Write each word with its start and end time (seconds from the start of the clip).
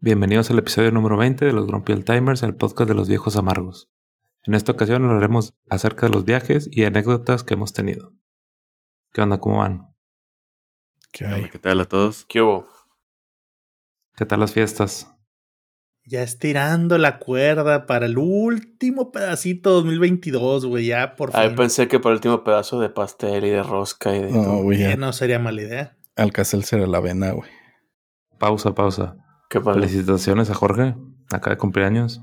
Bienvenidos 0.00 0.50
al 0.50 0.58
episodio 0.58 0.90
número 0.92 1.16
20 1.16 1.44
de 1.44 1.52
los 1.52 1.66
Grumpy 1.66 1.92
Old 1.92 2.04
Timers, 2.04 2.42
el 2.42 2.56
podcast 2.56 2.88
de 2.88 2.94
los 2.94 3.08
viejos 3.08 3.36
amargos. 3.36 3.90
En 4.44 4.54
esta 4.54 4.72
ocasión 4.72 5.04
hablaremos 5.04 5.54
acerca 5.68 6.06
de 6.06 6.12
los 6.14 6.24
viajes 6.24 6.68
y 6.72 6.84
anécdotas 6.84 7.44
que 7.44 7.54
hemos 7.54 7.72
tenido. 7.72 8.14
¿Qué 9.12 9.20
onda? 9.20 9.38
¿Cómo 9.38 9.58
van? 9.58 9.94
¿Qué 11.12 11.26
Hola, 11.26 11.36
hay? 11.36 11.50
¿Qué 11.50 11.58
tal 11.58 11.80
a 11.80 11.84
todos? 11.84 12.24
¿Qué 12.26 12.40
hubo? 12.40 12.66
¿Qué 14.16 14.24
tal 14.24 14.40
las 14.40 14.52
fiestas? 14.52 15.12
Ya 16.04 16.22
estirando 16.22 16.96
la 16.96 17.18
cuerda 17.18 17.84
para 17.84 18.06
el 18.06 18.16
último 18.16 19.12
pedacito 19.12 19.70
2022, 19.72 20.64
güey. 20.64 20.86
Ya 20.86 21.14
por 21.14 21.36
Ahí 21.36 21.48
fin. 21.48 21.56
pensé 21.56 21.88
que 21.88 22.00
por 22.00 22.12
el 22.12 22.16
último 22.16 22.42
pedazo 22.42 22.80
de 22.80 22.88
pastel 22.88 23.44
y 23.44 23.50
de 23.50 23.62
rosca 23.62 24.16
y 24.16 24.20
de 24.22 24.30
No, 24.32 24.42
todo. 24.44 24.62
güey, 24.62 24.96
no 24.96 25.12
sería 25.12 25.38
mala 25.38 25.60
idea. 25.60 25.98
Alcacelser 26.16 26.80
a 26.82 26.86
la 26.86 26.98
avena, 26.98 27.32
güey. 27.32 27.50
Pausa, 28.38 28.74
pausa. 28.74 29.16
¿Qué 29.50 29.60
pasó? 29.60 29.74
Felicitaciones 29.74 30.48
a 30.48 30.54
Jorge, 30.54 30.94
acá 31.30 31.50
de 31.50 31.56
cumpleaños. 31.58 32.22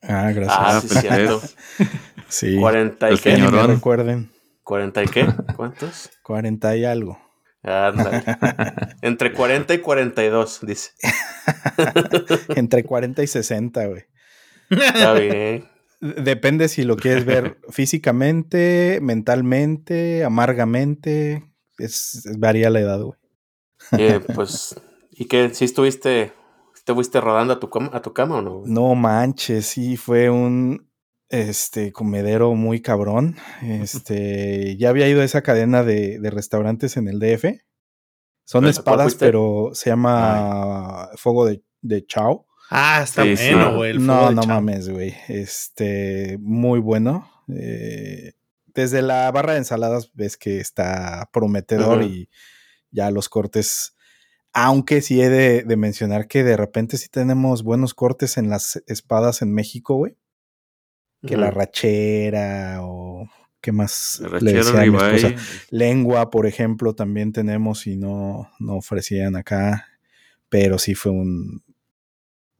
Ah, 0.00 0.30
gracias. 0.32 0.58
Ah, 0.58 0.80
sí, 0.80 0.88
cierto. 0.88 1.42
sí. 2.28 2.56
40 2.58 3.10
y 3.10 3.16
Que 3.16 3.22
qué? 3.22 3.36
señorón. 3.36 3.68
recuerden. 3.70 4.30
40 4.64 5.02
y 5.02 5.06
qué? 5.08 5.26
¿Cuántos? 5.56 6.10
40 6.22 6.76
y 6.76 6.84
algo. 6.86 7.18
Ándale. 7.64 8.24
Entre 9.02 9.32
40 9.32 9.74
y 9.74 9.78
42, 9.78 10.60
dice. 10.62 10.90
Entre 12.56 12.84
40 12.84 13.22
y 13.22 13.26
60, 13.26 13.86
güey. 13.86 14.04
Está 14.70 15.12
bien. 15.14 15.68
Depende 16.00 16.68
si 16.68 16.82
lo 16.82 16.96
quieres 16.96 17.24
ver 17.24 17.58
físicamente, 17.70 18.98
mentalmente, 19.02 20.24
amargamente. 20.24 21.44
Es, 21.78 22.24
es- 22.26 22.38
varía 22.38 22.70
la 22.70 22.80
edad, 22.80 23.00
güey. 23.00 23.18
Eh, 23.98 24.20
pues, 24.34 24.74
¿y 25.12 25.26
qué? 25.26 25.50
¿Sí 25.54 25.64
estuviste, 25.64 26.32
te 26.84 26.94
fuiste 26.94 27.20
rodando 27.20 27.54
a 27.54 27.60
tu, 27.60 27.70
cama, 27.70 27.90
a 27.92 28.02
tu 28.02 28.12
cama 28.12 28.36
o 28.36 28.42
no? 28.42 28.58
güey? 28.60 28.72
No 28.72 28.94
manches, 28.94 29.66
sí, 29.66 29.96
fue 29.96 30.30
un 30.30 30.88
este 31.28 31.92
comedero 31.92 32.54
muy 32.54 32.82
cabrón. 32.82 33.36
Este, 33.62 34.76
ya 34.76 34.90
había 34.90 35.08
ido 35.08 35.22
a 35.22 35.24
esa 35.24 35.42
cadena 35.42 35.82
de, 35.82 36.18
de 36.18 36.30
restaurantes 36.30 36.96
en 36.98 37.08
el 37.08 37.18
DF. 37.18 37.44
Son 38.44 38.62
¿Cuál 38.62 38.70
espadas, 38.70 39.14
pero 39.14 39.70
se 39.72 39.88
llama 39.90 41.08
Fuego 41.16 41.46
de, 41.46 41.62
de 41.80 42.04
Chao. 42.04 42.46
Ah, 42.68 43.00
está 43.02 43.22
Sí, 43.22 43.36
sí. 43.36 43.54
bueno, 43.54 43.76
güey. 43.76 43.90
el 43.92 44.04
No, 44.06 44.28
de 44.28 44.34
no 44.34 44.42
mames, 44.42 44.88
güey. 44.88 45.14
Este, 45.28 46.36
muy 46.40 46.80
bueno. 46.80 47.30
Eh, 47.48 48.32
desde 48.66 49.00
la 49.00 49.30
barra 49.30 49.52
de 49.52 49.58
ensaladas 49.58 50.10
ves 50.14 50.36
que 50.36 50.58
está 50.58 51.30
prometedor 51.32 52.02
y 52.02 52.28
ya 52.90 53.10
los 53.10 53.28
cortes. 53.28 53.94
Aunque 54.52 55.00
sí 55.00 55.20
he 55.20 55.28
de, 55.28 55.62
de 55.62 55.76
mencionar 55.76 56.28
que 56.28 56.44
de 56.44 56.56
repente 56.56 56.98
sí 56.98 57.08
tenemos 57.08 57.62
buenos 57.62 57.94
cortes 57.94 58.36
en 58.36 58.50
las 58.50 58.82
espadas 58.86 59.42
en 59.42 59.52
México, 59.52 59.96
güey. 59.96 60.16
Que 61.24 61.36
la 61.36 61.52
rachera 61.52 62.80
o 62.82 63.28
qué 63.60 63.70
más 63.70 64.20
le 64.40 64.52
decía 64.52 64.82
a 64.82 64.86
mi 64.86 64.96
esposa. 64.96 65.34
Lengua, 65.70 66.30
por 66.30 66.46
ejemplo, 66.46 66.94
también 66.94 67.32
tenemos 67.32 67.86
y 67.86 67.96
no, 67.96 68.50
no 68.58 68.74
ofrecían 68.74 69.36
acá. 69.36 69.86
Pero 70.48 70.78
sí 70.78 70.94
fue 70.96 71.12
un 71.12 71.62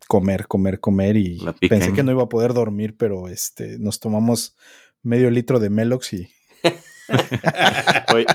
comer, 0.06 0.46
comer, 0.46 0.78
comer. 0.78 1.16
Y 1.16 1.40
pensé 1.68 1.92
que 1.92 2.02
no 2.02 2.12
iba 2.12 2.22
a 2.22 2.28
poder 2.28 2.54
dormir, 2.54 2.96
pero 2.96 3.28
este, 3.28 3.78
nos 3.78 3.98
tomamos 3.98 4.56
medio 5.02 5.30
litro 5.30 5.58
de 5.58 5.68
Melox 5.68 6.12
y 6.12 6.30
Oye, 8.14 8.26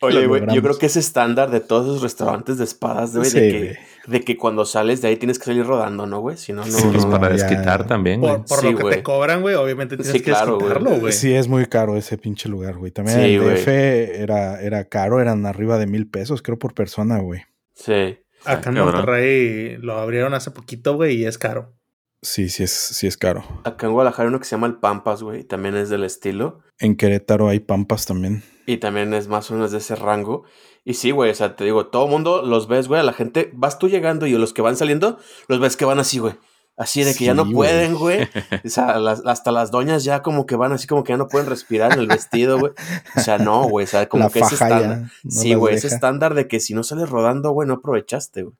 oye, 0.00 0.26
güey, 0.26 0.42
yo 0.52 0.62
creo 0.62 0.78
que 0.78 0.86
es 0.86 0.96
estándar 0.96 1.50
de 1.50 1.60
todos 1.60 1.86
esos 1.86 2.02
restaurantes 2.02 2.58
de 2.58 2.64
espadas, 2.64 3.16
güey, 3.16 3.30
Sí, 3.30 3.38
de, 3.40 3.50
que, 3.50 3.78
de 4.10 4.20
que 4.22 4.36
cuando 4.36 4.64
sales 4.64 5.00
de 5.02 5.08
ahí 5.08 5.16
tienes 5.16 5.38
que 5.38 5.46
salir 5.46 5.64
rodando, 5.66 6.06
¿no, 6.06 6.20
güey? 6.20 6.36
Si 6.36 6.52
no, 6.52 6.64
no. 6.64 6.70
Sí, 6.70 6.88
Pues 6.92 7.04
no. 7.04 7.10
para 7.10 7.34
ya. 7.36 7.44
desquitar 7.46 7.86
también, 7.86 8.20
güey. 8.20 8.36
Por, 8.38 8.46
por 8.46 8.58
Sí, 8.60 8.70
lo 8.72 8.76
que 8.76 8.82
güey. 8.82 8.94
te 8.96 9.02
cobran, 9.02 9.40
güey, 9.42 9.54
obviamente 9.54 9.96
tienes 9.96 10.12
Sí, 10.12 10.18
que 10.20 10.30
claro, 10.30 10.56
desquitarlo, 10.58 11.00
güey. 11.00 11.12
Sí, 11.12 11.32
es 11.34 11.48
muy 11.48 11.66
caro 11.66 11.96
ese 11.96 12.18
pinche 12.18 12.48
lugar, 12.48 12.76
güey. 12.76 12.90
También 12.92 13.18
Sí, 13.18 13.34
el. 13.34 13.40
DF 13.54 13.68
era, 13.68 14.60
era 14.60 14.84
caro, 14.84 15.20
eran 15.20 15.46
arriba 15.46 15.78
de 15.78 15.86
mil 15.86 16.08
pesos, 16.08 16.42
creo, 16.42 16.58
por 16.58 16.74
persona, 16.74 17.18
güey. 17.18 17.42
Sí. 17.74 18.18
Acá 18.44 18.70
en 18.70 18.76
cabrón. 18.76 18.94
Monterrey 18.96 19.76
lo 19.78 19.98
abrieron 19.98 20.34
hace 20.34 20.50
poquito, 20.50 20.94
güey, 20.96 21.16
y 21.16 21.26
es 21.26 21.36
caro. 21.38 21.74
Sí, 22.22 22.48
sí 22.50 22.62
es, 22.64 22.70
sí 22.72 23.06
es 23.06 23.16
caro. 23.16 23.44
Acá 23.64 23.86
en 23.86 23.92
Guadalajara 23.92 24.24
hay 24.24 24.28
uno 24.28 24.38
que 24.38 24.44
se 24.44 24.50
llama 24.54 24.66
el 24.66 24.76
Pampas, 24.76 25.22
güey. 25.22 25.42
También 25.44 25.74
es 25.76 25.88
del 25.88 26.04
estilo. 26.04 26.60
En 26.78 26.96
Querétaro 26.96 27.48
hay 27.48 27.60
pampas 27.60 28.04
también. 28.06 28.42
Y 28.66 28.76
también 28.76 29.14
es 29.14 29.26
más 29.28 29.50
o 29.50 29.54
menos 29.54 29.70
de 29.72 29.78
ese 29.78 29.96
rango. 29.96 30.44
Y 30.84 30.94
sí, 30.94 31.10
güey, 31.12 31.30
o 31.30 31.34
sea, 31.34 31.56
te 31.56 31.64
digo, 31.64 31.86
todo 31.86 32.06
mundo 32.08 32.42
los 32.42 32.68
ves, 32.68 32.88
güey, 32.88 33.00
a 33.00 33.04
la 33.04 33.12
gente, 33.12 33.50
vas 33.54 33.78
tú 33.78 33.88
llegando 33.88 34.26
y 34.26 34.32
los 34.32 34.52
que 34.52 34.62
van 34.62 34.76
saliendo, 34.76 35.18
los 35.48 35.60
ves 35.60 35.76
que 35.76 35.84
van 35.86 35.98
así, 35.98 36.18
güey. 36.18 36.34
Así 36.76 37.04
de 37.04 37.14
que 37.14 37.24
ya 37.26 37.34
no 37.34 37.42
güey. 37.44 37.54
pueden, 37.54 37.94
güey. 37.94 38.22
O 38.64 38.68
sea, 38.68 38.98
las- 38.98 39.22
hasta 39.26 39.50
las 39.52 39.70
doñas 39.70 40.04
ya 40.04 40.22
como 40.22 40.46
que 40.46 40.56
van 40.56 40.72
así 40.72 40.86
como 40.86 41.04
que 41.04 41.12
ya 41.12 41.16
no 41.18 41.28
pueden 41.28 41.48
respirar 41.48 41.92
en 41.92 42.00
el 42.00 42.06
vestido, 42.06 42.58
güey. 42.58 42.72
O 43.16 43.20
sea, 43.20 43.36
no, 43.38 43.64
güey, 43.68 43.84
o 43.84 43.86
sea, 43.86 44.08
como 44.08 44.24
La 44.24 44.30
que 44.30 44.40
ese 44.40 44.54
estándar. 44.54 44.98
no 45.24 45.30
sí, 45.30 45.52
güey, 45.54 45.74
ese 45.74 45.86
deja. 45.88 45.96
estándar 45.96 46.34
de 46.34 46.48
que 46.48 46.60
si 46.60 46.72
no 46.74 46.82
sales 46.82 47.10
rodando, 47.10 47.50
güey, 47.50 47.66
no 47.68 47.74
aprovechaste, 47.74 48.42
güey. 48.44 48.54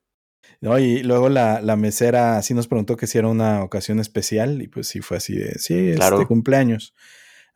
No, 0.61 0.79
y 0.79 1.03
luego 1.03 1.29
la, 1.31 1.61
la 1.63 1.77
mesera 1.77 2.41
sí 2.43 2.53
nos 2.53 2.69
preguntó 2.69 2.97
que 2.97 3.07
si 3.07 3.17
era 3.19 3.29
una 3.29 3.63
ocasión 3.63 3.99
especial 3.99 4.61
y 4.61 4.69
pues 4.69 4.89
sí 4.89 5.01
fue 5.01 5.17
así 5.17 5.35
de, 5.37 5.59
sí, 5.59 5.93
Claro. 5.97 6.17
este 6.17 6.27
cumpleaños. 6.29 6.95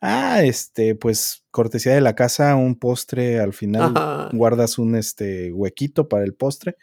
Ah, 0.01 0.43
este, 0.43 0.95
pues 0.95 1.43
cortesía 1.51 1.93
de 1.93 2.01
la 2.01 2.15
casa, 2.15 2.55
un 2.55 2.75
postre 2.77 3.39
al 3.39 3.53
final, 3.53 3.93
Ajá. 3.95 4.29
guardas 4.33 4.77
un 4.77 4.95
este 4.95 5.51
huequito 5.53 6.09
para 6.09 6.23
el 6.25 6.33
postre. 6.33 6.77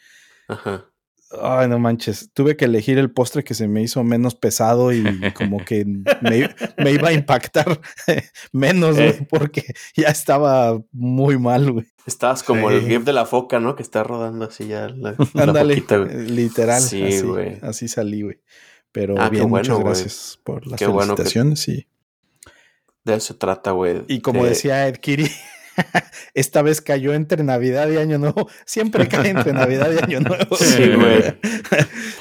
Ajá. 0.48 0.86
Ay, 1.40 1.68
no 1.68 1.78
manches, 1.78 2.30
tuve 2.34 2.56
que 2.56 2.66
elegir 2.66 2.98
el 2.98 3.10
postre 3.10 3.42
que 3.44 3.54
se 3.54 3.68
me 3.68 3.80
hizo 3.82 4.02
menos 4.04 4.34
pesado 4.34 4.92
y 4.92 5.04
como 5.32 5.58
que 5.64 5.84
me, 5.86 6.54
me 6.76 6.90
iba 6.92 7.08
a 7.08 7.12
impactar 7.12 7.80
menos, 8.52 8.96
güey, 8.96 9.08
Eh. 9.10 9.26
porque 9.30 9.64
ya 9.96 10.08
estaba 10.08 10.80
muy 10.92 11.38
mal, 11.38 11.72
güey. 11.72 11.86
Estabas 12.06 12.42
como 12.42 12.68
Sí. 12.70 12.76
el 12.76 12.86
gif 12.88 13.04
de 13.04 13.12
la 13.12 13.24
foca, 13.26 13.60
¿no? 13.60 13.76
Que 13.76 13.82
está 13.82 14.02
rodando 14.02 14.44
así 14.46 14.66
ya 14.66 14.88
la, 14.88 15.14
la 15.34 15.42
Ándale, 15.44 15.74
foquita, 15.76 15.98
güey. 15.98 16.10
eh, 16.10 16.22
literal, 16.28 16.82
Sí, 16.82 17.02
así, 17.02 17.20
güey. 17.22 17.58
así 17.62 17.88
salí, 17.88 18.22
güey. 18.22 18.40
Pero 18.90 19.14
Ah, 19.18 19.30
qué 19.30 19.36
bien, 19.36 19.48
bueno, 19.48 19.62
muchas 19.64 19.74
güey. 19.76 19.84
gracias 19.86 20.38
por 20.44 20.66
las 20.66 20.78
Qué 20.78 20.86
bueno 20.86 21.14
que- 21.14 21.22
felicitaciones 21.22 21.68
y 21.68 21.86
De 23.04 23.14
eso 23.14 23.28
se 23.32 23.34
trata, 23.34 23.70
güey. 23.72 24.02
Y 24.08 24.20
como 24.20 24.42
de- 24.44 24.50
decía 24.50 24.86
Ed 24.86 24.96
Kiri, 24.96 25.28
esta 26.34 26.62
vez 26.62 26.80
cayó 26.80 27.14
entre 27.14 27.42
Navidad 27.44 27.88
y 27.88 27.96
Año 27.96 28.18
Nuevo. 28.18 28.48
Siempre 28.64 29.08
cae 29.08 29.30
entre 29.30 29.52
Navidad 29.52 29.90
y 29.92 30.02
Año 30.02 30.20
Nuevo. 30.20 30.56
Sí, 30.56 30.92
güey. 30.94 31.38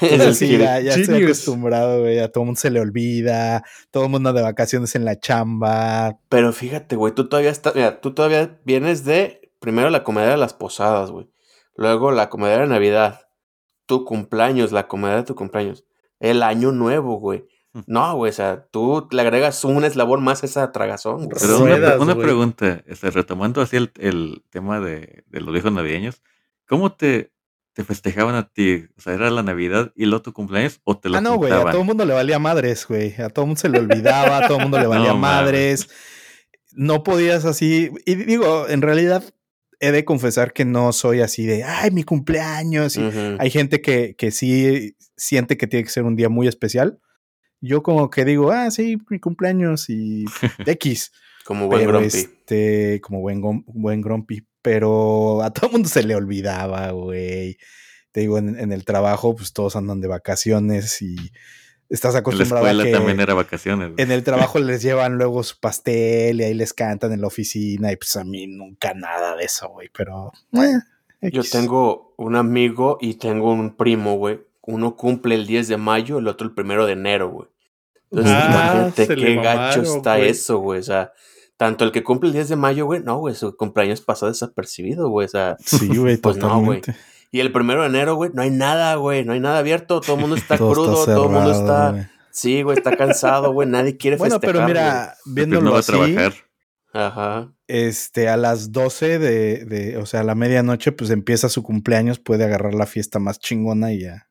Entonces 0.00 0.38
sí, 0.38 0.58
ya, 0.58 0.80
ya 0.80 0.94
estoy 0.94 1.24
acostumbrado, 1.24 2.00
güey. 2.00 2.18
A 2.18 2.30
todo 2.30 2.44
mundo 2.44 2.60
se 2.60 2.70
le 2.70 2.80
olvida. 2.80 3.64
Todo 3.90 4.04
el 4.04 4.10
mundo 4.10 4.32
de 4.32 4.42
vacaciones 4.42 4.94
en 4.94 5.04
la 5.04 5.18
chamba. 5.18 6.18
Pero 6.28 6.52
fíjate, 6.52 6.96
güey, 6.96 7.14
tú 7.14 7.28
todavía 7.28 7.50
estás, 7.50 7.74
mira, 7.74 8.00
tú 8.00 8.14
todavía 8.14 8.60
vienes 8.64 9.04
de 9.04 9.52
primero 9.60 9.90
la 9.90 10.04
comedera 10.04 10.32
de 10.32 10.38
las 10.38 10.54
posadas, 10.54 11.10
güey. 11.10 11.30
Luego 11.76 12.12
la 12.12 12.28
comedera 12.28 12.62
de 12.62 12.68
Navidad. 12.68 13.20
Tu 13.86 14.04
cumpleaños, 14.04 14.72
la 14.72 14.88
comedera 14.88 15.20
de 15.20 15.26
tu 15.26 15.34
cumpleaños. 15.34 15.84
El 16.20 16.42
año 16.42 16.72
nuevo, 16.72 17.18
güey. 17.18 17.46
No, 17.86 18.16
güey, 18.16 18.30
o 18.30 18.34
sea, 18.34 18.66
tú 18.70 19.08
le 19.10 19.22
agregas 19.22 19.64
un 19.64 19.84
eslabón 19.84 20.22
más 20.22 20.42
a 20.42 20.46
esa 20.46 20.72
tragazón, 20.72 21.24
güey. 21.26 21.38
Pero 21.40 21.58
una, 21.58 21.76
Ruedas, 21.76 22.00
una 22.00 22.12
güey. 22.14 22.26
pregunta, 22.26 22.82
este, 22.86 23.10
retomando 23.10 23.62
así 23.62 23.76
el, 23.76 23.92
el 23.98 24.42
tema 24.50 24.78
de, 24.80 25.24
de 25.26 25.40
los 25.40 25.52
viejos 25.52 25.72
navideños, 25.72 26.22
¿cómo 26.66 26.92
te, 26.92 27.32
te 27.72 27.82
festejaban 27.84 28.34
a 28.34 28.50
ti? 28.50 28.84
O 28.98 29.00
sea, 29.00 29.14
¿era 29.14 29.30
la 29.30 29.42
Navidad 29.42 29.90
y 29.96 30.04
luego 30.04 30.20
tu 30.22 30.32
cumpleaños 30.34 30.80
o 30.84 30.98
te 30.98 31.08
lo 31.08 31.16
Ah, 31.16 31.20
no, 31.22 31.36
güey. 31.36 31.50
A 31.50 31.62
todo 31.70 31.80
el 31.80 31.86
mundo 31.86 32.04
le 32.04 32.12
valía 32.12 32.38
madres, 32.38 32.86
güey. 32.86 33.14
A 33.20 33.30
todo 33.30 33.44
el 33.44 33.48
mundo 33.48 33.60
se 33.60 33.70
le 33.70 33.78
olvidaba. 33.78 34.38
A 34.38 34.46
todo 34.48 34.58
el 34.58 34.64
mundo 34.64 34.78
le 34.78 34.86
valía 34.88 35.08
No, 35.12 35.16
madres. 35.18 35.88
No 36.72 37.02
podías 37.02 37.44
así. 37.46 37.90
Y 38.04 38.14
digo, 38.16 38.68
en 38.68 38.82
realidad 38.82 39.24
he 39.80 39.92
de 39.92 40.04
confesar 40.04 40.52
que 40.52 40.64
no 40.66 40.92
soy 40.92 41.20
así 41.22 41.44
de, 41.46 41.64
ay, 41.64 41.90
mi 41.90 42.02
cumpleaños. 42.04 42.96
y 42.96 43.02
Ujú. 43.06 43.36
Hay 43.38 43.50
gente 43.50 43.80
que, 43.80 44.14
que 44.16 44.30
sí 44.30 44.94
siente 45.16 45.56
que 45.56 45.66
tiene 45.66 45.84
que 45.84 45.90
ser 45.90 46.04
un 46.04 46.16
día 46.16 46.28
muy 46.28 46.48
especial. 46.48 47.00
Yo 47.62 47.82
como 47.82 48.10
que 48.10 48.24
digo, 48.24 48.50
ah, 48.50 48.70
sí, 48.70 48.98
mi 49.08 49.18
cumpleaños 49.20 49.88
y 49.88 50.24
X. 50.66 51.12
Como 51.44 51.66
buen 51.68 51.80
pero 51.86 51.98
grumpy. 51.98 52.18
este, 52.18 53.00
como 53.00 53.20
buen, 53.20 53.40
buen 53.66 54.00
grumpy. 54.02 54.46
Pero 54.60 55.42
a 55.42 55.52
todo 55.52 55.66
el 55.68 55.72
mundo 55.72 55.88
se 55.88 56.02
le 56.02 56.14
olvidaba, 56.14 56.90
güey. 56.90 57.56
Te 58.10 58.20
digo, 58.20 58.36
en, 58.38 58.58
en 58.58 58.72
el 58.72 58.84
trabajo, 58.84 59.34
pues 59.34 59.52
todos 59.52 59.74
andan 59.76 60.00
de 60.00 60.08
vacaciones 60.08 61.00
y 61.02 61.16
estás 61.88 62.10
En 62.10 62.14
la 62.14 62.18
acostumbrado 62.20 62.66
a 62.66 62.70
escuela 62.70 62.84
que 62.84 62.92
también 62.96 63.20
era 63.20 63.34
vacaciones. 63.34 63.92
güey. 63.92 64.02
en 64.04 64.10
el 64.12 64.22
trabajo 64.24 64.58
les 64.60 64.82
llevan 64.82 65.16
luego 65.16 65.42
su 65.42 65.58
pastel 65.60 66.40
y 66.40 66.44
ahí 66.44 66.54
les 66.54 66.72
cantan 66.74 67.12
en 67.12 67.20
la 67.20 67.26
oficina 67.28 67.92
y 67.92 67.96
pues 67.96 68.16
a 68.16 68.24
mí 68.24 68.46
nunca 68.46 68.92
nada 68.94 69.36
de 69.36 69.44
eso, 69.44 69.68
güey. 69.68 69.88
Pero, 69.96 70.32
eh, 70.52 71.30
Yo 71.30 71.42
tengo 71.42 72.14
un 72.16 72.34
amigo 72.36 72.98
y 73.00 73.14
tengo 73.14 73.52
un 73.52 73.76
primo, 73.76 74.16
güey. 74.16 74.40
Uno 74.62 74.96
cumple 74.96 75.34
el 75.34 75.46
10 75.46 75.68
de 75.68 75.76
mayo, 75.76 76.18
el 76.18 76.28
otro 76.28 76.46
el 76.46 76.54
primero 76.54 76.86
de 76.86 76.92
enero, 76.92 77.30
güey. 77.30 77.48
Entonces, 78.12 78.34
Ah, 78.36 78.48
imagínate 78.74 79.06
se 79.06 79.16
le 79.16 79.26
qué 79.26 79.34
gacho 79.36 79.78
mamaron, 79.80 79.96
está 79.96 80.16
güey. 80.16 80.28
eso, 80.28 80.58
güey. 80.58 80.80
O 80.80 80.82
sea, 80.82 81.12
tanto 81.56 81.84
el 81.84 81.92
que 81.92 82.02
cumple 82.04 82.28
el 82.28 82.34
10 82.34 82.48
de 82.50 82.56
mayo, 82.56 82.84
güey, 82.86 83.00
no, 83.02 83.18
güey, 83.18 83.34
su 83.34 83.56
cumpleaños 83.56 84.00
pasó 84.02 84.26
desapercibido, 84.26 85.08
güey. 85.08 85.24
O 85.24 85.28
sea, 85.28 85.56
Sí, 85.64 85.88
güey, 85.96 86.16
Pues 86.18 86.36
no, 86.36 86.60
güey. 86.60 86.80
totalmente. 86.80 86.94
Y 87.30 87.40
el 87.40 87.50
primero 87.50 87.80
de 87.80 87.88
enero, 87.88 88.14
güey, 88.16 88.30
no 88.34 88.42
hay 88.42 88.50
nada, 88.50 88.94
güey. 88.96 89.24
No 89.24 89.32
hay 89.32 89.40
nada 89.40 89.58
abierto. 89.60 90.00
Todo 90.02 90.14
el 90.16 90.20
mundo 90.20 90.36
está 90.36 90.56
Todo 90.58 90.70
está 90.72 90.82
crudo. 90.82 91.04
todo 91.06 91.24
el 91.26 91.30
mundo 91.32 91.50
está. 91.52 91.90
güey. 91.92 92.06
Sí, 92.30 92.62
güey, 92.62 92.76
está 92.76 92.96
cansado, 92.96 93.52
güey. 93.52 93.68
Nadie 93.68 93.96
quiere 93.96 94.16
Bueno, 94.18 94.34
festejar. 94.38 94.54
pero 94.54 94.66
mira, 94.66 95.14
Porque 95.24 95.34
viéndolo 95.40 95.62
no 95.62 95.70
va 95.72 95.76
a 95.78 95.80
así, 95.80 95.92
trabajar. 95.92 96.30
güey. 96.32 96.42
Ajá. 96.94 97.50
este, 97.68 98.28
a 98.28 98.36
las 98.36 98.70
12 98.70 99.18
de, 99.18 99.64
de, 99.64 99.96
o 99.96 100.04
sea, 100.04 100.20
a 100.20 100.24
la 100.24 100.34
medianoche, 100.34 100.92
pues 100.92 101.08
empieza 101.08 101.48
su 101.48 101.62
cumpleaños, 101.62 102.18
puede 102.18 102.44
agarrar 102.44 102.74
la 102.74 102.84
fiesta 102.84 103.18
más 103.18 103.38
chingona 103.38 103.92
y 103.94 104.00
ya. 104.00 104.28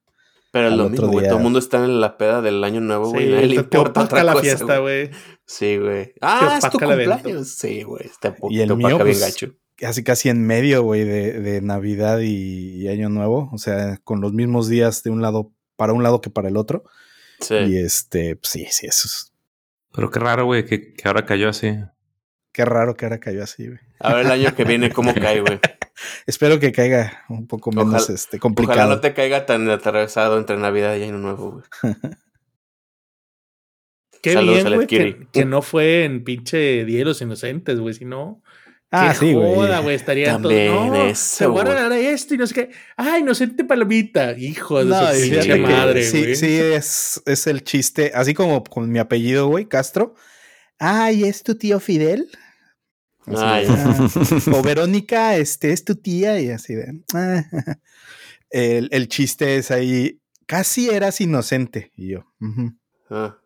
Pero 0.52 0.68
es 0.68 0.74
lo 0.74 0.84
otro 0.84 0.92
mismo, 0.92 1.08
güey. 1.14 1.26
Todo 1.28 1.38
el 1.38 1.44
mundo 1.44 1.60
está 1.60 1.84
en 1.84 2.02
la 2.02 2.18
peda 2.18 2.42
del 2.42 2.64
año 2.64 2.82
nuevo, 2.82 3.10
güey. 3.10 3.26
Sí, 3.26 3.48
le 3.48 3.56
importa 3.56 4.02
otra 4.02 4.24
la 4.24 4.34
cosa, 4.34 4.44
fiesta, 4.44 4.78
güey. 4.80 5.10
Sí, 5.46 5.78
güey. 5.78 6.14
Ah, 6.20 6.60
es 6.62 6.70
tu 6.70 6.78
cumpleaños. 6.78 7.48
Sí, 7.48 7.84
güey. 7.84 8.06
Está 8.06 8.36
Y 8.50 8.60
el 8.60 8.76
mío, 8.76 8.88
bien 8.88 9.00
pues, 9.00 9.22
gacho. 9.22 9.54
Casi 9.78 10.04
casi 10.04 10.30
en 10.30 10.46
medio, 10.46 10.84
güey, 10.84 11.06
de, 11.06 11.40
de 11.40 11.62
Navidad 11.62 12.20
y, 12.20 12.82
y 12.82 12.88
Año 12.90 13.10
Nuevo. 13.10 13.50
O 13.54 13.58
sea, 13.58 13.98
con 14.04 14.20
los 14.20 14.34
mismos 14.34 14.68
días 14.68 15.04
de 15.04 15.10
un 15.10 15.22
lado, 15.22 15.54
para 15.78 15.94
un 15.94 16.04
lado 16.04 16.20
que 16.20 16.30
para 16.30 16.50
el 16.50 16.58
otro. 16.58 16.84
Sí. 17.40 17.56
Y 17.56 17.78
este, 17.78 18.36
pues, 18.36 18.50
sí, 18.52 18.68
sí, 18.70 18.88
eso 18.88 19.08
es. 19.08 19.34
Pero 19.94 20.12
qué 20.12 20.20
raro, 20.20 20.46
güey, 20.46 20.66
que, 20.66 20.94
que 20.94 21.08
ahora 21.08 21.26
cayó 21.26 21.50
así. 21.50 21.78
Qué 22.52 22.66
raro 22.66 22.96
que 22.96 23.06
ahora 23.06 23.20
cayó 23.20 23.44
así, 23.44 23.68
güey. 23.68 23.80
A 24.00 24.14
ver 24.14 24.26
el 24.26 24.32
año 24.32 24.54
que 24.56 24.66
viene 24.66 24.92
cómo 24.92 25.14
cae, 25.16 25.42
güey. 25.42 25.60
Espero 26.26 26.60
que 26.60 26.72
caiga 26.72 27.24
un 27.30 27.48
poco 27.48 27.72
menos 27.72 27.94
Ojalá- 28.04 28.14
este, 28.16 28.40
complicado. 28.40 28.80
Ojalá 28.80 28.96
no 28.96 29.02
te 29.02 29.14
caiga 29.14 29.46
tan 29.46 29.70
atravesado 29.70 30.38
entre 30.38 30.58
Navidad 30.58 30.96
y 30.96 31.04
Año 31.04 31.18
Nuevo, 31.18 31.52
güey. 31.52 31.64
Qué 34.22 34.34
Saludos 34.34 34.56
bien, 34.56 34.68
al 34.68 34.76
güey, 34.76 34.88
que, 34.88 35.28
que 35.32 35.46
no 35.46 35.62
fue 35.64 36.04
en 36.06 36.24
pinche 36.24 36.86
Día 36.86 37.00
de 37.00 37.06
los 37.06 37.22
Inocentes, 37.22 37.80
güey. 37.80 37.96
Si 37.96 38.06
no, 38.06 38.44
ah, 38.92 39.16
qué 39.20 39.26
sí, 39.26 39.34
joda, 39.34 39.80
güey. 39.80 39.96
Estaría 39.96 40.38
todo. 40.38 40.50
También 40.50 40.76
No, 40.76 41.06
eso, 41.08 41.36
se 41.38 41.48
van 41.48 41.68
a 41.68 41.74
dar 41.74 41.92
esto 41.94 42.36
y 42.36 42.38
no 42.38 42.46
sé 42.46 42.54
qué. 42.54 42.70
Ah, 42.98 43.18
inocente 43.18 43.64
palomita. 43.64 44.38
Hijo 44.38 44.78
de 44.80 44.86
No, 44.86 45.12
su 45.12 45.22
pinche 45.22 45.56
madre, 45.58 46.04
sí, 46.04 46.20
güey. 46.22 46.36
sí, 46.36 46.56
es, 46.60 47.22
es 47.26 47.48
el 47.48 47.64
chiste, 47.64 48.12
así 48.14 48.36
como 48.36 48.64
con 48.64 48.92
mi 48.92 49.00
apellido, 49.00 49.48
güey, 49.48 49.66
Castro. 49.66 50.14
Ay, 50.78 51.24
¿es 51.24 51.42
tu 51.42 51.56
tío 51.56 51.80
Fidel? 51.80 52.30
Ay. 53.28 53.66
de, 53.68 53.72
"Ah". 53.74 54.10
O 54.54 54.62
Verónica, 54.62 55.38
este, 55.38 55.72
es 55.72 55.84
tu 55.86 55.96
tía, 55.96 56.40
y 56.42 56.50
así 56.50 56.74
de. 56.76 57.02
"Ah". 57.14 57.44
El, 58.50 58.90
el 58.92 59.08
chiste 59.08 59.56
es 59.56 59.72
ahí, 59.72 60.20
casi 60.46 60.90
eras 60.90 61.22
inocente. 61.22 61.92
Y 61.96 62.10
yo. 62.10 62.26
Ah. 63.10 63.38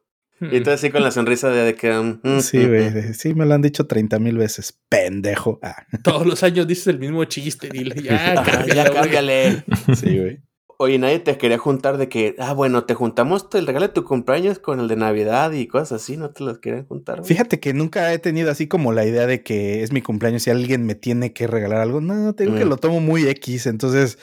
Y 0.42 0.62
tú 0.62 0.72
así 0.72 0.89
con 0.89 1.01
la 1.04 1.12
sonrisa 1.12 1.50
de, 1.50 1.63
de 1.63 1.75
que... 1.75 1.92
mm, 1.92 2.19
mm, 2.24 2.39
sí, 2.42 2.57
mm, 2.57 2.68
güey, 2.68 2.89
de- 2.89 3.13
sí, 3.13 3.33
me 3.36 3.45
lo 3.45 3.54
han 3.54 3.62
dicho 3.62 3.86
30 3.88 4.18
mil 4.19 4.38
veces. 4.38 4.77
Pendejo. 4.89 5.60
Ah, 5.62 5.86
Todos 6.04 6.25
los 6.25 6.42
años 6.44 6.68
dices 6.68 6.88
el 6.88 7.00
mismo 7.00 7.24
chiste. 7.25 7.69
Dile, 7.69 8.01
ya, 8.01 8.33
Ajá, 8.42 8.51
cámbialo, 8.51 8.94
ya 8.94 9.01
cámbiale. 9.01 9.63
sí, 9.95 10.18
güey. 10.19 10.42
Oye, 10.77 11.00
nadie 11.00 11.19
te 11.19 11.38
quería 11.38 11.57
juntar 11.57 11.98
de 11.98 12.10
que, 12.10 12.36
ah, 12.38 12.54
bueno, 12.54 12.83
te 12.83 12.94
juntamos 12.94 13.48
el 13.54 13.66
regalo 13.66 13.88
de 13.88 13.94
tu 13.94 14.04
cumpleaños 14.04 14.60
con 14.60 14.80
el 14.80 14.88
de 14.88 14.95
Navidad 14.98 15.51
y 15.54 15.68
cosas 15.68 16.01
así, 16.04 16.18
¿no 16.18 16.31
te 16.31 16.44
los 16.44 16.60
querían 16.60 16.86
juntar? 16.86 17.19
güey? 17.19 17.27
Fíjate 17.30 17.60
que 17.60 17.74
nunca 17.74 18.12
he 18.12 18.19
tenido 18.19 18.51
así 18.51 18.68
como 18.68 18.92
la 18.92 19.06
idea 19.06 19.25
de 19.25 19.42
que 19.44 19.83
es 19.83 19.92
mi 19.94 20.01
cumpleaños 20.01 20.45
y 20.48 20.50
alguien 20.50 20.86
me 20.86 20.95
tiene 20.95 21.31
que 21.33 21.48
regalar 21.48 21.80
algo. 21.80 22.01
No, 22.01 22.33
te 22.36 22.44
digo 22.45 22.57
que 22.57 22.66
Mm. 22.66 22.69
lo 22.69 22.77
tomo 22.77 23.00
muy 23.00 23.27
X. 23.27 23.68
Entonces, 23.68 24.18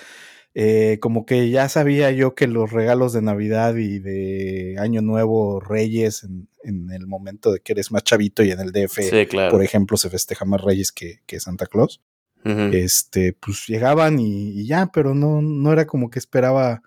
eh, 0.54 0.98
como 1.00 1.24
que 1.24 1.48
ya 1.48 1.70
sabía 1.70 2.10
yo 2.10 2.34
que 2.34 2.46
los 2.46 2.70
regalos 2.70 3.14
de 3.14 3.22
Navidad 3.22 3.74
y 3.76 3.98
de 3.98 4.76
Año 4.78 5.00
Nuevo, 5.00 5.58
Reyes, 5.60 6.24
en, 6.24 6.48
en 6.64 6.90
el 6.90 7.06
momento 7.06 7.50
de 7.50 7.60
que 7.60 7.72
eres 7.72 7.90
más 7.90 8.04
chavito 8.04 8.42
y 8.42 8.50
en 8.50 8.60
el 8.60 8.72
DF, 8.72 9.00
Sí, 9.08 9.26
claro. 9.26 9.50
por 9.52 9.62
ejemplo, 9.64 9.96
se 9.96 10.10
festeja 10.10 10.44
más 10.44 10.60
Reyes 10.60 10.92
que, 10.92 11.20
que 11.24 11.40
Santa 11.40 11.66
Claus. 11.66 12.02
Ujú. 12.44 12.74
Este, 12.74 13.32
pues 13.34 13.66
llegaban 13.66 14.18
y, 14.18 14.50
y 14.60 14.66
ya, 14.66 14.86
pero 14.92 15.14
no, 15.14 15.40
no 15.42 15.72
era 15.72 15.86
como 15.86 16.10
que 16.10 16.18
esperaba 16.18 16.82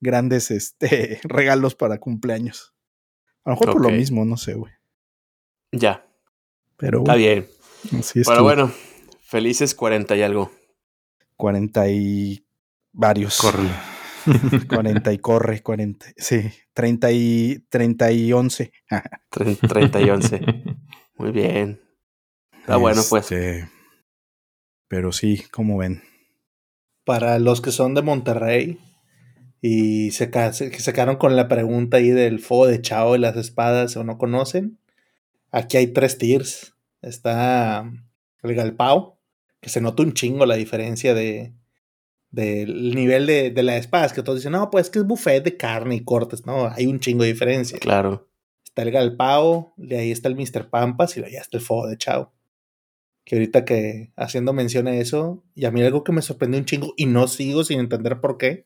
grandes 0.00 0.50
este, 0.50 1.20
regalos 1.24 1.74
para 1.74 1.98
cumpleaños. 1.98 2.74
A 3.44 3.50
lo 3.50 3.56
mejor 3.56 3.72
por 3.72 3.82
lo 3.82 3.90
mismo, 3.90 4.24
no 4.24 4.36
sé, 4.36 4.54
güey. 4.54 4.72
Ya, 5.72 6.06
Pero 6.76 6.98
está 6.98 7.12
bueno, 7.12 7.18
bien. 7.18 7.46
así 7.98 8.20
es. 8.20 8.28
Pero 8.28 8.42
bueno, 8.42 8.72
felices 9.22 9.74
40 9.74 10.16
y 10.16 10.22
algo. 10.22 10.50
40 11.36 11.88
y 11.90 12.46
varios. 12.92 13.38
Córrele. 13.38 13.70
40 14.68 15.12
y 15.12 15.18
corre, 15.18 15.62
40. 15.62 16.06
Sí, 16.16 16.50
30 16.74 17.12
y 17.12 17.58
30 17.70 18.12
y 18.12 18.32
11. 18.32 18.72
Tre- 19.30 19.68
30 19.68 20.00
y 20.02 20.10
11. 20.10 20.40
Muy 21.16 21.30
bien. 21.32 21.80
Está 22.60 22.76
bueno, 22.76 23.02
pues. 23.08 23.28
Pero 24.88 25.12
sí, 25.12 25.44
como 25.50 25.78
ven. 25.78 26.02
Para 27.04 27.38
los 27.38 27.60
que 27.60 27.70
son 27.70 27.94
de 27.94 28.02
Monterrey 28.02 28.78
y 29.60 30.10
se, 30.10 30.30
se, 30.52 30.70
que 30.70 30.80
se 30.80 30.92
quedaron 30.92 31.16
con 31.16 31.36
la 31.36 31.48
pregunta 31.48 31.98
ahí 31.98 32.10
del 32.10 32.40
fuego 32.40 32.66
de 32.66 32.80
Chao 32.80 33.16
y 33.16 33.18
las 33.18 33.36
espadas 33.36 33.96
o 33.96 34.04
no 34.04 34.18
conocen, 34.18 34.78
aquí 35.50 35.76
hay 35.76 35.88
tres 35.88 36.18
tiers. 36.18 36.74
Está 37.02 37.90
el 38.42 38.54
Galpao, 38.54 39.18
que 39.60 39.68
se 39.68 39.80
nota 39.80 40.02
un 40.02 40.14
chingo 40.14 40.46
la 40.46 40.56
diferencia 40.56 41.14
de 41.14 41.52
del 42.30 42.94
nivel 42.94 43.26
de, 43.26 43.50
de 43.50 43.62
las 43.62 43.76
espadas, 43.80 44.12
que 44.12 44.22
todos 44.22 44.38
dicen, 44.38 44.52
no, 44.52 44.70
pues 44.70 44.90
que 44.90 44.98
es 44.98 45.06
buffet 45.06 45.42
de 45.42 45.56
carne 45.56 45.94
y 45.94 46.04
cortes, 46.04 46.44
no, 46.44 46.68
hay 46.68 46.86
un 46.86 47.00
chingo 47.00 47.24
de 47.24 47.32
diferencia. 47.32 47.78
Claro. 47.78 48.28
Está 48.64 48.82
el 48.82 48.90
Galpao, 48.90 49.72
de 49.76 49.98
ahí 49.98 50.10
está 50.10 50.28
el 50.28 50.36
Mr. 50.36 50.68
Pampas 50.68 51.16
y 51.16 51.20
de 51.20 51.26
allá 51.28 51.40
está 51.40 51.56
el 51.56 51.62
Fuego 51.62 51.86
de 51.88 51.96
Chao. 51.96 52.32
Que 53.28 53.36
ahorita 53.36 53.66
que 53.66 54.10
haciendo 54.16 54.54
mención 54.54 54.88
a 54.88 54.96
eso, 54.96 55.44
y 55.54 55.66
a 55.66 55.70
mí 55.70 55.82
algo 55.82 56.02
que 56.02 56.12
me 56.12 56.22
sorprendió 56.22 56.58
un 56.58 56.64
chingo 56.64 56.94
y 56.96 57.04
no 57.04 57.28
sigo 57.28 57.62
sin 57.62 57.78
entender 57.78 58.22
por 58.22 58.38
qué, 58.38 58.64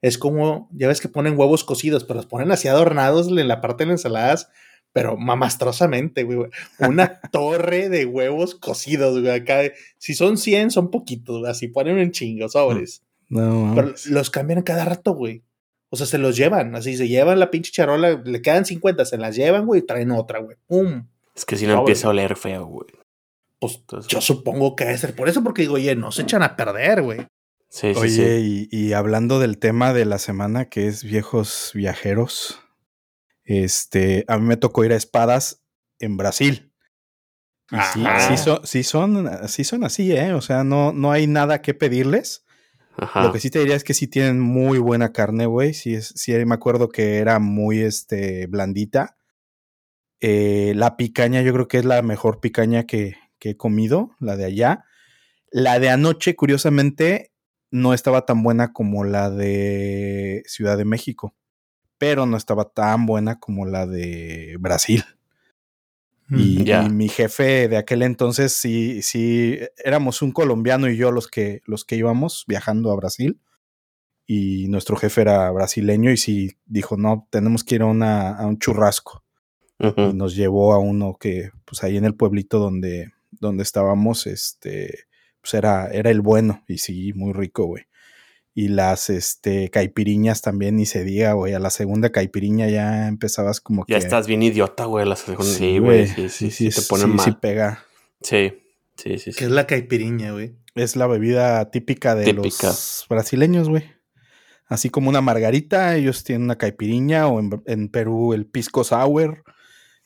es 0.00 0.16
como, 0.16 0.70
ya 0.72 0.88
ves 0.88 1.02
que 1.02 1.10
ponen 1.10 1.38
huevos 1.38 1.64
cocidos, 1.64 2.04
pero 2.04 2.16
los 2.16 2.24
ponen 2.24 2.50
así 2.50 2.66
adornados 2.66 3.28
en 3.28 3.46
la 3.46 3.60
parte 3.60 3.84
de 3.84 3.88
las 3.88 4.00
ensaladas, 4.00 4.48
pero 4.94 5.18
mamastrosamente, 5.18 6.22
güey. 6.22 6.38
güey. 6.38 6.50
Una 6.78 7.20
torre 7.30 7.90
de 7.90 8.06
huevos 8.06 8.54
cocidos, 8.54 9.20
güey. 9.20 9.34
Acá, 9.34 9.70
si 9.98 10.14
son 10.14 10.38
100, 10.38 10.70
son 10.70 10.90
poquitos, 10.90 11.40
güey. 11.40 11.50
Así 11.50 11.68
ponen 11.68 11.98
un 11.98 12.10
chingo, 12.10 12.48
sobres. 12.48 13.02
No, 13.28 13.74
Pero 13.74 13.92
los 14.06 14.30
cambian 14.30 14.62
cada 14.62 14.86
rato, 14.86 15.12
güey. 15.12 15.44
O 15.90 15.96
sea, 15.98 16.06
se 16.06 16.16
los 16.16 16.38
llevan, 16.38 16.74
así 16.74 16.96
se 16.96 17.06
llevan 17.06 17.38
la 17.38 17.50
pinche 17.50 17.70
charola, 17.70 18.22
le 18.24 18.40
quedan 18.40 18.64
50, 18.64 19.04
se 19.04 19.18
las 19.18 19.36
llevan, 19.36 19.66
güey, 19.66 19.82
y 19.82 19.86
traen 19.86 20.10
otra, 20.10 20.38
güey. 20.38 20.56
¡Pum! 20.66 21.06
Es 21.34 21.44
que 21.44 21.56
si 21.56 21.66
no 21.66 21.74
No, 21.74 21.78
empieza 21.80 22.06
a 22.06 22.10
oler 22.10 22.36
feo, 22.36 22.64
güey. 22.64 22.86
Pues 23.60 23.76
Entonces, 23.76 24.10
yo 24.10 24.20
supongo 24.20 24.74
que 24.74 24.84
debe 24.86 24.98
ser 24.98 25.14
por 25.14 25.28
eso, 25.28 25.44
porque 25.44 25.62
digo, 25.62 25.74
oye, 25.74 25.94
no 25.94 26.10
se 26.12 26.22
echan 26.22 26.42
a 26.42 26.56
perder, 26.56 27.02
güey. 27.02 27.20
sí, 27.68 27.94
sí, 27.94 28.00
Oye, 28.00 28.40
sí. 28.40 28.68
Y, 28.70 28.86
y 28.86 28.92
hablando 28.94 29.38
del 29.38 29.58
tema 29.58 29.92
de 29.92 30.06
la 30.06 30.18
semana 30.18 30.70
que 30.70 30.86
es 30.86 31.04
viejos 31.04 31.72
viajeros, 31.74 32.58
este, 33.44 34.24
a 34.28 34.38
mí 34.38 34.46
me 34.46 34.56
tocó 34.56 34.84
ir 34.84 34.92
a 34.92 34.96
espadas 34.96 35.62
en 35.98 36.16
Brasil. 36.16 36.72
Y 37.70 37.76
sí, 37.92 38.04
sí 38.28 38.36
son, 38.36 38.66
sí 38.66 38.82
son, 38.82 39.48
sí 39.48 39.64
son 39.64 39.84
así, 39.84 40.12
¿eh? 40.12 40.32
O 40.32 40.40
sea, 40.40 40.64
no, 40.64 40.92
no 40.92 41.12
hay 41.12 41.26
nada 41.26 41.62
que 41.62 41.74
pedirles. 41.74 42.44
Ajá. 42.96 43.22
Lo 43.22 43.32
que 43.32 43.40
sí 43.40 43.50
te 43.50 43.60
diría 43.60 43.76
es 43.76 43.84
que 43.84 43.94
sí 43.94 44.08
tienen 44.08 44.40
muy 44.40 44.78
buena 44.78 45.12
carne, 45.12 45.46
güey. 45.46 45.74
Sí, 45.74 45.94
es, 45.94 46.12
sí 46.16 46.32
me 46.44 46.54
acuerdo 46.54 46.88
que 46.88 47.18
era 47.18 47.38
muy 47.38 47.80
este, 47.80 48.46
blandita. 48.46 49.16
Eh, 50.20 50.72
la 50.76 50.96
picaña, 50.96 51.42
yo 51.42 51.52
creo 51.52 51.68
que 51.68 51.78
es 51.78 51.84
la 51.84 52.02
mejor 52.02 52.40
picaña 52.40 52.84
que, 52.84 53.16
que 53.40 53.50
he 53.50 53.56
comido, 53.56 54.12
la 54.20 54.36
de 54.36 54.44
allá. 54.44 54.84
La 55.50 55.80
de 55.80 55.88
anoche, 55.90 56.36
curiosamente, 56.36 57.32
no 57.72 57.92
estaba 57.94 58.24
tan 58.26 58.44
buena 58.44 58.72
como 58.72 59.02
la 59.04 59.30
de 59.30 60.44
Ciudad 60.46 60.76
de 60.78 60.84
México, 60.84 61.34
pero 61.98 62.26
no 62.26 62.36
estaba 62.36 62.66
tan 62.70 63.06
buena 63.06 63.40
como 63.40 63.66
la 63.66 63.86
de 63.86 64.56
Brasil. 64.60 65.02
Y, 66.32 66.62
Ya. 66.64 66.84
y 66.84 66.90
mi 66.90 67.08
jefe 67.08 67.66
de 67.66 67.76
aquel 67.76 68.02
entonces, 68.02 68.52
sí, 68.52 69.02
sí, 69.02 69.58
éramos 69.84 70.22
un 70.22 70.30
colombiano 70.30 70.88
y 70.88 70.96
yo 70.96 71.10
los 71.10 71.26
que, 71.26 71.60
los 71.64 71.84
que 71.84 71.96
íbamos 71.96 72.44
viajando 72.46 72.92
a 72.92 72.96
Brasil. 72.96 73.40
Y 74.26 74.68
nuestro 74.68 74.94
jefe 74.94 75.22
era 75.22 75.50
brasileño 75.50 76.12
y 76.12 76.16
sí 76.16 76.56
dijo, 76.66 76.96
no, 76.96 77.26
tenemos 77.30 77.64
que 77.64 77.74
ir 77.74 77.82
a, 77.82 77.86
una, 77.86 78.36
a 78.36 78.46
un 78.46 78.60
churrasco. 78.60 79.24
Y 79.80 80.12
nos 80.12 80.36
llevó 80.36 80.72
a 80.72 80.78
uno 80.78 81.16
que, 81.18 81.50
pues 81.64 81.82
ahí 81.82 81.96
en 81.96 82.04
el 82.04 82.14
pueblito 82.14 82.58
donde, 82.60 83.10
donde 83.40 83.62
estábamos, 83.62 84.26
este, 84.26 85.04
pues 85.40 85.54
era, 85.54 85.88
era 85.88 86.10
el 86.10 86.20
bueno. 86.20 86.62
Y 86.68 86.78
sí, 86.78 87.12
muy 87.14 87.32
rico, 87.32 87.64
güey. 87.64 87.84
Y 88.54 88.68
las 88.68 89.10
este, 89.10 89.70
caipiriñas 89.70 90.42
también, 90.42 90.76
ni 90.76 90.84
se 90.86 91.04
diga, 91.04 91.32
güey. 91.32 91.54
A 91.54 91.58
la 91.58 91.70
segunda 91.70 92.10
caipiriña 92.10 92.68
ya 92.68 93.08
empezabas 93.08 93.60
como 93.60 93.84
que. 93.84 93.92
Ya 93.92 93.98
estás 93.98 94.26
bien 94.26 94.42
idiota, 94.42 94.84
güey. 94.84 95.06
La 95.06 95.16
segunda. 95.16 95.44
Sí, 95.50 95.58
Sí, 95.58 95.78
güey. 95.78 96.06
güey. 96.12 96.28
Sí, 96.28 96.50
sí, 96.50 96.70
sí, 96.70 96.80
te 96.80 96.86
ponen 96.88 97.06
sí, 97.10 97.16
mal. 97.16 97.24
sí 97.24 97.32
pega. 97.40 97.84
Sí, 98.22 98.52
sí, 98.96 99.18
sí. 99.18 99.30
Que 99.32 99.38
sí. 99.38 99.44
es 99.44 99.50
la 99.50 99.66
caipiriña, 99.66 100.32
güey. 100.32 100.56
Es 100.74 100.94
la 100.96 101.06
bebida 101.06 101.70
típica 101.70 102.14
de 102.14 102.24
Típica. 102.26 102.68
los 102.68 103.06
brasileños, 103.08 103.68
güey. 103.68 103.84
Así 104.66 104.88
como 104.90 105.08
una 105.08 105.20
margarita, 105.20 105.96
ellos 105.96 106.22
tienen 106.22 106.44
una 106.44 106.58
caipiriña, 106.58 107.26
o 107.26 107.40
en, 107.40 107.62
en 107.66 107.88
Perú 107.88 108.34
el 108.34 108.46
pisco 108.46 108.84
sour. 108.84 109.42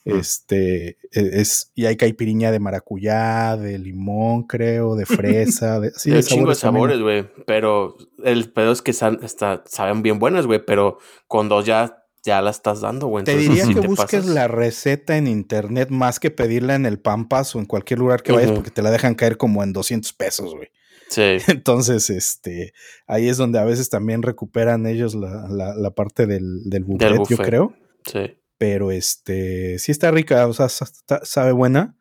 Mm. 0.06 0.18
Este 0.18 0.88
e- 1.12 1.40
es, 1.40 1.70
y 1.75 1.87
hay 1.87 1.96
caipiriña 1.96 2.50
de 2.52 2.61
maracuyá, 2.61 3.56
de 3.56 3.78
limón, 3.78 4.42
creo, 4.42 4.96
de 4.96 5.06
fresa, 5.06 5.80
de, 5.80 5.92
sí, 5.96 6.11
de 6.11 6.23
chingo 6.23 6.50
de 6.50 6.54
sabores, 6.56 7.00
güey. 7.00 7.26
Pero 7.46 7.96
el 8.23 8.50
pedo 8.52 8.73
es 8.73 8.82
que 8.82 8.92
san- 8.92 9.20
está- 9.23 9.62
saben 9.66 10.02
bien 10.02 10.18
buenas, 10.18 10.46
güey. 10.46 10.64
Pero 10.64 10.99
con 11.26 11.49
dos 11.49 11.64
ya, 11.64 12.04
ya 12.23 12.42
la 12.42 12.50
estás 12.50 12.82
dando, 12.82 13.06
güey. 13.06 13.25
Te 13.25 13.37
diría 13.37 13.66
que 13.66 13.75
te 13.80 13.87
busques 13.87 14.20
pasas- 14.25 14.26
la 14.34 14.46
receta 14.49 15.16
en 15.16 15.26
internet 15.26 15.88
más 15.90 16.20
que 16.20 16.30
pedirla 16.30 16.75
en 16.75 16.84
el 16.84 16.99
Pampas 16.99 17.54
o 17.56 17.58
en 17.58 17.64
cualquier 17.66 17.99
lugar 17.99 18.23
que 18.23 18.32
vayas 18.32 18.52
porque 18.52 18.70
te 18.70 18.82
la 18.82 18.90
dejan 18.90 19.14
caer 19.14 19.37
como 19.38 19.62
en 19.62 19.73
200 19.73 20.12
pesos, 20.12 20.54
güey. 20.54 20.68
Sí. 21.08 21.37
Entonces, 21.49 22.11
este, 22.11 22.73
ahí 23.06 23.28
es 23.28 23.37
donde 23.38 23.58
a 23.58 23.64
veces 23.64 23.88
también 23.88 24.23
recuperan 24.23 24.87
ellos 24.87 25.14
la, 25.14 25.46
la- 25.49 25.75
la 25.75 25.90
parte 25.92 26.26
del, 26.26 26.68
del 26.68 26.84
buffet, 26.84 27.08
yo 27.12 27.16
buffet. 27.20 27.46
creo. 27.46 27.75
Sí. 28.06 28.37
Pero 28.58 28.90
este, 28.90 29.78
sí 29.78 29.90
está 29.92 30.11
rica, 30.11 30.46
o 30.46 30.52
sea, 30.52 30.66
está- 30.66 31.25
sabe 31.25 31.52
buena. 31.52 31.96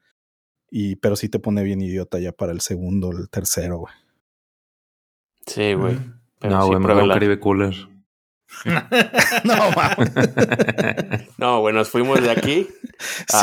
Y, 0.69 0.95
pero 0.95 1.15
sí 1.15 1.29
te 1.29 1.39
pone 1.39 1.63
bien 1.63 1.81
idiota 1.81 2.19
ya 2.19 2.31
para 2.31 2.51
el 2.51 2.61
segundo, 2.61 3.11
el 3.11 3.29
tercero, 3.29 3.77
güey. 3.79 3.93
Sí, 5.45 5.73
güey. 5.73 5.95
Mm. 5.95 6.19
No, 6.43 6.61
sí, 6.61 6.67
güey, 6.67 6.77
un 6.77 6.83
pruébenla. 6.83 7.13
Caribe 7.13 7.39
Cooler. 7.39 7.75
No, 9.43 9.55
mames. 9.71 10.11
No, 11.37 11.59
güey, 11.59 11.75
nos 11.75 11.89
fuimos 11.89 12.21
de 12.21 12.31
aquí. 12.31 12.67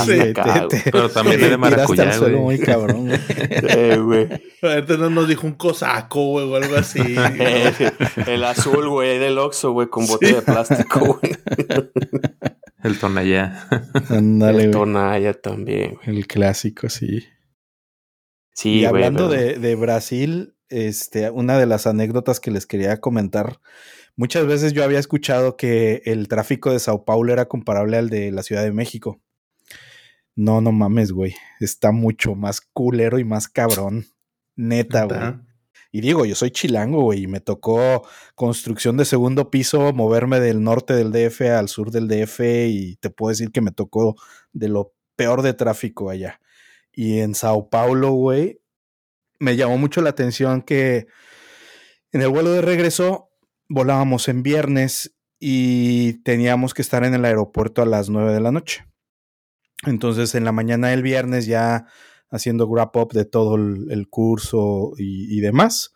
Sí, 0.06 0.18
acá, 0.20 0.66
güey. 0.70 0.82
Pero 0.84 1.10
también 1.10 1.38
te 1.38 1.50
de 1.50 1.56
maracuyá, 1.58 2.04
al 2.04 2.14
suelo 2.14 2.38
güey. 2.40 2.56
muy 2.58 2.64
cabrón, 2.66 3.08
güey. 3.08 3.20
Eh, 3.68 3.98
güey. 3.98 4.28
Ahorita 4.62 4.96
no 4.96 5.10
nos 5.10 5.28
dijo 5.28 5.46
un 5.46 5.52
cosaco, 5.54 6.24
güey, 6.28 6.46
o 6.50 6.56
algo 6.56 6.76
así. 6.76 7.00
Eh, 7.02 7.72
el 8.26 8.44
azul, 8.44 8.88
güey, 8.88 9.18
del 9.18 9.36
Oxxo, 9.38 9.72
güey, 9.72 9.88
con 9.88 10.06
bote 10.06 10.32
de 10.32 10.40
plástico, 10.42 11.18
güey. 11.20 11.36
El 12.82 12.98
Tonayá. 12.98 13.68
Ándale, 14.08 14.64
El. 14.64 14.70
Tonaya 14.70 15.34
también, 15.34 15.96
güey. 16.02 16.16
El 16.16 16.26
clásico, 16.26 16.88
sí. 16.88 17.24
Sí, 18.54 18.70
y 18.70 18.78
güey. 18.80 18.86
hablando 18.86 19.28
pero- 19.28 19.42
de, 19.42 19.58
de 19.58 19.74
Brasil, 19.74 20.54
este, 20.70 21.28
una 21.30 21.58
de 21.58 21.66
las 21.66 21.86
anécdotas 21.86 22.40
que 22.40 22.50
les 22.50 22.66
quería 22.66 22.98
comentar. 23.00 23.60
Muchas 24.16 24.46
veces 24.46 24.72
yo 24.72 24.84
había 24.84 24.98
escuchado 24.98 25.56
que 25.56 26.02
el 26.04 26.28
tráfico 26.28 26.72
de 26.72 26.78
Sao 26.78 27.04
Paulo 27.04 27.32
era 27.32 27.46
comparable 27.46 27.96
al 27.96 28.10
de 28.10 28.30
la 28.32 28.42
Ciudad 28.42 28.62
de 28.62 28.72
México. 28.72 29.20
No, 30.36 30.60
no 30.60 30.72
mames, 30.72 31.12
güey. 31.12 31.34
Está 31.60 31.92
mucho 31.92 32.34
más 32.34 32.60
culero 32.60 33.18
y 33.18 33.24
más 33.24 33.48
cabrón. 33.48 34.06
Neta, 34.56 35.04
güey. 35.04 35.20
Y 35.92 36.00
digo, 36.02 36.24
yo 36.24 36.36
soy 36.36 36.52
chilango, 36.52 37.02
güey, 37.02 37.24
y 37.24 37.26
me 37.26 37.40
tocó 37.40 38.06
construcción 38.36 38.96
de 38.96 39.04
segundo 39.04 39.50
piso, 39.50 39.92
moverme 39.92 40.38
del 40.38 40.62
norte 40.62 40.94
del 40.94 41.10
DF 41.10 41.40
al 41.42 41.68
sur 41.68 41.90
del 41.90 42.06
DF, 42.06 42.40
y 42.68 42.96
te 42.96 43.10
puedo 43.10 43.30
decir 43.30 43.50
que 43.50 43.60
me 43.60 43.72
tocó 43.72 44.14
de 44.52 44.68
lo 44.68 44.94
peor 45.16 45.42
de 45.42 45.52
tráfico 45.52 46.08
allá. 46.08 46.40
Y 46.92 47.18
en 47.18 47.34
Sao 47.34 47.70
Paulo, 47.70 48.12
güey, 48.12 48.60
me 49.40 49.56
llamó 49.56 49.78
mucho 49.78 50.00
la 50.00 50.10
atención 50.10 50.62
que 50.62 51.08
en 52.12 52.22
el 52.22 52.28
vuelo 52.28 52.52
de 52.52 52.62
regreso 52.62 53.29
volábamos 53.70 54.28
en 54.28 54.42
viernes 54.42 55.16
y 55.38 56.22
teníamos 56.24 56.74
que 56.74 56.82
estar 56.82 57.04
en 57.04 57.14
el 57.14 57.24
aeropuerto 57.24 57.80
a 57.80 57.86
las 57.86 58.10
9 58.10 58.34
de 58.34 58.40
la 58.40 58.52
noche. 58.52 58.84
Entonces, 59.86 60.34
en 60.34 60.44
la 60.44 60.52
mañana 60.52 60.88
del 60.88 61.02
viernes, 61.02 61.46
ya 61.46 61.86
haciendo 62.30 62.68
wrap 62.68 62.94
up 62.96 63.12
de 63.12 63.24
todo 63.24 63.54
el, 63.54 64.08
curso 64.10 64.92
y, 64.98 65.40
demás, 65.40 65.94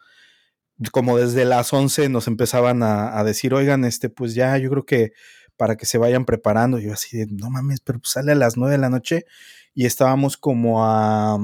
como 0.93 1.19
desde 1.19 1.45
las 1.45 1.73
11 1.73 2.09
nos 2.09 2.27
empezaban 2.27 2.83
a, 2.83 3.19
a 3.19 3.25
decir, 3.25 3.53
oigan, 3.53 3.85
este, 3.85 4.09
pues 4.09 4.35
ya, 4.35 4.57
yo 4.57 4.71
creo 4.71 4.87
que 4.87 5.13
para 5.57 5.77
que 5.77 5.87
se 5.87 5.99
vayan 5.99 6.25
preparando. 6.25 6.79
Yo 6.79 6.93
así 6.93 7.19
de, 7.19 7.27
no 7.27 7.51
mames, 7.51 7.81
pero 7.81 7.99
pues 7.99 8.13
sale 8.13 8.33
a 8.33 8.37
las 8.37 8.57
9 8.57 8.73
de 8.73 8.79
la 8.79 8.91
noche 8.91 9.27
y 9.75 9.87
estábamos 9.87 10.37
como 10.37 10.85
a, 10.85 11.39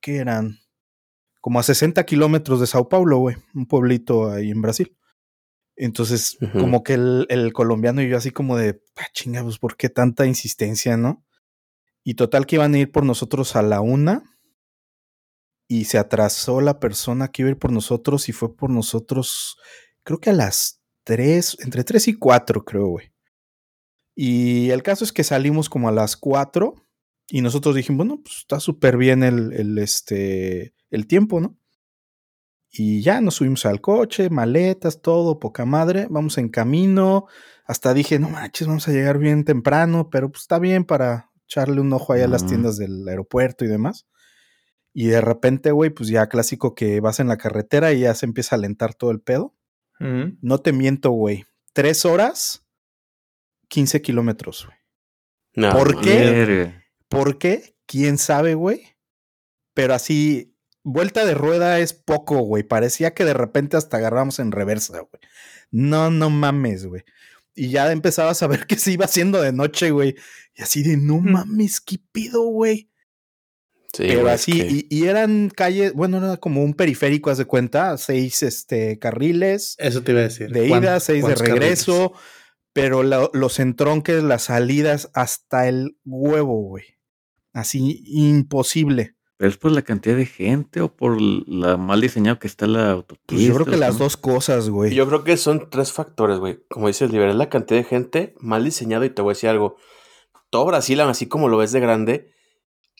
¿qué 0.00 0.16
eran? 0.16 0.60
Como 1.40 1.58
a 1.60 1.62
60 1.62 2.04
kilómetros 2.06 2.60
de 2.60 2.66
Sao 2.66 2.88
Paulo, 2.88 3.18
güey, 3.18 3.36
un 3.54 3.66
pueblito 3.66 4.30
ahí 4.30 4.50
en 4.50 4.62
Brasil. 4.62 4.96
Entonces, 5.76 6.38
como 6.52 6.82
que 6.82 6.94
el, 6.94 7.26
el 7.28 7.52
colombiano 7.52 8.00
y 8.00 8.08
yo 8.08 8.16
así 8.16 8.30
como 8.30 8.56
de, 8.56 8.80
ah, 8.96 9.06
chinga, 9.12 9.42
pues, 9.42 9.58
¿por 9.58 9.76
qué 9.76 9.90
tanta 9.90 10.26
insistencia, 10.26 10.96
no? 10.96 11.22
Y 12.02 12.14
total 12.14 12.46
que 12.46 12.56
iban 12.56 12.74
a 12.74 12.78
ir 12.78 12.90
por 12.90 13.04
nosotros 13.04 13.56
a 13.56 13.62
la 13.62 13.82
una 13.82 14.22
y 15.68 15.84
se 15.84 15.98
atrasó 15.98 16.60
la 16.60 16.80
persona 16.80 17.28
que 17.28 17.42
iba 17.42 17.48
a 17.48 17.52
ir 17.52 17.58
por 17.58 17.72
nosotros 17.72 18.28
y 18.28 18.32
fue 18.32 18.56
por 18.56 18.70
nosotros, 18.70 19.58
creo 20.02 20.18
que 20.18 20.30
a 20.30 20.34
las 20.34 20.80
tres, 21.04 21.56
entre 21.60 21.84
tres 21.84 22.08
y 22.08 22.14
cuatro, 22.14 22.64
creo, 22.64 22.86
güey. 22.86 23.12
Y 24.14 24.70
el 24.70 24.82
caso 24.82 25.04
es 25.04 25.12
que 25.12 25.24
salimos 25.24 25.68
como 25.68 25.88
a 25.88 25.92
las 25.92 26.16
cuatro 26.16 26.86
y 27.28 27.42
nosotros 27.42 27.74
dijimos, 27.74 28.06
bueno, 28.06 28.22
pues 28.22 28.38
está 28.38 28.60
súper 28.60 28.96
bien 28.96 29.22
el, 29.22 29.52
el, 29.52 29.76
este, 29.78 30.74
el 30.90 31.06
tiempo, 31.06 31.40
¿no? 31.40 31.58
Y 32.78 33.02
ya 33.02 33.20
nos 33.20 33.36
subimos 33.36 33.64
al 33.66 33.80
coche, 33.80 34.28
maletas, 34.30 35.00
todo, 35.00 35.38
poca 35.38 35.64
madre, 35.64 36.06
vamos 36.10 36.36
en 36.38 36.48
camino. 36.48 37.26
Hasta 37.64 37.94
dije, 37.94 38.18
no 38.18 38.28
manches, 38.28 38.66
vamos 38.66 38.86
a 38.88 38.92
llegar 38.92 39.18
bien 39.18 39.44
temprano, 39.44 40.10
pero 40.10 40.30
pues 40.30 40.42
está 40.42 40.58
bien 40.58 40.84
para 40.84 41.30
echarle 41.44 41.80
un 41.80 41.92
ojo 41.92 42.12
ahí 42.12 42.22
a 42.22 42.28
las 42.28 42.46
tiendas 42.46 42.76
del 42.76 43.06
aeropuerto 43.08 43.64
y 43.64 43.68
demás. 43.68 44.06
Y 44.92 45.06
de 45.08 45.20
repente, 45.20 45.72
güey, 45.72 45.90
pues 45.90 46.08
ya 46.08 46.28
clásico 46.28 46.74
que 46.74 47.00
vas 47.00 47.20
en 47.20 47.28
la 47.28 47.36
carretera 47.36 47.92
y 47.92 48.00
ya 48.00 48.14
se 48.14 48.26
empieza 48.26 48.56
a 48.56 48.58
alentar 48.58 48.94
todo 48.94 49.10
el 49.10 49.20
pedo. 49.20 49.54
No 49.98 50.58
te 50.58 50.72
miento, 50.72 51.10
güey. 51.10 51.44
Tres 51.72 52.04
horas, 52.04 52.66
15 53.68 54.02
kilómetros, 54.02 54.66
güey. 54.66 54.78
No, 55.54 55.72
¿Por 55.72 56.00
qué? 56.00 56.74
¿Por 57.08 57.38
qué? 57.38 57.76
¿Quién 57.86 58.18
sabe, 58.18 58.54
güey? 58.54 58.96
Pero 59.72 59.94
así, 59.94 60.55
vuelta 60.86 61.24
de 61.26 61.34
rueda 61.34 61.78
es 61.80 61.92
poco, 61.92 62.38
güey. 62.40 62.62
Parecía 62.62 63.12
que 63.12 63.24
de 63.24 63.34
repente 63.34 63.76
hasta 63.76 63.96
agarramos 63.96 64.38
en 64.38 64.52
reversa, 64.52 65.00
güey. 65.00 65.20
No, 65.70 66.10
no 66.10 66.30
mames, 66.30 66.86
güey. 66.86 67.02
Y 67.54 67.70
ya 67.70 67.90
empezabas 67.90 68.42
a 68.42 68.46
ver 68.46 68.66
que 68.66 68.76
se 68.76 68.92
iba 68.92 69.06
haciendo 69.06 69.42
de 69.42 69.52
noche, 69.52 69.90
güey. 69.90 70.14
Y 70.54 70.62
así 70.62 70.82
de, 70.82 70.96
no 70.96 71.18
mames, 71.20 71.80
¿qué 71.80 71.96
pido, 72.12 72.42
güey? 72.44 72.90
Sí, 73.92 74.04
Pero 74.08 74.28
así, 74.28 74.52
que- 74.52 74.66
y, 74.68 74.86
y 74.90 75.04
eran 75.06 75.48
calles, 75.48 75.92
bueno, 75.94 76.18
era 76.18 76.36
como 76.36 76.62
un 76.62 76.74
periférico, 76.74 77.30
haz 77.30 77.38
de 77.38 77.46
cuenta, 77.46 77.96
seis 77.96 78.42
este, 78.42 78.98
carriles 78.98 79.74
Eso 79.78 80.02
te 80.02 80.12
iba 80.12 80.20
a 80.20 80.24
decir. 80.24 80.50
de 80.50 80.68
¿Cuán- 80.68 80.82
ida, 80.82 81.00
seis 81.00 81.26
de 81.26 81.34
regreso, 81.34 82.12
pero 82.74 83.02
la- 83.02 83.30
los 83.32 83.58
entronques, 83.58 84.22
las 84.22 84.44
salidas, 84.44 85.10
hasta 85.14 85.66
el 85.66 85.96
huevo, 86.04 86.60
güey. 86.62 86.84
Así, 87.54 88.02
imposible. 88.06 89.15
¿Pero 89.38 89.50
es 89.50 89.58
por 89.58 89.70
la 89.72 89.82
cantidad 89.82 90.16
de 90.16 90.24
gente 90.26 90.80
o 90.80 90.88
por 90.94 91.20
la 91.20 91.76
mal 91.76 92.00
diseñado 92.00 92.38
que 92.38 92.46
está 92.46 92.66
la 92.66 92.92
autopista? 92.92 93.26
Pues 93.26 93.42
yo 93.42 93.54
creo 93.54 93.66
que 93.66 93.76
las 93.76 93.98
dos 93.98 94.16
cosas, 94.16 94.70
güey. 94.70 94.94
Yo 94.94 95.06
creo 95.06 95.24
que 95.24 95.36
son 95.36 95.68
tres 95.68 95.92
factores, 95.92 96.38
güey. 96.38 96.58
Como 96.70 96.86
dices, 96.88 97.10
liberar 97.12 97.34
la 97.34 97.48
cantidad 97.50 97.80
de 97.80 97.84
gente, 97.84 98.34
mal 98.40 98.64
diseñado, 98.64 99.04
y 99.04 99.10
te 99.10 99.20
voy 99.20 99.32
a 99.32 99.34
decir 99.34 99.50
algo. 99.50 99.76
Todo 100.48 100.64
Brasil, 100.64 101.00
así 101.02 101.26
como 101.26 101.48
lo 101.48 101.58
ves 101.58 101.72
de 101.72 101.80
grande, 101.80 102.30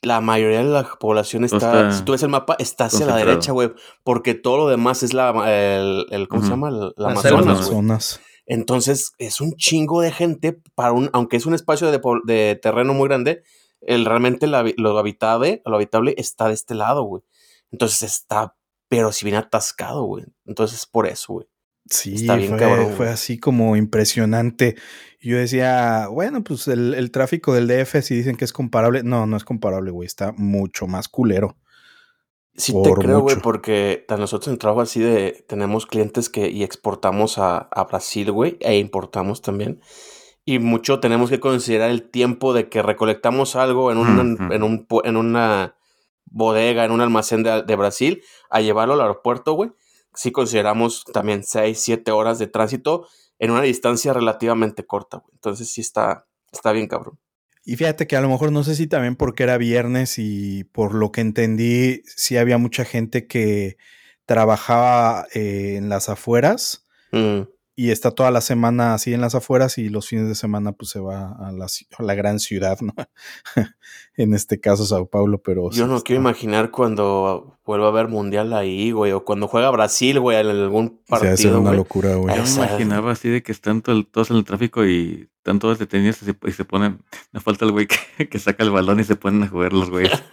la 0.02 0.21
mayoría 0.21 0.59
de 0.59 0.64
la 0.69 0.85
población 1.00 1.45
está, 1.45 1.57
está 1.57 1.93
si 1.93 2.05
tú 2.05 2.12
ves 2.12 2.23
el 2.23 2.28
mapa, 2.28 2.55
está 2.59 2.85
hacia 2.87 3.07
la 3.07 3.16
derecha, 3.16 3.52
güey. 3.52 3.73
Porque 4.05 4.35
todo 4.35 4.59
lo 4.59 4.69
demás 4.69 5.02
es 5.02 5.14
la, 5.14 5.31
el, 5.50 6.07
el- 6.11 6.28
¿cómo 6.28 6.43
se 6.43 6.50
llama? 6.50 6.71
La 6.71 6.93
La 6.99 7.09
Amazonas. 7.12 7.71
Entonces, 8.45 9.12
es 9.19 9.40
un 9.40 9.52
chingo 9.57 10.02
de 10.02 10.12
gente 10.12 10.61
para 10.75 10.93
un, 10.93 11.09
aunque 11.14 11.37
es 11.38 11.47
un 11.47 11.55
espacio 11.55 11.90
de 11.90 12.59
terreno 12.62 12.93
muy 12.93 13.09
grande, 13.09 13.43
el 13.80 14.04
realmente 14.04 14.47
la- 14.47 14.64
lo 14.76 14.99
habitable, 14.99 15.62
lo 15.64 15.76
habitable 15.76 16.14
está 16.18 16.49
de 16.49 16.54
este 16.54 16.75
lado, 16.75 17.02
güey. 17.04 17.23
Entonces 17.71 18.02
está, 18.02 18.56
pero 18.88 19.12
si 19.12 19.25
bien 19.25 19.37
atascado, 19.37 20.04
güey. 20.04 20.25
Entonces 20.45 20.80
es 20.80 20.87
por 20.87 21.06
eso, 21.06 21.35
güey. 21.35 21.47
Sí, 21.88 22.14
Está 22.16 22.35
bien 22.37 22.50
fue, 22.50 22.59
cabrón, 22.59 22.92
fue 22.97 23.09
así 23.09 23.38
como 23.38 23.76
impresionante. 23.76 24.75
Yo 25.21 25.38
decía, 25.38 26.09
bueno, 26.11 26.42
pues 26.42 26.66
el, 26.68 26.95
el 26.95 27.11
tráfico 27.12 27.54
del 27.54 27.68
DF, 27.68 28.02
si 28.02 28.14
dicen 28.16 28.37
que 28.37 28.45
es 28.45 28.52
comparable, 28.52 29.02
no, 29.04 29.26
no 29.26 29.37
es 29.37 29.45
comparable, 29.45 29.92
güey, 29.92 30.06
está 30.06 30.33
mucho 30.33 30.87
más 30.88 31.09
culero. 31.09 31.56
Sí 32.56 32.73
te 32.83 32.92
creo, 32.95 33.21
güey, 33.21 33.37
porque 33.37 34.06
nosotros 34.09 34.49
en 34.49 34.59
trabajo 34.59 34.80
así 34.80 34.99
de, 35.00 35.45
tenemos 35.47 35.85
clientes 35.87 36.30
que 36.30 36.49
y 36.49 36.64
exportamos 36.64 37.38
a, 37.38 37.59
a 37.59 37.85
Brasil, 37.85 38.33
güey, 38.33 38.56
e 38.61 38.78
importamos 38.78 39.42
también. 39.42 39.80
Y 40.46 40.60
mucho 40.60 41.00
tenemos 41.00 41.28
que 41.28 41.40
considerar 41.40 41.90
el 41.90 42.08
tiempo 42.08 42.54
de 42.54 42.68
que 42.68 42.80
recolectamos 42.80 43.56
algo 43.56 43.92
en, 43.92 43.98
un, 43.98 44.52
en, 44.52 44.62
un, 44.62 44.86
en 45.04 45.16
una 45.16 45.76
bodega, 46.24 46.84
en 46.84 46.92
un 46.92 47.00
almacén 47.00 47.42
de, 47.42 47.64
de 47.64 47.76
Brasil, 47.76 48.22
a 48.48 48.60
llevarlo 48.60 48.94
al 48.94 49.00
aeropuerto, 49.00 49.54
güey. 49.54 49.72
Sí 50.14 50.30
consideramos 50.30 51.04
también 51.12 51.42
6, 51.42 51.78
7 51.78 52.10
horas 52.12 52.38
de 52.38 52.46
tránsito 52.46 53.08
en 53.38 53.50
una 53.50 53.62
distancia 53.62 54.12
relativamente 54.12 54.86
corta, 54.86 55.18
güey. 55.18 55.34
Entonces 55.34 55.68
sí 55.68 55.80
está, 55.80 56.26
está 56.52 56.72
bien 56.72 56.86
cabrón. 56.86 57.18
Y 57.64 57.74
fíjate 57.74 58.06
que 58.06 58.16
a 58.16 58.20
lo 58.20 58.28
mejor 58.28 58.52
no 58.52 58.62
sé 58.62 58.76
si 58.76 58.86
también 58.86 59.16
porque 59.16 59.42
era 59.42 59.58
viernes 59.58 60.14
y 60.18 60.62
por 60.62 60.94
lo 60.94 61.10
que 61.10 61.22
entendí, 61.22 62.02
sí 62.06 62.36
había 62.36 62.56
mucha 62.56 62.84
gente 62.84 63.26
que 63.26 63.76
trabajaba 64.24 65.26
eh, 65.34 65.74
en 65.76 65.88
las 65.88 66.08
afueras 66.08 66.86
Mm, 67.12 67.48
y 67.78 67.90
está 67.90 68.11
toda 68.11 68.30
la 68.30 68.40
semana 68.40 68.95
así 68.95 69.12
en 69.12 69.21
las 69.21 69.35
afueras 69.35 69.76
y 69.76 69.90
los 69.90 70.09
fines 70.09 70.26
de 70.28 70.35
semana 70.35 70.73
pues 70.73 70.90
se 70.90 70.99
va 70.99 71.33
a 71.38 71.52
la, 71.52 71.66
a 71.99 72.02
la 72.02 72.14
gran 72.14 72.40
ciudad, 72.40 72.78
¿no? 72.80 72.95
en 74.16 74.33
este 74.35 74.59
caso 74.61 74.87
Sao 74.87 75.06
Paulo, 75.06 75.38
pero... 75.42 75.71
Yo 75.71 75.85
sí 75.85 75.88
no 75.90 75.97
está- 75.97 76.04
quiero 76.06 76.23
imaginar 76.23 76.71
cuando 76.71 77.59
vuelva 77.66 77.87
a 77.87 77.90
haber 77.90 78.09
mundial 78.09 78.52
ahí, 78.54 78.92
güey, 78.92 79.12
o 79.12 79.25
cuando 79.25 79.47
juega 79.47 79.71
Brasil, 79.71 80.18
güey, 80.21 80.38
en 80.38 80.47
algún 80.49 81.00
se 81.06 81.14
hace 81.14 81.26
partido, 81.28 81.61
una 81.61 81.71
güey. 81.71 81.76
locura, 81.76 82.14
güey. 82.14 82.35
Yo 82.35 82.42
me 82.45 82.50
imaginaba 82.50 83.12
así 83.12 83.28
de 83.28 83.42
que 83.42 83.52
están 83.52 83.83
todo 83.83 83.95
el- 83.95 84.06
todos 84.06 84.30
en 84.30 84.37
el 84.38 84.45
tráfico 84.45 84.87
y 84.87 85.28
están 85.37 85.59
todos 85.59 85.78
detenidos 85.78 86.23
y 86.23 86.25
se, 86.25 86.35
y 86.47 86.52
se 86.52 86.64
ponen. 86.64 87.02
Me 87.33 87.40
falta 87.40 87.64
el 87.66 87.73
güey 87.73 87.87
que, 87.87 88.28
que 88.28 88.38
saca 88.38 88.64
el 88.64 88.71
balón 88.71 89.00
y 89.00 89.04
se 89.04 89.16
ponen 89.16 89.42
a 89.42 89.49
jugar 89.49 89.73
los 89.75 89.90
güeyes. 89.90 90.12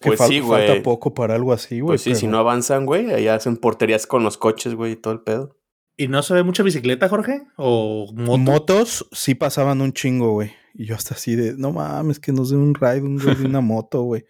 Que 0.00 0.10
Pues 0.10 0.20
fal- 0.20 0.28
sí, 0.28 0.40
Falta 0.42 0.66
güey. 0.72 0.82
poco 0.82 1.14
para 1.14 1.34
algo 1.34 1.52
así, 1.52 1.80
güey. 1.80 1.92
Pues 1.92 2.02
sí, 2.02 2.14
si 2.14 2.26
no 2.26 2.38
avanzan, 2.38 2.86
güey, 2.86 3.10
allá 3.12 3.34
hacen 3.34 3.56
porterías 3.56 4.06
con 4.06 4.22
los 4.22 4.36
coches, 4.36 4.74
güey, 4.74 4.92
y 4.92 4.96
todo 4.96 5.14
el 5.14 5.20
pedo. 5.20 5.55
¿Y 5.96 6.08
no 6.08 6.22
se 6.22 6.34
ve 6.34 6.42
mucha 6.42 6.62
bicicleta, 6.62 7.08
Jorge? 7.08 7.42
¿O 7.56 8.12
moto? 8.14 8.38
Motos 8.38 9.08
sí 9.12 9.34
pasaban 9.34 9.80
un 9.80 9.92
chingo, 9.92 10.32
güey. 10.32 10.52
Y 10.74 10.84
yo 10.86 10.94
hasta 10.94 11.14
así 11.14 11.36
de, 11.36 11.54
no 11.56 11.72
mames, 11.72 12.20
que 12.20 12.32
nos 12.32 12.50
den 12.50 12.60
un 12.60 12.74
ride, 12.74 13.00
un 13.00 13.18
güey 13.18 13.34
de 13.34 13.46
una 13.46 13.60
moto, 13.62 14.02
güey. 14.02 14.26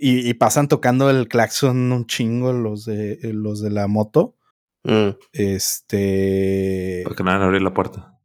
Y, 0.00 0.28
y 0.28 0.34
pasan 0.34 0.68
tocando 0.68 1.08
el 1.10 1.28
claxon 1.28 1.92
un 1.92 2.06
chingo 2.06 2.52
los 2.52 2.84
de, 2.84 3.18
los 3.32 3.62
de 3.62 3.70
la 3.70 3.86
moto. 3.86 4.36
Mm. 4.84 5.10
Este. 5.32 7.02
Porque 7.04 7.22
no 7.22 7.30
van 7.30 7.42
a 7.42 7.44
abrir 7.44 7.62
la 7.62 7.74
puerta. 7.74 8.18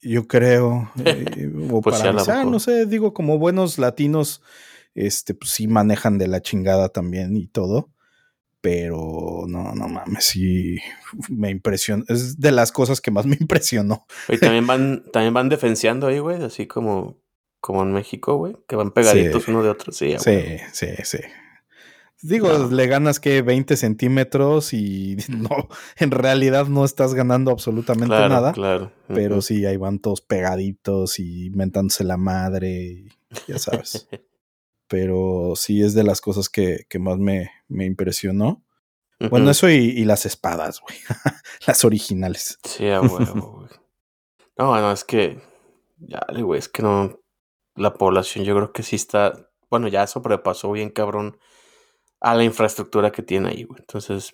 Yo 0.00 0.26
creo. 0.26 0.90
eh, 1.04 1.52
o 1.70 1.80
Pues 1.82 1.98
para 1.98 2.10
avisar, 2.10 2.46
no 2.46 2.60
sé, 2.60 2.86
digo, 2.86 3.12
como 3.12 3.38
buenos 3.38 3.78
latinos, 3.78 4.42
este, 4.94 5.34
pues 5.34 5.50
sí 5.50 5.68
manejan 5.68 6.16
de 6.16 6.28
la 6.28 6.40
chingada 6.40 6.88
también 6.88 7.36
y 7.36 7.46
todo. 7.46 7.90
Pero 8.66 9.44
no, 9.46 9.72
no 9.76 9.86
mames, 9.86 10.24
sí 10.24 10.76
me 11.28 11.50
impresionó. 11.50 12.02
Es 12.08 12.40
de 12.40 12.50
las 12.50 12.72
cosas 12.72 13.00
que 13.00 13.12
más 13.12 13.24
me 13.26 13.36
impresionó. 13.40 14.04
Y 14.28 14.38
también 14.38 14.66
van, 14.66 15.04
también 15.12 15.32
van 15.32 15.48
defenciando 15.48 16.08
ahí, 16.08 16.18
güey, 16.18 16.42
así 16.42 16.66
como, 16.66 17.16
como 17.60 17.84
en 17.84 17.92
México, 17.92 18.34
güey, 18.36 18.56
que 18.66 18.74
van 18.74 18.90
pegaditos 18.90 19.44
Sí. 19.44 19.50
uno 19.52 19.62
de 19.62 19.68
otro. 19.68 19.92
Sí, 19.92 20.16
Sí, 20.18 20.40
sí, 20.72 20.88
sí. 21.04 21.18
Digo, 22.22 22.48
No. 22.48 22.68
le 22.70 22.88
ganas 22.88 23.20
que 23.20 23.40
20 23.42 23.76
centímetros 23.76 24.72
y 24.72 25.16
no, 25.28 25.68
en 25.98 26.10
realidad 26.10 26.66
no 26.66 26.84
estás 26.84 27.14
ganando 27.14 27.52
absolutamente 27.52 28.06
claro, 28.16 28.28
nada. 28.28 28.52
claro. 28.52 28.90
Pero 29.06 29.42
sí, 29.42 29.64
ahí 29.64 29.76
van 29.76 30.00
todos 30.00 30.22
pegaditos 30.22 31.20
y 31.20 31.50
mentándose 31.50 32.02
la 32.02 32.16
madre, 32.16 32.72
y 32.72 33.08
ya 33.46 33.60
sabes. 33.60 34.08
pero 34.88 35.54
sí 35.56 35.82
es 35.82 35.94
de 35.94 36.04
las 36.04 36.20
cosas 36.20 36.48
que, 36.48 36.86
que 36.88 36.98
más 36.98 37.18
me, 37.18 37.50
me 37.68 37.84
impresionó. 37.84 38.64
Bueno, 39.30 39.50
eso 39.50 39.70
y, 39.70 39.74
y 39.74 40.04
las 40.04 40.26
espadas, 40.26 40.80
güey. 40.80 40.98
las 41.66 41.84
originales. 41.84 42.58
Sí, 42.64 42.88
a 42.88 43.00
huevo, 43.00 43.60
güey. 43.60 43.70
No, 44.58 44.78
no, 44.80 44.92
es 44.92 45.04
que. 45.04 45.40
Ya, 45.98 46.20
güey, 46.42 46.58
es 46.58 46.68
que 46.68 46.82
no. 46.82 47.20
La 47.74 47.94
población, 47.94 48.44
yo 48.44 48.54
creo 48.54 48.72
que 48.72 48.82
sí 48.82 48.96
está. 48.96 49.50
Bueno, 49.70 49.88
ya 49.88 50.06
sobrepasó 50.06 50.72
bien, 50.72 50.90
cabrón, 50.90 51.38
a 52.20 52.34
la 52.34 52.44
infraestructura 52.44 53.10
que 53.10 53.22
tiene 53.22 53.50
ahí, 53.50 53.64
güey. 53.64 53.80
Entonces. 53.80 54.32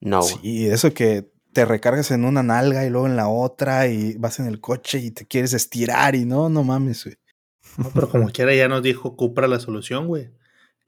No. 0.00 0.22
Sí, 0.22 0.66
eso 0.66 0.94
que 0.94 1.30
te 1.52 1.64
recargas 1.64 2.10
en 2.10 2.24
una 2.24 2.42
nalga 2.42 2.84
y 2.84 2.90
luego 2.90 3.06
en 3.06 3.16
la 3.16 3.28
otra 3.28 3.88
y 3.88 4.16
vas 4.16 4.38
en 4.38 4.46
el 4.46 4.60
coche 4.60 4.98
y 4.98 5.10
te 5.10 5.26
quieres 5.26 5.52
estirar 5.52 6.14
y 6.14 6.24
no, 6.24 6.48
no 6.48 6.62
mames, 6.64 7.04
güey. 7.04 7.16
No, 7.78 7.90
pero 7.94 8.08
como 8.08 8.30
quiera 8.30 8.54
ya 8.54 8.68
nos 8.68 8.82
dijo 8.82 9.16
Cupra 9.16 9.48
la 9.48 9.60
solución, 9.60 10.06
güey. 10.06 10.30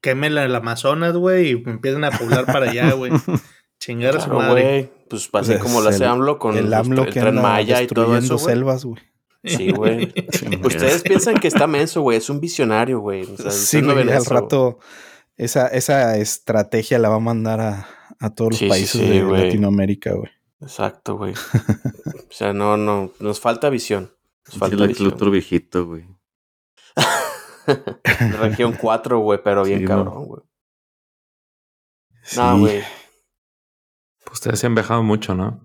Quémela 0.00 0.44
el 0.44 0.54
Amazonas, 0.54 1.14
güey, 1.14 1.50
y 1.50 1.62
empiezan 1.66 2.04
a 2.04 2.10
poblar 2.10 2.46
para 2.46 2.70
allá, 2.70 2.92
güey. 2.92 3.12
Chingar 3.80 4.16
a 4.16 4.20
su 4.20 4.26
Claro, 4.30 4.38
madre. 4.40 4.62
güey. 4.62 4.90
Pues 5.08 5.22
así 5.32 5.52
Pues 5.52 5.58
como 5.62 5.80
lo 5.80 5.88
hace 5.90 6.04
el- 6.04 6.10
AMLO 6.10 6.38
con 6.38 6.56
el 6.56 6.72
AMLO 6.72 7.04
el 7.04 7.12
que 7.12 7.20
tren 7.20 7.34
Maya 7.36 7.82
y 7.82 7.86
todo 7.86 8.02
destruyendo 8.12 8.34
eso, 8.36 8.44
güey. 8.44 8.54
selvas, 8.54 8.84
güey. 8.84 9.02
Sí, 9.44 9.70
güey. 9.72 10.12
Ustedes 10.64 11.02
piensan 11.04 11.34
que 11.38 11.48
está 11.48 11.66
menso, 11.66 12.00
güey. 12.02 12.18
Es 12.18 12.30
un 12.30 12.40
visionario, 12.40 13.00
güey. 13.00 13.22
O 13.24 13.36
sea, 13.36 13.50
Sí, 13.50 13.82
no 13.82 13.92
güey, 13.94 14.08
al 14.10 14.24
rato 14.24 14.78
esa, 15.36 15.66
esa 15.68 16.16
estrategia 16.18 16.98
la 16.98 17.08
va 17.08 17.16
a 17.16 17.20
mandar 17.20 17.60
a, 17.60 17.88
a 18.20 18.30
todos 18.34 18.52
los 18.52 18.58
Sí, 18.60 18.68
países 18.68 19.00
sí, 19.00 19.08
de 19.08 19.22
güey. 19.24 19.46
Latinoamérica, 19.46 20.12
güey. 20.12 20.30
Exacto, 20.60 21.16
güey. 21.16 21.32
O 21.34 22.30
sea, 22.32 22.52
no, 22.52 22.76
no. 22.76 23.10
Nos 23.18 23.40
falta 23.40 23.68
visión. 23.68 24.12
Nos 24.46 24.54
Sí, 24.54 24.58
falta 24.60 24.82
el 24.84 24.88
visión. 24.88 25.12
otro 25.12 25.30
viejito, 25.32 25.86
güey. 25.86 26.04
Región 28.40 28.76
4, 28.80 29.18
güey, 29.20 29.40
pero 29.42 29.64
bien 29.64 29.80
Sí, 29.80 29.84
cabrón, 29.86 30.24
güey. 30.26 30.42
Sí. 32.22 32.38
No, 32.38 32.58
güey. 32.58 32.82
Pues 34.24 34.34
ustedes 34.34 34.58
se 34.60 34.66
han 34.66 34.74
viajado 34.74 35.02
mucho, 35.02 35.34
¿no? 35.34 35.64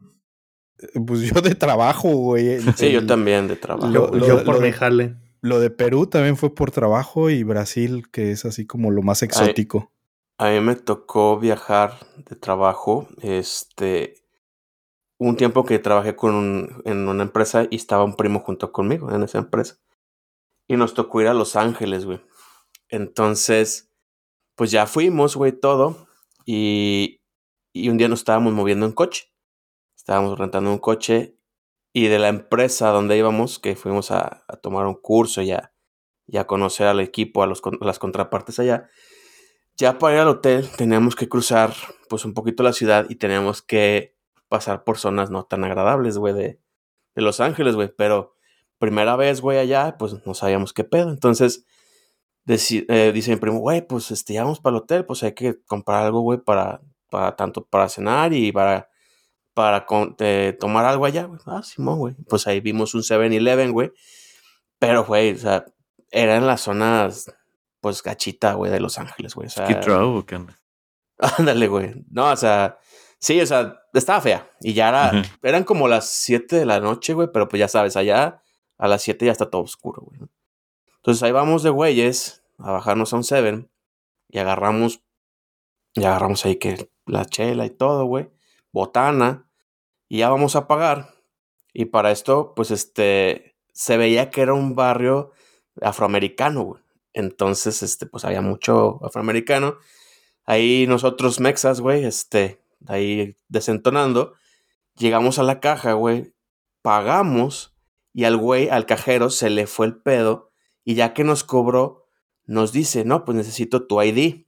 Pues 1.05 1.21
yo 1.21 1.41
de 1.41 1.55
trabajo, 1.55 2.09
güey. 2.09 2.59
Sí, 2.75 2.91
yo 2.91 3.05
también 3.05 3.47
de 3.47 3.55
trabajo. 3.55 3.87
Lo- 3.87 4.07
güey. 4.09 4.21
lo- 4.21 4.27
Yo 4.27 4.43
por 4.43 4.55
lo- 4.55 4.61
mi 4.61 4.71
jale. 4.71 5.15
Lo 5.41 5.59
de 5.59 5.69
Perú 5.69 6.07
también 6.07 6.35
fue 6.35 6.53
por 6.53 6.71
trabajo 6.71 7.29
y 7.29 7.43
Brasil, 7.43 8.09
que 8.11 8.31
es 8.31 8.43
así 8.45 8.65
como 8.65 8.89
lo 8.91 9.01
más 9.03 9.21
exótico. 9.23 9.91
A 10.39 10.49
mí 10.49 10.59
me 10.59 10.75
tocó 10.75 11.39
viajar 11.39 11.93
de 12.29 12.35
trabajo. 12.35 13.07
Este. 13.21 14.15
Un 15.19 15.35
tiempo 15.35 15.63
que 15.65 15.79
trabajé 15.79 16.15
con 16.15 16.35
un- 16.35 16.81
en 16.85 17.07
una 17.07 17.23
empresa 17.23 17.65
y 17.69 17.75
estaba 17.77 18.03
un 18.03 18.15
primo 18.15 18.39
junto 18.41 18.71
conmigo 18.71 19.11
en 19.11 19.23
esa 19.23 19.39
empresa. 19.39 19.77
Y 20.67 20.75
nos 20.75 20.93
tocó 20.93 21.21
ir 21.21 21.27
a 21.27 21.33
Los 21.33 21.55
Ángeles, 21.55 22.05
güey. 22.05 22.21
Entonces, 22.89 23.91
pues 24.55 24.71
ya 24.71 24.87
fuimos, 24.87 25.35
güey, 25.35 25.51
todo. 25.51 26.07
Y, 26.45 27.21
y 27.73 27.89
un 27.89 27.97
día 27.97 28.07
nos 28.07 28.19
estábamos 28.19 28.53
moviendo 28.53 28.85
en 28.85 28.91
coche. 28.91 29.31
Estábamos 29.95 30.37
rentando 30.37 30.71
un 30.71 30.79
coche. 30.79 31.37
Y 31.93 32.07
de 32.07 32.19
la 32.19 32.27
empresa 32.27 32.89
donde 32.89 33.17
íbamos, 33.17 33.59
que 33.59 33.75
fuimos 33.75 34.11
a, 34.11 34.45
tomar 34.61 34.85
un 34.85 34.95
curso 34.95 35.41
y 35.41 35.51
a, 35.51 35.73
y 36.27 36.37
a 36.37 36.45
conocer 36.45 36.87
al 36.87 36.99
equipo, 36.99 37.43
a, 37.43 37.47
los, 37.47 37.61
las 37.81 37.99
contrapartes 37.99 38.59
allá. 38.59 38.89
Ya 39.75 39.97
para 39.97 40.15
ir 40.15 40.21
al 40.21 40.27
hotel 40.27 40.69
teníamos 40.75 41.15
que 41.15 41.29
cruzar 41.29 41.73
pues 42.09 42.25
un 42.25 42.33
poquito 42.33 42.63
la 42.63 42.73
ciudad 42.73 43.05
y 43.09 43.15
teníamos 43.15 43.61
que 43.61 44.15
pasar 44.47 44.83
por 44.83 44.97
zonas 44.97 45.29
no 45.29 45.45
tan 45.45 45.63
agradables, 45.63 46.17
güey, 46.17 46.33
de, 46.33 46.59
de 47.15 47.21
Los 47.21 47.39
Ángeles, 47.39 47.75
güey. 47.75 47.93
Pero 47.95 48.36
primera 48.79 49.15
vez, 49.15 49.41
güey, 49.41 49.57
allá, 49.57 49.95
pues 49.97 50.15
no 50.25 50.33
sabíamos 50.33 50.73
qué 50.73 50.83
pedo. 50.83 51.09
Entonces, 51.09 51.65
eh, 52.47 53.11
dice 53.13 53.31
mi 53.31 53.37
primo, 53.37 53.59
güey, 53.59 53.85
pues 53.85 54.11
este, 54.11 54.33
ya 54.33 54.43
vamos 54.43 54.59
para 54.59 54.77
el 54.77 54.83
hotel, 54.83 55.05
pues 55.05 55.23
hay 55.23 55.33
que 55.33 55.59
comprar 55.65 56.03
algo, 56.05 56.21
güey, 56.21 56.39
para, 56.39 56.81
para 57.09 57.35
tanto 57.35 57.65
para 57.65 57.89
cenar 57.89 58.33
y 58.33 58.51
para, 58.51 58.89
para 59.53 59.85
con- 59.85 60.15
eh, 60.19 60.55
tomar 60.59 60.85
algo 60.85 61.05
allá, 61.05 61.25
güey. 61.25 61.39
Ah, 61.45 61.61
Simón, 61.63 61.99
güey. 61.99 62.15
Pues 62.29 62.47
ahí 62.47 62.59
vimos 62.61 62.93
un 62.95 63.01
7-Eleven, 63.01 63.71
güey. 63.71 63.91
Pero, 64.79 65.03
güey, 65.05 65.33
o 65.33 65.37
sea, 65.37 65.65
era 66.11 66.37
en 66.37 66.47
las 66.47 66.61
zonas, 66.61 67.33
pues, 67.81 68.01
gachita, 68.03 68.53
güey, 68.53 68.71
de 68.71 68.79
Los 68.79 68.97
Ángeles, 68.99 69.33
güey. 69.35 69.47
O 69.47 69.49
sea, 69.49 69.65
Row 69.87 70.17
o 70.19 70.25
qué? 70.25 70.39
Ándale, 71.37 71.67
güey. 71.67 72.05
No, 72.11 72.29
o 72.31 72.35
sea, 72.37 72.77
sí, 73.19 73.41
o 73.41 73.45
sea, 73.45 73.75
estaba 73.93 74.21
fea. 74.21 74.49
Y 74.61 74.73
ya 74.73 74.89
era, 74.89 75.11
eran 75.41 75.63
como 75.63 75.87
las 75.87 76.09
7 76.11 76.55
de 76.57 76.65
la 76.65 76.79
noche, 76.79 77.13
güey, 77.13 77.27
pero 77.33 77.47
pues 77.49 77.59
ya 77.59 77.67
sabes, 77.67 77.97
allá 77.97 78.39
a 78.77 78.87
las 78.87 79.01
7 79.03 79.25
ya 79.25 79.31
está 79.31 79.49
todo 79.49 79.61
oscuro, 79.61 80.03
güey. 80.03 80.19
Entonces 80.97 81.23
ahí 81.23 81.31
vamos 81.31 81.63
de 81.63 81.69
güeyes 81.69 82.43
a 82.57 82.71
bajarnos 82.71 83.13
a 83.13 83.17
un 83.17 83.23
Seven 83.23 83.69
y 84.29 84.39
agarramos, 84.39 85.01
y 85.93 86.03
agarramos 86.03 86.45
ahí 86.45 86.57
que 86.57 86.89
la 87.05 87.25
chela 87.25 87.65
y 87.65 87.69
todo, 87.69 88.05
güey, 88.05 88.29
botana, 88.71 89.49
y 90.09 90.19
ya 90.19 90.29
vamos 90.29 90.55
a 90.55 90.67
pagar. 90.67 91.13
Y 91.73 91.85
para 91.85 92.11
esto, 92.11 92.53
pues 92.55 92.71
este, 92.71 93.55
se 93.71 93.97
veía 93.97 94.29
que 94.29 94.41
era 94.41 94.53
un 94.53 94.75
barrio 94.75 95.31
afroamericano, 95.81 96.63
güey. 96.63 96.81
Entonces, 97.13 97.83
este, 97.83 98.05
pues 98.05 98.25
había 98.25 98.41
mucho 98.41 98.99
afroamericano. 99.03 99.77
Ahí 100.45 100.85
nosotros, 100.87 101.39
mexas, 101.39 101.81
güey, 101.81 102.05
este, 102.05 102.61
ahí 102.87 103.35
desentonando. 103.47 104.33
Llegamos 104.95 105.39
a 105.39 105.43
la 105.43 105.59
caja, 105.59 105.93
güey. 105.93 106.33
Pagamos. 106.81 107.76
Y 108.17 108.23
al 108.23 108.35
güey, 108.35 108.67
al 108.69 108.87
cajero, 108.87 109.29
se 109.29 109.51
le 109.51 109.67
fue 109.67 109.85
el 109.85 110.01
pedo. 110.01 110.49
Y 110.83 110.95
ya 110.95 111.13
que 111.13 111.23
nos 111.23 111.43
cobró, 111.43 112.07
nos 112.45 112.71
dice, 112.71 113.05
no, 113.05 113.23
pues 113.23 113.37
necesito 113.37 113.85
tu 113.85 114.01
ID. 114.01 114.47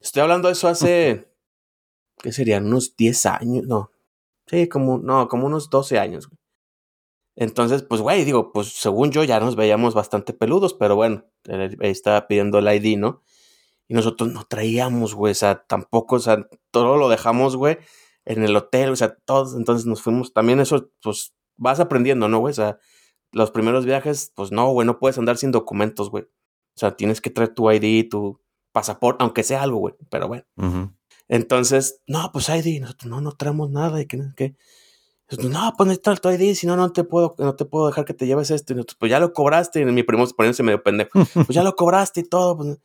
Estoy 0.00 0.22
hablando 0.22 0.48
de 0.48 0.54
eso 0.54 0.66
hace. 0.66 1.32
¿Qué 2.18 2.32
serían? 2.32 2.66
Unos 2.66 2.96
10 2.96 3.26
años. 3.26 3.64
No. 3.64 3.92
Sí, 4.48 4.68
como, 4.68 4.98
no, 4.98 5.28
como 5.28 5.46
unos 5.46 5.70
12 5.70 6.00
años, 6.00 6.26
güey. 6.26 6.40
Entonces, 7.36 7.84
pues, 7.84 8.00
güey, 8.00 8.24
digo, 8.24 8.50
pues 8.50 8.72
según 8.72 9.12
yo 9.12 9.22
ya 9.22 9.38
nos 9.38 9.54
veíamos 9.54 9.94
bastante 9.94 10.32
peludos, 10.32 10.74
pero 10.74 10.96
bueno, 10.96 11.26
él 11.44 11.60
él 11.60 11.78
estaba 11.82 12.26
pidiendo 12.26 12.58
el 12.58 12.66
ID, 12.66 12.98
¿no? 12.98 13.22
Y 13.86 13.94
nosotros 13.94 14.32
no 14.32 14.46
traíamos, 14.46 15.14
güey, 15.14 15.30
o 15.30 15.36
sea, 15.36 15.64
tampoco, 15.68 16.16
o 16.16 16.20
sea, 16.20 16.48
todo 16.72 16.96
lo 16.96 17.08
dejamos, 17.08 17.54
güey, 17.54 17.78
en 18.24 18.42
el 18.42 18.56
hotel, 18.56 18.90
o 18.90 18.96
sea, 18.96 19.14
todos, 19.14 19.54
entonces 19.54 19.86
nos 19.86 20.02
fuimos, 20.02 20.32
también 20.32 20.58
eso, 20.58 20.90
pues, 21.00 21.36
vas 21.56 21.78
aprendiendo, 21.78 22.28
¿no, 22.28 22.40
güey? 22.40 22.50
O 22.50 22.54
sea, 22.54 22.80
los 23.32 23.50
primeros 23.50 23.84
viajes, 23.84 24.32
pues 24.34 24.52
no, 24.52 24.70
güey, 24.70 24.86
no 24.86 24.98
puedes 24.98 25.18
andar 25.18 25.36
sin 25.36 25.52
documentos, 25.52 26.10
güey. 26.10 26.24
O 26.24 26.78
sea, 26.78 26.96
tienes 26.96 27.20
que 27.20 27.30
traer 27.30 27.54
tu 27.54 27.70
ID, 27.70 28.08
tu 28.08 28.40
pasaporte, 28.72 29.24
aunque 29.24 29.42
sea 29.42 29.62
algo, 29.62 29.78
güey, 29.78 29.94
pero 30.10 30.28
bueno. 30.28 30.44
Entonces, 31.28 32.00
no, 32.06 32.30
pues 32.32 32.48
ID, 32.48 32.80
nosotros 32.80 33.10
no, 33.10 33.20
no 33.20 33.32
traemos 33.32 33.70
nada 33.70 34.00
y 34.00 34.06
que 34.06 34.20
qué. 34.36 34.56
No, 35.42 35.72
pues 35.76 35.88
necesito 35.88 36.14
tu 36.16 36.30
ID, 36.30 36.54
si 36.54 36.66
no, 36.66 36.76
no 36.76 36.92
te 36.92 37.02
puedo, 37.02 37.34
no 37.38 37.56
te 37.56 37.64
puedo 37.64 37.88
dejar 37.88 38.04
que 38.04 38.14
te 38.14 38.26
lleves 38.26 38.50
esto. 38.50 38.72
Y 38.72 38.76
nosotros, 38.76 38.96
pues 39.00 39.10
ya 39.10 39.18
lo 39.18 39.32
cobraste. 39.32 39.80
Y 39.80 39.84
mi 39.84 40.04
primo 40.04 40.24
poniéndose 40.28 40.62
medio 40.62 40.82
pendejo. 40.82 41.10
Pues 41.34 41.48
ya 41.48 41.64
lo 41.64 41.74
cobraste 41.74 42.20
y 42.20 42.24
todo. 42.24 42.56
Pues, 42.56 42.78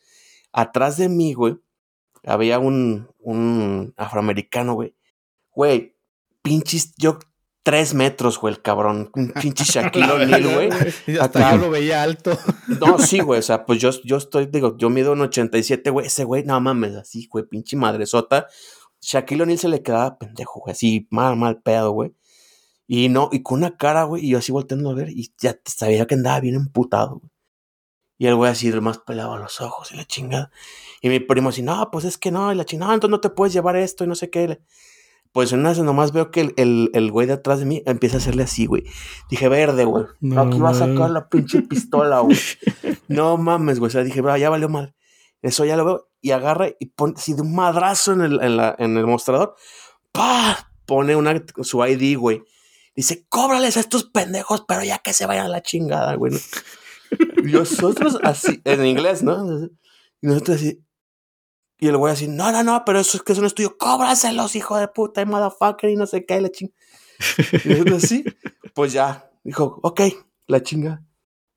atrás 0.52 0.98
de 0.98 1.08
mí, 1.08 1.34
güey, 1.34 1.58
había 2.24 2.58
un, 2.58 3.10
un 3.20 3.94
afroamericano, 3.96 4.74
güey. 4.74 4.96
Güey, 5.52 5.96
pinches, 6.42 6.96
yo 6.98 7.20
tres 7.64 7.94
metros, 7.94 8.40
güey, 8.40 8.54
el 8.56 8.62
cabrón. 8.62 9.10
Un 9.14 9.32
pinche 9.42 9.64
Shaquille 9.64 10.12
O'Neal, 10.12 10.54
güey. 10.54 10.70
Y 11.08 11.18
hasta 11.18 11.52
yo 11.52 11.58
lo 11.58 11.70
veía 11.70 12.04
alto. 12.04 12.38
No, 12.80 13.00
sí, 13.00 13.20
güey. 13.20 13.40
O 13.40 13.44
sea, 13.44 13.66
pues 13.66 13.80
yo, 13.80 13.92
yo 14.04 14.18
estoy, 14.18 14.48
digo, 14.48 14.78
yo 14.78 14.90
mido 14.90 15.14
un 15.14 15.22
87, 15.22 15.90
güey. 15.90 16.08
Ese 16.08 16.24
güey, 16.24 16.44
no 16.44 16.60
mames, 16.60 16.96
así, 16.96 17.28
güey, 17.28 17.46
pinche 17.46 17.78
madresota. 17.78 18.48
Shaquille 19.02 19.44
O'Neal 19.44 19.60
se 19.60 19.70
le 19.70 19.82
quedaba 19.82 20.18
pendejo, 20.18 20.60
güey. 20.62 20.74
Así, 20.74 21.08
mal, 21.10 21.36
mal 21.36 21.62
pedo, 21.62 21.92
güey. 21.92 22.14
Y 22.88 23.08
no, 23.08 23.30
y 23.32 23.42
con 23.42 23.60
una 23.60 23.78
cara, 23.78 24.04
güey, 24.04 24.26
y 24.26 24.32
yo 24.32 24.40
así 24.40 24.52
volteando 24.52 24.90
a 24.90 24.94
ver, 24.94 25.10
y 25.12 25.34
ya 25.40 25.58
sabía 25.66 26.06
que 26.08 26.16
andaba 26.16 26.42
bien 26.42 26.56
emputado, 26.56 27.20
güey. 27.20 27.32
Y 28.18 28.28
el 28.28 28.36
güey 28.36 28.52
así, 28.52 28.70
más 28.74 29.00
pelado 29.00 29.34
a 29.34 29.40
los 29.40 29.62
ojos 29.62 29.92
y 29.92 29.96
la 29.96 30.06
chingada. 30.06 30.52
Y 31.02 31.10
mi 31.10 31.20
primo 31.20 31.50
así, 31.50 31.64
no, 31.64 31.90
pues 31.90 32.06
es 32.06 32.18
que 32.18 32.32
no, 32.32 32.52
y 32.52 32.56
la 32.56 32.66
chingada, 32.66 32.90
no, 32.90 32.94
entonces 32.96 33.12
no 33.12 33.22
te 33.22 33.30
puedes 33.30 33.54
llevar 33.54 33.78
esto 33.78 34.04
y 34.04 34.08
no 34.08 34.16
sé 34.16 34.30
qué. 34.30 34.62
Pues 35.32 35.54
en 35.54 35.60
una 35.60 35.70
vez 35.70 35.80
nomás 35.80 36.12
veo 36.12 36.30
que 36.30 36.42
el, 36.42 36.54
el, 36.58 36.90
el 36.94 37.10
güey 37.10 37.26
de 37.26 37.34
atrás 37.34 37.60
de 37.60 37.66
mí 37.66 37.82
empieza 37.86 38.18
a 38.18 38.20
hacerle 38.20 38.44
así, 38.44 38.66
güey. 38.66 38.84
Dije, 39.30 39.48
verde, 39.48 39.86
güey. 39.86 40.06
No 40.20 40.42
Aquí 40.42 40.60
va 40.60 40.72
a 40.72 40.74
sacar 40.74 41.10
la 41.10 41.30
pinche 41.30 41.62
pistola, 41.62 42.20
güey. 42.20 42.38
No 43.08 43.36
mames, 43.38 43.80
güey. 43.80 43.88
O 43.88 43.92
sea, 43.92 44.04
dije, 44.04 44.22
bro, 44.22 44.38
ya 44.38 44.50
valió 44.50 44.70
mal. 44.70 44.96
Eso 45.42 45.66
ya 45.66 45.76
lo 45.76 45.86
veo. 45.86 46.10
Y 46.22 46.32
agarra 46.32 46.70
y 46.80 46.86
pone 46.88 47.14
así 47.18 47.34
de 47.34 47.42
un 47.42 47.54
madrazo 47.54 48.14
en 48.14 48.22
el, 48.22 48.42
en 48.42 48.58
la, 48.58 48.76
en 48.78 48.96
el 48.96 49.06
mostrador. 49.06 49.56
¡Pah! 50.12 50.72
Pone 50.86 51.16
una, 51.16 51.44
su 51.62 51.86
ID, 51.86 52.18
güey. 52.18 52.44
Dice, 52.96 53.26
cóbrales 53.30 53.78
a 53.78 53.82
estos 53.82 54.06
pendejos, 54.06 54.66
pero 54.68 54.84
ya 54.84 55.00
que 55.00 55.14
se 55.14 55.26
vayan 55.26 55.46
a 55.46 55.50
la 55.50 55.62
chingada, 55.62 56.16
güey. 56.16 56.34
¿no? 56.34 56.40
Y 57.44 57.52
nosotros 57.52 58.18
así, 58.24 58.62
en 58.64 58.86
inglés, 58.86 59.24
¿no? 59.24 59.70
Y 60.22 60.28
nosotros 60.28 60.58
así. 60.58 60.84
Y 61.82 61.88
el 61.88 61.98
güey 61.98 62.14
así, 62.14 62.28
no, 62.28 62.52
no, 62.52 62.64
no, 62.64 62.84
pero 62.86 63.00
eso 63.00 63.18
es 63.18 63.24
que 63.24 63.34
es 63.34 63.54
tuyo. 63.56 63.76
Cóbraselos, 63.76 64.56
hijo 64.56 64.78
de 64.78 64.88
puta, 64.88 65.24
y 65.24 65.26
motherfucker, 65.26 65.90
y 65.90 65.96
no 65.96 66.06
sé 66.06 66.28
qué, 66.28 66.38
y 66.38 66.42
la 66.42 66.52
chingada. 66.52 66.78
Y 67.66 67.94
así, 67.94 68.24
pues 68.76 68.94
ya. 68.94 69.32
Dijo, 69.44 69.80
ok, 69.82 70.02
la 70.46 70.62
chinga. 70.62 71.04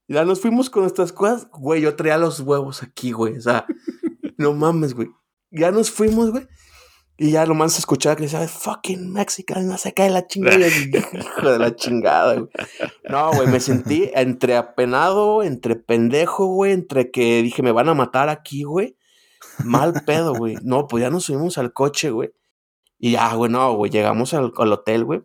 Ya 0.08 0.24
nos 0.24 0.40
fuimos 0.40 0.70
con 0.70 0.82
nuestras 0.84 1.12
cosas. 1.12 1.48
Güey, 1.52 1.82
yo 1.82 1.94
traía 1.94 2.16
los 2.16 2.40
huevos 2.40 2.82
aquí, 2.82 3.12
güey. 3.12 3.36
O 3.36 3.40
sea, 3.42 3.66
no 4.38 4.54
mames, 4.54 4.94
güey. 4.94 5.10
Ya 5.50 5.70
nos 5.70 5.90
fuimos, 5.90 6.30
güey. 6.30 6.48
Y 7.18 7.32
ya 7.32 7.44
nomás 7.44 7.74
se 7.74 7.80
escuchaba 7.80 8.16
que 8.16 8.22
decía, 8.22 8.48
fucking 8.48 9.12
Mexican, 9.12 9.68
no 9.68 9.76
sé 9.76 9.92
qué, 9.92 10.08
la 10.08 10.26
chingada. 10.26 10.66
Hijo 10.66 11.50
de 11.50 11.58
la 11.58 11.76
chingada. 11.76 12.48
No, 13.10 13.30
güey, 13.32 13.46
me 13.46 13.60
sentí 13.60 14.10
entre 14.14 14.56
apenado, 14.56 15.42
entre 15.42 15.76
pendejo, 15.76 16.46
güey, 16.46 16.72
entre 16.72 17.10
que 17.10 17.42
dije, 17.42 17.62
me 17.62 17.72
van 17.72 17.90
a 17.90 17.94
matar 17.94 18.30
aquí, 18.30 18.62
güey. 18.62 18.96
Mal 19.64 20.02
pedo, 20.06 20.34
güey. 20.34 20.56
No, 20.62 20.86
pues 20.88 21.02
ya 21.02 21.10
nos 21.10 21.24
subimos 21.24 21.58
al 21.58 21.72
coche, 21.72 22.10
güey. 22.10 22.32
Y 22.98 23.12
ya, 23.12 23.32
güey, 23.34 23.50
no, 23.50 23.74
güey, 23.74 23.90
llegamos 23.90 24.32
al, 24.34 24.52
al 24.56 24.72
hotel, 24.72 25.04
güey. 25.04 25.22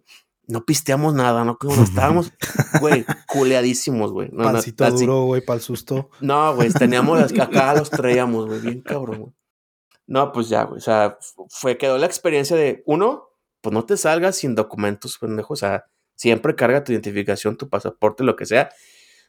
No 0.48 0.65
pisteamos 0.65 1.13
nada, 1.13 1.44
no, 1.46 1.58
estábamos, 1.84 2.34
güey, 2.82 3.06
culeadísimos, 3.28 4.12
güey. 4.12 4.30
No, 4.32 4.44
no, 4.46 4.52
Pancito 4.54 4.84
así- 4.86 5.06
duro, 5.06 5.24
güey, 5.26 5.42
para 5.42 5.58
el 5.58 5.62
susto. 5.62 6.10
no, 6.22 6.56
güey, 6.56 6.72
teníamos 6.74 7.20
las 7.20 7.32
que 7.32 7.42
acá 7.42 7.74
los 7.76 7.89
traíamos, 7.89 8.48
güey, 8.48 8.60
bien 8.60 8.82
cabrón, 8.82 9.20
güey. 9.20 9.34
No, 10.08 10.32
pues 10.32 10.50
ya, 10.50 10.63
güey, 10.63 10.80
o 10.80 10.82
sea, 10.82 11.18
fu- 11.22 11.46
fue, 11.50 11.78
quedó 11.78 11.98
la 12.00 12.08
experiencia 12.08 12.56
de, 12.58 12.82
uno, 12.88 13.30
pues 13.62 13.74
no 13.74 13.86
te 13.86 13.96
salgas 13.96 14.38
sin 14.38 14.56
documentos, 14.56 15.20
pendejo, 15.20 15.54
o 15.54 15.58
sea, 15.58 15.86
siempre 16.15 16.56
carga 16.56 16.84
tu 16.84 16.92
identificación, 16.92 17.56
tu 17.56 17.70
pasaporte, 17.70 18.24
lo 18.24 18.36
que 18.36 18.48
sea. 18.48 18.70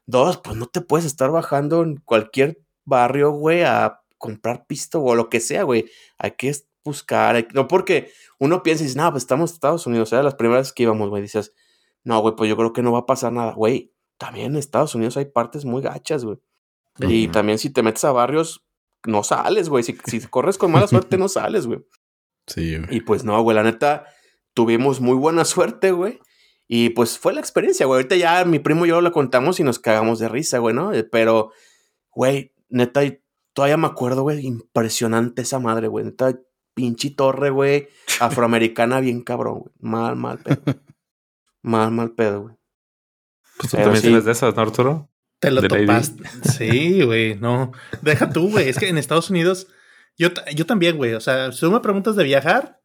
Dos, 0.06 0.38
pues 0.38 0.56
no 0.56 0.66
te 0.66 0.80
puedes 0.80 1.04
estar 1.04 1.30
bajando 1.30 1.82
en 1.82 1.96
cualquier 1.98 2.62
barrio, 2.86 3.30
güey, 3.32 3.62
a 3.62 3.99
comprar 4.20 4.66
pisto 4.68 5.02
o 5.02 5.16
lo 5.16 5.28
que 5.28 5.40
sea, 5.40 5.64
güey. 5.64 5.86
Hay 6.18 6.32
que 6.32 6.54
buscar, 6.84 7.34
hay- 7.34 7.48
no 7.54 7.66
porque 7.66 8.12
uno 8.38 8.62
piensa 8.62 8.84
y 8.84 8.86
dice, 8.86 8.98
no, 8.98 9.10
pues 9.10 9.24
estamos 9.24 9.50
en 9.50 9.54
Estados 9.54 9.86
Unidos, 9.88 10.12
era 10.12 10.22
las 10.22 10.34
primeras 10.36 10.72
que 10.72 10.84
íbamos, 10.84 11.08
güey, 11.08 11.22
dices, 11.22 11.52
no, 12.04 12.20
güey, 12.20 12.36
pues 12.36 12.48
yo 12.48 12.56
creo 12.56 12.72
que 12.72 12.82
no 12.82 12.92
va 12.92 13.00
a 13.00 13.06
pasar 13.06 13.32
nada, 13.32 13.52
güey. 13.54 13.92
También 14.18 14.52
en 14.52 14.56
Estados 14.56 14.94
Unidos 14.94 15.16
hay 15.16 15.24
partes 15.24 15.64
muy 15.64 15.82
gachas, 15.82 16.24
güey. 16.24 16.38
Y 17.00 17.28
también 17.28 17.58
si 17.58 17.70
te 17.70 17.82
metes 17.82 18.04
a 18.04 18.12
barrios, 18.12 18.64
no 19.06 19.22
sales, 19.22 19.68
güey. 19.70 19.82
Si, 19.82 19.96
si 20.04 20.20
corres 20.20 20.58
con 20.58 20.70
mala 20.72 20.86
suerte, 20.86 21.16
no 21.16 21.28
sales, 21.28 21.66
güey. 21.66 21.80
Sí, 22.46 22.76
güey. 22.76 22.96
Y 22.96 23.00
pues 23.00 23.24
no, 23.24 23.40
güey, 23.42 23.54
la 23.54 23.62
neta, 23.62 24.04
tuvimos 24.54 25.00
muy 25.00 25.14
buena 25.16 25.44
suerte, 25.46 25.92
güey. 25.92 26.18
Y 26.68 26.90
pues 26.90 27.18
fue 27.18 27.32
la 27.32 27.40
experiencia, 27.40 27.86
güey. 27.86 27.98
Ahorita 27.98 28.16
ya 28.16 28.44
mi 28.44 28.58
primo 28.58 28.84
y 28.84 28.90
yo 28.90 29.00
lo 29.00 29.12
contamos 29.12 29.58
y 29.60 29.64
nos 29.64 29.78
cagamos 29.78 30.18
de 30.18 30.28
risa, 30.28 30.58
güey, 30.58 30.74
¿no? 30.74 30.92
Eh, 30.92 31.04
Pero, 31.04 31.52
güey, 32.14 32.52
neta, 32.68 33.02
y 33.04 33.19
todavía 33.52 33.76
me 33.76 33.86
acuerdo, 33.86 34.22
güey, 34.22 34.46
impresionante 34.46 35.42
esa 35.42 35.58
madre, 35.58 35.88
güey. 35.88 36.04
Neta, 36.04 36.38
pinche 36.74 37.10
torre, 37.10 37.50
güey, 37.50 37.88
afroamericana 38.20 39.00
bien 39.00 39.22
cabrón, 39.22 39.60
güey. 39.60 39.74
Mal, 39.80 40.16
mal 40.16 40.38
pedo. 40.38 40.62
Mal, 41.62 41.90
mal 41.90 42.12
pedo, 42.12 42.42
güey. 42.42 42.56
Pues 43.58 43.70
tú 43.70 43.76
Pero 43.76 43.84
también 43.84 44.02
sí. 44.02 44.08
tienes 44.08 44.24
de 44.24 44.32
esas, 44.32 44.56
¿no, 44.56 44.62
Arturo? 44.62 45.10
Te 45.38 45.50
lo 45.50 45.60
Lady. 45.62 45.86
topaste. 45.86 46.22
Sí, 46.50 47.02
güey, 47.02 47.34
no. 47.36 47.72
Deja 48.02 48.30
tú, 48.30 48.50
güey. 48.50 48.68
Es 48.68 48.78
que 48.78 48.88
en 48.88 48.98
Estados 48.98 49.30
Unidos, 49.30 49.68
yo, 50.16 50.28
yo 50.54 50.66
también, 50.66 50.96
güey. 50.96 51.14
O 51.14 51.20
sea, 51.20 51.52
si 51.52 51.60
tú 51.60 51.70
me 51.70 51.80
preguntas 51.80 52.16
de 52.16 52.24
viajar, 52.24 52.80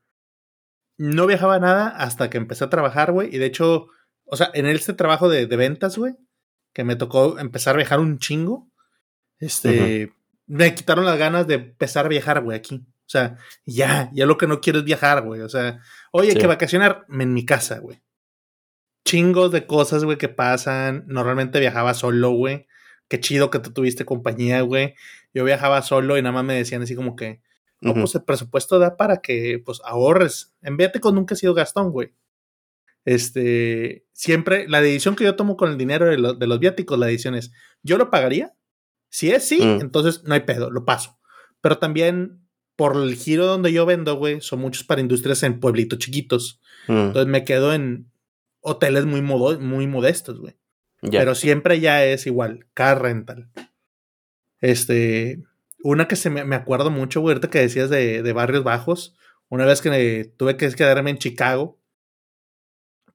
no 0.98 1.28
viajaba 1.28 1.60
nada 1.60 1.90
hasta 1.90 2.30
que 2.30 2.38
empecé 2.38 2.64
a 2.64 2.70
trabajar, 2.70 3.12
güey. 3.12 3.34
Y 3.34 3.38
de 3.38 3.46
hecho, 3.46 3.88
o 4.26 4.38
sea, 4.38 4.52
en 4.54 4.66
este 4.66 4.94
trabajo 4.94 5.30
de, 5.30 5.48
de 5.48 5.56
ventas, 5.58 5.98
güey, 5.98 6.16
que 6.74 6.84
me 6.84 6.96
tocó 6.96 7.40
empezar 7.40 7.76
a 7.76 7.78
viajar 7.78 8.00
un 8.00 8.20
chingo, 8.20 8.70
este, 9.40 10.14
me 10.48 10.74
quitaron 10.76 11.06
las 11.06 11.18
ganas 11.18 11.48
de 11.48 11.56
empezar 11.56 12.06
a 12.06 12.10
viajar, 12.10 12.42
güey, 12.44 12.58
aquí. 12.58 12.86
O 12.88 13.10
sea, 13.10 13.38
ya, 13.66 14.10
ya 14.14 14.26
lo 14.26 14.38
que 14.38 14.48
no 14.48 14.62
quiero 14.62 14.80
es 14.80 14.86
viajar, 14.86 15.22
güey. 15.24 15.42
O 15.42 15.50
sea, 15.50 15.80
oye, 16.12 16.32
Sí. 16.32 16.40
que 16.40 16.48
vacacionar 16.48 17.06
en 17.10 17.34
mi 17.34 17.46
casa, 17.46 17.80
güey. 17.80 18.02
Chingos 19.06 19.52
de 19.52 19.68
cosas, 19.68 20.04
güey, 20.04 20.18
que 20.18 20.30
pasan. 20.30 21.04
Normalmente 21.08 21.60
viajaba 21.60 21.94
solo, 21.94 22.32
güey. 22.32 22.66
Qué 23.08 23.20
chido 23.20 23.52
que 23.52 23.60
tú 23.60 23.72
tuviste 23.72 24.04
compañía, 24.06 24.62
güey. 24.62 24.96
Yo 25.34 25.44
viajaba 25.44 25.82
solo 25.84 26.18
y 26.18 26.22
nada 26.24 26.34
más 26.34 26.44
me 26.46 26.56
decían 26.56 26.82
así 26.82 26.96
como 26.96 27.16
que, 27.16 27.42
no, 27.82 27.94
pues 27.94 28.16
el 28.16 28.24
presupuesto 28.24 28.80
da 28.80 28.98
para 28.98 29.18
que, 29.18 29.62
pues, 29.64 29.80
ahorres. 29.86 30.56
Envíate 30.64 31.00
con 31.00 31.14
nunca 31.14 31.36
he 31.36 31.38
sido 31.38 31.54
gastón, 31.54 31.92
güey. 31.92 32.14
Este, 33.04 34.08
siempre, 34.14 34.68
la 34.68 34.82
decisión 34.82 35.16
que 35.16 35.24
yo 35.26 35.36
tomo 35.36 35.56
con 35.58 35.70
el 35.70 35.78
dinero 35.78 36.06
de, 36.08 36.18
lo- 36.18 36.34
de 36.34 36.48
los 36.48 36.60
viáticos, 36.60 36.98
la 36.98 37.06
decisión 37.06 37.36
es, 37.36 37.52
¿yo 37.84 37.98
lo 38.00 38.10
pagaría? 38.10 38.55
Si 39.16 39.32
es 39.32 39.48
sí, 39.48 39.62
Mm. 39.62 39.80
entonces 39.82 40.24
no 40.26 40.34
hay 40.34 40.42
pedo, 40.42 40.70
lo 40.70 40.84
paso. 40.84 41.18
Pero 41.62 41.78
también, 41.78 42.42
por 42.76 42.98
el 42.98 43.16
giro 43.16 43.46
donde 43.46 43.72
yo 43.72 43.86
vendo, 43.86 44.16
güey, 44.18 44.42
son 44.42 44.60
muchos 44.60 44.84
para 44.84 45.00
industrias 45.00 45.42
en 45.44 45.62
pueblitos 45.62 46.00
chiquitos. 46.00 46.60
Mm, 46.90 46.98
Entonces 46.98 47.28
me 47.28 47.46
quedo 47.46 47.74
en 47.74 48.12
hoteles 48.60 49.06
muy, 49.06 49.22
modo- 49.22 49.58
muy 49.60 49.88
modestos, 49.88 50.40
güey. 50.42 50.58
Pero 51.12 51.34
siempre 51.36 51.80
ya 51.80 52.04
es 52.04 52.26
igual, 52.28 52.66
car 52.74 53.02
rental. 53.02 53.50
Este, 54.60 55.44
una 55.84 56.08
que 56.08 56.16
se 56.16 56.30
me, 56.30 56.44
me 56.44 56.56
acuerdo 56.56 56.90
mucho, 56.92 57.22
güey, 57.22 57.34
ahorita 57.34 57.50
que 57.50 57.60
decías 57.60 57.90
de, 57.90 58.22
de 58.24 58.34
barrios 58.34 58.64
bajos. 58.64 59.16
Una 59.50 59.66
vez 59.66 59.82
que 59.82 59.90
me- 59.90 60.26
tuve 60.26 60.58
que 60.58 60.70
quedarme 60.72 61.12
en 61.12 61.20
Chicago, 61.20 61.80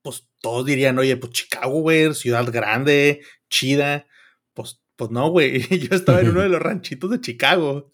pues 0.03 0.29
todos 0.41 0.65
dirían, 0.65 0.99
oye, 0.99 1.17
pues 1.17 1.33
Chicago, 1.33 1.81
güey, 1.83 2.15
ciudad 2.15 2.47
grande, 2.51 3.21
chida. 3.51 4.07
Pues, 4.55 4.81
pues 5.01 5.11
no, 5.11 5.31
güey. 5.31 5.61
Yo 5.89 5.97
estaba 5.97 6.21
en 6.21 6.29
uno 6.29 6.43
de 6.43 6.49
los 6.51 6.61
ranchitos 6.61 7.11
de 7.11 7.23
Chicago. 7.23 7.89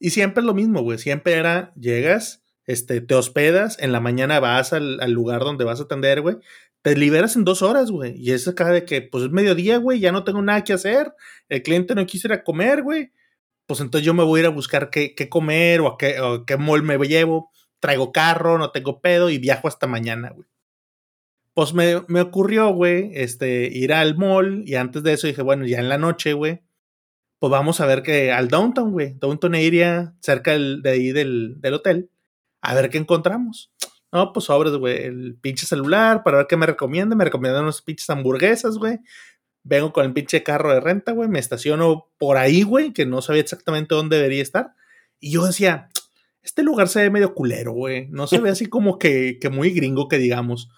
Y 0.00 0.10
siempre 0.10 0.40
es 0.40 0.44
lo 0.44 0.54
mismo, 0.54 0.82
güey. 0.82 0.98
Siempre 0.98 1.34
era, 1.34 1.72
llegas, 1.76 2.42
este, 2.66 3.00
te 3.00 3.14
hospedas, 3.14 3.78
en 3.78 3.92
la 3.92 4.00
mañana 4.00 4.40
vas 4.40 4.72
al, 4.72 4.98
al 5.00 5.12
lugar 5.12 5.42
donde 5.42 5.64
vas 5.64 5.78
a 5.78 5.84
atender, 5.84 6.20
güey. 6.20 6.38
Te 6.82 6.96
liberas 6.96 7.36
en 7.36 7.44
dos 7.44 7.62
horas, 7.62 7.92
güey. 7.92 8.20
Y 8.20 8.32
es 8.32 8.48
acá 8.48 8.70
de 8.70 8.84
que, 8.84 9.02
pues 9.02 9.22
es 9.22 9.30
mediodía, 9.30 9.76
güey, 9.76 10.00
ya 10.00 10.10
no 10.10 10.24
tengo 10.24 10.42
nada 10.42 10.64
que 10.64 10.72
hacer. 10.72 11.14
El 11.48 11.62
cliente 11.62 11.94
no 11.94 12.04
quiso 12.06 12.26
ir 12.26 12.32
a 12.32 12.42
comer, 12.42 12.82
güey. 12.82 13.12
Pues 13.66 13.78
entonces 13.78 14.04
yo 14.04 14.12
me 14.12 14.24
voy 14.24 14.40
a 14.40 14.42
ir 14.42 14.46
a 14.46 14.50
buscar 14.50 14.90
qué, 14.90 15.14
qué 15.14 15.28
comer 15.28 15.80
o 15.80 15.86
a 15.86 15.96
qué, 15.96 16.18
o 16.18 16.34
a 16.34 16.44
qué 16.44 16.56
mall 16.56 16.82
me 16.82 16.98
llevo. 17.06 17.52
Traigo 17.78 18.10
carro, 18.10 18.58
no 18.58 18.72
tengo 18.72 19.00
pedo 19.00 19.30
y 19.30 19.38
viajo 19.38 19.68
hasta 19.68 19.86
mañana, 19.86 20.30
güey. 20.30 20.48
Pues 21.54 21.74
me, 21.74 22.02
me 22.08 22.20
ocurrió, 22.22 22.70
güey, 22.72 23.10
este, 23.14 23.66
ir 23.66 23.92
al 23.92 24.16
mall 24.16 24.62
y 24.66 24.74
antes 24.76 25.02
de 25.02 25.12
eso 25.12 25.26
dije, 25.26 25.42
bueno, 25.42 25.66
ya 25.66 25.78
en 25.80 25.88
la 25.90 25.98
noche, 25.98 26.32
güey, 26.32 26.62
pues 27.38 27.50
vamos 27.50 27.80
a 27.80 27.86
ver 27.86 28.02
que 28.02 28.32
al 28.32 28.48
downtown, 28.48 28.92
güey, 28.92 29.14
downtown 29.18 29.54
area, 29.54 30.14
cerca 30.20 30.52
del- 30.52 30.80
de 30.82 30.90
ahí 30.90 31.12
del, 31.12 31.60
del 31.60 31.74
hotel, 31.74 32.10
a 32.62 32.74
ver 32.74 32.88
qué 32.88 32.98
encontramos. 32.98 33.70
No, 34.12 34.32
pues 34.32 34.46
sobres, 34.46 34.74
güey, 34.74 35.02
el 35.04 35.36
pinche 35.40 35.66
celular 35.66 36.22
para 36.22 36.38
ver 36.38 36.46
qué 36.46 36.56
me 36.56 36.66
recomienda. 36.66 37.16
Me 37.16 37.24
recomiendan 37.24 37.62
unas 37.64 37.80
pinches 37.82 38.08
hamburguesas, 38.10 38.76
güey. 38.76 38.98
Vengo 39.64 39.92
con 39.92 40.04
el 40.04 40.12
pinche 40.12 40.42
carro 40.42 40.72
de 40.72 40.80
renta, 40.80 41.12
güey. 41.12 41.28
Me 41.30 41.38
estaciono 41.38 42.08
por 42.18 42.36
ahí, 42.36 42.62
güey, 42.62 42.92
que 42.92 43.06
no 43.06 43.22
sabía 43.22 43.40
exactamente 43.42 43.94
dónde 43.94 44.16
debería 44.16 44.42
estar. 44.42 44.74
Y 45.18 45.30
yo 45.32 45.46
decía, 45.46 45.88
este 46.42 46.62
lugar 46.62 46.88
se 46.88 47.00
ve 47.00 47.10
medio 47.10 47.34
culero, 47.34 47.72
güey. 47.72 48.06
No 48.10 48.26
se 48.26 48.38
ve 48.38 48.50
así 48.50 48.66
como 48.66 48.98
que, 48.98 49.38
que 49.40 49.48
muy 49.48 49.70
gringo, 49.70 50.08
que 50.08 50.18
digamos. 50.18 50.68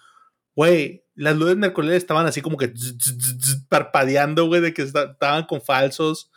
Güey, 0.55 1.03
las 1.15 1.35
luces 1.35 1.57
mercuriales 1.57 1.97
estaban 2.03 2.25
así 2.25 2.41
como 2.41 2.57
que 2.57 2.67
zzz, 2.67 2.97
zzz, 2.97 3.37
zzz, 3.39 3.65
parpadeando, 3.69 4.47
güey, 4.47 4.61
de 4.61 4.73
que 4.73 4.81
esta- 4.81 5.11
estaban 5.11 5.45
con 5.45 5.61
falsos. 5.61 6.31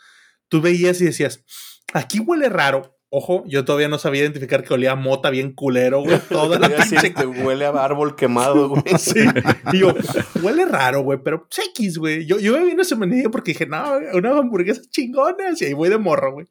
Tú 0.47 0.61
veías 0.61 0.99
y 1.01 1.05
decías, 1.05 1.43
aquí 1.93 2.19
huele 2.19 2.49
raro. 2.49 2.95
Ojo, 3.11 3.43
yo 3.47 3.65
todavía 3.65 3.87
no 3.87 3.97
sabía 3.97 4.21
identificar 4.21 4.63
que 4.63 4.71
olía 4.73 4.91
a 4.91 4.95
mota 4.95 5.31
bien 5.31 5.51
culero, 5.53 6.01
güey. 6.03 6.19
Toda 6.29 6.59
la 6.59 6.67
a 6.67 6.69
pinche 6.69 7.09
te 7.09 7.25
huele 7.25 7.65
a 7.65 7.69
árbol 7.69 8.15
quemado, 8.15 8.69
güey. 8.69 8.83
Sí. 8.99 9.21
Y 9.73 9.79
yo, 9.79 9.95
huele 10.43 10.65
raro, 10.65 11.01
güey, 11.01 11.19
pero 11.23 11.47
pues, 11.47 11.67
X, 11.69 11.97
güey. 11.97 12.25
Yo, 12.27 12.39
yo 12.39 12.53
me 12.57 12.63
vine 12.65 12.83
ese 12.83 12.95
menú 12.95 13.31
porque 13.31 13.51
dije, 13.53 13.65
no, 13.65 13.83
unas 14.13 14.37
hamburguesas 14.37 14.89
chingonas. 14.91 15.59
Y 15.61 15.65
ahí 15.65 15.73
voy 15.73 15.89
de 15.89 15.97
morro, 15.97 16.33
güey. 16.33 16.45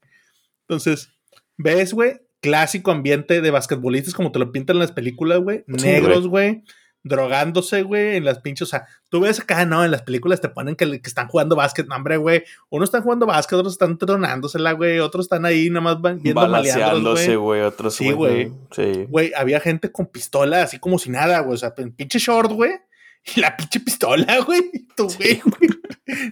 Entonces, 0.69 1.11
ves, 1.57 1.93
güey, 1.95 2.21
clásico 2.41 2.91
ambiente 2.91 3.41
de 3.41 3.51
basquetbolistas 3.53 4.15
como 4.15 4.33
te 4.33 4.41
lo 4.41 4.51
pintan 4.51 4.77
en 4.77 4.81
las 4.81 4.93
películas, 4.93 5.39
güey. 5.41 5.63
Negros, 5.69 6.27
güey. 6.27 6.65
Drogándose, 7.05 7.83
güey, 7.83 8.17
en 8.17 8.25
las 8.25 8.41
pinches. 8.41 8.69
O 8.69 8.71
sea, 8.71 8.87
tú 9.09 9.21
ves 9.21 9.41
acá, 9.41 9.65
no, 9.65 9.85
en 9.85 9.91
las 9.91 10.03
películas 10.03 10.41
te 10.41 10.49
ponen 10.49 10.75
que, 10.77 11.01
que 11.01 11.09
están 11.09 11.29
jugando 11.29 11.57
básquet. 11.57 11.87
No, 11.87 11.97
hombre, 11.97 12.17
güey. 12.17 12.45
Unos 12.71 12.89
están 12.89 13.03
jugando 13.03 13.25
básquet, 13.27 13.59
otros 13.59 13.75
están 13.75 13.97
tronándosela, 13.99 14.73
güey. 14.73 14.99
Otros 14.99 15.27
están 15.27 15.45
ahí 15.47 15.71
nada 15.71 15.81
más 15.81 16.01
van- 16.01 16.21
viendo 16.21 16.41
maleandros, 16.41 16.75
Balaseándose, 16.77 17.37
güey. 17.37 17.61
Otros, 17.63 17.95
Sí, 17.95 18.11
güey. 18.13 18.53
Sí. 18.73 19.07
Güey, 19.09 19.33
había 19.37 19.61
gente 19.61 19.91
con 19.93 20.07
pistola, 20.07 20.63
así 20.63 20.79
como 20.79 20.99
si 20.99 21.11
nada, 21.11 21.41
güey. 21.41 21.55
O 21.55 21.59
sea, 21.59 21.73
en 21.79 21.93
pinche 21.93 22.19
short, 22.19 22.51
güey. 22.53 22.73
Y 23.37 23.41
la 23.41 23.57
pinche 23.57 23.81
pistola, 23.81 24.39
güey. 24.47 24.61
Tú, 24.97 25.09
güey, 25.19 25.41
güey. 25.41 25.71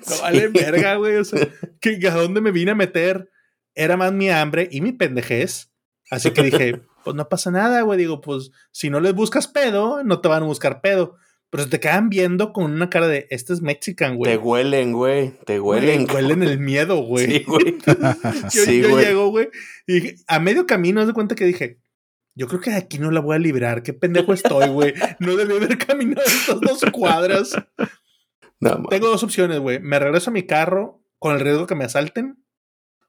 No 0.09 0.21
vale 0.23 0.49
verga, 0.49 0.97
güey. 0.97 1.17
O 1.17 1.25
sea, 1.25 1.47
¿que, 1.81 1.99
¿a 2.09 2.15
dónde 2.15 2.41
me 2.41 2.51
vine 2.51 2.73
a 2.73 2.75
meter? 2.75 3.31
Era 3.75 3.97
más 3.97 4.13
mi 4.13 4.31
hambre 4.31 4.69
y 4.71 4.81
mi 4.81 4.93
pendejez. 4.93 5.71
Así 6.11 6.31
que 6.31 6.43
dije, 6.43 6.83
pues 7.07 7.15
no 7.15 7.29
pasa 7.29 7.53
nada, 7.53 7.83
güey. 7.83 7.97
Digo, 8.01 8.21
pues 8.21 8.51
si 8.73 8.91
no 8.91 8.99
les 8.99 9.15
buscas 9.15 9.47
pedo, 9.47 10.03
no 10.03 10.21
te 10.21 10.27
van 10.27 10.43
a 10.43 10.47
buscar 10.47 10.81
pedo. 10.81 11.15
Pero 11.51 11.63
se 11.63 11.71
te 11.71 11.79
quedan 11.79 12.09
viendo 12.09 12.53
con 12.53 12.73
una 12.73 12.91
cara 12.91 13.07
de, 13.07 13.29
este 13.31 13.53
es 13.53 13.63
mexican, 13.63 14.17
güey. 14.17 14.33
Te 14.33 14.39
huelen, 14.39 14.93
güey. 14.93 15.39
Te 15.47 15.61
huelen. 15.61 16.09
Huelen 16.13 16.43
el 16.43 16.59
miedo, 16.59 16.97
güey. 16.97 17.27
Sí, 17.27 17.45
güey. 17.47 17.79
Yo, 17.87 18.51
Sí, 18.51 18.81
yo 18.83 18.91
güey. 18.91 19.05
llego, 19.07 19.29
güey, 19.29 19.49
y 19.87 19.93
dije, 20.01 20.17
a 20.27 20.41
medio 20.41 20.67
camino, 20.67 21.01
haz 21.01 21.07
de 21.07 21.13
cuenta 21.13 21.37
que 21.37 21.45
dije, 21.45 21.79
yo 22.35 22.49
creo 22.49 22.61
que 22.61 22.71
de 22.71 22.77
aquí 22.77 22.99
no 22.99 23.13
la 23.13 23.21
voy 23.21 23.37
a 23.37 23.39
librar. 23.39 23.85
Qué 23.85 23.93
pendejo 23.93 24.33
estoy, 24.33 24.69
güey. 24.71 24.93
No 25.21 25.37
debí 25.37 25.55
haber 25.55 25.79
caminado 25.79 26.27
estas 26.27 26.61
dos 26.61 26.85
cuadras. 26.91 27.53
No. 28.59 28.83
Tengo 28.91 29.07
dos 29.07 29.23
opciones, 29.23 29.61
güey. 29.61 29.79
Me 29.79 30.01
regreso 30.01 30.31
a 30.31 30.33
mi 30.33 30.43
carro 30.43 31.01
con 31.21 31.33
el 31.35 31.41
riesgo 31.41 31.69
que 31.69 31.77
me 31.77 31.85
asalten. 31.85 32.43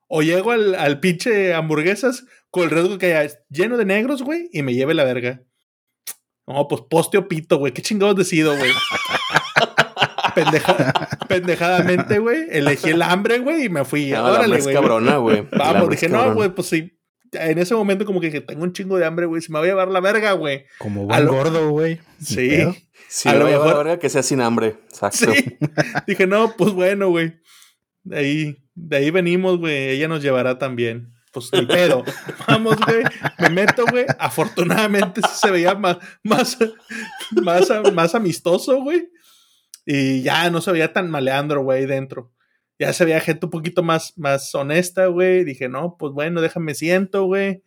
O 0.08 0.22
llego 0.22 0.52
al, 0.52 0.76
al 0.76 1.00
pinche 1.00 1.56
hamburguesas 1.56 2.26
con 2.58 2.66
el 2.66 2.72
riesgo 2.72 2.98
que 2.98 3.14
haya 3.16 3.34
lleno 3.50 3.78
de 3.78 3.86
negros, 3.86 4.22
güey, 4.24 4.50
y 4.52 4.62
me 4.64 4.74
lleve 4.74 4.94
la 4.94 5.04
verga. 5.04 5.42
No, 6.46 6.68
pues 6.68 6.82
poste 6.90 7.18
o 7.18 7.28
pito, 7.28 7.58
güey. 7.58 7.74
Qué 7.74 7.82
chingados 7.82 8.16
decido, 8.16 8.56
güey. 8.58 8.72
Pendeja- 10.36 11.18
pendejadamente, 11.28 12.20
güey. 12.20 12.46
Elegí 12.52 12.90
el 12.90 13.02
hambre, 13.02 13.40
güey, 13.40 13.66
y 13.66 13.70
me 13.70 13.84
fui. 13.86 14.08
No, 14.12 14.16
la 14.16 14.20
hambre 14.20 14.40
Órale, 14.40 14.58
es 14.58 14.64
güey. 14.64 14.76
cabrona, 14.76 15.18
güey. 15.18 15.48
Vamos, 15.52 15.90
dije, 15.90 16.10
no, 16.10 16.34
güey, 16.34 16.50
pues 16.50 16.68
sí. 16.68 16.94
En 17.34 17.58
ese 17.58 17.76
momento 17.76 18.06
como 18.06 18.22
que 18.22 18.28
dije, 18.28 18.42
tengo 18.42 18.64
un 18.64 18.72
chingo 18.72 18.98
de 18.98 19.06
hambre, 19.06 19.26
güey, 19.26 19.42
se 19.42 19.52
me 19.52 19.60
va 19.60 19.66
a 19.66 19.68
llevar 19.68 19.90
la 19.90 20.00
verga, 20.00 20.32
güey. 20.34 20.66
Como 20.78 21.06
buen 21.06 21.26
lo- 21.26 21.34
gordo, 21.34 21.70
güey. 21.72 22.00
Sí. 22.22 22.64
Sí, 23.10 23.28
a 23.30 23.32
a 23.34 23.36
lo 23.36 23.46
mejor... 23.46 23.52
mejor- 23.66 23.68
la 23.78 23.78
verga 23.84 24.00
que 24.00 24.10
sea 24.10 24.24
sin 24.24 24.40
hambre. 24.42 24.76
Exacto. 24.90 25.34
Sí. 25.34 25.58
dije, 26.08 26.26
no, 26.28 26.54
pues 26.58 26.72
bueno, 26.72 27.10
güey. 27.10 27.34
De 28.04 28.18
ahí, 28.18 28.58
de 28.76 28.98
ahí 28.98 29.12
venimos, 29.12 29.58
güey. 29.58 29.90
Ella 29.90 30.08
nos 30.08 30.22
llevará 30.22 30.58
también. 30.58 31.14
Pues 31.38 31.62
ni 31.62 31.68
pedo. 31.68 32.04
Vamos, 32.48 32.78
güey. 32.86 33.04
Me 33.40 33.50
meto, 33.50 33.86
güey. 33.86 34.06
Afortunadamente 34.18 35.22
se 35.22 35.52
veía 35.52 35.76
más, 35.76 35.98
más, 36.24 36.58
más, 37.32 37.70
más 37.94 38.16
amistoso, 38.16 38.82
güey. 38.82 39.10
Y 39.86 40.22
ya 40.22 40.50
no 40.50 40.62
se 40.62 40.72
veía 40.72 40.94
tan 40.94 41.10
maleandro, 41.10 41.64
güey, 41.64 41.86
dentro. 41.86 42.32
Ya 42.80 42.94
se 42.94 43.06
veía 43.06 43.22
gente 43.22 43.46
un 43.46 43.52
poquito 43.52 43.84
más, 43.84 44.18
más 44.18 44.54
honesta, 44.56 45.08
güey. 45.08 45.44
Dije, 45.44 45.70
no, 45.70 45.96
pues 45.98 46.14
bueno, 46.14 46.42
déjame 46.42 46.74
siento, 46.74 47.26
güey. 47.26 47.64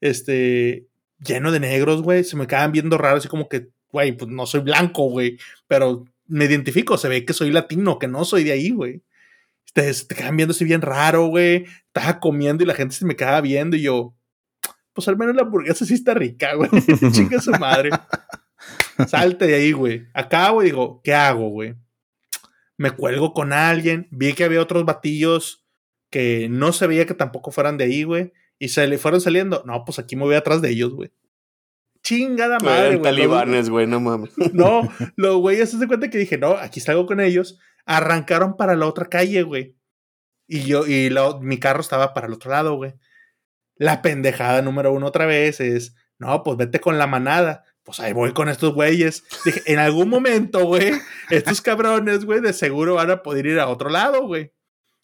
Este, 0.00 0.86
lleno 1.24 1.52
de 1.52 1.60
negros, 1.60 2.02
güey. 2.02 2.24
Se 2.24 2.36
me 2.36 2.46
quedaban 2.46 2.72
viendo 2.72 2.98
raros, 2.98 3.20
así 3.20 3.28
como 3.28 3.48
que, 3.48 3.68
güey, 3.92 4.12
pues 4.12 4.30
no 4.30 4.46
soy 4.46 4.60
blanco, 4.60 5.04
güey. 5.10 5.38
Pero 5.66 6.04
me 6.26 6.46
identifico, 6.46 6.96
se 6.96 7.08
ve 7.08 7.24
que 7.24 7.32
soy 7.32 7.50
latino, 7.50 7.98
que 7.98 8.08
no 8.08 8.24
soy 8.24 8.44
de 8.44 8.52
ahí, 8.52 8.70
güey. 8.70 9.02
Te, 9.72 9.92
te 9.92 10.14
quedan 10.14 10.36
viendo 10.36 10.52
así 10.52 10.64
bien 10.64 10.82
raro, 10.82 11.26
güey. 11.26 11.66
Estaba 11.86 12.20
comiendo 12.20 12.64
y 12.64 12.66
la 12.66 12.74
gente 12.74 12.94
se 12.94 13.04
me 13.04 13.16
quedaba 13.16 13.40
viendo 13.40 13.76
y 13.76 13.82
yo, 13.82 14.14
pues 14.92 15.08
al 15.08 15.16
menos 15.16 15.34
la 15.34 15.42
hamburguesa 15.42 15.84
sí 15.84 15.94
está 15.94 16.14
rica, 16.14 16.54
güey. 16.54 16.70
Chinga 17.12 17.40
su 17.40 17.52
madre. 17.52 17.90
Salte 19.06 19.46
de 19.46 19.54
ahí, 19.54 19.72
güey. 19.72 20.06
Acabo 20.14 20.62
y 20.62 20.66
digo, 20.66 21.00
¿qué 21.02 21.14
hago, 21.14 21.48
güey? 21.48 21.74
Me 22.76 22.90
cuelgo 22.90 23.32
con 23.32 23.52
alguien. 23.52 24.08
Vi 24.10 24.32
que 24.34 24.44
había 24.44 24.60
otros 24.60 24.84
batillos 24.84 25.66
que 26.10 26.48
no 26.50 26.72
se 26.72 26.86
veía 26.86 27.06
que 27.06 27.14
tampoco 27.14 27.50
fueran 27.50 27.78
de 27.78 27.84
ahí, 27.84 28.02
güey. 28.02 28.32
Y 28.58 28.68
se 28.68 28.86
le 28.86 28.98
fueron 28.98 29.20
saliendo. 29.20 29.62
No, 29.64 29.84
pues 29.84 29.98
aquí 29.98 30.16
me 30.16 30.24
voy 30.24 30.34
atrás 30.34 30.60
de 30.60 30.70
ellos, 30.70 30.92
güey. 30.92 31.10
Chingada 32.02 32.58
madre, 32.58 32.96
güey. 32.96 33.02
talibanes, 33.02 33.68
güey, 33.68 33.86
no 33.86 34.00
mames. 34.00 34.30
No, 34.52 34.82
los 35.16 35.36
güeyes 35.36 35.70
se 35.70 35.86
cuenta 35.86 36.10
que 36.10 36.18
dije, 36.18 36.38
no, 36.38 36.52
aquí 36.52 36.80
salgo 36.80 37.06
con 37.06 37.20
ellos. 37.20 37.58
Arrancaron 37.86 38.56
para 38.56 38.76
la 38.76 38.86
otra 38.86 39.06
calle, 39.06 39.42
güey. 39.42 39.76
Y 40.46 40.64
yo, 40.64 40.86
y 40.86 41.10
la- 41.10 41.38
mi 41.40 41.58
carro 41.58 41.80
estaba 41.80 42.12
para 42.14 42.26
el 42.26 42.32
otro 42.32 42.50
lado, 42.50 42.74
güey. 42.76 42.94
La 43.76 44.02
pendejada 44.02 44.62
número 44.62 44.92
uno 44.92 45.06
otra 45.06 45.26
vez 45.26 45.60
es, 45.60 45.94
no, 46.18 46.42
pues 46.42 46.56
vete 46.56 46.80
con 46.80 46.98
la 46.98 47.06
manada. 47.06 47.64
Pues 47.82 47.98
ahí 48.00 48.12
voy 48.12 48.32
con 48.32 48.48
estos 48.48 48.74
güeyes. 48.74 49.24
Dije, 49.44 49.62
en 49.66 49.78
algún 49.78 50.08
momento, 50.10 50.64
güey, 50.66 50.92
estos 51.30 51.60
cabrones, 51.62 52.24
güey, 52.24 52.40
de 52.40 52.52
seguro 52.52 52.94
van 52.96 53.10
a 53.10 53.22
poder 53.22 53.46
ir 53.46 53.58
a 53.58 53.68
otro 53.68 53.88
lado, 53.88 54.26
güey. 54.26 54.52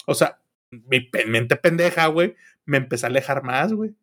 O 0.07 0.15
sea, 0.15 0.41
mi 0.71 1.09
mente 1.27 1.57
pendeja, 1.57 2.07
güey, 2.09 2.37
me 2.65 2.77
empecé 2.77 3.07
a 3.07 3.09
alejar 3.09 3.43
más, 3.43 3.73
güey. 3.73 3.95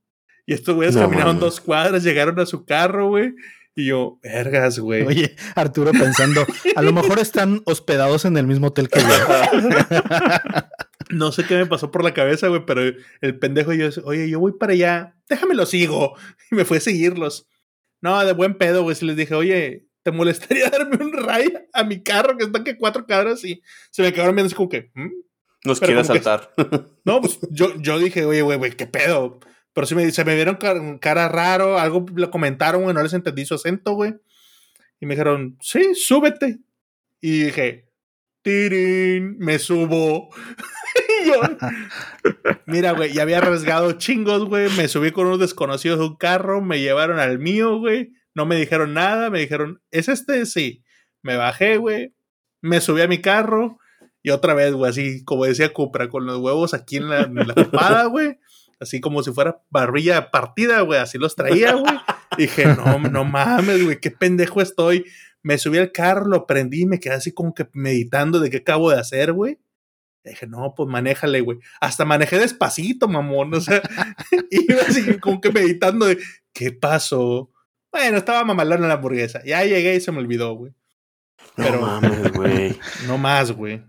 Y 0.45 0.53
estos 0.53 0.75
güeyes 0.75 0.95
No 0.95 1.01
caminaron 1.03 1.39
dos 1.39 1.61
cuadras, 1.61 2.03
llegaron 2.03 2.39
a 2.39 2.45
su 2.45 2.65
carro, 2.65 3.07
güey. 3.09 3.33
Y 3.75 3.87
yo, 3.87 4.19
vergas, 4.21 4.77
güey. 4.79 5.01
Oye, 5.03 5.35
Arturo 5.55 5.91
pensando, 5.91 6.45
a 6.75 6.81
lo 6.83 6.93
mejor 6.93 7.17
están 7.19 7.61
hospedados 7.65 8.25
en 8.25 8.37
el 8.37 8.45
mismo 8.45 8.67
hotel 8.67 8.87
que 8.89 8.99
yo. 8.99 9.07
No 11.09 11.31
sé 11.31 11.43
qué 11.45 11.55
me 11.55 11.65
pasó 11.65 11.91
por 11.91 12.03
la 12.03 12.13
cabeza, 12.13 12.47
güey, 12.47 12.65
pero 12.65 12.81
el 13.21 13.37
pendejo 13.39 13.73
yo, 13.73 13.89
oye, 14.05 14.29
yo 14.29 14.39
voy 14.39 14.53
para 14.53 14.73
allá, 14.73 15.15
déjame 15.29 15.53
lo 15.53 15.65
sigo. 15.65 16.15
Y 16.51 16.55
me 16.55 16.65
fue 16.65 16.77
a 16.77 16.81
seguirlos. 16.81 17.47
No, 18.01 18.23
de 18.25 18.33
buen 18.33 18.55
pedo, 18.57 18.83
güey. 18.83 18.95
Si 18.95 19.05
les 19.05 19.15
dije, 19.15 19.35
oye, 19.35 19.87
¿te 20.03 20.11
molestaría 20.11 20.69
darme 20.71 21.03
un 21.03 21.13
ray 21.13 21.53
a 21.73 21.83
mi 21.83 22.01
carro 22.01 22.37
que 22.37 22.45
está 22.45 22.63
que 22.63 22.77
cuatro 22.77 23.05
cuadras? 23.05 23.43
Y 23.43 23.61
se 23.91 24.01
me 24.01 24.13
quedaron 24.13 24.35
viendo 24.35 24.47
así 24.47 24.55
como 24.55 24.69
que, 24.69 24.91
¿hmm? 24.95 25.09
Nos 25.65 25.79
Pero 25.79 25.93
quiere 26.01 26.07
que- 26.07 26.19
asaltar. 26.19 26.53
No, 27.05 27.21
pues 27.21 27.39
yo, 27.51 27.73
yo 27.79 27.99
dije, 27.99 28.25
oye, 28.25 28.41
güey, 28.41 28.57
güey, 28.57 28.71
¿qué 28.71 28.87
pedo? 28.87 29.39
Pero 29.73 29.87
sí 29.87 29.95
me, 29.95 30.09
se 30.11 30.23
me 30.23 30.35
vieron 30.35 30.57
cara, 30.99 31.27
raro, 31.29 31.79
algo 31.79 32.05
le 32.15 32.29
comentaron, 32.29 32.83
güey, 32.83 32.93
no 32.93 33.01
les 33.01 33.13
entendí 33.13 33.45
su 33.45 33.55
acento, 33.55 33.93
güey. 33.93 34.15
Y 34.99 35.05
me 35.05 35.15
dijeron, 35.15 35.57
sí, 35.61 35.95
súbete. 35.95 36.59
Y 37.19 37.45
dije, 37.45 37.89
tirín, 38.41 39.37
me 39.39 39.59
subo. 39.59 40.29
Y 40.95 41.27
yo, 41.27 41.41
mira, 42.67 42.91
güey, 42.91 43.13
ya 43.13 43.23
había 43.23 43.39
arriesgado 43.39 43.93
chingos, 43.93 44.45
güey. 44.45 44.69
Me 44.77 44.87
subí 44.87 45.11
con 45.11 45.25
unos 45.25 45.39
desconocidos 45.39 45.97
de 45.97 46.05
un 46.05 46.17
carro, 46.17 46.61
me 46.61 46.81
llevaron 46.81 47.17
al 47.17 47.39
mío, 47.39 47.79
güey. 47.79 48.11
No 48.35 48.45
me 48.45 48.55
dijeron 48.57 48.93
nada, 48.93 49.31
me 49.31 49.39
dijeron, 49.39 49.81
¿es 49.89 50.07
este? 50.07 50.45
Sí. 50.45 50.83
Me 51.23 51.35
bajé, 51.35 51.77
güey. 51.77 52.13
Me 52.61 52.79
subí 52.79 53.01
a 53.01 53.07
mi 53.07 53.21
carro. 53.21 53.79
Y 54.21 54.29
otra 54.29 54.53
vez, 54.53 54.73
güey, 54.73 54.89
así 54.91 55.23
como 55.23 55.45
decía 55.45 55.73
Cupra, 55.73 56.09
con 56.09 56.25
los 56.25 56.37
huevos 56.37 56.73
aquí 56.73 56.97
en 56.97 57.09
la, 57.09 57.21
en 57.21 57.35
la 57.35 57.53
tapada, 57.55 58.05
güey. 58.05 58.37
Así 58.79 58.99
como 59.01 59.23
si 59.23 59.31
fuera 59.31 59.61
barbilla 59.69 60.31
partida, 60.31 60.81
güey. 60.81 60.99
Así 60.99 61.17
los 61.17 61.35
traía, 61.35 61.73
güey. 61.75 61.93
Dije, 62.37 62.65
no, 62.65 62.99
no 62.99 63.23
mames, 63.23 63.83
güey, 63.83 63.99
qué 63.99 64.11
pendejo 64.11 64.61
estoy. 64.61 65.05
Me 65.41 65.57
subí 65.57 65.77
al 65.77 65.91
carro, 65.91 66.25
lo 66.27 66.47
prendí 66.47 66.81
y 66.81 66.85
me 66.85 66.99
quedé 66.99 67.15
así 67.15 67.31
como 67.31 67.53
que 67.53 67.67
meditando 67.73 68.39
de 68.39 68.49
qué 68.49 68.57
acabo 68.57 68.89
de 68.91 68.99
hacer, 68.99 69.33
güey. 69.33 69.59
Dije, 70.23 70.47
no, 70.47 70.73
pues 70.75 70.87
manéjale, 70.89 71.41
güey. 71.41 71.59
Hasta 71.81 72.05
manejé 72.05 72.39
despacito, 72.39 73.07
mamón. 73.09 73.53
O 73.53 73.59
sea, 73.61 73.81
iba 74.51 74.81
así 74.87 75.17
como 75.19 75.41
que 75.41 75.51
meditando 75.51 76.05
de 76.05 76.17
qué 76.53 76.71
pasó. 76.71 77.51
Bueno, 77.91 78.17
estaba 78.17 78.43
mamalona 78.45 78.87
la 78.87 78.93
hamburguesa. 78.95 79.41
Ya 79.45 79.63
llegué 79.65 79.95
y 79.95 79.99
se 80.01 80.11
me 80.13 80.19
olvidó, 80.19 80.53
güey. 80.55 80.73
Pero- 81.55 81.81
No 81.81 81.87
mames, 81.87 82.31
güey. 82.31 82.79
No 83.07 83.17
más, 83.17 83.51
güey. 83.51 83.83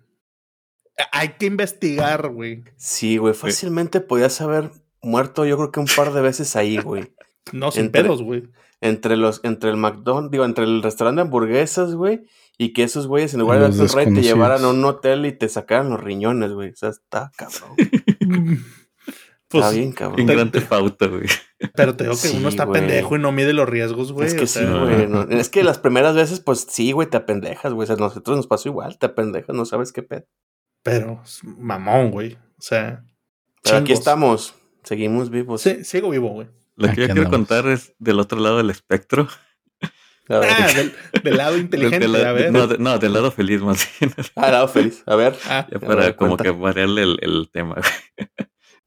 Hay 1.12 1.30
que 1.38 1.46
investigar, 1.46 2.28
güey. 2.30 2.64
Sí, 2.76 3.16
güey, 3.16 3.34
fácilmente 3.34 4.00
podías 4.00 4.40
haber 4.40 4.70
muerto 5.02 5.44
yo 5.44 5.56
creo 5.56 5.70
que 5.72 5.80
un 5.80 5.86
par 5.86 6.12
de 6.12 6.20
veces 6.22 6.54
ahí, 6.56 6.76
güey. 6.84 7.12
No 7.52 7.70
sin 7.70 7.86
Entre- 7.86 8.02
pedos, 8.02 8.22
güey. 8.22 8.44
Entre 8.80 9.16
los, 9.16 9.40
entre 9.44 9.70
el 9.70 9.76
McDonald's, 9.76 10.30
digo, 10.30 10.44
entre 10.44 10.64
el 10.64 10.82
restaurante 10.82 11.20
de 11.20 11.22
hamburguesas, 11.22 11.94
güey, 11.94 12.26
y 12.58 12.72
que 12.74 12.82
esos 12.82 13.06
güeyes 13.06 13.32
en 13.32 13.40
lugar 13.40 13.58
de 13.58 13.64
darte 13.68 13.80
un 13.80 13.88
ride 13.88 14.14
te 14.20 14.22
llevaran 14.22 14.62
a 14.64 14.68
un 14.68 14.84
hotel 14.84 15.24
y 15.26 15.32
te 15.32 15.48
sacaran 15.48 15.88
los 15.90 16.00
riñones, 16.02 16.52
güey. 16.52 16.70
O 16.70 16.76
sea, 16.76 16.90
está 16.90 17.30
cabrón. 17.36 17.76
Pues, 19.48 19.66
está 19.66 19.76
bien 19.76 19.92
cabrón. 19.92 20.20
En 20.20 20.26
Gran 20.26 20.50
Auto, 20.70 21.10
güey. 21.10 21.26
Pero 21.76 21.94
te 21.94 22.04
digo 22.04 22.14
que 22.16 22.28
Sí, 22.28 22.36
uno 22.38 22.48
está 22.48 22.64
güey. 22.64 22.80
pendejo 22.80 23.14
y 23.14 23.18
no 23.20 23.30
mide 23.30 23.52
los 23.52 23.68
riesgos, 23.68 24.10
güey. 24.10 24.26
es 24.26 24.34
que 24.34 24.44
o 24.44 24.46
sí, 24.48 24.64
güey. 24.64 25.06
no, 25.06 25.22
Es 25.30 25.48
que 25.48 25.62
las 25.62 25.78
primeras 25.78 26.16
veces, 26.16 26.40
pues 26.40 26.66
sí, 26.68 26.90
güey, 26.90 27.08
te 27.08 27.18
apendejas, 27.18 27.72
güey. 27.72 27.84
O 27.84 27.86
sea, 27.86 27.94
a 27.94 27.98
nosotros 27.98 28.36
nos 28.36 28.46
pasó 28.48 28.68
igual, 28.68 28.98
te 28.98 29.06
apendejas, 29.06 29.54
no 29.54 29.64
sabes 29.64 29.92
qué 29.92 30.02
pedo. 30.02 30.24
Pero 30.84 31.20
mamón, 31.42 32.12
güey. 32.12 32.34
O 32.34 32.62
sea. 32.62 33.04
Pero 33.64 33.78
aquí 33.78 33.92
estamos, 33.92 34.54
seguimos 34.84 35.30
vivos. 35.30 35.62
Sí, 35.62 35.82
sigo 35.82 36.10
vivo, 36.10 36.28
güey. 36.28 36.46
Lo 36.76 36.88
que 36.92 37.00
yo 37.02 37.06
quiero 37.12 37.28
contar 37.30 37.66
es 37.66 37.94
del 37.98 38.20
otro 38.20 38.38
lado 38.38 38.58
del 38.58 38.70
espectro. 38.70 39.26
A 40.28 40.38
ver. 40.38 40.50
Ah, 40.58 40.72
del, 40.72 40.94
del 41.22 41.36
lado 41.36 41.58
inteligente, 41.58 41.98
Del- 42.06 42.12
del- 42.12 42.24
a 42.26 42.32
ver. 42.32 42.50
no, 42.52 42.66
de- 42.66 42.78
no, 42.78 42.98
del 42.98 43.12
lado 43.12 43.30
feliz 43.30 43.60
más 43.60 43.86
bien. 44.00 44.12
Ah, 44.36 44.50
lado 44.50 44.68
feliz. 44.68 45.02
A 45.06 45.16
ver, 45.16 45.36
Ah, 45.46 45.66
Ya 45.70 45.78
para 45.80 45.96
ver, 45.96 46.16
como 46.16 46.36
cuenta. 46.36 46.44
que 46.44 46.50
variarle 46.50 47.02
el, 47.02 47.18
el 47.20 47.50
tema. 47.52 47.74
güey. 47.74 48.28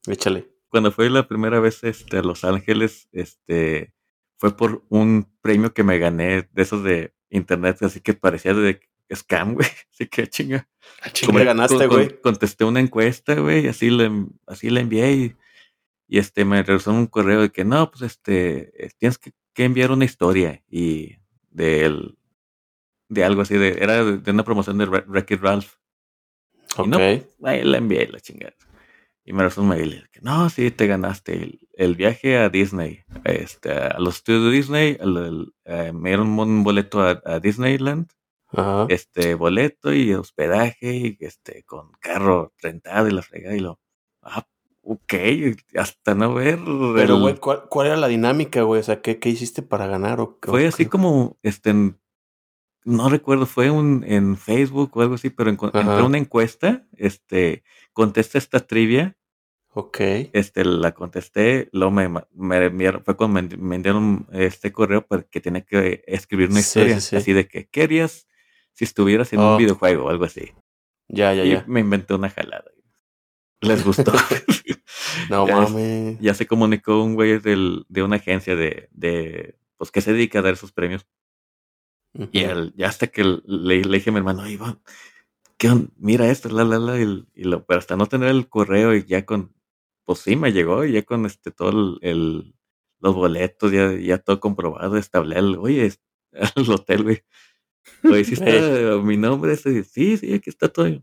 échale. 0.08 0.48
Cuando 0.70 0.92
fui 0.92 1.10
la 1.10 1.28
primera 1.28 1.60
vez 1.60 1.84
este, 1.84 2.18
a 2.18 2.22
Los 2.24 2.44
Ángeles, 2.44 3.08
este 3.12 3.94
fue 4.40 4.56
por 4.58 4.84
un 4.90 5.32
premio 5.42 5.74
que 5.74 5.84
me 5.84 5.98
gané 6.00 6.48
de 6.52 6.62
esos 6.62 6.84
de 6.84 7.14
internet, 7.30 7.82
así 7.82 8.02
que 8.02 8.14
parecía 8.14 8.54
de 8.54 8.80
scam, 9.16 9.54
güey. 9.56 9.68
Así 9.94 10.08
que 10.08 10.28
chinga. 10.28 10.68
ah, 11.02 11.10
¿Cómo 11.26 11.40
le 11.40 11.46
ganaste, 11.46 11.78
Con- 11.78 11.88
con- 11.88 11.98
güey? 11.98 12.22
contesté 12.22 12.66
una 12.66 12.80
encuesta, 12.80 13.36
güey, 13.36 13.68
así 13.68 13.90
le, 13.90 14.10
así 14.46 14.70
la 14.70 14.80
envié 14.82 15.12
y, 15.14 15.36
y, 16.08 16.20
este 16.20 16.46
me 16.46 16.62
regresó 16.64 16.92
un 16.92 17.08
correo 17.08 17.42
de 17.42 17.50
que 17.52 17.66
no, 17.66 17.90
pues 17.92 18.04
este 18.04 18.86
eh, 18.86 18.90
tienes 18.98 19.18
que, 19.18 19.32
que 19.54 19.64
enviar 19.66 19.92
una 19.92 20.06
historia 20.06 20.64
y 20.70 21.16
del 21.50 22.18
de 23.10 23.24
algo 23.24 23.42
así 23.42 23.56
de 23.58 23.78
era 23.82 24.04
de, 24.04 24.18
de 24.18 24.32
una 24.32 24.44
promoción 24.44 24.78
de 24.78 24.86
Wreck- 24.88 25.08
Wreck-It 25.08 25.42
Ralph. 25.42 25.74
Y 26.78 26.82
Ok. 26.82 26.88
no, 26.88 26.98
Ahí 26.98 27.64
la 27.64 27.78
envié 27.78 28.08
la 28.08 28.20
chingada. 28.20 28.54
Y 29.26 29.34
me 29.34 29.40
regresó 29.40 29.62
un 29.62 29.70
mail 29.70 30.08
que 30.12 30.22
no, 30.22 30.50
sí, 30.50 30.72
te 30.72 30.88
ganaste 30.88 31.34
el, 31.34 31.60
el 31.74 31.96
viaje 31.96 32.38
a 32.38 32.48
Disney, 32.50 33.04
este, 33.26 33.72
a 33.74 34.00
los 34.00 34.18
estudios 34.18 34.44
de 34.46 34.52
Disney, 34.52 34.98
eh, 35.66 35.92
me 35.92 36.10
dieron 36.12 36.40
un 36.40 36.64
boleto 36.64 37.02
a, 37.02 37.22
a 37.26 37.40
Disneyland 37.40 38.08
Ajá. 38.50 38.86
este 38.90 39.36
boleto 39.36 39.94
y 39.94 40.14
hospedaje 40.14 40.96
y 40.96 41.18
este 41.20 41.64
con 41.64 41.92
carro 42.00 42.54
rentado 42.62 43.08
y 43.08 43.12
la 43.12 43.22
fregada 43.22 43.56
y 43.56 43.60
lo 43.60 43.80
ah 44.22 44.48
ok 44.82 45.14
hasta 45.76 46.16
no 46.16 46.34
ver 46.34 46.60
Pero, 46.96 47.16
el- 47.16 47.20
güey, 47.22 47.36
¿cuál, 47.36 47.64
cuál 47.70 47.88
era 47.88 47.98
la 47.98 48.08
dinámica, 48.08 48.62
güey? 48.62 48.80
O 48.80 48.84
sea, 48.84 49.02
¿qué, 49.02 49.20
qué 49.20 49.30
hiciste 49.30 49.62
para 49.62 49.88
ganar? 49.88 50.20
O, 50.22 50.40
qué- 50.40 50.50
fue 50.50 50.66
o 50.66 50.70
así 50.70 50.86
qué? 50.86 50.90
como 50.90 51.38
este 51.44 51.72
en- 51.72 52.00
no 52.86 53.10
recuerdo 53.10 53.46
fue 53.46 53.70
un 53.70 54.06
en 54.08 54.38
Facebook 54.38 54.92
o 54.96 55.02
algo 55.02 55.16
así 55.16 55.30
pero 55.30 55.50
en, 55.50 55.58
entré 55.62 56.04
una 56.04 56.18
encuesta 56.18 56.88
este 56.96 57.64
contesta 57.92 58.38
esta 58.38 58.62
trivia 58.62 59.18
Ok. 59.74 59.98
este 60.32 60.64
la 60.64 60.94
contesté 60.94 61.68
luego 61.74 61.92
me, 61.92 62.08
me 62.34 62.66
enviaron 62.66 63.04
fue 63.04 63.18
cuando 63.18 63.42
me, 63.42 63.58
me 63.58 63.76
enviaron 63.76 64.26
este 64.32 64.72
correo 64.72 65.06
para 65.06 65.24
que 65.24 65.42
tenía 65.42 65.62
que 65.66 66.02
escribir 66.08 66.48
una 66.50 66.62
Sí, 66.62 66.80
historia 66.80 67.00
sí, 67.02 67.10
sí. 67.10 67.16
así 67.18 67.34
de 67.34 67.48
que 67.48 67.68
qué 67.68 67.84
harías 67.84 68.27
si 68.78 68.84
estuvieras 68.86 69.34
en 69.34 69.40
Oh. 69.40 69.54
un 69.54 69.58
videojuego 69.58 70.06
o 70.06 70.10
algo 70.10 70.26
así 70.26 70.54
Ya, 71.10 71.34
ya, 71.34 71.44
y 71.44 71.52
ya. 71.52 71.64
me 71.68 71.80
inventé 71.80 72.14
una 72.14 72.30
jalada. 72.30 72.70
Les 73.62 73.84
gustó. 73.84 74.12
No 75.30 75.48
ya, 75.48 75.56
mames. 75.56 76.20
ya 76.20 76.34
se 76.36 76.46
comunicó 76.48 77.04
un 77.04 77.16
güey 77.16 77.40
del, 77.40 77.86
de 77.90 78.04
una 78.04 78.18
agencia 78.18 78.56
de, 78.56 78.88
de, 78.92 79.58
pues 79.78 79.90
que 79.92 80.02
se 80.02 80.14
dedica 80.14 80.40
a 80.40 80.42
dar 80.44 80.54
esos 80.54 80.72
premios. 80.72 81.08
Y 82.32 82.42
él, 82.42 82.74
ya 82.78 82.88
hasta 82.88 83.08
que 83.08 83.24
le, 83.24 83.82
le 83.84 83.98
dije 83.98 84.10
a 84.10 84.14
mi 84.14 84.20
hermano, 84.20 84.44
"Oye, 84.44 84.54
Iván, 84.54 84.80
¿qué 85.58 85.70
on- 85.70 85.92
Mira 85.98 86.30
esto, 86.30 86.50
la, 86.50 86.64
la, 86.64 86.78
la, 86.80 87.00
y, 87.02 87.26
y 87.36 87.44
lo, 87.46 87.66
pero 87.66 87.80
hasta 87.80 87.96
no 87.96 88.06
tener 88.08 88.30
el 88.30 88.48
correo 88.48 88.96
y 88.96 89.04
ya 89.06 89.26
con, 89.26 89.54
pues 90.06 90.20
sí 90.20 90.36
me 90.36 90.52
llegó, 90.54 90.86
y 90.86 90.94
ya 90.94 91.04
con 91.04 91.26
este, 91.26 91.52
todo 91.52 91.70
el, 91.70 91.98
el- 92.02 92.56
los 93.00 93.16
boletos, 93.16 93.72
ya, 93.72 93.92
ya 93.94 94.18
todo 94.20 94.40
comprobado, 94.40 94.96
al, 95.14 95.58
oye, 95.58 95.92
al 96.34 96.70
hotel, 96.72 97.04
güey. 97.04 97.24
Oye, 98.04 98.24
sí 98.24 98.34
está 98.34 98.98
mi 99.04 99.18
nombre, 99.18 99.56
sí, 99.56 99.84
sí, 99.84 100.34
aquí 100.34 100.50
está 100.50 100.68
todo. 100.70 100.88
No 100.88 101.02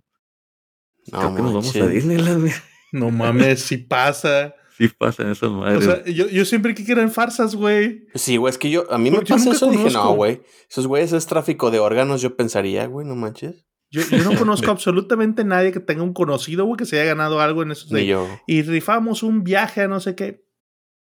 Creo 1.11 1.35
que 1.35 1.43
nos 1.43 1.53
vamos 1.53 1.77
a. 1.77 1.87
Disneyland. 1.87 2.51
No 2.93 3.11
mames, 3.11 3.61
si 3.61 3.79
pasa. 3.79 4.55
Sí 4.77 4.89
pasan 4.89 5.31
esas 5.31 5.51
O 5.51 5.53
madres. 5.53 5.85
sea, 5.85 6.05
yo, 6.07 6.27
yo 6.29 6.45
siempre 6.45 6.75
que 6.75 6.91
eran 6.91 7.13
farsas, 7.13 7.55
güey. 7.55 8.09
Sí, 8.17 8.39
güey, 8.39 8.51
es 8.51 8.59
que 8.59 8.71
yo, 8.71 8.93
a 8.93 8.99
mí 8.99 9.09
me 9.09 9.21
pasa 9.21 9.53
eso, 9.53 9.71
dije, 9.71 9.89
no, 9.91 10.15
güey. 10.15 10.43
Esos 10.69 10.89
güeyes 10.89 11.13
es 11.13 11.27
tráfico 11.27 11.71
de 11.71 11.79
órganos, 11.79 12.21
yo 12.21 12.35
pensaría, 12.37 12.87
güey, 12.87 13.07
no 13.07 13.15
manches. 13.15 13.65
Yo, 13.93 14.03
yo 14.03 14.25
no 14.25 14.35
conozco 14.39 14.73
absolutamente 14.73 15.45
nadie 15.45 15.71
que 15.71 15.79
tenga 15.79 16.03
un 16.03 16.13
conocido, 16.13 16.65
güey, 16.65 16.77
que 16.77 16.87
se 16.87 16.99
haya 17.01 17.11
ganado 17.11 17.41
algo 17.41 17.63
en 17.63 17.71
esos 17.71 17.93
Ni 17.93 18.01
de. 18.01 18.07
yo. 18.07 18.29
Y 18.49 18.63
rifamos 18.63 19.23
un 19.23 19.45
viaje 19.45 19.83
a 19.83 19.87
no 19.87 20.01
sé 20.01 20.17
qué. 20.17 20.44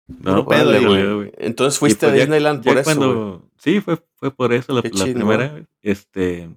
No, 0.07 0.45
pedo, 0.45 0.69
órale, 0.69 0.85
güey. 0.87 1.13
güey. 1.15 1.31
Entonces 1.37 1.79
fuiste 1.79 2.05
pues 2.07 2.13
a 2.13 2.15
Disneyland 2.15 2.63
ya 2.63 2.71
por 2.71 2.77
eso, 2.81 2.85
cuando, 2.85 3.49
Sí, 3.57 3.81
fue, 3.81 3.97
fue 4.15 4.31
por 4.31 4.53
eso 4.53 4.73
la, 4.73 4.81
primera. 4.81 5.65
Este. 5.81 6.49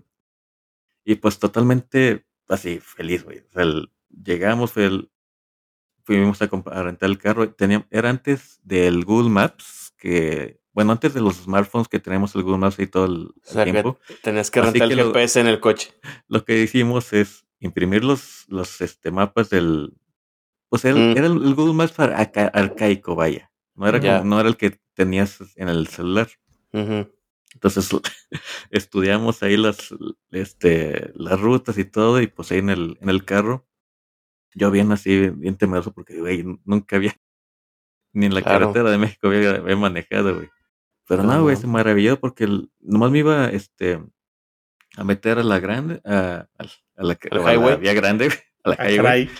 Y 1.04 1.14
pues 1.14 1.38
totalmente 1.38 2.26
así, 2.48 2.80
feliz, 2.80 3.24
güey. 3.24 3.38
O 3.38 3.52
sea, 3.52 3.62
el- 3.62 3.90
llegamos, 4.24 4.72
fue 4.72 4.84
el- 4.86 5.10
fuimos 6.04 6.40
a, 6.42 6.46
rentar 6.82 7.08
el 7.08 7.18
carro. 7.18 7.48
Teníamos, 7.50 7.86
era 7.90 8.10
antes 8.10 8.60
del 8.62 9.04
Google 9.04 9.30
Maps, 9.30 9.94
que. 9.96 10.58
Bueno, 10.72 10.92
antes 10.92 11.12
de 11.14 11.20
los 11.20 11.36
smartphones 11.38 11.88
que 11.88 11.98
tenemos 11.98 12.34
el 12.36 12.42
Google 12.44 12.58
Maps 12.58 12.78
y 12.78 12.86
todo 12.86 13.06
el, 13.06 13.12
O 13.26 13.34
sea, 13.42 13.64
que 13.64 13.72
tiempo. 13.72 13.98
tenías 14.22 14.50
que 14.50 14.60
Así 14.60 14.70
rentar 14.70 14.88
que 14.88 14.94
el 14.94 15.00
lo- 15.00 15.06
GPS 15.06 15.40
en 15.40 15.46
el 15.48 15.58
coche. 15.60 15.92
Lo 16.28 16.44
que 16.44 16.60
hicimos 16.62 17.12
es 17.12 17.46
imprimir 17.58 18.04
los, 18.04 18.44
los 18.48 18.80
este, 18.82 19.10
mapas 19.10 19.48
del. 19.50 19.94
Pues 20.68 20.84
era, 20.84 20.96
Mm. 20.96 21.16
era 21.16 21.26
el, 21.26 21.32
el 21.46 21.54
Google 21.54 21.74
Maps 21.74 21.98
arca- 21.98 22.50
arcaico, 22.52 23.14
vaya. 23.14 23.50
No 23.74 23.86
era, 23.88 24.00
como- 24.00 24.24
no 24.24 24.40
era 24.40 24.48
el 24.48 24.56
que 24.56 24.78
tenías 24.94 25.38
en 25.56 25.68
el 25.68 25.86
celular. 25.88 26.28
Entonces 26.72 27.88
estudiamos 28.70 29.42
ahí 29.42 29.56
las, 29.56 29.94
este, 30.30 31.10
las 31.14 31.40
rutas 31.40 31.78
y 31.78 31.84
todo, 31.84 32.20
y 32.20 32.26
pues 32.26 32.52
ahí 32.52 32.58
en 32.58 32.70
el, 32.70 32.98
en 33.00 33.08
el 33.08 33.24
carro, 33.24 33.66
yo 34.54 34.70
bien 34.70 34.92
así, 34.92 35.30
bien 35.30 35.56
temeroso, 35.56 35.92
porque 35.92 36.18
güey, 36.18 36.44
nunca 36.64 36.96
había, 36.96 37.14
ni 38.12 38.26
en 38.26 38.34
la 38.34 38.42
Claro. 38.42 38.66
carretera 38.66 38.90
de 38.90 38.98
México 38.98 39.28
había, 39.28 39.50
había 39.52 39.76
manejado, 39.76 40.34
güey. 40.34 40.48
Pero 41.06 41.22
No, 41.22 41.42
güey, 41.42 41.54
no. 41.54 41.60
se 41.62 41.66
maravilló 41.66 42.20
porque 42.20 42.44
el- 42.44 42.70
nomás 42.80 43.10
me 43.10 43.20
iba 43.20 43.46
este, 43.48 44.02
a 44.96 45.04
meter 45.04 45.38
a 45.38 45.42
la 45.42 45.58
grande, 45.60 46.00
a, 46.04 46.48
a, 46.58 46.64
a 46.96 47.02
la, 47.02 47.18
¿Al 47.30 47.38
o 47.38 47.42
a 47.42 47.46
la 47.46 47.54
highway? 47.54 47.76
vía 47.78 47.94
grande, 47.94 48.28
a 48.64 48.68
la 48.70 48.90
highway. 48.90 49.30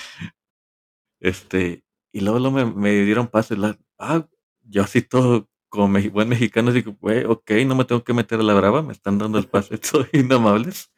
Este, 1.20 1.84
y 2.12 2.20
luego, 2.20 2.38
luego 2.38 2.56
me, 2.56 2.64
me 2.64 3.02
dieron 3.04 3.28
paso. 3.28 3.54
y 3.54 3.58
la- 3.58 3.78
ah, 3.98 4.26
yo 4.62 4.82
así 4.82 5.02
todo 5.02 5.48
como 5.68 5.88
me- 5.88 6.08
buen 6.08 6.28
mexicano, 6.28 6.72
digo, 6.72 6.96
güey, 7.00 7.24
ok, 7.24 7.50
no 7.66 7.74
me 7.74 7.84
tengo 7.84 8.02
que 8.04 8.14
meter 8.14 8.40
a 8.40 8.42
la 8.42 8.54
brava, 8.54 8.82
me 8.82 8.92
están 8.92 9.18
dando 9.18 9.38
el 9.38 9.46
paso, 9.50 9.74
estoy 9.74 10.06
inamables. 10.12 10.90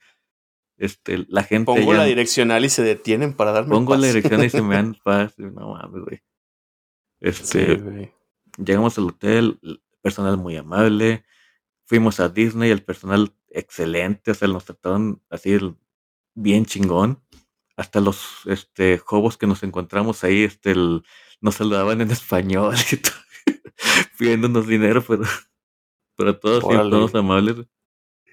Este, 0.77 1.27
la 1.29 1.43
gente 1.43 1.67
Pongo 1.67 1.93
ya- 1.93 1.99
la 1.99 2.05
direccional 2.05 2.65
y 2.65 2.71
se 2.71 2.83
detienen 2.83 3.35
para 3.35 3.53
darme 3.53 3.71
pongo 3.71 3.95
la 3.95 4.01
paso. 4.01 4.07
dirección 4.15 4.45
y 4.45 4.51
se 4.51 4.63
me 4.63 4.75
dan 4.77 4.97
paso, 5.05 5.35
no 5.43 5.75
mames, 5.75 6.03
güey. 6.05 6.23
Este, 7.21 7.77
Sí, 7.77 7.83
güey. 7.83 8.13
llegamos 8.57 8.97
al 8.97 9.05
hotel, 9.09 9.59
el 9.63 9.83
personal 10.01 10.39
muy 10.39 10.57
amable, 10.57 11.25
fuimos 11.85 12.19
a 12.21 12.29
Disney, 12.31 12.71
el 12.71 12.83
personal 12.83 13.35
excelente, 13.51 14.31
o 14.31 14.35
sea, 14.35 14.49
nos 14.49 14.65
trataron 14.65 15.23
así 15.29 15.59
bien 16.35 16.65
chingón. 16.65 17.23
Hasta 17.81 18.01
los 18.01 18.21
este 18.47 18.99
jobos 18.99 19.37
que 19.39 19.47
nos 19.47 19.63
encontramos 19.63 20.23
ahí, 20.23 20.45
este 20.45 20.73
el- 20.73 21.03
nos 21.41 21.55
saludaban 21.55 22.01
en 22.03 22.11
español 22.19 22.75
y 22.93 22.97
todo, 22.97 23.15
pidiéndonos 24.19 24.67
dinero, 24.67 25.03
pero, 25.07 25.23
pero 26.17 26.39
todos, 26.39 26.63
todos 26.63 27.15
amables. 27.15 27.57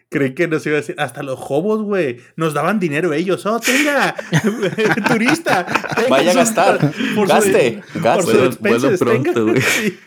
Creí 0.10 0.34
que 0.34 0.48
nos 0.48 0.66
iba 0.66 0.76
a 0.76 0.80
decir, 0.82 0.96
hasta 1.00 1.22
los 1.22 1.38
hobos, 1.50 1.82
güey, 1.84 2.20
nos 2.38 2.54
daban 2.54 2.80
dinero 2.80 3.12
ellos. 3.14 3.46
¡Oh, 3.46 3.60
tenga! 3.60 4.16
turista. 5.08 5.66
tenga 5.96 6.10
Vaya 6.10 6.32
a 6.32 6.34
gastar. 6.34 6.80
por 7.16 7.28
su- 7.28 7.34
Gaste, 7.34 7.84
Por 7.94 8.02
gaste. 8.02 8.32
su 8.52 8.60
Vuelo- 8.62 8.98
pronto, 8.98 9.46
güey. 9.48 9.62
Sí. 9.62 9.98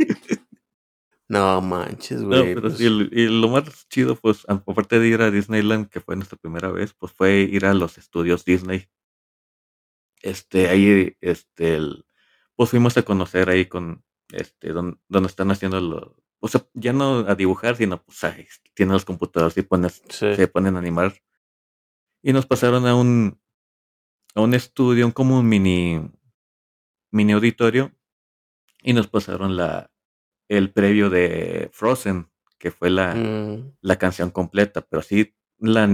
No 1.28 1.60
manches, 1.60 2.22
No, 2.22 2.28
güey. 2.28 2.54
pero 2.54 2.68
pues, 2.68 2.80
y 2.80 2.88
lo 3.28 3.48
más 3.48 3.86
chido, 3.88 4.16
pues, 4.16 4.44
aparte 4.48 4.98
de 4.98 5.06
ir 5.08 5.22
a 5.22 5.30
Disneyland, 5.30 5.88
que 5.88 6.00
fue 6.00 6.16
nuestra 6.16 6.36
primera 6.38 6.70
vez, 6.72 6.92
pues 6.98 7.12
fue 7.12 7.40
ir 7.40 7.66
a 7.66 7.74
los 7.74 7.98
estudios 7.98 8.44
Disney. 8.44 8.88
Este, 10.20 10.68
ahí, 10.68 11.16
este, 11.20 11.76
el- 11.76 12.06
pues 12.56 12.70
fuimos 12.70 12.96
a 12.96 13.02
conocer 13.02 13.48
ahí 13.48 13.66
con, 13.66 14.04
este, 14.32 14.70
donde, 14.72 14.98
donde 15.08 15.28
están 15.28 15.50
haciendo 15.50 15.80
lo, 15.80 16.16
o 16.40 16.48
sea, 16.48 16.66
ya 16.74 16.92
no 16.92 17.20
a 17.20 17.34
dibujar, 17.34 17.76
sino, 17.76 18.02
pues, 18.02 18.22
ahí 18.24 18.46
tienen 18.74 18.92
los 18.92 19.04
computadores 19.04 19.56
y 19.58 19.62
pones, 19.62 20.02
sí. 20.08 20.34
se 20.34 20.48
ponen 20.48 20.76
a 20.76 20.78
animar. 20.78 21.14
Y 22.22 22.32
nos 22.32 22.46
pasaron 22.46 22.86
a 22.86 22.94
un, 22.94 23.40
a 24.34 24.40
un 24.42 24.54
estudio, 24.54 25.06
un 25.06 25.12
como 25.12 25.38
un 25.38 25.48
mini, 25.48 26.00
mini 27.10 27.32
auditorio, 27.32 27.92
y 28.82 28.92
nos 28.92 29.08
pasaron 29.08 29.56
la, 29.56 29.90
el 30.48 30.72
previo 30.72 31.10
de 31.10 31.70
Frozen, 31.72 32.30
que 32.58 32.70
fue 32.70 32.90
la, 32.90 33.14
Mm, 33.14 33.72
la 33.80 33.96
canción 33.96 34.30
completa, 34.30 34.82
pero 34.82 35.02
sí, 35.02 35.34
la, 35.58 35.86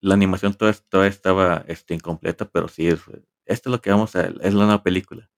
la 0.00 0.14
animación 0.14 0.54
toda, 0.54 0.72
toda 0.88 1.06
estaba 1.06 1.64
este, 1.68 1.94
incompleta, 1.94 2.48
pero 2.50 2.68
sí, 2.68 2.88
es, 2.88 3.00
esto 3.48 3.68
es 3.68 3.72
lo 3.72 3.80
que 3.80 3.90
vamos 3.90 4.14
a, 4.16 4.26
es 4.26 4.54
la 4.54 4.64
nueva 4.64 4.82
película. 4.82 5.28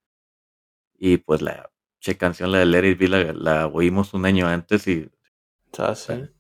Y 0.99 1.17
pues 1.19 1.41
la, 1.41 1.71
che 2.01 2.17
canción, 2.17 2.53
la 2.53 2.59
de 2.65 2.89
It 2.91 2.99
Be, 2.99 3.09
la, 3.09 3.33
la 3.33 3.67
oímos 3.67 4.13
un 4.15 4.27
año 4.27 4.47
antes 4.47 4.87
y 4.87 5.09
Ya 5.73 5.95
sé. 5.95 6.31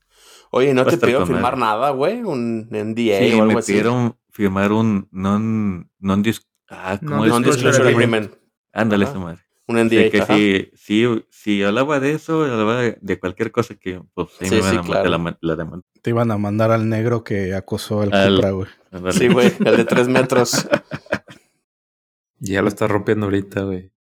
Oye, 0.50 0.74
¿no 0.74 0.84
te 0.84 0.96
pidieron 0.98 1.26
firmar 1.26 1.56
madre. 1.56 1.78
nada, 1.80 1.90
güey? 1.90 2.22
¿Un 2.22 2.68
NDA 2.70 3.18
sí, 3.20 3.32
o 3.34 3.42
algo 3.42 3.52
me 3.54 3.58
así? 3.60 3.72
pidieron 3.72 4.16
firmar 4.30 4.72
un 4.72 5.08
non, 5.12 5.88
non 6.00 6.22
dis- 6.24 6.44
ah, 6.68 6.98
¿cómo 6.98 7.24
es? 7.24 7.30
Non-disclosure 7.30 7.88
agreement. 7.88 8.32
Ándale, 8.72 9.04
esa 9.04 9.18
madre. 9.18 9.38
Un 9.68 9.76
NDA. 9.76 10.10
que 10.10 10.20
ajá. 10.22 10.34
si, 10.34 10.70
si, 10.74 11.24
si 11.30 11.62
hablaba 11.62 12.00
de 12.00 12.12
eso, 12.14 12.42
hablaba 12.42 12.82
de, 12.82 13.20
cualquier 13.20 13.52
cosa 13.52 13.76
que, 13.76 14.02
pues, 14.14 14.28
sí, 14.40 14.46
Sí, 14.46 14.50
me 14.50 14.56
iban 14.58 14.70
sí, 14.72 14.76
a 14.78 14.82
claro. 14.82 15.08
la, 15.10 15.38
la 15.40 15.56
demanda. 15.56 15.86
Te 16.02 16.10
iban 16.10 16.30
a 16.32 16.38
mandar 16.38 16.72
al 16.72 16.88
negro 16.88 17.22
que 17.22 17.54
acosó 17.54 18.02
al 18.02 18.12
Al- 18.12 18.34
Cupra, 18.34 18.50
güey. 18.50 18.68
Sí, 19.12 19.28
güey, 19.28 19.52
el 19.64 19.76
de 19.76 19.84
tres 19.92 20.08
metros. 20.08 20.66
Ya 22.40 22.62
lo 22.62 22.68
está 22.68 22.88
rompiendo 22.88 23.26
ahorita, 23.26 23.62
güey. 23.62 23.92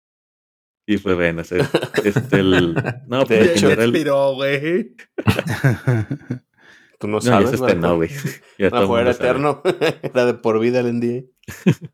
Y 0.88 0.98
fue 0.98 1.14
bueno, 1.14 1.42
ese- 1.42 1.60
este, 2.04 2.40
el, 2.40 2.74
no, 3.08 3.20
De 3.26 3.26
pues, 3.26 3.64
en 3.64 3.72
hecho, 3.72 3.84
Inspiró, 3.84 4.34
güey. 4.34 4.96
Tú 7.00 7.08
no 7.08 7.14
no, 7.18 7.22
sabes, 7.22 7.52
se 7.52 7.58
güey. 7.58 7.70
estrenó, 7.72 7.96
güey. 7.96 8.10
Ya 8.58 8.70
todo 8.70 8.82
No, 8.82 8.88
fue 8.88 9.10
eterno. 9.10 9.62
Era 10.02 10.26
de 10.26 10.34
por 10.34 10.60
vida 10.60 10.80
el 10.80 10.94
NDA. 11.00 11.24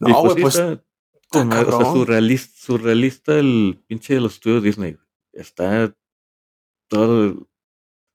No, 0.00 0.20
güey, 0.22 0.34
sí 0.34 0.40
pues. 0.42 0.56
está 0.56 1.44
madre, 1.44 1.70
o 1.70 1.80
sea, 1.80 1.92
surrealista, 1.92 2.52
surrealista 2.58 3.38
el 3.38 3.84
pinche 3.86 4.14
de 4.14 4.20
los 4.20 4.34
estudios 4.34 4.64
Disney. 4.64 4.96
Está 5.32 5.94
todo. 6.88 7.48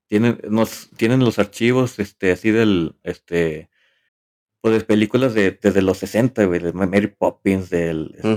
Tienen, 0.09 0.37
nos, 0.49 0.89
tienen 0.97 1.21
los 1.21 1.39
archivos, 1.39 1.97
este, 1.99 2.31
así 2.33 2.51
del, 2.51 2.97
este, 3.03 3.69
pues 4.61 4.83
películas 4.83 5.33
de, 5.33 5.51
desde 5.51 5.81
los 5.81 5.97
60, 5.99 6.45
güey, 6.45 6.59
de 6.59 6.73
Mary 6.73 7.07
Poppins, 7.07 7.69
del, 7.69 8.13
este, 8.15 8.27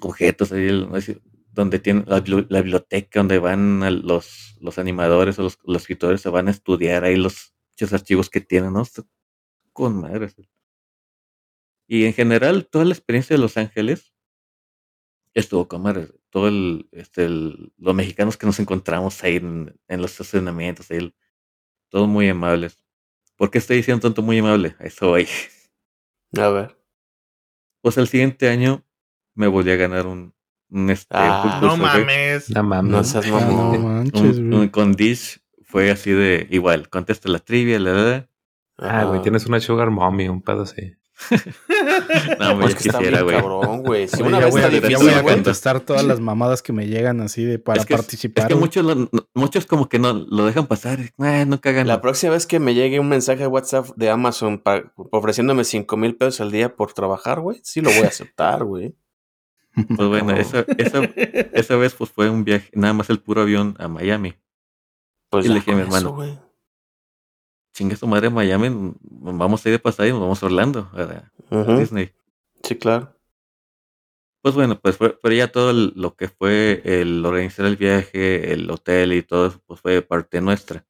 objetos 0.00 0.52
ahí, 0.52 0.66
el- 0.68 0.88
donde 1.52 1.78
tienen 1.78 2.04
la, 2.08 2.22
bibli- 2.22 2.46
la 2.48 2.60
biblioteca, 2.62 3.20
donde 3.20 3.38
van 3.38 4.06
los, 4.06 4.56
los 4.60 4.78
animadores 4.78 5.38
o 5.38 5.42
los, 5.42 5.58
los 5.64 5.82
escritores 5.82 6.20
se 6.20 6.28
van 6.28 6.48
a 6.48 6.50
estudiar 6.50 7.04
ahí 7.04 7.16
los 7.16 7.54
muchos 7.70 7.92
archivos 7.92 8.28
que 8.28 8.40
tienen, 8.40 8.72
¿no? 8.72 8.82
Con 9.72 10.00
madres. 10.00 10.34
Y 11.86 12.06
en 12.06 12.12
general, 12.12 12.66
toda 12.66 12.84
la 12.84 12.92
experiencia 12.94 13.36
de 13.36 13.42
Los 13.42 13.56
Ángeles 13.56 14.12
estuvo 15.34 15.68
con 15.68 15.82
madres. 15.82 16.12
Todo 16.30 16.48
el, 16.48 16.88
este, 16.92 17.24
el- 17.26 17.72
los 17.76 17.94
mexicanos 17.94 18.36
que 18.36 18.46
nos 18.46 18.58
encontramos 18.58 19.22
ahí 19.22 19.36
en, 19.36 19.78
en 19.88 20.02
los 20.02 20.12
estacionamientos, 20.12 20.90
ahí, 20.90 21.14
todos 21.88 22.08
muy 22.08 22.28
amables. 22.28 22.83
¿Por 23.36 23.50
qué 23.50 23.58
estoy 23.58 23.78
diciendo 23.78 24.02
tanto 24.02 24.22
muy 24.22 24.38
amable? 24.38 24.76
A 24.78 24.84
eso 24.84 25.08
voy. 25.08 25.28
A 26.38 26.48
ver. 26.48 26.76
Pues 27.82 27.96
el 27.98 28.08
siguiente 28.08 28.48
año 28.48 28.82
me 29.34 29.46
volví 29.46 29.70
a 29.70 29.76
ganar 29.76 30.06
un, 30.06 30.34
un, 30.70 30.90
este, 30.90 31.08
Ah, 31.16 31.58
No 31.62 31.68
güey. 31.70 31.80
mames. 31.80 32.50
No 32.50 32.62
mames. 32.62 32.90
No 32.92 33.04
seas 33.04 33.26
Ah, 33.26 33.30
no 33.30 33.40
mamón. 33.40 33.84
manches, 33.84 34.38
Un- 34.38 34.50
güey. 34.50 34.60
un- 34.62 34.68
con 34.68 34.92
Dish 34.92 35.40
fue 35.64 35.90
así 35.90 36.10
de 36.12 36.46
igual, 36.50 36.88
contesta 36.88 37.28
la 37.28 37.40
trivia, 37.40 37.78
la 37.80 37.92
verdad. 37.92 38.30
Ah, 38.78 39.04
güey, 39.04 39.14
Ajá. 39.16 39.22
tienes 39.22 39.46
una 39.46 39.60
sugar 39.60 39.90
mommy, 39.90 40.28
un 40.28 40.42
pedo 40.42 40.62
así. 40.62 40.94
No, 42.38 42.60
Pues 42.60 42.74
que 42.74 42.88
está 42.88 42.98
quisiera, 42.98 43.22
güey. 43.22 43.36
cabrón, 43.36 43.82
güey. 43.82 44.08
Si 44.08 44.20
una 44.22 44.38
ya 44.38 44.44
vez 44.46 44.52
voy, 44.52 44.60
está 44.62 44.70
difícil, 44.74 44.96
voy 45.06 45.14
a 45.14 45.22
güey. 45.22 45.34
contestar 45.34 45.80
todas 45.80 46.04
las 46.04 46.20
mamadas 46.20 46.62
que 46.62 46.72
me 46.72 46.86
llegan 46.86 47.20
así 47.20 47.44
de 47.44 47.58
para 47.58 47.80
Es 47.80 47.86
que- 47.86 47.94
participar. 47.94 48.44
Es 48.44 48.48
que 48.48 48.54
muchos, 48.54 48.84
lo- 48.84 49.08
muchos 49.34 49.66
como 49.66 49.88
que 49.88 49.98
no 49.98 50.12
lo 50.12 50.44
dejan 50.46 50.66
pasar. 50.66 50.98
Eh, 51.00 51.44
no 51.46 51.60
cagan. 51.60 51.86
La 51.86 52.00
próxima 52.00 52.32
vez 52.32 52.46
que 52.46 52.58
me 52.58 52.74
llegue 52.74 53.00
un 53.00 53.08
mensaje 53.08 53.40
de 53.40 53.46
WhatsApp 53.46 53.88
de 53.96 54.10
Amazon 54.10 54.58
pa- 54.58 54.92
ofreciéndome 55.10 55.64
cinco 55.64 55.96
mil 55.96 56.16
pesos 56.16 56.40
al 56.40 56.50
día 56.50 56.74
por 56.74 56.92
trabajar, 56.92 57.40
güey, 57.40 57.60
sí 57.62 57.80
lo 57.80 57.90
voy 57.90 58.00
a 58.04 58.08
aceptar, 58.08 58.64
güey. 58.64 58.94
Pues 59.96 60.08
bueno, 60.08 60.32
esa, 60.36 60.64
esa, 60.78 61.02
esa 61.52 61.76
vez 61.76 61.94
pues 61.94 62.08
fue 62.10 62.30
un 62.30 62.44
viaje, 62.44 62.70
nada 62.74 62.92
más 62.94 63.10
el 63.10 63.18
puro 63.20 63.42
avión 63.42 63.74
a 63.80 63.88
Miami. 63.88 64.34
Pues 65.30 65.46
Y 65.46 65.48
ya 65.48 65.54
le 65.54 65.60
dije 65.60 65.72
a 65.72 65.74
mi 65.74 65.80
eso, 65.82 65.88
hermano. 65.96 66.12
güey. 66.14 66.38
Chingue 67.74 67.96
su 67.96 68.06
madre 68.06 68.30
Miami, 68.30 68.94
vamos 69.02 69.64
a 69.64 69.68
ir 69.68 69.72
de 69.74 69.78
pasada 69.80 70.08
y 70.08 70.12
nos 70.12 70.20
vamos 70.20 70.40
a 70.42 70.46
Orlando, 70.46 70.88
a. 70.92 71.76
Disney. 71.76 72.12
Sí, 72.62 72.76
claro. 72.76 73.12
Pues 74.42 74.54
bueno, 74.54 74.78
pues 74.80 74.96
fue, 74.96 75.18
ya 75.36 75.50
todo 75.50 75.70
el- 75.70 75.92
lo 75.96 76.14
que 76.14 76.28
fue 76.28 76.82
el 76.84 77.24
organizar 77.26 77.66
el 77.66 77.76
viaje, 77.76 78.52
el 78.52 78.70
hotel 78.70 79.12
y 79.12 79.22
todo 79.22 79.48
eso, 79.48 79.60
pues 79.66 79.80
fue 79.80 80.02
parte 80.02 80.40
nuestra. 80.40 80.86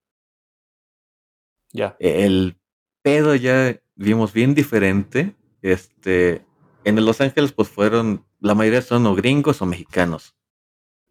Ya. 1.73 1.97
El 2.01 2.59
pedo 3.03 3.35
ya 3.35 3.81
vimos 3.95 4.33
bien 4.33 4.55
diferente. 4.55 5.35
Este, 5.63 6.45
en 6.85 7.03
Los 7.05 7.21
Ángeles, 7.21 7.53
pues 7.53 7.69
fueron, 7.69 8.27
la 8.41 8.55
mayoría 8.55 8.83
son 8.83 9.07
o 9.07 9.15
gringos 9.15 9.63
o 9.63 9.67
mexicanos. 9.67 10.35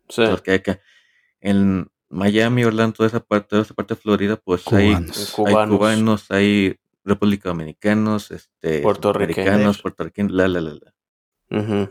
Sí. 0.09 0.21
Los 0.21 0.41
que 0.41 0.51
hay 0.51 0.57
acá. 0.57 0.79
En 1.41 1.89
Miami, 2.13 2.63
Orlando, 2.63 2.93
toda 2.95 3.07
esa 3.07 3.19
parte, 3.19 3.47
toda 3.49 3.61
esa 3.63 3.73
parte 3.73 3.95
de 3.95 4.01
Florida, 4.01 4.35
pues 4.37 4.65
hay, 4.71 4.89
Cubanos. 4.89 5.35
hay 5.39 5.67
Cubanos. 5.67 6.31
hay 6.31 6.75
República 7.03 7.49
Dominicanos, 7.49 8.31
este, 8.31 8.79
Puertorriqueños. 8.79 9.47
americanos, 9.47 9.81
puertorriqueños, 9.81 10.31
la, 10.31 10.47
la, 10.47 10.61
la, 10.61 10.73
la. 10.73 11.59
Ujú. 11.59 11.89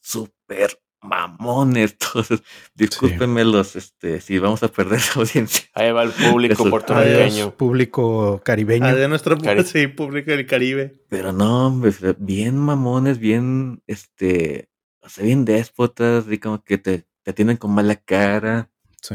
Súper 0.00 0.78
mamones 1.00 1.96
todos. 1.98 2.28
Discúlpenme 2.74 3.44
los, 3.44 3.74
este, 3.76 4.20
si 4.20 4.38
vamos 4.38 4.62
a 4.62 4.68
perder 4.68 5.00
la 5.00 5.22
audiencia. 5.22 5.66
Ahí 5.74 5.90
va 5.92 6.02
el 6.04 6.10
público 6.10 6.52
Eso. 6.54 6.62
Adiós, 6.64 6.70
puertorriqueño. 6.70 7.50
público 7.56 8.40
caribeño. 8.44 8.86
Ah, 8.86 8.94
de 8.94 9.08
nuestro 9.08 9.36
Cari- 9.38 9.64
sí, 9.64 9.86
público 9.88 10.30
del 10.30 10.46
Caribe. 10.46 11.02
Pero 11.08 11.32
no, 11.32 11.66
hombre, 11.68 11.92
bien 12.18 12.58
mamones, 12.58 13.18
bien, 13.18 13.82
este, 13.86 14.68
o 15.00 15.08
sea, 15.08 15.24
bien 15.24 15.44
déspotas, 15.44 16.26
y 16.30 16.38
como 16.38 16.62
que 16.62 16.78
te, 16.78 17.04
te 17.22 17.32
tienen 17.32 17.56
con 17.56 17.72
mala 17.72 17.96
cara. 17.96 18.70
Sí. 19.00 19.14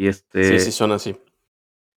Y 0.00 0.06
este, 0.06 0.58
Sí, 0.60 0.64
sí, 0.66 0.70
son 0.70 0.92
así. 0.92 1.16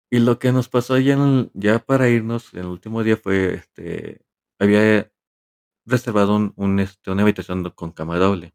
y 0.09 0.19
lo 0.19 0.39
que 0.39 0.53
nos 0.53 0.69
pasó 0.69 0.97
ya, 0.97 1.15
en 1.15 1.21
el- 1.21 1.51
ya 1.53 1.79
para 1.79 2.07
irnos, 2.07 2.53
en 2.53 2.61
el 2.61 2.67
último 2.67 3.03
día 3.03 3.17
fue, 3.17 3.55
este, 3.55 4.21
había 4.57 5.11
reservado 5.85 6.33
un, 6.37 6.53
un, 6.55 6.79
este, 6.79 7.11
una 7.11 7.23
habitación 7.23 7.61
con 7.71 7.91
cama 7.91 8.17
doble. 8.17 8.53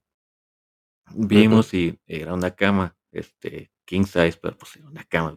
Vimos 1.15 1.75
y 1.75 1.99
era 2.07 2.33
una 2.33 2.53
cama, 2.53 2.97
este, 3.13 3.71
king 3.85 4.05
size, 4.05 4.39
pero 4.41 4.57
pues 4.57 4.77
era 4.77 4.87
una 4.89 5.05
cama. 5.05 5.37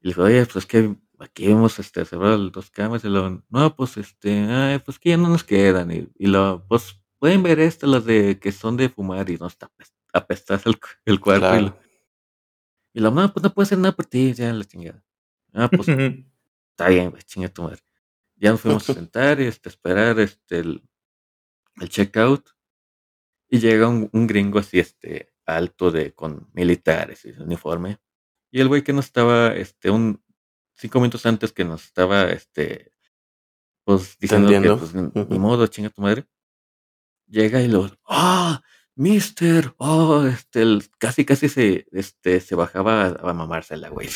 Y 0.00 0.06
le 0.06 0.10
dijo, 0.10 0.22
oye, 0.24 0.44
pues 0.46 0.56
es 0.56 0.66
que 0.66 0.96
aquí 1.20 1.48
hemos 1.50 1.78
este, 1.78 2.00
reservado 2.00 2.50
dos 2.50 2.70
camas. 2.70 3.04
Y 3.04 3.08
lo, 3.08 3.44
no, 3.48 3.76
pues 3.76 3.96
este, 3.96 4.40
ay, 4.50 4.80
pues 4.80 4.98
que 4.98 5.10
ya 5.10 5.16
no 5.16 5.28
nos 5.28 5.44
quedan. 5.44 5.92
Y, 5.92 6.08
y 6.18 6.26
lo, 6.26 6.66
pues 6.68 7.00
pueden 7.20 7.42
ver 7.44 7.60
estas, 7.60 7.88
las 7.88 8.04
de 8.04 8.40
que 8.40 8.50
son 8.50 8.76
de 8.76 8.88
fumar 8.88 9.30
y 9.30 9.36
no 9.36 9.46
está 9.46 9.68
apest- 9.68 9.94
apestada 10.12 10.62
el, 10.66 10.78
el 11.04 11.20
cuerpo. 11.20 11.46
Claro. 11.46 11.78
Y 12.92 13.00
lo, 13.00 13.10
no, 13.10 13.32
pues 13.32 13.42
no 13.42 13.54
puede 13.54 13.66
hacer 13.66 13.78
nada 13.78 13.94
por 13.94 14.06
ti, 14.06 14.32
ya 14.34 14.52
la 14.52 14.64
chingada. 14.64 15.02
Ah, 15.52 15.68
pues 15.68 15.88
está 16.70 16.88
bien, 16.88 17.10
güey, 17.10 17.22
chinga 17.22 17.48
tu 17.48 17.62
madre. 17.62 17.80
Ya 18.36 18.50
nos 18.50 18.60
fuimos 18.60 18.88
a 18.88 18.94
sentar 18.94 19.40
y 19.40 19.44
este, 19.44 19.68
esperar 19.68 20.18
este, 20.20 20.58
el, 20.58 20.82
el 21.80 21.88
checkout. 21.88 22.50
Y 23.48 23.60
llega 23.60 23.88
un, 23.88 24.08
un 24.12 24.26
gringo 24.26 24.58
así, 24.58 24.78
este, 24.78 25.32
alto 25.46 25.90
de, 25.90 26.14
con 26.14 26.48
militares 26.52 27.24
y 27.24 27.30
uniforme. 27.30 27.98
Y 28.50 28.60
el 28.60 28.68
güey 28.68 28.82
que 28.82 28.92
nos 28.92 29.06
estaba, 29.06 29.54
este, 29.54 29.90
un, 29.90 30.22
cinco 30.74 31.00
minutos 31.00 31.24
antes 31.26 31.52
que 31.52 31.64
nos 31.64 31.84
estaba, 31.84 32.30
este, 32.30 32.92
pues 33.84 34.18
diciendo 34.18 34.48
que, 34.48 34.76
pues, 34.76 34.94
ni 34.94 35.38
modo, 35.38 35.66
chinga 35.66 35.90
tu 35.90 36.02
madre. 36.02 36.26
Llega 37.26 37.62
y 37.62 37.68
lo, 37.68 37.90
ah, 38.06 38.62
mister, 39.02 39.74
oh, 39.78 40.24
este, 40.26 40.64
casi, 40.98 41.24
casi 41.24 41.48
se, 41.48 41.86
este, 41.92 42.40
se 42.40 42.54
bajaba 42.54 43.06
a, 43.06 43.30
a 43.30 43.34
mamársela, 43.34 43.88
güey. 43.88 44.08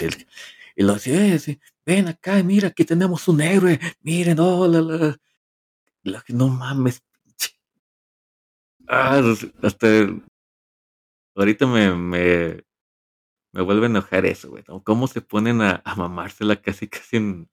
Y 0.77 0.83
lo 0.83 0.95
decía, 0.95 1.35
"Eh, 1.35 1.59
ven 1.85 2.09
acá, 2.09 2.43
mira, 2.43 2.69
aquí 2.69 2.85
tenemos 2.85 3.27
un 3.29 3.41
héroe, 3.41 3.81
miren, 4.01 4.39
oh, 4.41 4.67
la, 4.69 4.81
la. 6.03 6.23
Que, 6.23 6.33
no 6.33 6.49
mames. 6.49 7.03
Ah, 8.89 9.21
hasta 9.63 9.87
ahorita 11.35 11.67
me, 11.67 11.93
me, 11.95 12.65
me 13.53 13.63
vuelve 13.63 13.87
a 13.87 13.89
enojar 13.91 14.27
eso, 14.27 14.51
güey. 14.51 14.63
¿Cómo 14.85 15.09
se 15.09 15.21
ponen 15.21 15.61
a, 15.63 15.83
a 15.85 15.95
mamársela 15.97 16.63
casi, 16.63 16.87
casi 16.87 17.17
en, 17.17 17.51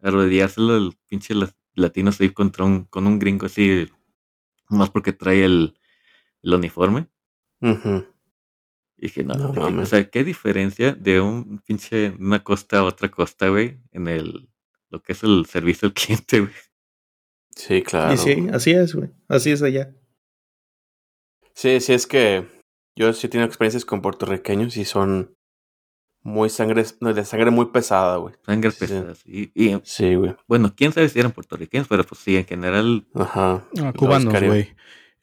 a 0.00 0.10
rodeárselo 0.10 0.76
el 0.76 0.98
pinche 1.08 1.34
la- 1.34 1.54
latino 1.74 2.10
contra 2.34 2.64
un, 2.64 2.84
con 2.86 3.06
un 3.06 3.20
gringo 3.20 3.46
así, 3.46 3.88
más 4.68 4.90
porque 4.90 5.12
trae 5.12 5.44
el, 5.44 5.78
el 6.42 6.54
uniforme? 6.54 7.08
Ujú. 7.60 8.06
Y 8.98 9.02
dije, 9.06 9.24
no, 9.24 9.34
No 9.34 9.48
dije, 9.48 9.60
o 9.60 9.62
mames. 9.70 9.88
sea, 9.88 10.08
qué 10.10 10.22
diferencia 10.24 10.92
de 10.92 11.20
un 11.20 11.58
pinche, 11.58 12.10
una 12.18 12.42
costa 12.44 12.78
a 12.78 12.84
otra 12.84 13.10
costa, 13.10 13.48
güey, 13.48 13.78
en 13.92 14.06
el, 14.08 14.48
lo 14.90 15.02
que 15.02 15.12
es 15.12 15.22
el 15.22 15.46
servicio 15.46 15.86
al 15.88 15.94
cliente, 15.94 16.40
güey. 16.40 16.52
Sí, 17.54 17.82
claro. 17.82 18.14
Y 18.14 18.16
sí, 18.16 18.46
así 18.52 18.70
es, 18.70 18.94
güey. 18.94 19.10
Así 19.28 19.50
es 19.50 19.62
allá. 19.62 19.94
Sí, 21.54 21.80
sí, 21.80 21.92
es 21.92 22.06
que 22.06 22.46
yo 22.96 23.12
sí 23.12 23.26
he 23.26 23.30
tenido 23.30 23.46
experiencias 23.46 23.84
con 23.84 24.00
puertorriqueños 24.00 24.76
y 24.76 24.84
son 24.84 25.34
muy 26.22 26.48
sangre, 26.48 26.84
no, 27.00 27.12
de 27.12 27.24
sangre 27.24 27.50
muy 27.50 27.66
pesada, 27.66 28.16
güey. 28.16 28.34
Sangre 28.46 28.70
Sí, 28.70 28.76
sí. 28.78 28.80
pesada. 28.86 29.14
Y, 29.26 29.42
y, 29.70 29.80
Sí, 29.84 30.14
güey. 30.14 30.34
bueno, 30.46 30.72
quién 30.74 30.92
sabe 30.92 31.08
si 31.08 31.18
eran 31.18 31.32
puertorriqueños, 31.32 31.88
pero 31.88 32.04
pues 32.04 32.20
sí, 32.20 32.36
en 32.36 32.46
general, 32.46 33.06
Ajá. 33.14 33.66
Ah, 33.82 33.92
cubanos, 33.96 34.32
cari- 34.32 34.46
güey. 34.46 34.74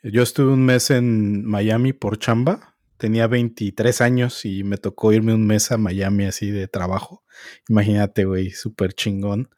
Yo 0.03 0.23
estuve 0.23 0.53
un 0.53 0.63
mes 0.65 0.89
en 0.91 1.45
Miami 1.45 1.93
por 1.93 2.17
chamba. 2.19 2.75
Tenía 2.97 3.27
23 3.27 4.01
años 4.01 4.45
y 4.45 4.63
me 4.63 4.77
tocó 4.77 5.13
irme 5.13 5.33
un 5.33 5.45
mes 5.45 5.71
a 5.71 5.77
Miami 5.77 6.25
así 6.25 6.51
de 6.51 6.67
trabajo. 6.67 7.23
Imagínate, 7.69 8.25
güey, 8.25 8.51
súper 8.51 8.93
chingón. 8.93 9.49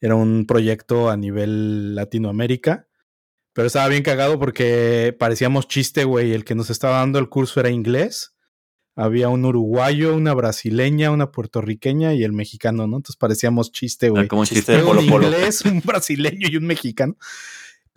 Era 0.00 0.14
un 0.14 0.46
proyecto 0.46 1.10
a 1.10 1.16
nivel 1.16 1.94
Latinoamérica. 1.94 2.86
Pero 3.52 3.66
estaba 3.66 3.88
bien 3.88 4.02
cagado 4.02 4.38
porque 4.38 5.16
parecíamos 5.18 5.66
chiste, 5.68 6.04
güey. 6.04 6.32
El 6.32 6.44
que 6.44 6.54
nos 6.54 6.70
estaba 6.70 6.98
dando 6.98 7.18
el 7.18 7.28
curso 7.28 7.58
era 7.60 7.70
inglés. 7.70 8.34
Había 8.94 9.28
un 9.28 9.44
uruguayo, 9.44 10.14
una 10.14 10.34
brasileña, 10.34 11.10
una 11.10 11.30
puertorriqueña 11.30 12.14
y 12.14 12.24
el 12.24 12.32
mexicano, 12.32 12.86
¿no? 12.86 12.96
Entonces 12.96 13.16
parecíamos 13.16 13.72
chiste, 13.72 14.06
Ah, 14.08 14.10
güey. 14.10 14.28
como 14.28 14.40
un 14.40 14.46
Chiste 14.46 14.76
de 14.76 14.82
Polo 14.82 15.02
inglés, 15.02 15.62
un 15.64 15.80
brasileño 15.80 16.48
y 16.50 16.56
un 16.56 16.66
mexicano. 16.66 17.16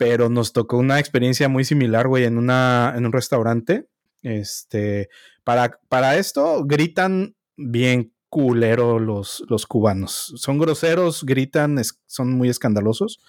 Pero 0.02 0.28
nos 0.28 0.52
tocó 0.52 0.78
una 0.78 0.98
experiencia 0.98 1.48
muy 1.48 1.64
similar, 1.64 2.08
güey, 2.08 2.24
en, 2.24 2.36
una, 2.36 2.92
en 2.96 3.06
un 3.06 3.12
restaurante. 3.12 3.86
Este, 4.22 5.08
para, 5.44 5.78
para 5.88 6.16
esto 6.16 6.64
gritan 6.64 7.36
bien 7.56 8.12
culero 8.28 8.98
los, 8.98 9.44
los 9.48 9.64
cubanos. 9.64 10.32
Son 10.34 10.58
groseros, 10.58 11.22
gritan, 11.22 11.80
son 12.06 12.32
muy 12.32 12.48
escandalosos. 12.48 13.20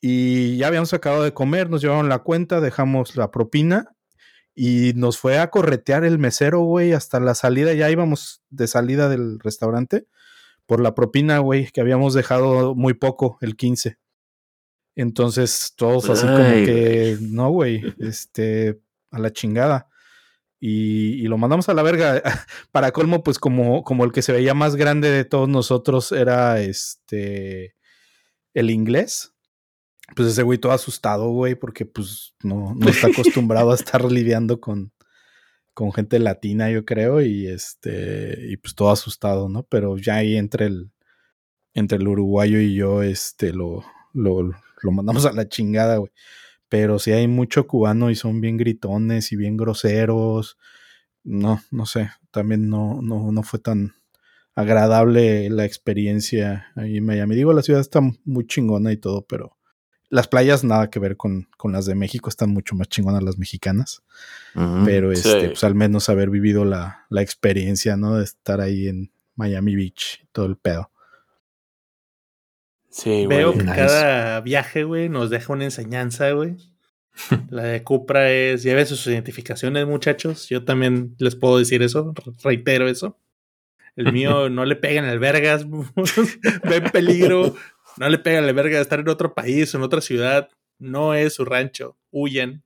Y 0.00 0.56
ya 0.56 0.66
habíamos 0.66 0.92
acabado 0.92 1.22
de 1.22 1.34
comer, 1.34 1.70
nos 1.70 1.82
llevaron 1.82 2.08
la 2.08 2.18
cuenta, 2.18 2.60
dejamos 2.60 3.14
la 3.14 3.30
propina 3.30 3.94
y 4.56 4.94
nos 4.96 5.18
fue 5.18 5.38
a 5.38 5.50
corretear 5.50 6.04
el 6.04 6.18
mesero, 6.18 6.62
güey, 6.62 6.94
hasta 6.94 7.20
la 7.20 7.36
salida. 7.36 7.74
Ya 7.74 7.90
íbamos 7.92 8.42
de 8.50 8.66
salida 8.66 9.08
del 9.08 9.38
restaurante 9.38 10.08
por 10.66 10.80
la 10.80 10.96
propina, 10.96 11.38
güey, 11.38 11.70
que 11.70 11.80
habíamos 11.80 12.12
dejado 12.12 12.74
muy 12.74 12.94
poco, 12.94 13.38
el 13.40 13.54
15. 13.54 14.01
Entonces, 14.94 15.72
todos 15.76 16.10
así 16.10 16.26
como 16.26 16.36
que, 16.38 17.18
no, 17.20 17.50
güey, 17.50 17.82
este, 17.98 18.80
a 19.10 19.18
la 19.18 19.32
chingada. 19.32 19.88
Y, 20.60 21.14
y 21.14 21.22
lo 21.22 21.38
mandamos 21.38 21.68
a 21.68 21.74
la 21.74 21.82
verga. 21.82 22.22
Para 22.72 22.92
colmo, 22.92 23.22
pues 23.22 23.38
como, 23.38 23.82
como 23.82 24.04
el 24.04 24.12
que 24.12 24.22
se 24.22 24.32
veía 24.32 24.54
más 24.54 24.76
grande 24.76 25.10
de 25.10 25.24
todos 25.24 25.48
nosotros 25.48 26.12
era 26.12 26.60
este, 26.60 27.74
el 28.54 28.70
inglés. 28.70 29.34
Pues 30.14 30.28
ese 30.28 30.42
güey 30.42 30.58
todo 30.58 30.72
asustado, 30.72 31.30
güey, 31.30 31.54
porque 31.54 31.86
pues 31.86 32.34
no, 32.42 32.74
no 32.74 32.88
está 32.88 33.06
acostumbrado 33.06 33.72
a 33.72 33.74
estar 33.74 34.04
lidiando 34.04 34.60
con, 34.60 34.92
con 35.74 35.92
gente 35.92 36.18
latina, 36.18 36.70
yo 36.70 36.84
creo, 36.84 37.22
y 37.22 37.46
este, 37.46 38.36
y 38.48 38.56
pues 38.58 38.74
todo 38.74 38.90
asustado, 38.90 39.48
¿no? 39.48 39.62
Pero 39.64 39.96
ya 39.96 40.16
ahí 40.16 40.36
entre 40.36 40.66
el, 40.66 40.90
entre 41.74 41.98
el 41.98 42.08
uruguayo 42.08 42.60
y 42.60 42.74
yo, 42.74 43.02
este, 43.02 43.52
lo, 43.52 43.84
lo, 44.12 44.52
lo 44.82 44.92
mandamos 44.92 45.26
a 45.26 45.32
la 45.32 45.48
chingada, 45.48 45.96
güey. 45.96 46.12
Pero 46.68 46.98
sí 46.98 47.12
hay 47.12 47.28
mucho 47.28 47.66
cubano 47.66 48.10
y 48.10 48.14
son 48.14 48.40
bien 48.40 48.56
gritones 48.56 49.30
y 49.32 49.36
bien 49.36 49.56
groseros. 49.56 50.58
No, 51.24 51.60
no 51.70 51.86
sé, 51.86 52.10
también 52.30 52.68
no, 52.68 53.00
no, 53.02 53.30
no 53.30 53.42
fue 53.42 53.58
tan 53.60 53.94
agradable 54.54 55.48
la 55.50 55.64
experiencia 55.64 56.66
ahí 56.76 56.98
en 56.98 57.06
Miami. 57.06 57.34
Digo, 57.36 57.52
la 57.52 57.62
ciudad 57.62 57.80
está 57.80 58.00
muy 58.24 58.46
chingona 58.46 58.92
y 58.92 58.96
todo, 58.96 59.22
pero 59.26 59.56
las 60.10 60.28
playas 60.28 60.62
nada 60.62 60.90
que 60.90 60.98
ver 60.98 61.16
con, 61.16 61.48
con 61.56 61.72
las 61.72 61.86
de 61.86 61.94
México, 61.94 62.28
están 62.28 62.50
mucho 62.50 62.74
más 62.76 62.88
chingonas 62.88 63.22
las 63.22 63.38
mexicanas. 63.38 64.02
Pero 64.84 65.14
Sí. 65.14 65.20
este, 65.26 65.48
pues 65.48 65.64
al 65.64 65.74
menos 65.74 66.08
haber 66.10 66.28
vivido 66.28 66.64
la, 66.66 67.06
la 67.08 67.22
experiencia, 67.22 67.96
¿no? 67.96 68.16
De 68.18 68.24
estar 68.24 68.60
ahí 68.60 68.88
en 68.88 69.10
Miami 69.36 69.74
Beach 69.74 70.20
y 70.22 70.26
todo 70.32 70.44
el 70.46 70.56
pedo. 70.58 70.90
Sí, 72.92 73.26
Veo 73.26 73.48
güey. 73.52 73.58
que 73.58 73.64
Nice. 73.72 73.76
cada 73.86 74.40
viaje, 74.42 74.84
güey, 74.84 75.08
nos 75.08 75.30
deja 75.30 75.52
una 75.52 75.64
enseñanza, 75.64 76.30
güey. 76.32 76.56
La 77.50 77.64
de 77.64 77.82
Cupra 77.82 78.30
es, 78.30 78.62
lleve 78.62 78.86
sus 78.86 79.06
identificaciones, 79.06 79.86
muchachos. 79.86 80.48
Yo 80.48 80.64
también 80.64 81.14
les 81.18 81.34
puedo 81.34 81.58
decir 81.58 81.82
eso, 81.82 82.12
re- 82.14 82.32
reitero 82.44 82.88
eso. 82.88 83.18
El 83.96 84.12
mío 84.12 84.48
no 84.50 84.64
le 84.64 84.76
pegan 84.76 85.04
al 85.06 85.18
vergas, 85.18 85.66
ve 86.64 86.76
en 86.76 86.84
peligro, 86.90 87.54
no 87.96 88.08
le 88.08 88.18
pegan 88.18 88.44
al 88.44 88.54
verga 88.54 88.76
de 88.76 88.82
estar 88.82 89.00
en 89.00 89.08
otro 89.08 89.34
país, 89.34 89.74
en 89.74 89.82
otra 89.82 90.00
ciudad, 90.00 90.48
no 90.78 91.14
es 91.14 91.34
su 91.34 91.44
rancho, 91.44 91.96
huyen. 92.10 92.62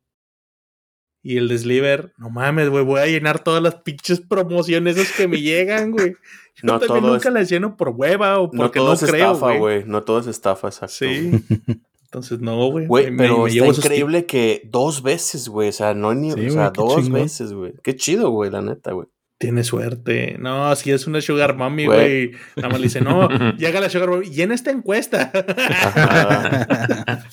Y 1.29 1.39
el 1.39 1.49
desliver, 1.49 2.13
no 2.19 2.31
mames, 2.31 2.69
güey, 2.69 2.85
voy 2.85 3.01
a 3.01 3.07
llenar 3.07 3.43
todas 3.43 3.61
las 3.61 3.75
pinches 3.77 4.21
promociones 4.21 4.97
esas 4.97 5.17
que 5.17 5.27
me 5.27 5.41
llegan, 5.41 5.91
güey. 5.91 6.13
Yo 6.55 6.63
No 6.63 6.79
también 6.79 7.01
todo 7.03 7.13
nunca 7.15 7.29
es- 7.31 7.35
las 7.35 7.49
lleno 7.51 7.77
por 7.77 7.89
hueva 7.89 8.39
o 8.39 8.45
No 8.53 8.63
porque 8.63 8.79
todo 8.79 8.89
no, 8.89 8.95
es 8.95 9.01
creo, 9.03 9.33
estafa, 9.33 9.57
güey. 9.57 9.83
No 9.85 10.05
todo 10.05 10.21
es 10.21 10.29
estafa, 10.29 10.69
exacto. 10.69 10.95
Sí. 10.97 11.33
Entonces, 12.05 12.39
no, 12.41 12.65
güey. 12.71 12.87
Güey, 12.87 13.17
pero 13.17 13.43
me 13.43 13.51
está 13.51 13.67
increíble 13.67 14.25
que 14.25 14.63
dos 14.71 15.03
veces, 15.03 15.49
güey. 15.49 15.71
O 15.71 15.73
sea, 15.73 15.95
no 15.95 16.15
ni. 16.15 16.31
Sí, 16.31 16.47
o 16.47 16.51
sea, 16.53 16.71
dos 16.71 16.95
chingón. 16.95 17.13
veces, 17.23 17.53
güey. 17.53 17.73
Qué 17.83 17.97
chido, 17.97 18.31
güey, 18.31 18.49
la 18.53 18.63
neta, 18.63 18.93
güey. 18.93 19.09
Tiene 19.39 19.65
suerte. 19.65 20.37
No, 20.39 20.75
si 20.77 20.93
es 20.93 21.07
una 21.07 21.21
Sugar 21.21 21.57
Mommy, 21.57 21.85
Güey. 21.85 22.33
Nada 22.57 22.71
más 22.71 22.81
le 22.81 22.87
dice, 22.87 23.03
no, 23.03 23.29
llega 23.59 23.81
la 23.81 23.91
Sugar 23.91 24.09
Mommy. 24.09 24.31
Llena 24.31 24.55
esta 24.55 24.71
encuesta. 24.71 25.31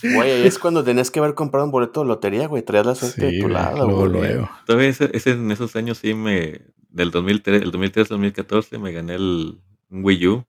Güey, 0.03 0.31
ahí 0.31 0.47
es 0.47 0.59
cuando 0.59 0.83
tenías 0.83 1.11
que 1.11 1.19
haber 1.19 1.33
comprado 1.33 1.65
un 1.65 1.71
boleto 1.71 2.01
de 2.01 2.07
lotería, 2.07 2.47
güey. 2.47 2.63
Traías 2.63 2.85
la 2.85 2.95
suerte 2.95 3.25
de 3.25 3.31
Sí, 3.31 3.37
tu 3.39 3.43
güey, 3.43 3.53
lado, 3.53 3.87
luego, 3.87 4.09
güey. 4.09 4.11
luego. 4.11 4.49
Todavía 4.65 4.89
ese, 4.89 5.09
ese- 5.13 5.31
en 5.31 5.51
esos 5.51 5.75
años 5.75 5.97
sí 5.99 6.13
me. 6.13 6.61
Del 6.89 7.09
2003, 7.09 7.63
el 7.63 7.71
2003-2014 7.71 8.77
me 8.79 8.91
gané 8.91 9.15
el 9.15 9.57
un 9.89 10.03
Wii 10.03 10.27
U. 10.27 10.45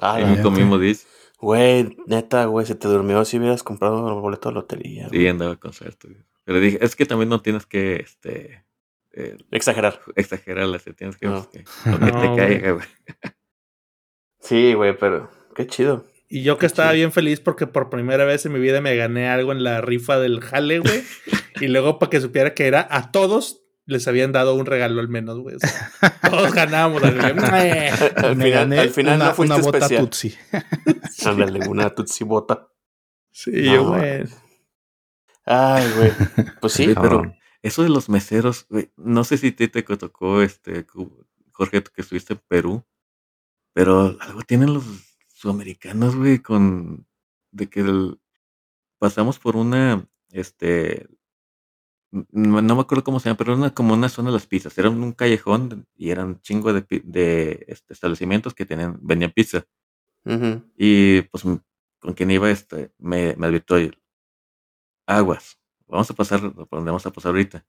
Ah, 0.00 0.20
en 0.20 0.34
neta. 0.36 0.50
mismo 0.50 0.78
disc. 0.78 1.06
Güey, 1.38 1.96
neta, 2.06 2.44
güey, 2.46 2.66
se 2.66 2.74
te 2.74 2.88
durmió 2.88 3.24
si 3.24 3.38
hubieras 3.38 3.62
comprado 3.62 4.04
un 4.04 4.20
boleto 4.20 4.48
de 4.48 4.54
lotería. 4.56 5.08
Sí, 5.10 5.26
andaba 5.28 5.56
con 5.56 5.72
suerte. 5.72 6.08
güey. 6.08 6.20
Pero 6.44 6.58
dije, 6.58 6.78
es 6.84 6.96
que 6.96 7.06
también 7.06 7.28
no 7.28 7.40
tienes 7.40 7.66
que 7.66 7.96
este, 7.96 8.64
eh, 9.12 9.36
Exagerar. 9.50 10.00
exagerarla, 10.16 10.78
se 10.78 10.92
tienes 10.94 11.16
que, 11.16 11.26
No. 11.26 11.48
que- 11.50 11.64
lo 11.90 11.98
que 11.98 12.12
No, 12.12 12.20
te 12.34 12.36
caiga, 12.40 12.70
güey. 12.72 12.86
Sí, 14.40 14.74
güey, 14.74 14.96
pero 14.98 15.30
qué 15.54 15.66
chido. 15.66 16.06
Y 16.28 16.42
yo 16.42 16.58
que 16.58 16.66
estaba 16.66 16.92
bien 16.92 17.10
feliz 17.12 17.40
porque 17.40 17.66
por 17.66 17.90
primera 17.90 18.24
vez 18.24 18.46
en 18.46 18.52
mi 18.52 18.60
vida 18.60 18.80
me 18.80 18.94
gané 18.96 19.28
algo 19.28 19.52
en 19.52 19.64
la 19.64 19.80
rifa 19.80 20.18
del 20.18 20.40
jale, 20.40 20.78
güey. 20.78 21.02
y 21.60 21.66
luego 21.68 21.98
para 21.98 22.10
que 22.10 22.20
supiera 22.20 22.54
que 22.54 22.66
era 22.66 22.86
a 22.90 23.10
todos 23.10 23.62
les 23.86 24.06
habían 24.06 24.30
dado 24.30 24.54
un 24.54 24.66
regalo 24.66 25.00
al 25.00 25.08
menos, 25.08 25.38
güey. 25.40 25.56
O 25.56 25.58
sea, 25.58 25.90
todos 26.30 26.52
ganábamos. 26.54 27.00
güey. 27.02 27.10
Al 27.18 28.36
final, 28.36 28.50
gané 28.50 28.78
al 28.78 28.90
final 28.90 29.16
una, 29.16 29.24
no 29.30 29.34
fuiste 29.34 29.54
una 29.54 29.62
bota 29.64 29.78
especial. 29.78 30.04
Tutsi. 30.04 30.34
Ándale, 31.26 31.68
una 31.68 31.90
tutsi 31.90 32.22
bota. 32.24 32.68
Sí, 33.32 33.50
No, 33.52 33.88
güey. 33.88 34.24
Ay, 35.46 35.90
güey. 35.96 36.12
Pues 36.60 36.72
sí, 36.72 36.86
pero 36.86 36.94
Cabrón. 37.02 37.34
Eso 37.62 37.82
de 37.82 37.88
los 37.90 38.08
meseros, 38.08 38.66
güey, 38.70 38.90
no 38.96 39.24
sé 39.24 39.38
si 39.38 39.52
ti 39.52 39.68
te 39.68 39.82
tocó, 39.82 40.42
este, 40.42 40.86
Jorge, 41.52 41.82
que 41.82 42.02
estuviste 42.02 42.34
en 42.34 42.40
Perú, 42.48 42.84
pero 43.74 44.16
algo 44.20 44.42
tienen 44.42 44.74
los 44.74 44.84
sudamericanos, 45.28 46.16
güey, 46.16 46.40
con 46.40 47.06
de 47.52 47.68
que 47.70 47.80
el- 47.80 48.20
pasamos 49.00 49.38
por 49.40 49.56
una, 49.56 50.08
este, 50.32 51.08
no, 52.12 52.60
no 52.62 52.74
me 52.74 52.80
acuerdo 52.80 53.04
cómo 53.04 53.20
se 53.20 53.28
llama, 53.28 53.36
pero 53.38 53.52
era 53.52 53.58
una, 53.60 53.74
como 53.74 53.94
una 53.94 54.08
zona 54.08 54.30
de 54.30 54.34
las 54.34 54.46
pizzas, 54.46 54.76
era 54.78 54.90
un 54.90 55.12
callejón 55.12 55.86
y 55.96 56.10
eran 56.10 56.40
chingo 56.42 56.72
de, 56.72 56.84
de 57.04 57.64
este, 57.68 57.92
establecimientos 57.94 58.54
que 58.54 58.66
tenían, 58.66 58.98
vendían 59.02 59.32
pizza. 59.32 59.64
Y 60.76 61.22
pues 61.22 61.44
con 62.00 62.14
quien 62.14 62.30
iba 62.32 62.50
este, 62.50 62.92
me, 62.98 63.36
me 63.36 63.46
advirtió 63.46 63.76
"Oye, 63.76 63.92
aguas, 65.06 65.58
vamos 65.90 66.10
a 66.10 66.14
pasar, 66.14 66.40
por 66.52 66.68
donde 66.70 66.90
vamos 66.90 67.06
a 67.06 67.12
pasar 67.12 67.30
ahorita. 67.30 67.64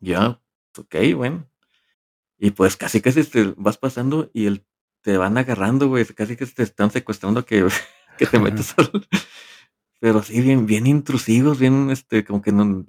Ya, 0.00 0.40
ok, 0.76 0.94
bueno. 1.16 1.48
Y 2.38 2.50
pues 2.50 2.76
casi 2.76 3.00
casi 3.00 3.24
te 3.24 3.54
vas 3.56 3.78
pasando 3.78 4.30
y 4.34 4.46
el, 4.46 4.66
te 5.02 5.16
van 5.16 5.38
agarrando, 5.38 5.88
güey, 5.88 6.04
casi 6.06 6.36
que 6.36 6.46
te 6.46 6.62
están 6.62 6.90
secuestrando 6.90 7.44
que, 7.44 7.66
que 8.18 8.26
te 8.26 8.38
metes 8.38 8.74
al... 8.76 8.90
Pero 10.00 10.22
sí, 10.22 10.40
bien, 10.42 10.66
bien 10.66 10.86
intrusivos, 10.86 11.58
bien, 11.58 11.90
este, 11.90 12.24
como 12.24 12.42
que 12.42 12.52
no... 12.52 12.86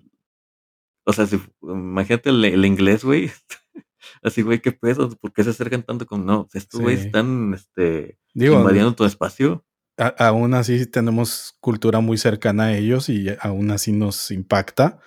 O 1.05 1.13
sea, 1.13 1.27
si, 1.27 1.39
imagínate 1.61 2.29
el, 2.31 2.43
el 2.43 2.65
inglés, 2.65 3.03
güey. 3.05 3.31
Así, 4.23 4.41
güey, 4.41 4.61
qué 4.61 4.71
pedo, 4.71 5.09
¿por 5.11 5.31
qué 5.31 5.43
se 5.43 5.51
acercan 5.51 5.83
tanto 5.83 6.05
con... 6.05 6.25
No, 6.25 6.47
estos 6.53 6.81
güeyes 6.81 7.01
Sí. 7.01 7.07
están, 7.07 7.53
este, 7.53 8.17
Digo, 8.33 8.55
invadiendo 8.55 8.95
tu 8.95 9.05
espacio. 9.05 9.63
A- 9.97 10.27
aún 10.27 10.53
así 10.53 10.85
tenemos 10.85 11.55
cultura 11.59 11.99
muy 11.99 12.17
cercana 12.17 12.65
a 12.65 12.77
ellos 12.77 13.09
y 13.09 13.27
aún 13.39 13.71
así 13.71 13.91
nos 13.91 14.31
impacta. 14.31 14.99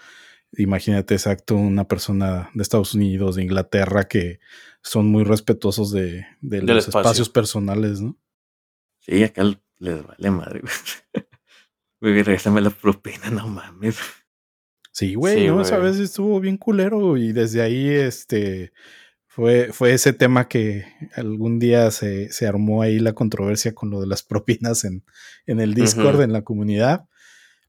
Imagínate 0.56 1.14
exacto 1.14 1.56
una 1.56 1.86
persona 1.86 2.50
de 2.54 2.62
Estados 2.62 2.94
Unidos, 2.94 3.36
de 3.36 3.42
Inglaterra, 3.42 4.08
que 4.08 4.40
son 4.82 5.06
muy 5.06 5.24
respetuosos 5.24 5.90
de, 5.92 6.24
los 6.40 6.60
espacio. 6.86 7.00
espacios 7.00 7.28
personales, 7.28 8.00
¿no? 8.00 8.16
Sí, 9.00 9.22
acá 9.24 9.42
les 9.78 10.06
vale 10.06 10.30
madre, 10.30 10.60
güey. 12.00 12.14
Regresame 12.14 12.60
la 12.60 12.70
propina, 12.70 13.30
no 13.30 13.48
mames. 13.48 13.98
Sí, 14.92 15.14
güey, 15.14 15.38
Sí, 15.42 15.46
¿no? 15.48 15.60
Esa 15.60 15.78
güey. 15.78 15.90
vez 15.90 16.00
estuvo 16.00 16.40
bien 16.40 16.56
culero 16.56 17.16
y 17.16 17.32
desde 17.32 17.60
ahí, 17.62 17.88
este, 17.88 18.72
fue, 19.38 19.72
fue 19.72 19.92
ese 19.92 20.12
tema 20.12 20.48
que 20.48 20.84
algún 21.14 21.60
día 21.60 21.92
se, 21.92 22.28
se 22.32 22.48
armó 22.48 22.82
ahí 22.82 22.98
la 22.98 23.12
controversia 23.12 23.72
con 23.72 23.88
lo 23.88 24.00
de 24.00 24.08
las 24.08 24.22
propinas 24.24 24.82
en, 24.82 25.04
en 25.46 25.60
el 25.60 25.74
Discord, 25.74 26.20
en 26.22 26.32
la 26.32 26.42
comunidad. 26.42 27.06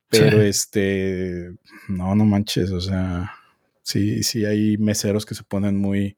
Pero 0.09 0.41
este, 0.41 1.51
no, 1.87 2.15
no 2.15 2.25
manches, 2.25 2.71
o 2.71 2.81
sea, 2.81 3.33
sí, 3.83 4.23
sí 4.23 4.45
hay 4.45 4.79
meseros 4.79 5.27
que 5.27 5.35
se 5.35 5.43
ponen 5.43 5.77
muy, 5.77 6.17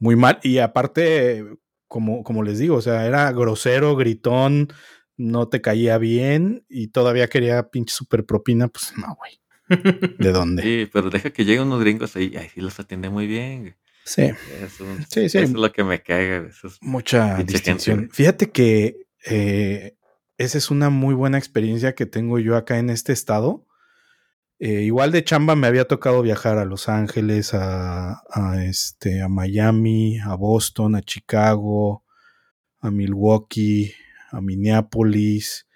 muy 0.00 0.16
mal. 0.16 0.40
Y 0.42 0.58
aparte, 0.58 1.46
como, 1.86 2.24
como 2.24 2.42
les 2.42 2.58
digo, 2.58 2.74
o 2.74 2.82
sea, 2.82 3.06
era 3.06 3.30
grosero, 3.30 3.94
gritón, 3.94 4.72
no 5.16 5.46
te 5.46 5.60
caía 5.60 5.98
bien 5.98 6.64
y 6.68 6.88
todavía 6.88 7.28
quería 7.28 7.70
pinche 7.70 7.94
super 7.94 8.26
propina, 8.26 8.66
pues 8.66 8.92
no, 8.96 9.16
güey. 9.16 9.38
¿De 10.18 10.32
dónde? 10.32 10.64
Sí, 10.64 10.90
pero 10.92 11.10
deja 11.10 11.30
que 11.30 11.44
lleguen 11.44 11.68
unos 11.68 11.78
gringos 11.78 12.16
ahí, 12.16 12.34
ahí 12.36 12.48
sí 12.52 12.60
los 12.60 12.80
atiende 12.80 13.08
muy 13.08 13.28
bien. 13.28 13.76
Sí. 14.12 14.22
Eso, 14.62 14.84
Sí, 15.08 15.28
sí. 15.28 15.38
eso 15.38 15.38
es 15.38 15.52
lo 15.52 15.70
que 15.72 15.84
me 15.84 16.02
caga. 16.02 16.48
Eso 16.48 16.66
es- 16.66 16.78
Mucha 16.80 17.36
distinción. 17.44 18.00
gente. 18.00 18.14
Fíjate 18.14 18.50
que 18.50 18.96
eh, 19.26 19.94
esa 20.36 20.58
es 20.58 20.70
una 20.70 20.90
muy 20.90 21.14
buena 21.14 21.38
experiencia 21.38 21.94
que 21.94 22.06
tengo 22.06 22.38
yo 22.40 22.56
acá 22.56 22.78
en 22.78 22.90
este 22.90 23.12
estado. 23.12 23.66
Eh, 24.58 24.82
igual 24.82 25.12
de 25.12 25.22
chamba 25.24 25.54
me 25.54 25.66
había 25.68 25.86
tocado 25.86 26.22
viajar 26.22 26.58
a 26.58 26.64
Los 26.64 26.88
Ángeles, 26.88 27.54
a, 27.54 28.20
a, 28.30 28.64
este, 28.64 29.22
a 29.22 29.28
Miami, 29.28 30.18
a 30.18 30.34
Boston, 30.34 30.96
a 30.96 31.02
Chicago, 31.02 32.04
a 32.80 32.90
Milwaukee, 32.90 33.94
a 34.32 34.40
Minneapolis 34.40 35.66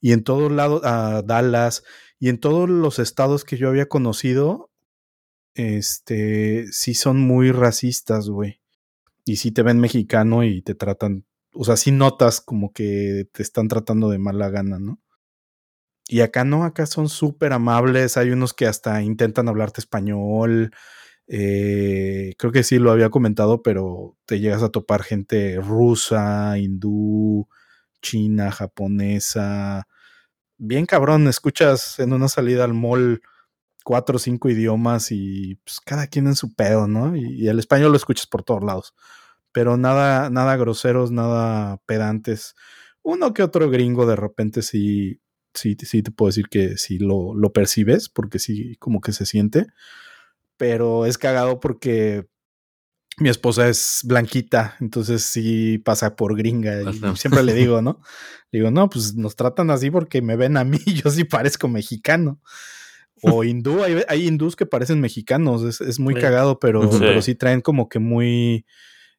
y 0.00 0.12
en 0.12 0.22
todos 0.24 0.50
lados, 0.52 0.82
a 0.84 1.22
Dallas 1.24 1.82
y 2.18 2.28
en 2.28 2.38
todos 2.38 2.68
los 2.70 2.98
estados 2.98 3.44
que 3.44 3.56
yo 3.56 3.68
había 3.68 3.86
conocido, 3.86 4.70
este, 5.54 6.66
sí 6.72 6.94
son 6.94 7.20
muy 7.20 7.52
racistas, 7.52 8.28
güey. 8.28 8.60
Y 9.24 9.36
sí 9.36 9.52
te 9.52 9.62
ven 9.62 9.80
mexicano 9.80 10.44
y 10.44 10.62
te 10.62 10.74
tratan, 10.74 11.26
o 11.54 11.64
sea, 11.64 11.76
sí 11.76 11.92
notas 11.92 12.40
como 12.40 12.72
que 12.72 13.28
te 13.32 13.42
están 13.42 13.68
tratando 13.68 14.10
de 14.10 14.18
mala 14.18 14.50
gana, 14.50 14.78
¿no? 14.78 15.00
Y 16.08 16.20
acá 16.20 16.44
no, 16.44 16.64
acá 16.64 16.86
son 16.86 17.08
súper 17.08 17.52
amables, 17.52 18.16
hay 18.16 18.30
unos 18.30 18.52
que 18.54 18.66
hasta 18.66 19.02
intentan 19.02 19.48
hablarte 19.48 19.80
español. 19.80 20.72
eh, 21.28 22.34
creo 22.38 22.52
que 22.52 22.64
sí 22.64 22.78
lo 22.78 22.92
había 22.92 23.10
comentado, 23.10 23.62
pero 23.62 24.16
te 24.26 24.40
llegas 24.40 24.62
a 24.62 24.70
topar 24.70 25.02
gente 25.04 25.56
rusa, 25.60 26.58
hindú, 26.58 27.48
china, 28.02 28.52
japonesa. 28.52 29.88
Bien 30.58 30.86
cabrón, 30.86 31.28
escuchas 31.28 31.98
en 32.00 32.12
una 32.14 32.28
salida 32.28 32.64
al 32.64 32.74
mall 32.74 33.22
cuatro 33.82 34.16
o 34.16 34.18
cinco 34.18 34.48
idiomas 34.48 35.10
y 35.10 35.56
pues 35.64 35.80
cada 35.80 36.06
quien 36.06 36.26
en 36.26 36.36
su 36.36 36.54
pedo, 36.54 36.88
¿no? 36.88 37.16
Y, 37.16 37.42
y 37.42 37.48
el 37.48 37.58
español 37.58 37.90
lo 37.90 37.96
escuchas 37.96 38.26
por 38.26 38.42
todos 38.42 38.62
lados. 38.64 38.94
Pero 39.52 39.76
nada, 39.76 40.30
nada 40.30 40.56
groseros, 40.56 41.10
nada 41.10 41.78
pedantes. 41.86 42.54
Uno 43.02 43.34
que 43.34 43.42
otro 43.42 43.68
gringo 43.70 44.06
de 44.06 44.16
repente 44.16 44.62
sí, 44.62 45.20
sí, 45.54 45.76
sí 45.80 46.02
te 46.02 46.10
puedo 46.10 46.28
decir 46.28 46.48
que 46.48 46.76
sí 46.78 46.98
lo, 46.98 47.34
lo 47.34 47.52
percibes, 47.52 48.08
porque 48.08 48.38
sí, 48.38 48.76
como 48.76 49.00
que 49.00 49.12
se 49.12 49.26
siente. 49.26 49.66
Pero 50.56 51.06
es 51.06 51.18
cagado 51.18 51.60
porque 51.60 52.26
mi 53.18 53.28
esposa 53.28 53.68
es 53.68 54.00
blanquita, 54.04 54.76
entonces 54.80 55.22
sí 55.22 55.78
pasa 55.78 56.16
por 56.16 56.36
gringa. 56.36 56.82
Y 56.82 56.86
Ajá. 56.86 57.16
siempre 57.16 57.42
le 57.42 57.54
digo, 57.54 57.82
¿no? 57.82 58.00
Le 58.50 58.60
digo, 58.60 58.70
no, 58.70 58.88
pues 58.88 59.14
nos 59.14 59.36
tratan 59.36 59.70
así 59.70 59.90
porque 59.90 60.22
me 60.22 60.36
ven 60.36 60.56
a 60.56 60.64
mí, 60.64 60.78
yo 60.86 61.10
sí 61.10 61.24
parezco 61.24 61.68
mexicano. 61.68 62.40
O 63.22 63.44
hindú, 63.44 63.82
hay, 63.82 64.02
hay 64.08 64.26
hindús 64.26 64.56
que 64.56 64.66
parecen 64.66 65.00
mexicanos, 65.00 65.62
es, 65.62 65.80
es 65.80 65.98
muy 66.00 66.14
Sí. 66.14 66.20
cagado, 66.20 66.58
pero 66.58 66.90
Sí. 66.92 66.98
pero 67.00 67.22
sí 67.22 67.34
traen 67.34 67.60
como 67.60 67.88
que 67.88 67.98
muy, 68.00 68.66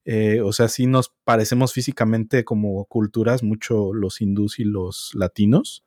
eh, 0.06 0.42
o 0.42 0.52
sea, 0.54 0.68
sí 0.68 0.86
nos 0.88 1.14
parecemos 1.24 1.72
físicamente 1.74 2.44
como 2.44 2.84
culturas 2.86 3.44
mucho 3.44 3.94
los 3.94 4.20
hindús 4.22 4.60
y 4.60 4.66
los 4.66 5.12
latinos. 5.14 5.84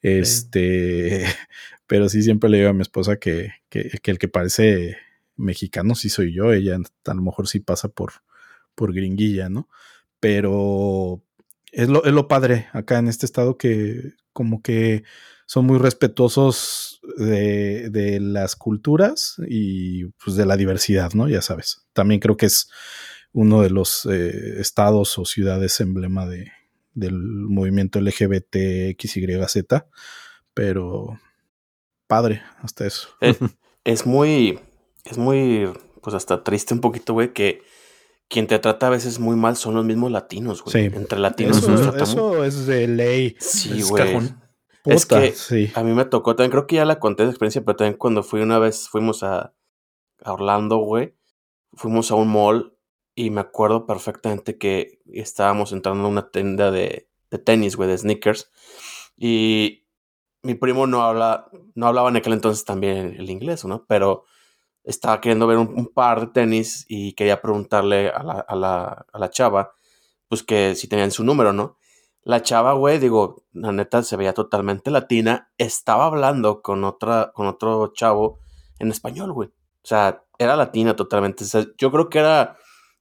Este, 0.00 1.24
pero 1.86 2.08
sí 2.08 2.22
siempre 2.22 2.50
le 2.50 2.58
digo 2.58 2.70
a 2.70 2.74
mi 2.74 2.82
esposa 2.82 3.16
que, 3.16 3.50
que, 3.68 3.90
que 4.02 4.10
el 4.10 4.18
que 4.18 4.28
parece 4.28 4.96
mexicano 5.36 5.94
sí 5.94 6.08
soy 6.08 6.32
yo, 6.34 6.52
ella 6.52 6.76
a 7.06 7.14
lo 7.14 7.22
mejor 7.22 7.48
sí 7.48 7.60
pasa 7.60 7.88
por, 7.88 8.12
por 8.74 8.92
gringuilla, 8.94 9.48
¿no? 9.48 9.68
Pero 10.20 11.22
es 11.72 11.88
lo, 11.88 12.04
es 12.04 12.12
lo 12.12 12.28
padre 12.28 12.66
acá 12.72 12.98
en 12.98 13.08
este 13.08 13.26
estado 13.26 13.56
que 13.58 14.12
como 14.32 14.62
que 14.62 15.04
son 15.52 15.66
muy 15.66 15.76
respetuosos 15.76 16.98
de, 17.18 17.90
de 17.90 18.20
las 18.20 18.56
culturas 18.56 19.36
y 19.46 20.06
pues 20.24 20.34
de 20.34 20.46
la 20.46 20.56
diversidad, 20.56 21.12
¿no? 21.12 21.28
Ya 21.28 21.42
sabes. 21.42 21.84
También 21.92 22.20
creo 22.20 22.38
que 22.38 22.46
es 22.46 22.70
uno 23.34 23.60
de 23.60 23.68
los 23.68 24.06
eh, 24.06 24.60
estados 24.60 25.18
o 25.18 25.26
ciudades 25.26 25.78
emblema 25.80 26.24
de, 26.24 26.50
del 26.94 27.18
movimiento 27.18 28.00
LGBT 28.00 28.96
XYZ, 28.98 29.66
pero 30.54 31.20
padre 32.06 32.40
hasta 32.62 32.86
eso. 32.86 33.10
Es, 33.20 33.36
es 33.84 34.06
muy, 34.06 34.58
es 35.04 35.18
muy, 35.18 35.68
pues 36.00 36.16
hasta 36.16 36.42
triste 36.42 36.72
un 36.72 36.80
poquito, 36.80 37.12
güey, 37.12 37.34
que 37.34 37.60
quien 38.26 38.46
te 38.46 38.58
trata 38.58 38.86
a 38.86 38.90
veces 38.90 39.18
muy 39.18 39.36
mal 39.36 39.58
son 39.58 39.74
los 39.74 39.84
mismos 39.84 40.10
latinos, 40.10 40.62
güey. 40.62 40.88
Sí. 40.88 40.96
Entre 40.96 41.18
latinos 41.18 41.58
Eso, 41.58 41.72
nos 41.72 41.82
tratamos. 41.82 42.08
eso 42.08 42.42
es 42.42 42.66
de 42.66 42.88
ley. 42.88 43.36
sí, 43.38 43.80
es 43.80 43.90
güey. 43.90 44.32
Es 44.84 45.06
que 45.06 45.32
sí. 45.32 45.70
A 45.74 45.82
mí 45.82 45.92
me 45.92 46.04
tocó, 46.04 46.34
también 46.34 46.50
creo 46.50 46.66
que 46.66 46.76
ya 46.76 46.84
la 46.84 46.98
conté 46.98 47.22
de 47.24 47.30
experiencia, 47.30 47.64
pero 47.64 47.76
también 47.76 47.96
cuando 47.96 48.22
fui 48.22 48.40
una 48.40 48.58
vez, 48.58 48.88
fuimos 48.88 49.22
a, 49.22 49.54
a 50.24 50.32
Orlando, 50.32 50.78
güey, 50.78 51.14
fuimos 51.74 52.10
a 52.10 52.16
un 52.16 52.28
mall 52.28 52.76
y 53.14 53.30
me 53.30 53.40
acuerdo 53.40 53.86
perfectamente 53.86 54.58
que 54.58 55.00
estábamos 55.12 55.72
entrando 55.72 56.04
a 56.04 56.08
una 56.08 56.30
tienda 56.30 56.70
de, 56.70 57.08
de 57.30 57.38
tenis, 57.38 57.76
güey, 57.76 57.88
de 57.88 57.98
sneakers, 57.98 58.50
y 59.16 59.86
mi 60.42 60.54
primo 60.54 60.86
no 60.86 61.02
habla, 61.02 61.48
no 61.74 61.86
hablaba 61.86 62.08
en 62.08 62.16
aquel 62.16 62.32
entonces 62.32 62.64
también 62.64 63.14
el 63.18 63.30
inglés, 63.30 63.64
¿no? 63.64 63.84
Pero 63.86 64.24
estaba 64.82 65.20
queriendo 65.20 65.46
ver 65.46 65.58
un, 65.58 65.68
un 65.78 65.86
par 65.86 66.20
de 66.20 66.26
tenis 66.28 66.84
y 66.88 67.12
quería 67.12 67.40
preguntarle 67.40 68.08
a 68.08 68.22
la, 68.24 68.32
a 68.40 68.56
la, 68.56 69.06
a 69.12 69.18
la 69.18 69.30
chava, 69.30 69.76
pues 70.28 70.42
que 70.42 70.74
si 70.74 70.88
tenían 70.88 71.12
su 71.12 71.22
número, 71.22 71.52
¿no? 71.52 71.76
La 72.24 72.42
chava, 72.42 72.72
güey, 72.74 72.98
digo, 72.98 73.44
la 73.52 73.72
neta 73.72 74.02
se 74.02 74.16
veía 74.16 74.32
totalmente 74.32 74.90
latina. 74.90 75.52
Estaba 75.58 76.06
hablando 76.06 76.62
con 76.62 76.84
otra, 76.84 77.32
con 77.34 77.46
otro 77.46 77.92
chavo 77.94 78.38
en 78.78 78.90
español, 78.90 79.32
güey. 79.32 79.48
O 79.48 79.86
sea, 79.86 80.24
era 80.38 80.56
latina 80.56 80.94
totalmente. 80.94 81.44
Yo 81.76 81.90
creo 81.90 82.08
que 82.08 82.20
era, 82.20 82.56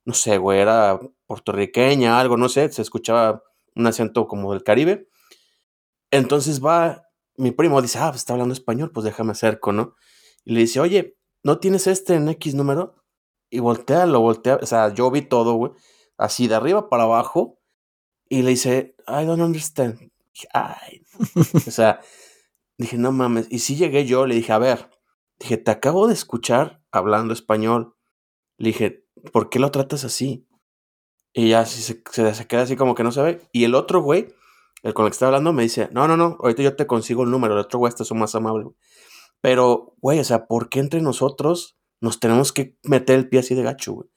no 0.05 0.13
sé, 0.13 0.38
güey, 0.38 0.59
era 0.59 0.99
puertorriqueña, 1.28 2.19
algo, 2.19 2.36
no 2.38 2.49
sé, 2.49 2.72
se 2.72 2.82
escuchaba 2.82 3.43
un 3.76 3.88
acento 3.88 4.28
como 4.28 4.53
del 4.53 4.63
Caribe. 4.63 5.07
Entonces 6.11 6.63
va, 6.63 7.07
mi 7.38 7.51
primo 7.51 7.82
dice, 7.82 7.99
ah, 7.99 8.09
pues 8.09 8.22
está 8.22 8.34
hablando 8.34 8.53
español, 8.53 8.91
pues 8.91 9.05
déjame 9.05 9.32
acerco, 9.32 9.72
¿no? 9.72 9.95
Y 10.43 10.53
le 10.53 10.61
dice, 10.61 10.80
oye, 10.80 11.17
¿no 11.43 11.59
tienes 11.59 11.88
este 11.88 12.15
en 12.15 12.28
X 12.30 12.55
número? 12.55 12.95
Y 13.49 13.59
voltea, 13.59 14.05
lo 14.05 14.19
voltea, 14.19 14.59
o 14.61 14.65
sea, 14.65 14.93
yo 14.93 15.11
vi 15.11 15.22
todo, 15.22 15.53
güey, 15.53 15.72
así 16.17 16.47
de 16.47 16.55
arriba 16.55 16.89
para 16.89 17.03
abajo. 17.03 17.61
Y 18.32 18.44
le 18.44 18.52
dice, 18.52 18.96
I 19.10 19.26
don't 19.26 19.42
understand. 19.42 20.00
Dije, 20.34 20.48
Ay. 20.54 21.04
o 21.36 21.70
sea, 21.70 22.00
dije, 22.78 22.98
no 22.98 23.12
mames. 23.12 23.48
Y 23.50 23.60
sí 23.60 23.76
llegué 23.76 24.06
yo, 24.06 24.26
le 24.26 24.36
dije, 24.36 24.54
a 24.54 24.58
ver, 24.58 24.90
dije, 25.38 25.58
te 25.58 25.70
acabo 25.70 26.08
de 26.08 26.14
escuchar 26.14 26.82
hablando 26.94 27.34
español. 27.34 27.94
Le 28.58 28.70
dije, 28.70 29.06
¿por 29.34 29.50
qué 29.50 29.60
lo 29.60 29.70
tratas 29.70 30.06
así? 30.06 30.48
Y 31.34 31.50
ya 31.50 31.66
se, 31.66 32.02
se, 32.10 32.34
se 32.34 32.48
queda 32.48 32.62
así 32.62 32.78
como 32.78 32.96
que 32.96 33.04
no 33.04 33.12
se 33.12 33.22
ve. 33.22 33.42
Y 33.52 33.66
el 33.66 33.76
otro 33.76 34.02
güey, 34.02 34.34
el 34.82 34.94
con 34.94 35.04
el 35.06 35.12
que 35.12 35.16
estaba 35.16 35.32
hablando, 35.32 35.52
me 35.52 35.64
dice, 35.64 35.90
no, 35.92 36.08
no, 36.08 36.16
no, 36.16 36.38
ahorita 36.40 36.64
yo 36.64 36.78
te 36.78 36.88
consigo 36.88 37.24
el 37.24 37.32
número. 37.32 37.56
El 37.56 37.60
otro 37.60 37.80
güey 37.80 37.90
está 37.90 38.06
son 38.06 38.20
más 38.20 38.34
amable. 38.34 38.70
Pero, 39.42 39.98
güey, 40.00 40.20
o 40.20 40.24
sea, 40.24 40.48
¿por 40.48 40.70
qué 40.70 40.80
entre 40.80 41.02
nosotros 41.02 41.78
nos 42.00 42.22
tenemos 42.22 42.54
que 42.54 42.78
meter 42.84 43.20
el 43.20 43.28
pie 43.28 43.42
así 43.42 43.56
de 43.56 43.64
gacho, 43.64 43.92
güey? 43.92 44.10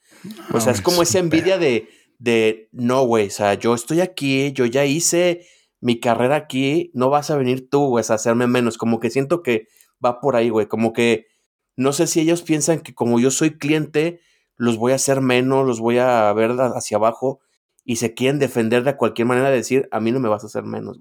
O 0.53 0.61
sea, 0.61 0.71
es 0.71 0.79
como 0.79 1.03
esa 1.03 1.19
envidia 1.19 1.57
de, 1.57 1.89
de 2.19 2.69
no, 2.71 3.05
güey, 3.05 3.27
o 3.27 3.31
sea, 3.31 3.55
yo 3.55 3.73
estoy 3.73 4.01
aquí, 4.01 4.51
yo 4.53 4.65
ya 4.65 4.85
hice 4.85 5.45
mi 5.81 5.99
carrera 5.99 6.35
aquí, 6.35 6.91
no 6.93 7.09
vas 7.09 7.29
a 7.29 7.37
venir 7.37 7.69
tú, 7.69 7.87
güey, 7.87 8.03
a 8.07 8.13
hacerme 8.13 8.47
menos. 8.47 8.77
Como 8.77 8.99
que 8.99 9.09
siento 9.09 9.43
que 9.43 9.67
va 10.03 10.19
por 10.19 10.35
ahí, 10.35 10.49
güey, 10.49 10.67
como 10.67 10.93
que 10.93 11.27
no 11.75 11.93
sé 11.93 12.07
si 12.07 12.21
ellos 12.21 12.41
piensan 12.41 12.79
que 12.79 12.95
como 12.95 13.19
yo 13.19 13.31
soy 13.31 13.57
cliente, 13.57 14.21
los 14.55 14.77
voy 14.77 14.93
a 14.93 14.95
hacer 14.95 15.21
menos, 15.21 15.67
los 15.67 15.79
voy 15.79 15.97
a 15.97 16.31
ver 16.33 16.51
hacia 16.51 16.97
abajo 16.97 17.41
y 17.83 17.97
se 17.97 18.13
quieren 18.13 18.39
defender 18.39 18.83
de 18.83 18.95
cualquier 18.95 19.27
manera 19.27 19.49
de 19.49 19.57
decir, 19.57 19.87
a 19.91 19.99
mí 19.99 20.11
no 20.11 20.19
me 20.19 20.29
vas 20.29 20.43
a 20.43 20.47
hacer 20.47 20.63
menos. 20.63 20.99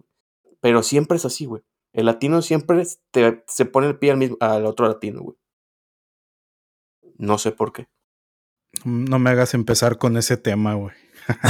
Pero 0.61 0.83
siempre 0.83 1.17
es 1.17 1.25
así, 1.25 1.47
güey. 1.47 1.63
El 1.93 2.07
latino 2.07 2.43
siempre 2.43 2.83
te, 3.11 3.45
se 3.47 3.65
pone 3.65 3.87
el 3.87 3.99
pie 3.99 4.11
al, 4.11 4.17
mismo, 4.17 4.37
al 4.41 4.67
otro 4.67 4.87
latino, 4.89 5.23
güey. 5.23 5.37
No 7.17 7.39
sé 7.39 7.53
por 7.53 7.73
qué. 7.73 7.87
No 8.85 9.19
me 9.21 9.31
hagas 9.31 9.55
empezar 9.55 9.99
con 9.99 10.17
ese 10.17 10.37
tema, 10.37 10.75
güey. 10.75 10.95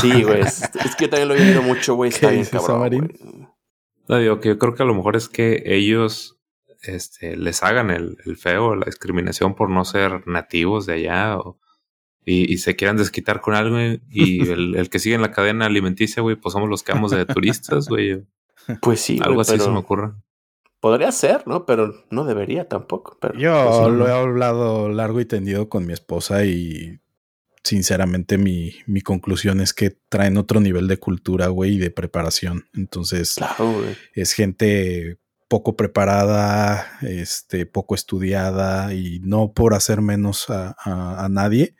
Sí, 0.00 0.22
güey. 0.22 0.40
Es, 0.40 0.62
es, 0.62 0.96
que 0.96 1.08
también 1.08 1.28
lo 1.28 1.34
he 1.34 1.42
oído 1.42 1.62
mucho, 1.62 1.94
güey. 1.94 2.10
Está 2.10 2.28
¿Qué 2.28 2.34
bien 2.34 2.46
cabrón. 2.46 3.12
No, 4.08 4.18
digo 4.18 4.40
que 4.40 4.50
yo 4.50 4.58
creo 4.58 4.74
que 4.74 4.82
a 4.82 4.86
lo 4.86 4.94
mejor 4.94 5.16
es 5.16 5.28
que 5.28 5.62
ellos 5.66 6.38
este, 6.82 7.36
les 7.36 7.62
hagan 7.62 7.90
el, 7.90 8.18
el 8.24 8.36
feo, 8.36 8.76
la 8.76 8.86
discriminación 8.86 9.54
por 9.54 9.70
no 9.70 9.84
ser 9.84 10.26
nativos 10.26 10.86
de 10.86 10.94
allá 10.94 11.38
o, 11.38 11.58
y, 12.24 12.52
y 12.52 12.58
se 12.58 12.76
quieran 12.76 12.96
desquitar 12.96 13.40
con 13.40 13.54
algo 13.54 13.78
y 14.10 14.40
el, 14.50 14.76
el 14.76 14.90
que 14.90 14.98
sigue 14.98 15.14
en 15.14 15.22
la 15.22 15.30
cadena 15.30 15.66
alimenticia, 15.66 16.22
güey, 16.22 16.36
pues 16.36 16.52
somos 16.52 16.68
los 16.68 16.82
que 16.82 16.92
vamos 16.92 17.10
de 17.10 17.26
turistas, 17.26 17.88
güey. 17.88 18.24
Pues 18.80 19.00
sí, 19.00 19.18
Algo 19.22 19.40
así 19.40 19.52
pero, 19.52 19.64
se 19.64 19.70
me 19.70 19.78
ocurre. 19.78 20.12
Podría 20.80 21.12
ser, 21.12 21.46
¿no? 21.46 21.66
Pero 21.66 21.94
no 22.10 22.24
debería 22.24 22.68
tampoco. 22.68 23.18
Pero, 23.20 23.38
Yo 23.38 23.80
pues, 23.82 23.94
lo 23.94 24.08
he 24.08 24.12
hablado 24.12 24.88
largo 24.88 25.20
y 25.20 25.24
tendido 25.24 25.68
con 25.68 25.86
mi 25.86 25.92
esposa 25.92 26.44
y 26.44 27.00
sinceramente 27.64 28.36
mi, 28.38 28.76
mi 28.86 29.00
conclusión 29.00 29.60
es 29.60 29.72
que 29.72 29.96
traen 30.10 30.36
otro 30.36 30.60
nivel 30.60 30.86
de 30.86 30.98
cultura, 30.98 31.48
güey, 31.48 31.74
y 31.74 31.78
de 31.78 31.90
preparación. 31.90 32.66
Entonces 32.74 33.34
Claro, 33.34 33.82
es 34.12 34.32
gente 34.32 35.18
poco 35.48 35.74
preparada, 35.76 36.86
este, 37.02 37.64
poco 37.66 37.94
estudiada 37.94 38.92
y 38.94 39.20
no 39.20 39.52
por 39.52 39.74
hacer 39.74 40.00
menos 40.02 40.50
a, 40.50 40.76
a- 40.78 41.24
a 41.24 41.28
nadie, 41.28 41.74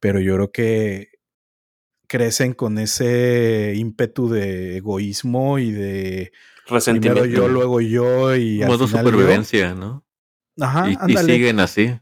pero 0.00 0.20
yo 0.20 0.34
creo 0.36 0.52
que 0.52 1.08
crecen 2.08 2.54
con 2.54 2.78
ese 2.78 3.74
ímpetu 3.76 4.28
de 4.28 4.76
egoísmo 4.78 5.58
y 5.58 5.70
de 5.72 6.32
primero 6.66 6.74
Resentimiento. 6.74 7.26
yo, 7.26 7.48
luego 7.48 7.80
yo 7.80 8.34
y 8.36 8.62
al 8.62 8.68
Modo 8.68 8.86
final 8.86 9.04
yo. 9.06 9.10
supervivencia, 9.10 9.74
¿no? 9.74 10.04
Ajá, 10.60 10.90
y, 11.08 11.16
siguen 11.16 11.60
así. 11.60 11.98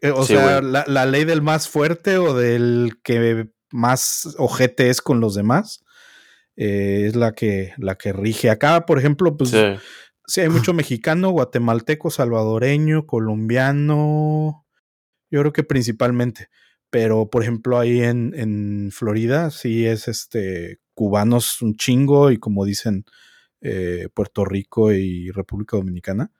Eh, 0.00 0.10
O 0.10 0.22
Sí, 0.24 0.34
sea, 0.34 0.60
la, 0.60 0.84
la 0.86 1.06
ley 1.06 1.24
del 1.24 1.42
más 1.42 1.68
fuerte 1.68 2.18
o 2.18 2.34
del 2.34 2.98
que 3.02 3.48
más 3.70 4.34
ojete 4.38 4.90
es 4.90 5.00
con 5.02 5.20
los 5.20 5.34
demás 5.34 5.84
eh, 6.56 7.04
es 7.06 7.16
la 7.16 7.32
que, 7.32 7.72
la 7.78 7.96
que 7.96 8.12
rige. 8.12 8.50
Acá, 8.50 8.84
por 8.86 8.98
ejemplo, 8.98 9.36
pues 9.36 9.50
sí, 9.50 9.56
Sí. 10.26 10.40
hay 10.42 10.48
mucho 10.48 10.72
mexicano, 10.74 11.30
guatemalteco, 11.30 12.10
salvadoreño, 12.10 13.06
colombiano, 13.06 14.66
yo 15.30 15.40
creo 15.40 15.52
que 15.52 15.62
principalmente. 15.64 16.48
Pero, 16.90 17.28
por 17.28 17.42
ejemplo, 17.42 17.78
ahí 17.78 18.02
en, 18.02 18.32
en 18.34 18.90
Florida 18.92 19.50
sí 19.50 19.86
es 19.86 20.08
este 20.08 20.80
cubanos 20.94 21.60
un 21.62 21.76
chingo 21.76 22.30
y 22.30 22.38
como 22.38 22.64
dicen 22.64 23.04
eh, 23.60 24.08
Puerto 24.14 24.44
Rico 24.44 24.92
y 24.92 25.30
República 25.30 25.76
Dominicana. 25.76 26.32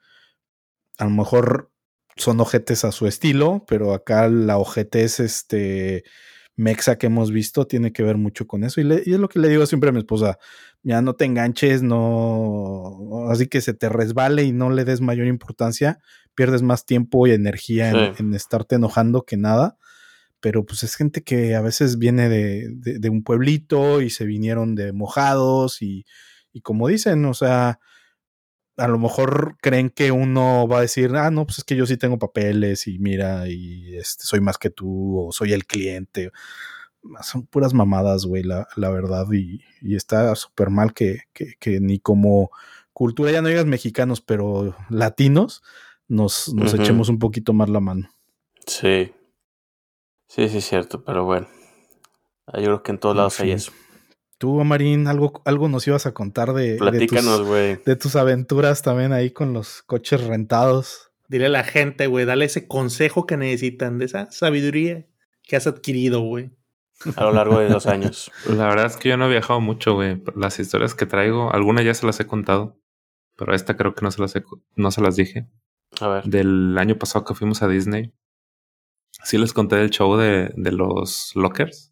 A 0.97 1.05
lo 1.05 1.11
mejor 1.11 1.71
son 2.19 2.39
ojetes 2.39 2.85
a 2.85 2.91
su 2.91 3.07
estilo, 3.07 3.65
pero 3.67 3.93
acá 3.93 4.27
la 4.29 4.57
ojetez 4.59 5.19
este 5.19 6.03
mexa 6.55 6.97
que 6.97 7.07
hemos 7.07 7.31
visto 7.31 7.65
tiene 7.65 7.91
que 7.93 8.03
ver 8.03 8.17
mucho 8.17 8.45
con 8.45 8.63
eso. 8.65 8.81
Y, 8.81 8.83
le- 8.83 9.01
y 9.05 9.13
es 9.13 9.19
lo 9.19 9.29
que 9.29 9.39
le 9.39 9.47
digo 9.49 9.65
siempre 9.65 9.89
a 9.89 9.93
mi 9.93 9.99
esposa, 9.99 10.37
ya 10.83 11.01
no 11.01 11.15
te 11.15 11.25
enganches, 11.25 11.81
no, 11.83 13.29
así 13.29 13.47
que 13.47 13.61
se 13.61 13.73
te 13.73 13.89
resbale 13.89 14.43
y 14.43 14.51
no 14.51 14.69
le 14.69 14.85
des 14.85 15.01
mayor 15.01 15.27
importancia, 15.27 15.99
pierdes 16.35 16.61
más 16.61 16.85
tiempo 16.85 17.27
y 17.27 17.31
energía 17.31 17.91
en 18.19 18.33
estarte 18.33 18.75
enojando 18.75 19.23
que 19.23 19.37
nada. 19.37 19.77
Pero 20.41 20.65
pues 20.65 20.83
es 20.83 20.95
gente 20.95 21.21
que 21.21 21.55
a 21.55 21.61
veces 21.61 21.97
viene 21.97 22.29
de, 22.29 22.69
de- 22.71 22.99
de 22.99 23.09
un 23.09 23.23
pueblito 23.23 24.01
y 24.01 24.09
se 24.09 24.25
vinieron 24.25 24.73
de 24.75 24.93
mojados 24.93 25.81
y, 25.81 26.05
y 26.53 26.61
como 26.61 26.87
dicen, 26.87 27.25
o 27.25 27.33
sea, 27.33 27.79
a 28.79 28.87
lo 28.87 28.97
mejor 28.97 29.57
creen 29.61 29.89
que 29.89 30.11
uno 30.11 30.67
va 30.67 30.79
a 30.79 30.81
decir, 30.81 31.15
ah, 31.15 31.29
no, 31.31 31.45
pues 31.45 31.59
es 31.59 31.63
que 31.63 31.75
yo 31.75 31.85
sí 31.85 31.97
tengo 31.97 32.17
papeles 32.17 32.87
y 32.87 32.97
mira, 32.99 33.47
y 33.47 33.95
este, 33.97 34.23
soy 34.23 34.41
más 34.41 34.57
que 34.57 34.69
tú, 34.69 35.19
o 35.27 35.31
soy 35.31 35.53
el 35.53 35.65
cliente. 35.65 36.31
Son 37.21 37.45
puras 37.45 37.73
mamadas, 37.73 38.25
güey, 38.25 38.43
la, 38.43 38.67
la 38.75 38.89
verdad, 38.89 39.25
y, 39.31 39.61
y 39.81 39.95
está 39.95 40.35
súper 40.35 40.69
mal 40.69 40.93
que, 40.93 41.23
que, 41.33 41.53
que 41.59 41.79
ni 41.79 41.99
como 41.99 42.51
cultura, 42.93 43.31
ya 43.31 43.41
no 43.41 43.47
digas 43.47 43.65
mexicanos, 43.65 44.19
pero 44.21 44.75
latinos, 44.89 45.63
nos, 46.07 46.53
nos 46.53 46.73
echemos 46.73 47.07
un 47.09 47.19
poquito 47.19 47.53
más 47.53 47.69
la 47.69 47.79
mano. 47.79 48.09
Sí. 48.65 49.13
Sí, 50.27 50.49
sí, 50.49 50.57
es 50.57 50.65
cierto, 50.65 51.03
pero 51.03 51.23
bueno. 51.25 51.47
Ah, 52.45 52.59
Yo 52.59 52.65
creo 52.65 52.83
que 52.83 52.91
en 52.91 52.99
todos 52.99 53.13
En 53.13 53.17
lados 53.17 53.39
hay 53.39 53.51
eso. 53.51 53.71
Tú, 54.39 54.63
Marín, 54.63 55.07
algo, 55.07 55.41
algo 55.43 55.67
nos 55.67 55.85
ibas 55.85 56.05
a 56.05 56.13
contar 56.13 56.53
de, 56.53 56.71
de, 56.71 56.77
Platícanos, 56.77 57.39
tus, 57.39 57.47
güey. 57.47 57.79
de 57.85 57.95
tus 57.97 58.15
aventuras 58.15 58.81
también 58.81 59.11
ahí 59.11 59.31
con 59.31 59.51
los 59.51 59.83
coches 59.83 60.23
rentados. 60.23 61.11
Dile 61.27 61.47
a 61.47 61.49
la 61.49 61.65
gente, 61.65 62.07
güey, 62.07 62.23
dale 62.23 62.45
ese 62.45 62.65
consejo 62.65 63.27
que 63.27 63.35
necesitan, 63.35 63.97
de 63.97 64.05
esa 64.05 64.31
sabiduría 64.31 65.05
que 65.43 65.57
has 65.57 65.67
adquirido, 65.67 66.21
güey. 66.21 66.51
A 67.17 67.25
lo 67.25 67.33
largo 67.33 67.59
de 67.59 67.69
los 67.69 67.85
años. 67.85 68.31
La 68.47 68.67
verdad 68.69 68.85
es 68.85 68.95
que 68.95 69.09
yo 69.09 69.17
no 69.17 69.25
he 69.27 69.29
viajado 69.29 69.59
mucho, 69.59 69.93
güey. 69.93 70.23
Las 70.35 70.57
historias 70.57 70.95
que 70.95 71.05
traigo, 71.05 71.51
algunas 71.53 71.83
ya 71.83 71.93
se 71.93 72.05
las 72.05 72.17
he 72.21 72.25
contado, 72.25 72.79
pero 73.35 73.53
esta 73.53 73.75
creo 73.75 73.93
que 73.93 74.03
no 74.03 74.11
se 74.11 74.21
las, 74.21 74.37
he 74.37 74.43
no 74.77 74.89
se 74.89 75.01
las 75.01 75.17
dije. 75.17 75.49
A 75.99 76.07
ver. 76.07 76.23
Del 76.23 76.77
año 76.77 76.97
pasado 76.97 77.25
que 77.25 77.35
fuimos 77.35 77.61
a 77.61 77.67
Disney. 77.67 78.13
Sí 79.25 79.37
les 79.37 79.51
conté 79.51 79.75
del 79.75 79.89
show 79.89 80.15
de, 80.15 80.53
de 80.55 80.71
los 80.71 81.31
lockers. 81.35 81.88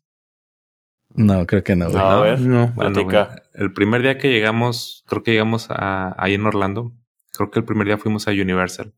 No, 1.16 1.46
creo 1.48 1.64
que 1.64 1.76
no, 1.76 1.90
güey. 1.90 2.04
A 2.04 2.10
¿no? 2.12 2.22
ver. 2.22 2.40
No. 2.42 2.68
Bueno, 2.70 2.94
Platica. 2.94 3.26
güey, 3.26 3.40
el 3.54 3.74
primer 3.74 4.02
día 4.02 4.18
que 4.18 4.30
llegamos, 4.32 5.04
creo 5.08 5.24
que 5.24 5.32
llegamos 5.32 5.68
a, 5.70 6.16
ahí 6.22 6.36
en 6.36 6.46
Orlando. 6.46 6.94
Creo 7.34 7.50
que 7.52 7.60
el 7.60 7.66
primer 7.66 7.88
día 7.88 7.98
fuimos 7.98 8.28
a 8.28 8.32
Universal. 8.32 8.94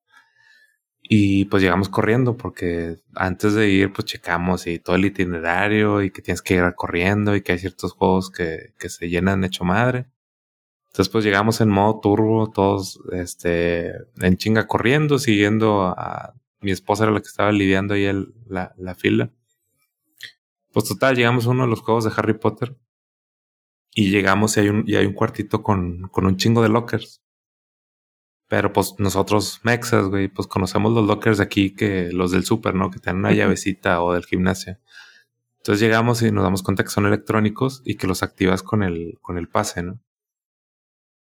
Y 1.02 1.46
pues 1.46 1.64
llegamos 1.64 1.90
corriendo 1.90 2.38
porque 2.38 2.98
antes 3.16 3.56
de 3.56 3.68
ir 3.70 3.92
pues 3.92 4.06
checamos 4.06 4.68
y 4.68 4.78
todo 4.78 4.96
el 4.96 5.06
itinerario 5.06 6.04
y 6.04 6.12
que 6.12 6.22
tienes 6.22 6.42
que 6.44 6.54
ir 6.56 6.74
corriendo 6.76 7.36
y 7.36 7.42
que 7.42 7.54
hay 7.54 7.58
ciertos 7.60 7.94
juegos 7.94 8.30
que, 8.30 8.74
que 8.78 8.90
se 8.90 9.10
llenan 9.10 9.44
hecho 9.44 9.64
madre. 9.64 10.06
Entonces 10.90 11.10
pues 11.10 11.24
llegamos 11.26 11.62
en 11.62 11.70
modo 11.70 12.00
turbo, 12.00 12.52
todos 12.52 13.00
este, 13.12 13.92
en 14.22 14.38
chinga 14.38 14.68
corriendo, 14.68 15.18
siguiendo 15.18 15.84
a 15.98 16.34
mi 16.62 16.72
esposa 16.72 17.06
era 17.06 17.14
la 17.14 17.22
que 17.22 17.28
estaba 17.28 17.52
lidiando 17.52 17.94
ahí 17.96 18.06
el, 18.06 18.34
la, 18.48 18.74
la 18.78 18.94
fila. 18.94 19.32
Pues 20.72 20.88
total, 20.88 21.16
llegamos 21.16 21.48
a 21.48 21.50
uno 21.50 21.64
de 21.64 21.70
los 21.70 21.82
juegos 21.82 22.04
de 22.04 22.12
Harry 22.16 22.38
Potter 22.38 22.78
y 23.94 24.12
llegamos 24.12 24.56
y 24.58 24.62
hay 24.62 24.70
un, 24.70 24.84
y 24.86 24.96
hay 24.96 25.06
un 25.06 25.14
cuartito 25.14 25.64
con, 25.64 26.08
con 26.10 26.26
un 26.26 26.38
chingo 26.38 26.62
de 26.62 26.70
lockers. 26.70 27.22
Pero 28.48 28.74
pues 28.74 28.96
nosotros, 28.98 29.62
mexas, 29.64 30.08
güey, 30.08 30.28
pues 30.28 30.48
conocemos 30.48 30.92
los 30.94 31.06
lockers 31.06 31.38
de 31.38 31.44
aquí 31.44 31.76
que 31.76 32.12
los 32.12 32.32
del 32.32 32.46
súper, 32.46 32.76
¿no? 32.76 32.90
Que 32.90 33.00
tienen 33.00 33.20
una 33.20 33.32
llavecita 33.32 34.02
o 34.02 34.14
del 34.14 34.26
gimnasio. 34.26 34.80
Entonces 35.58 35.82
llegamos 35.82 36.22
y 36.22 36.32
nos 36.32 36.44
damos 36.44 36.64
cuenta 36.64 36.84
que 36.84 36.90
son 36.90 37.06
electrónicos 37.06 37.82
y 37.86 37.96
que 37.96 38.08
los 38.08 38.24
activas 38.24 38.64
con 38.64 38.82
el, 38.84 39.18
con 39.22 39.38
el 39.38 39.50
pase, 39.50 39.84
¿no? 39.84 40.00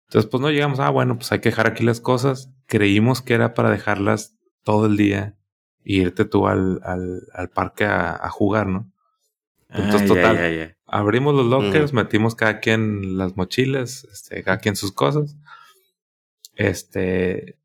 Entonces, 0.08 0.30
pues 0.30 0.40
no 0.42 0.50
llegamos, 0.50 0.78
ah, 0.80 0.90
bueno, 0.90 1.16
pues 1.16 1.32
hay 1.32 1.40
que 1.40 1.48
dejar 1.48 1.66
aquí 1.66 1.84
las 1.84 2.00
cosas. 2.00 2.50
Creímos 2.66 3.22
que 3.22 3.34
era 3.34 3.54
para 3.54 3.70
dejarlas 3.70 4.36
todo 4.62 4.86
el 4.86 4.96
día 4.96 5.38
e 5.84 5.94
irte 5.94 6.24
tú 6.24 6.46
al, 6.48 6.80
al, 6.84 7.22
al 7.32 7.48
parque 7.50 7.84
a, 7.84 8.14
a 8.14 8.28
jugar, 8.30 8.66
¿no? 8.66 8.91
Entonces, 9.74 10.02
Ah, 10.02 10.14
total. 10.14 10.36
ya, 10.36 10.48
ya. 10.50 10.76
Abrimos 10.86 11.34
los 11.34 11.46
lockers, 11.46 11.92
metimos 11.92 12.34
cada 12.34 12.60
quien 12.60 13.16
las 13.16 13.36
mochilas, 13.36 14.04
este, 14.12 14.42
cada 14.42 14.58
quien 14.58 14.76
sus 14.76 14.92
cosas. 14.92 15.36
Este, 16.54 17.58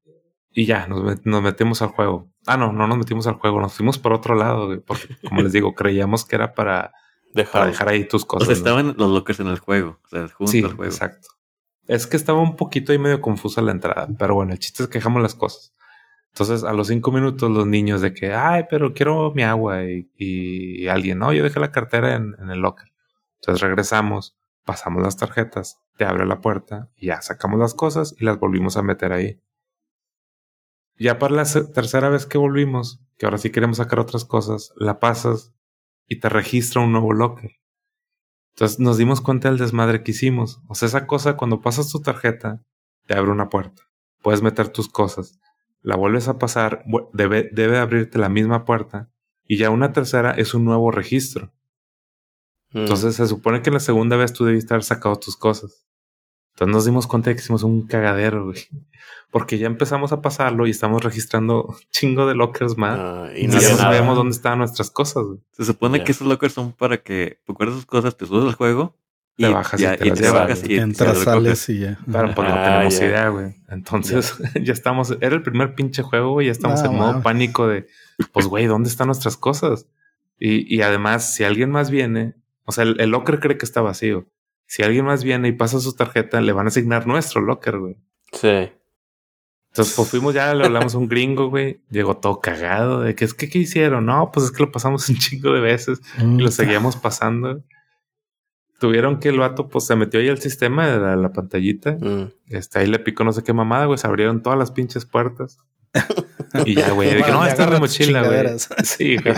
y 0.51 0.65
ya, 0.65 0.87
nos, 0.87 1.01
met- 1.03 1.21
nos 1.25 1.41
metimos 1.41 1.81
al 1.81 1.89
juego. 1.89 2.29
Ah, 2.45 2.57
no, 2.57 2.71
no 2.71 2.87
nos 2.87 2.97
metimos 2.97 3.27
al 3.27 3.35
juego, 3.35 3.59
nos 3.59 3.73
fuimos 3.73 3.99
por 3.99 4.13
otro 4.13 4.35
lado, 4.35 4.81
porque 4.85 5.07
como 5.27 5.41
les 5.41 5.51
digo, 5.51 5.73
creíamos 5.75 6.25
que 6.25 6.35
era 6.37 6.53
para, 6.53 6.93
para 7.51 7.65
Dejar. 7.67 7.89
ahí 7.89 8.07
tus 8.07 8.23
O 8.23 8.27
cosas. 8.27 8.47
sea, 8.47 8.55
¿no? 8.55 8.57
estaban 8.79 8.95
los 8.97 9.11
lockers 9.11 9.39
en 9.41 9.47
el 9.47 9.59
juego. 9.59 9.99
O 10.05 10.07
sea, 10.07 10.27
junto 10.29 10.51
Sí, 10.51 10.59
al 10.63 10.73
juego. 10.73 10.85
exacto. 10.85 11.27
Es 11.87 12.07
que 12.07 12.17
estaba 12.17 12.39
un 12.41 12.55
poquito 12.55 12.91
ahí 12.91 12.97
medio 12.99 13.21
confusa 13.21 13.61
la 13.61 13.71
entrada, 13.71 14.07
pero 14.17 14.35
bueno, 14.35 14.51
el 14.53 14.59
chiste 14.59 14.83
es 14.83 14.89
que 14.89 14.97
dejamos 14.99 15.21
las 15.21 15.35
cosas. 15.35 15.73
Entonces, 16.37 16.63
a 16.63 16.71
los 16.71 16.87
cinco 16.89 17.11
minutos, 17.11 17.49
los 17.49 17.65
niños 17.65 17.99
de 18.01 18.13
que, 18.13 18.31
ay, 18.31 18.65
pero 18.69 18.93
quiero 18.93 19.33
mi 19.33 19.41
agua 19.41 19.85
y, 19.85 20.07
y 20.15 20.87
alguien, 20.87 21.17
no, 21.17 21.33
yo 21.33 21.43
dejé 21.43 21.59
la 21.59 21.71
cartera 21.71 22.13
en, 22.13 22.35
en 22.37 22.51
el 22.51 22.59
locker. 22.59 22.93
Entonces 23.41 23.59
regresamos, 23.59 24.37
pasamos 24.63 25.01
las 25.01 25.17
tarjetas, 25.17 25.79
te 25.97 26.05
abre 26.05 26.27
la 26.27 26.39
puerta 26.39 26.91
y 26.95 27.07
ya 27.07 27.23
sacamos 27.23 27.59
las 27.59 27.73
cosas 27.73 28.13
y 28.19 28.23
las 28.23 28.37
volvimos 28.37 28.77
a 28.77 28.83
meter 28.83 29.13
ahí. 29.13 29.41
Ya 30.99 31.17
para 31.17 31.33
la 31.33 31.45
tercera 31.73 32.09
vez 32.09 32.27
que 32.27 32.37
volvimos, 32.37 33.01
que 33.17 33.25
ahora 33.25 33.39
sí 33.39 33.49
queremos 33.49 33.77
sacar 33.77 33.99
otras 33.99 34.23
cosas, 34.23 34.73
la 34.75 34.99
pasas 34.99 35.55
y 36.07 36.19
te 36.19 36.29
registra 36.29 36.83
un 36.83 36.91
nuevo 36.91 37.13
locker. 37.13 37.49
Entonces 38.53 38.79
nos 38.79 38.97
dimos 38.97 39.21
cuenta 39.21 39.49
del 39.49 39.57
desmadre 39.57 40.03
que 40.03 40.11
hicimos. 40.11 40.61
O 40.67 40.75
sea, 40.75 40.87
esa 40.87 41.07
cosa, 41.07 41.35
cuando 41.35 41.61
pasas 41.61 41.89
tu 41.89 41.99
tarjeta, 41.99 42.63
te 43.07 43.15
abre 43.15 43.31
una 43.31 43.49
puerta. 43.49 43.81
Puedes 44.21 44.43
meter 44.43 44.69
tus 44.69 44.87
cosas. 44.87 45.39
La 45.81 45.95
vuelves 45.95 46.27
a 46.27 46.37
pasar, 46.37 46.83
debe, 47.13 47.49
debe 47.51 47.77
abrirte 47.77 48.17
la 48.17 48.29
misma 48.29 48.65
puerta. 48.65 49.09
Y 49.45 49.57
ya 49.57 49.69
una 49.69 49.93
tercera 49.93 50.31
es 50.31 50.53
un 50.53 50.65
nuevo 50.65 50.91
registro. 50.91 51.53
Mm. 52.71 52.79
Entonces 52.79 53.15
se 53.15 53.27
supone 53.27 53.61
que 53.61 53.71
la 53.71 53.79
segunda 53.79 54.17
vez 54.17 54.33
tú 54.33 54.45
debiste 54.45 54.73
haber 54.73 54.83
sacado 54.83 55.15
tus 55.15 55.37
cosas. 55.37 55.87
Entonces 56.53 56.73
nos 56.73 56.85
dimos 56.85 57.07
cuenta 57.07 57.29
de 57.29 57.35
que 57.35 57.41
hicimos 57.41 57.63
un 57.63 57.85
cagadero, 57.85 58.45
güey. 58.45 58.57
Porque 59.31 59.57
ya 59.57 59.67
empezamos 59.67 60.11
a 60.11 60.21
pasarlo 60.21 60.65
y 60.65 60.71
estamos 60.71 61.03
registrando 61.03 61.75
chingo 61.91 62.25
de 62.27 62.35
lockers 62.35 62.77
más. 62.77 62.97
Ah, 62.99 63.29
y 63.35 63.45
y 63.45 63.47
no 63.47 63.59
ya 63.59 63.69
no 63.69 63.77
sabemos 63.77 64.15
dónde 64.15 64.35
estaban 64.35 64.59
nuestras 64.59 64.89
cosas, 64.89 65.23
güey. 65.23 65.39
Se 65.51 65.65
supone 65.65 66.03
que 66.03 66.11
esos 66.11 66.27
lockers 66.27 66.53
son 66.53 66.73
para 66.73 66.97
que 66.97 67.39
tú 67.45 67.53
guardas 67.53 67.75
tus 67.75 67.85
cosas, 67.85 68.17
te 68.17 68.25
subes 68.25 68.45
al 68.45 68.55
juego. 68.55 68.95
Te 69.37 69.49
bajas 69.49 69.79
y 69.79 69.83
te 69.85 70.05
las 70.05 70.19
llevas, 70.19 70.33
bajas 70.33 70.63
y 70.67 70.77
Entras, 70.77 71.19
te 71.19 71.23
sales 71.23 71.69
y 71.69 71.79
ya. 71.79 71.99
Pero 72.11 72.33
pues 72.33 72.49
no 72.49 72.55
Ah, 72.55 72.63
tenemos 72.65 72.99
ya. 72.99 73.05
idea, 73.05 73.29
güey. 73.29 73.55
Entonces 73.69 74.33
ya 74.63 74.73
estamos, 74.73 75.15
era 75.21 75.35
el 75.35 75.43
primer 75.43 75.75
pinche 75.75 76.01
juego, 76.01 76.31
güey. 76.33 76.47
Ya 76.47 76.51
estamos 76.51 76.81
No, 76.83 76.89
en 76.89 76.95
modo 76.97 77.21
pánico 77.21 77.67
de, 77.67 77.85
pues, 78.31 78.47
güey, 78.47 78.65
¿dónde 78.65 78.89
están 78.89 79.07
nuestras 79.07 79.37
cosas? 79.37 79.85
Y, 80.39 80.73
y 80.75 80.81
además, 80.81 81.33
si 81.35 81.43
alguien 81.43 81.69
más 81.69 81.91
viene, 81.91 82.33
o 82.65 82.71
sea, 82.71 82.83
el, 82.83 82.99
el 82.99 83.09
locker 83.11 83.39
cree 83.39 83.57
que 83.57 83.65
está 83.65 83.81
vacío. 83.81 84.25
Si 84.65 84.83
alguien 84.83 85.05
más 85.05 85.23
viene 85.23 85.47
y 85.47 85.51
pasa 85.53 85.79
su 85.79 85.95
tarjeta, 85.95 86.41
le 86.41 86.51
van 86.51 86.65
a 86.65 86.69
asignar 86.69 87.05
nuestro 87.07 87.39
locker, 87.41 87.77
güey. 87.77 87.95
Sí. 88.33 88.69
Entonces, 89.69 89.95
pues 89.95 90.09
fuimos 90.09 90.33
ya, 90.33 90.53
le 90.55 90.65
hablamos 90.65 90.95
a 90.95 90.97
un 90.97 91.07
gringo, 91.07 91.49
güey. 91.49 91.79
Llegó 91.91 92.17
todo 92.17 92.39
cagado 92.41 93.01
de 93.01 93.13
que 93.15 93.23
es 93.25 93.33
que, 93.35 93.47
¿qué 93.49 93.59
hicieron? 93.59 94.05
No, 94.07 94.31
pues 94.33 94.47
es 94.47 94.51
que 94.51 94.63
lo 94.63 94.71
pasamos 94.71 95.07
un 95.09 95.15
chingo 95.17 95.53
de 95.53 95.59
veces 95.61 96.01
y 96.19 96.41
lo 96.41 96.49
seguíamos 96.51 96.95
pasando. 96.95 97.63
Tuvieron 98.79 99.19
que 99.19 99.29
el 99.29 99.39
vato, 99.39 99.67
pues 99.69 99.85
se 99.85 99.95
metió 99.95 100.19
ahí 100.19 100.29
al 100.29 100.39
sistema 100.39 100.87
de 100.87 100.99
la, 100.99 101.15
la 101.15 101.31
pantallita. 101.33 101.93
Mm. 101.99 102.31
Este, 102.49 102.79
ahí 102.79 102.87
le 102.87 102.99
picó 102.99 103.23
no 103.23 103.33
sé 103.33 103.43
qué 103.43 103.53
mamada, 103.53 103.85
güey. 103.85 103.97
Se 103.97 104.05
abrieron 104.07 104.41
todas 104.43 104.59
las 104.59 104.71
pinches 104.71 105.05
puertas. 105.05 105.57
y 106.65 106.75
ya, 106.75 106.91
güey. 106.91 107.23
que, 107.23 107.31
no, 107.31 107.45
está 107.45 107.67
la 107.69 107.79
mochila, 107.79 108.23
güey. 108.23 108.45
Sí, 108.83 109.17
güey. 109.17 109.35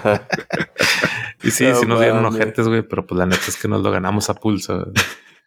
Y 1.44 1.52
sí, 1.52 1.66
No 1.66 1.76
sí 1.80 1.86
nos 1.86 2.00
dieron 2.02 2.26
ojetes, 2.26 2.68
güey. 2.68 2.82
Pero 2.82 3.06
pues 3.08 3.18
la 3.18 3.26
neta 3.26 3.44
es 3.48 3.56
que 3.56 3.68
nos 3.70 3.82
lo 3.82 3.92
ganamos 3.92 4.30
a 4.30 4.34
pulso. 4.36 4.76
güey. 4.78 4.94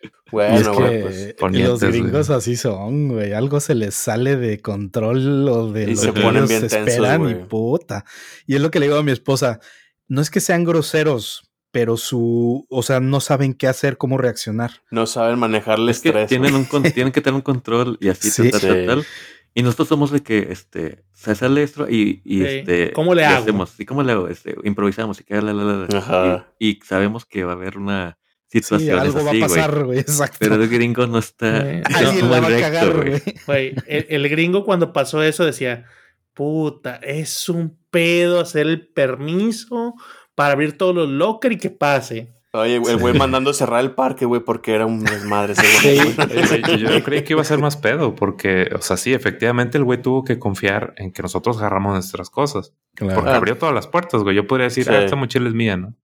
Y 0.03 0.09
Bueno, 0.30 0.57
es 0.57 0.68
güey, 0.68 1.03
pues. 1.03 1.34
ponientes, 1.38 1.70
los 1.70 1.80
güey. 1.80 1.93
gringos 1.93 2.30
así 2.30 2.57
son, 2.57 3.09
güey. 3.09 3.34
Algo 3.34 3.61
se 3.61 3.74
les 3.74 3.95
sale 3.95 4.36
de 4.36 4.61
control 4.61 5.47
o 5.51 5.70
de 5.70 5.84
Y 5.90 5.95
lo 5.95 6.01
se 6.01 6.12
que 6.14 6.20
ponen 6.20 6.36
ellos 6.45 6.49
bien 6.49 6.61
tensos, 6.62 6.78
esperan 6.78 7.20
y 7.28 7.34
güey. 7.34 7.47
puta. 7.49 8.05
Y 8.47 8.55
es 8.55 8.62
lo 8.62 8.70
que 8.70 8.80
le 8.80 8.86
digo 8.86 8.97
a 8.99 9.03
mi 9.03 9.12
esposa. 9.12 9.61
No 10.09 10.22
es 10.22 10.30
que 10.30 10.40
sean 10.40 10.64
groseros, 10.64 11.51
pero 11.73 11.97
su, 11.97 12.66
o 12.70 12.83
sea, 12.85 13.01
no 13.01 13.20
saben 13.20 13.55
qué 13.55 13.66
hacer, 13.66 13.97
cómo 13.97 14.18
reaccionar. 14.18 14.70
No 14.91 15.07
saben 15.07 15.39
manejar 15.39 15.79
el 15.81 15.89
Es 15.89 16.01
que 16.01 16.11
estrés. 16.11 16.29
tienen, 16.29 16.53
güey. 16.53 16.66
un 16.85 16.93
tienen 16.93 17.12
que 17.12 17.20
tener 17.20 17.35
un 17.35 17.41
control 17.43 17.99
y 18.01 18.09
así 18.09 18.31
Sí. 18.31 18.51
tal, 18.51 18.61
tal, 18.61 18.70
Sí. 18.81 18.87
tal. 18.87 19.07
Y 19.55 19.62
nosotros 19.62 19.89
somos 19.89 20.11
de 20.12 20.23
que 20.23 20.49
este 20.51 21.03
se 21.12 21.35
sale 21.35 21.62
esto 21.62 21.87
y, 21.89 22.23
y 22.25 22.39
Sí. 22.39 22.45
este 22.47 22.93
¿Cómo 22.93 23.14
le 23.14 23.23
y 23.23 23.25
hago? 23.25 23.43
hacemos 23.43 23.79
y 23.81 23.85
cómo 23.85 24.03
le 24.03 24.12
hago 24.12 24.29
este 24.29 24.55
improvisamos 24.64 25.20
y 25.20 25.25
que 25.25 25.35
la, 25.43 25.53
la, 25.53 25.64
la, 25.64 25.99
Ajá. 25.99 26.47
y, 26.59 26.68
y 26.68 26.81
sabemos 26.87 27.25
que 27.27 27.45
va 27.45 27.53
a 27.53 27.57
haber 27.57 27.77
una 27.79 28.18
Sí, 28.49 28.59
situación 28.59 28.99
algo 28.99 29.25
va 29.25 29.31
a 29.31 29.31
así, 29.31 29.41
pasar, 29.41 29.85
güey. 29.85 29.99
Exacto. 29.99 30.37
Pero 30.41 30.57
el 30.57 30.68
gringo 30.68 31.07
no 31.07 31.18
está 31.18 31.70
Eh, 31.70 31.83
no, 31.91 31.97
Alguien 31.97 32.31
la 32.31 32.41
va 32.41 32.49
a 32.49 32.61
cagar. 32.61 33.23
Güey, 33.47 33.75
el, 33.87 34.07
el 34.11 34.29
gringo 34.29 34.64
cuando 34.64 34.93
pasó 34.93 35.23
eso 35.23 35.45
decía, 35.47 35.87
puta, 36.35 36.97
es 36.97 37.49
un 37.49 37.79
pedo 37.91 38.41
hacer 38.41 38.66
el 38.66 38.87
permiso 38.89 39.95
para 40.35 40.53
abrir 40.53 40.76
todos 40.78 40.95
los 40.95 41.09
lockers 41.09 41.55
y 41.57 41.59
que 41.59 41.70
pase. 41.70 42.28
Oye, 42.55 42.76
el 42.76 42.99
güey 42.99 43.14
mandando 43.16 43.55
cerrar 43.55 43.80
el 43.80 43.93
parque, 43.93 44.26
güey, 44.26 44.43
porque 44.43 44.74
era 44.74 44.85
un 44.85 45.03
desmadre 45.03 45.55
ese 45.55 45.97
güey. 45.97 46.01
Oye, 46.01 46.62
güey, 46.66 46.78
Yo 46.80 47.03
creí 47.03 47.22
que 47.24 47.33
iba 47.33 47.41
a 47.41 47.45
ser 47.47 47.59
más 47.61 47.78
pedo, 47.78 48.14
porque, 48.14 48.68
o 48.76 48.83
sea, 48.83 48.99
sí, 48.99 49.14
efectivamente 49.14 49.78
el 49.78 49.85
güey 49.85 50.03
tuvo 50.03 50.22
que 50.22 50.39
confiar 50.39 50.93
en 50.99 51.12
que 51.12 51.22
nosotros 51.22 51.57
agarramos 51.59 51.95
nuestras 51.95 52.28
cosas. 52.28 52.74
Claro. 52.95 53.14
Porque 53.14 53.30
Ah. 53.30 53.37
abrió 53.37 53.57
todas 53.57 53.74
las 53.74 53.87
puertas, 53.87 54.22
güey. 54.22 54.37
Yo 54.37 54.47
podría 54.47 54.64
decir, 54.66 54.85
Sí. 54.85 54.91
ah, 54.93 55.03
esta 55.03 55.16
mochila 55.16 55.49
es 55.49 55.55
mía, 55.55 55.78
¿no? 55.78 55.95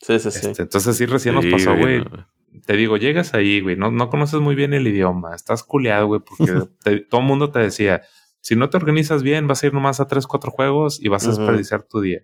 Sí, 0.00 0.18
sí, 0.20 0.30
sí. 0.30 0.46
Este, 0.50 0.62
entonces 0.62 0.96
sí, 0.96 1.06
recién 1.06 1.34
nos 1.34 1.44
Sí, 1.44 1.50
pasó, 1.50 1.76
güey. 1.76 1.98
no. 2.04 2.28
Te 2.66 2.76
digo, 2.76 2.96
llegas 2.96 3.34
ahí, 3.34 3.60
güey, 3.60 3.74
no, 3.76 3.90
no 3.90 4.10
conoces 4.10 4.38
muy 4.40 4.54
bien 4.54 4.72
el 4.74 4.86
idioma, 4.86 5.34
estás 5.34 5.62
culeado, 5.64 6.06
güey, 6.06 6.20
porque 6.20 6.52
te- 6.84 7.00
todo 7.00 7.20
el 7.20 7.26
mundo 7.26 7.50
te 7.50 7.58
decía, 7.60 8.02
si 8.40 8.54
no 8.54 8.70
te 8.70 8.76
organizas 8.76 9.22
bien, 9.24 9.46
vas 9.48 9.62
a 9.62 9.66
ir 9.66 9.74
nomás 9.74 9.98
a 10.00 10.06
tres, 10.06 10.26
cuatro 10.28 10.50
juegos 10.52 11.00
y 11.02 11.08
vas 11.08 11.24
a 11.26 11.30
desperdiciar 11.30 11.82
tu 11.82 12.00
día. 12.00 12.20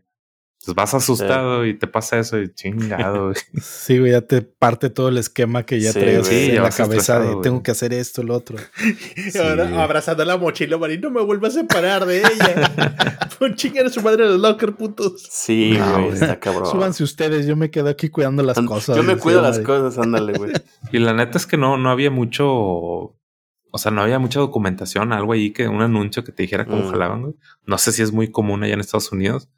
Entonces 0.66 0.74
vas 0.74 0.94
asustado 0.94 1.64
y 1.64 1.74
te 1.78 1.86
pasa 1.86 2.18
eso 2.18 2.38
y 2.40 2.52
chingado, 2.52 3.24
güey. 3.26 3.36
Sí, 3.62 3.98
güey, 3.98 4.10
ya 4.12 4.20
te 4.22 4.42
parte 4.42 4.90
todo 4.90 5.08
el 5.10 5.18
esquema 5.18 5.62
que 5.64 5.80
ya 5.80 5.92
Sí, 5.92 6.00
traes 6.00 6.26
güey, 6.28 6.48
en 6.50 6.54
ya 6.56 6.62
la 6.62 6.70
cabeza 6.70 7.20
de 7.20 7.28
güey. 7.30 7.42
tengo 7.42 7.62
que 7.62 7.70
hacer 7.70 7.92
esto, 7.92 8.22
lo 8.24 8.34
otro. 8.34 8.56
Y 9.16 9.38
ahora 9.38 9.82
abrazando 9.82 10.24
la 10.24 10.36
mochila, 10.36 10.76
Marín, 10.78 11.00
no 11.02 11.10
me 11.10 11.22
vuelvas 11.22 11.56
a 11.56 11.60
separar 11.60 12.04
de 12.04 12.18
ella. 12.18 13.28
Pon 13.38 13.54
chingar 13.54 13.86
a 13.86 13.90
su 13.90 14.00
madre 14.02 14.24
en 14.24 14.32
los 14.32 14.40
locker, 14.40 14.74
putos. 14.74 15.22
Sí, 15.30 15.76
No, 15.78 15.92
güey, 15.92 16.02
güey. 16.06 16.14
está 16.14 16.40
cabrón. 16.40 16.66
Súbanse 16.70 17.04
ustedes, 17.04 17.46
yo 17.46 17.54
me 17.54 17.70
quedo 17.70 17.88
aquí 17.88 18.08
cuidando 18.08 18.42
las 18.42 18.58
cosas. 18.60 18.96
Yo 18.96 19.02
me 19.04 19.16
cuido 19.16 19.40
las 19.42 19.60
cosas, 19.60 19.96
ándale, 19.98 20.32
güey. 20.32 20.52
Y 20.92 20.98
la 20.98 21.12
neta 21.14 21.38
es 21.38 21.46
que 21.46 21.56
no, 21.56 21.76
no 21.78 21.90
había 21.90 22.10
mucho, 22.10 22.46
o 22.48 23.78
sea, 23.78 23.92
no 23.92 24.02
había 24.02 24.18
mucha 24.18 24.40
documentación, 24.40 25.12
algo 25.12 25.32
ahí 25.32 25.52
que 25.52 25.68
un 25.68 25.82
anuncio 25.82 26.24
que 26.24 26.32
te 26.32 26.42
dijera 26.42 26.64
cómo 26.64 26.82
Mm. 26.82 26.90
jalaban, 26.90 27.22
güey. 27.22 27.34
No 27.66 27.78
sé 27.78 27.92
si 27.92 28.02
es 28.02 28.12
muy 28.12 28.30
común 28.30 28.62
allá 28.64 28.74
en 28.74 28.80
Estados 28.80 29.12
Unidos, 29.12 29.48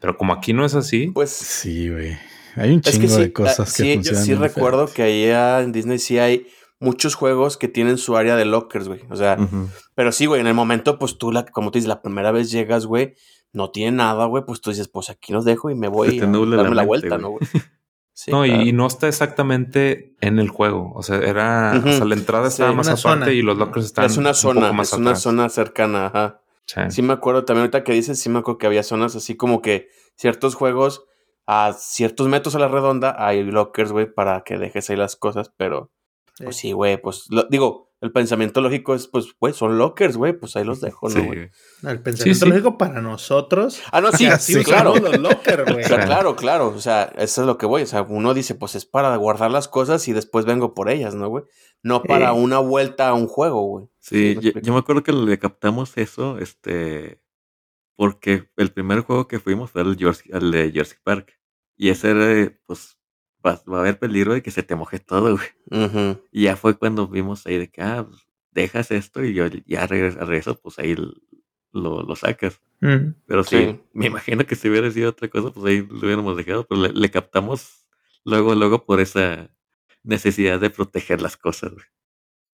pero 0.00 0.16
como 0.16 0.32
aquí 0.32 0.52
no 0.52 0.64
es 0.64 0.74
así, 0.74 1.08
Pues 1.14 1.30
Sí, 1.30 1.88
güey. 1.90 2.16
Hay 2.56 2.72
un 2.72 2.80
es 2.84 2.92
chingo 2.92 3.02
que 3.02 3.08
sí, 3.08 3.20
de 3.20 3.32
cosas 3.32 3.72
que 3.76 3.82
sí, 3.82 3.88
yo 3.90 3.94
funcionan. 3.96 4.24
sí 4.24 4.30
bien 4.32 4.42
recuerdo 4.42 4.86
que 4.92 5.02
ahí 5.02 5.24
en 5.64 5.70
Disney 5.72 5.98
sí 5.98 6.18
hay 6.18 6.46
muchos 6.80 7.14
juegos 7.14 7.56
que 7.56 7.68
tienen 7.68 7.98
su 7.98 8.16
área 8.16 8.34
de 8.36 8.44
lockers, 8.44 8.88
güey. 8.88 9.00
O 9.10 9.16
sea, 9.16 9.36
pero 9.94 10.10
sí, 10.12 10.26
güey, 10.26 10.40
en 10.40 10.46
el 10.48 10.54
momento, 10.54 10.98
pues 10.98 11.18
tú, 11.18 11.30
la, 11.32 11.44
como 11.44 11.70
tú 11.70 11.78
dices, 11.78 11.88
la 11.88 12.02
primera 12.02 12.32
vez 12.32 12.50
llegas, 12.50 12.86
güey, 12.86 13.14
no 13.52 13.70
tiene 13.70 13.96
nada, 13.96 14.26
güey, 14.26 14.44
pues 14.44 14.60
tú 14.60 14.70
dices, 14.70 14.88
pues 14.88 15.08
aquí 15.10 15.32
los 15.32 15.44
dejo 15.44 15.70
y 15.70 15.74
me 15.74 15.88
voy 15.88 16.18
te 16.18 16.24
a 16.24 16.28
la 16.28 16.56
darme 16.56 16.74
la, 16.74 16.82
mente, 16.82 16.86
vuelta. 16.86 17.18
¿no, 17.18 17.30
güey? 17.30 17.40
Sí, 18.12 18.32
no, 18.32 18.44
y- 18.44 18.48
claro. 18.48 18.64
y, 18.64 18.72
no 18.72 18.86
está 18.88 19.06
exactamente 19.06 20.16
en 20.20 20.40
el 20.40 20.48
juego. 20.48 20.92
O 20.96 21.04
sea, 21.04 21.18
era, 21.18 21.80
o 21.86 21.92
sea, 21.92 22.04
la 22.04 22.16
entrada 22.16 22.50
Sí, 22.50 22.54
estaba 22.54 22.72
más 22.72 22.88
aparte 22.88 23.00
zona. 23.26 23.30
y 23.32 23.42
los 23.42 23.56
lockers 23.56 23.86
están 23.86 24.06
es 24.06 24.16
una 24.16 24.30
un 24.30 24.34
zona, 24.34 24.60
poco 24.62 24.74
más 24.74 24.92
es 24.92 24.98
una 24.98 25.14
zona 25.14 25.48
cercana, 25.48 26.06
ajá. 26.06 26.40
Sí. 26.68 26.80
Sí 26.90 27.02
me 27.02 27.14
acuerdo 27.14 27.44
también 27.44 27.62
ahorita 27.62 27.82
que 27.82 27.92
dices, 27.92 28.20
sí 28.20 28.28
me 28.28 28.38
acuerdo 28.40 28.58
que 28.58 28.66
había 28.66 28.82
zonas 28.82 29.16
así 29.16 29.36
como 29.36 29.60
que 29.62 29.88
ciertos 30.16 30.54
juegos 30.54 31.04
a 31.46 31.72
ciertos 31.72 32.28
metros 32.28 32.54
a 32.54 32.58
la 32.58 32.68
redonda 32.68 33.16
hay 33.18 33.42
lockers, 33.42 33.90
güey, 33.90 34.06
para 34.12 34.42
que 34.44 34.58
dejes 34.58 34.90
ahí 34.90 34.96
las 34.96 35.16
cosas, 35.16 35.50
pero 35.56 35.90
pues 36.44 36.56
sí, 36.56 36.72
güey, 36.72 37.00
pues 37.00 37.24
lo- 37.30 37.44
digo, 37.44 37.88
el 38.00 38.12
pensamiento 38.12 38.60
lógico 38.60 38.94
es, 38.94 39.08
pues, 39.08 39.26
güey, 39.40 39.52
son 39.54 39.76
lockers, 39.78 40.16
güey, 40.16 40.32
pues 40.32 40.54
ahí 40.54 40.62
los 40.64 40.80
dejo, 40.80 41.08
¿no, 41.08 41.14
Sí, 41.14 41.20
güey? 41.26 41.38
güey. 41.38 41.50
El 41.94 42.00
pensamiento 42.02 42.44
sí. 42.44 42.50
lógico 42.50 42.78
para 42.78 43.00
nosotros. 43.00 43.80
Ah, 43.90 44.00
no, 44.00 44.12
sí, 44.12 44.28
sí, 44.38 44.62
claro. 44.62 44.94
los 44.94 45.18
lockers, 45.18 45.64
güey. 45.72 45.84
O 45.84 45.88
sea, 45.88 46.04
claro, 46.04 46.36
claro, 46.36 46.68
o 46.68 46.80
sea, 46.80 47.04
eso 47.16 47.40
es 47.40 47.46
lo 47.46 47.58
que 47.58 47.66
voy, 47.66 47.82
o 47.82 47.86
sea, 47.86 48.02
uno 48.02 48.34
dice, 48.34 48.54
pues 48.54 48.74
es 48.76 48.84
para 48.84 49.16
guardar 49.16 49.50
las 49.50 49.66
cosas 49.66 50.06
y 50.06 50.12
después 50.12 50.44
vengo 50.44 50.74
por 50.74 50.90
ellas, 50.90 51.14
¿no, 51.16 51.28
güey? 51.28 51.44
No 51.82 52.02
para 52.04 52.28
Eh. 52.28 52.32
una 52.32 52.58
vuelta 52.60 53.08
a 53.08 53.14
un 53.14 53.26
juego, 53.26 53.62
güey. 53.62 53.86
Sí, 54.08 54.36
yo, 54.62 54.72
me 54.72 54.78
acuerdo 54.78 55.02
que 55.02 55.12
le 55.12 55.38
captamos 55.38 55.96
eso, 55.96 56.38
este, 56.38 57.20
porque 57.96 58.48
el 58.56 58.72
primer 58.72 59.00
juego 59.00 59.28
que 59.28 59.40
fuimos 59.40 59.70
fue 59.70 59.82
el, 59.82 59.96
Jersey- 59.96 60.30
el 60.34 60.50
de 60.50 60.70
Jersey 60.72 60.98
Park. 61.02 61.38
Y 61.76 61.90
ese 61.90 62.10
era, 62.10 62.26
de, 62.26 62.50
pues, 62.66 62.98
va, 63.44 63.60
va 63.70 63.78
a 63.78 63.80
haber 63.80 63.98
peligro 63.98 64.34
de 64.34 64.42
que 64.42 64.50
se 64.50 64.62
te 64.62 64.74
moje 64.76 64.98
todo, 64.98 65.36
güey. 65.70 66.18
Y 66.32 66.44
ya 66.44 66.56
fue 66.56 66.76
cuando 66.78 67.06
vimos 67.08 67.46
ahí 67.46 67.58
de 67.58 67.68
que, 67.70 67.82
ah, 67.82 68.06
pues, 68.08 68.22
dejas 68.52 68.90
esto 68.90 69.24
y 69.24 69.34
yo 69.34 69.46
ya 69.66 69.86
regreso, 69.86 70.18
regreso 70.20 70.60
pues 70.60 70.78
ahí 70.80 70.96
lo, 71.72 72.02
lo 72.02 72.16
sacas. 72.16 72.60
Mm. 72.80 73.14
Pero 73.26 73.44
sí, 73.44 73.56
Sí. 73.56 73.80
me 73.92 74.06
imagino 74.06 74.44
que 74.46 74.56
si 74.56 74.68
hubiera 74.68 74.90
sido 74.90 75.10
otra 75.10 75.28
cosa, 75.28 75.50
pues 75.52 75.64
ahí 75.66 75.86
lo 75.88 75.98
hubiéramos 75.98 76.36
dejado, 76.36 76.66
pero 76.66 76.80
le, 76.82 76.92
le 76.92 77.10
captamos 77.10 77.86
luego, 78.24 78.54
luego 78.54 78.84
por 78.84 79.00
esa 79.00 79.50
necesidad 80.02 80.58
de 80.58 80.70
proteger 80.70 81.20
las 81.22 81.36
cosas, 81.36 81.72
güey. 81.72 81.84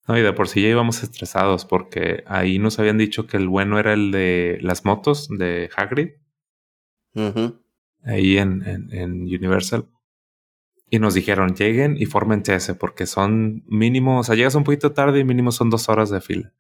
No, 0.07 0.19
y 0.19 0.23
de 0.23 0.33
por 0.35 0.49
sí 0.49 0.61
ya 0.63 0.69
íbamos 0.69 1.03
estresados 1.03 1.65
porque 1.65 2.25
ahí 2.27 2.59
nos 2.59 2.79
habían 2.79 2.99
dicho 2.99 3.27
que 3.27 3.39
el 3.39 3.49
bueno 3.49 3.79
era 3.79 3.95
el 3.95 4.11
de 4.11 4.59
las 4.61 4.85
motos 4.85 5.29
de 5.31 5.71
Hagrid, 5.75 6.11
ahí 8.05 8.37
en, 8.39 8.63
en, 8.67 8.93
en 8.93 9.13
Universal. 9.23 9.89
Y 10.91 10.99
nos 10.99 11.15
dijeron, 11.15 11.55
lleguen 11.55 11.97
y 11.99 12.05
fórmense 12.07 12.55
ese, 12.55 12.75
porque 12.75 13.07
son 13.07 13.65
mínimo, 13.67 14.21
o 14.21 14.23
sea, 14.25 14.35
llegas 14.37 14.55
un 14.55 14.65
poquito 14.65 14.93
tarde 14.93 15.21
y 15.21 15.25
mínimo 15.25 15.51
son 15.51 15.71
dos 15.71 15.89
horas 15.89 16.11
de 16.11 16.21
fila. 16.21 16.53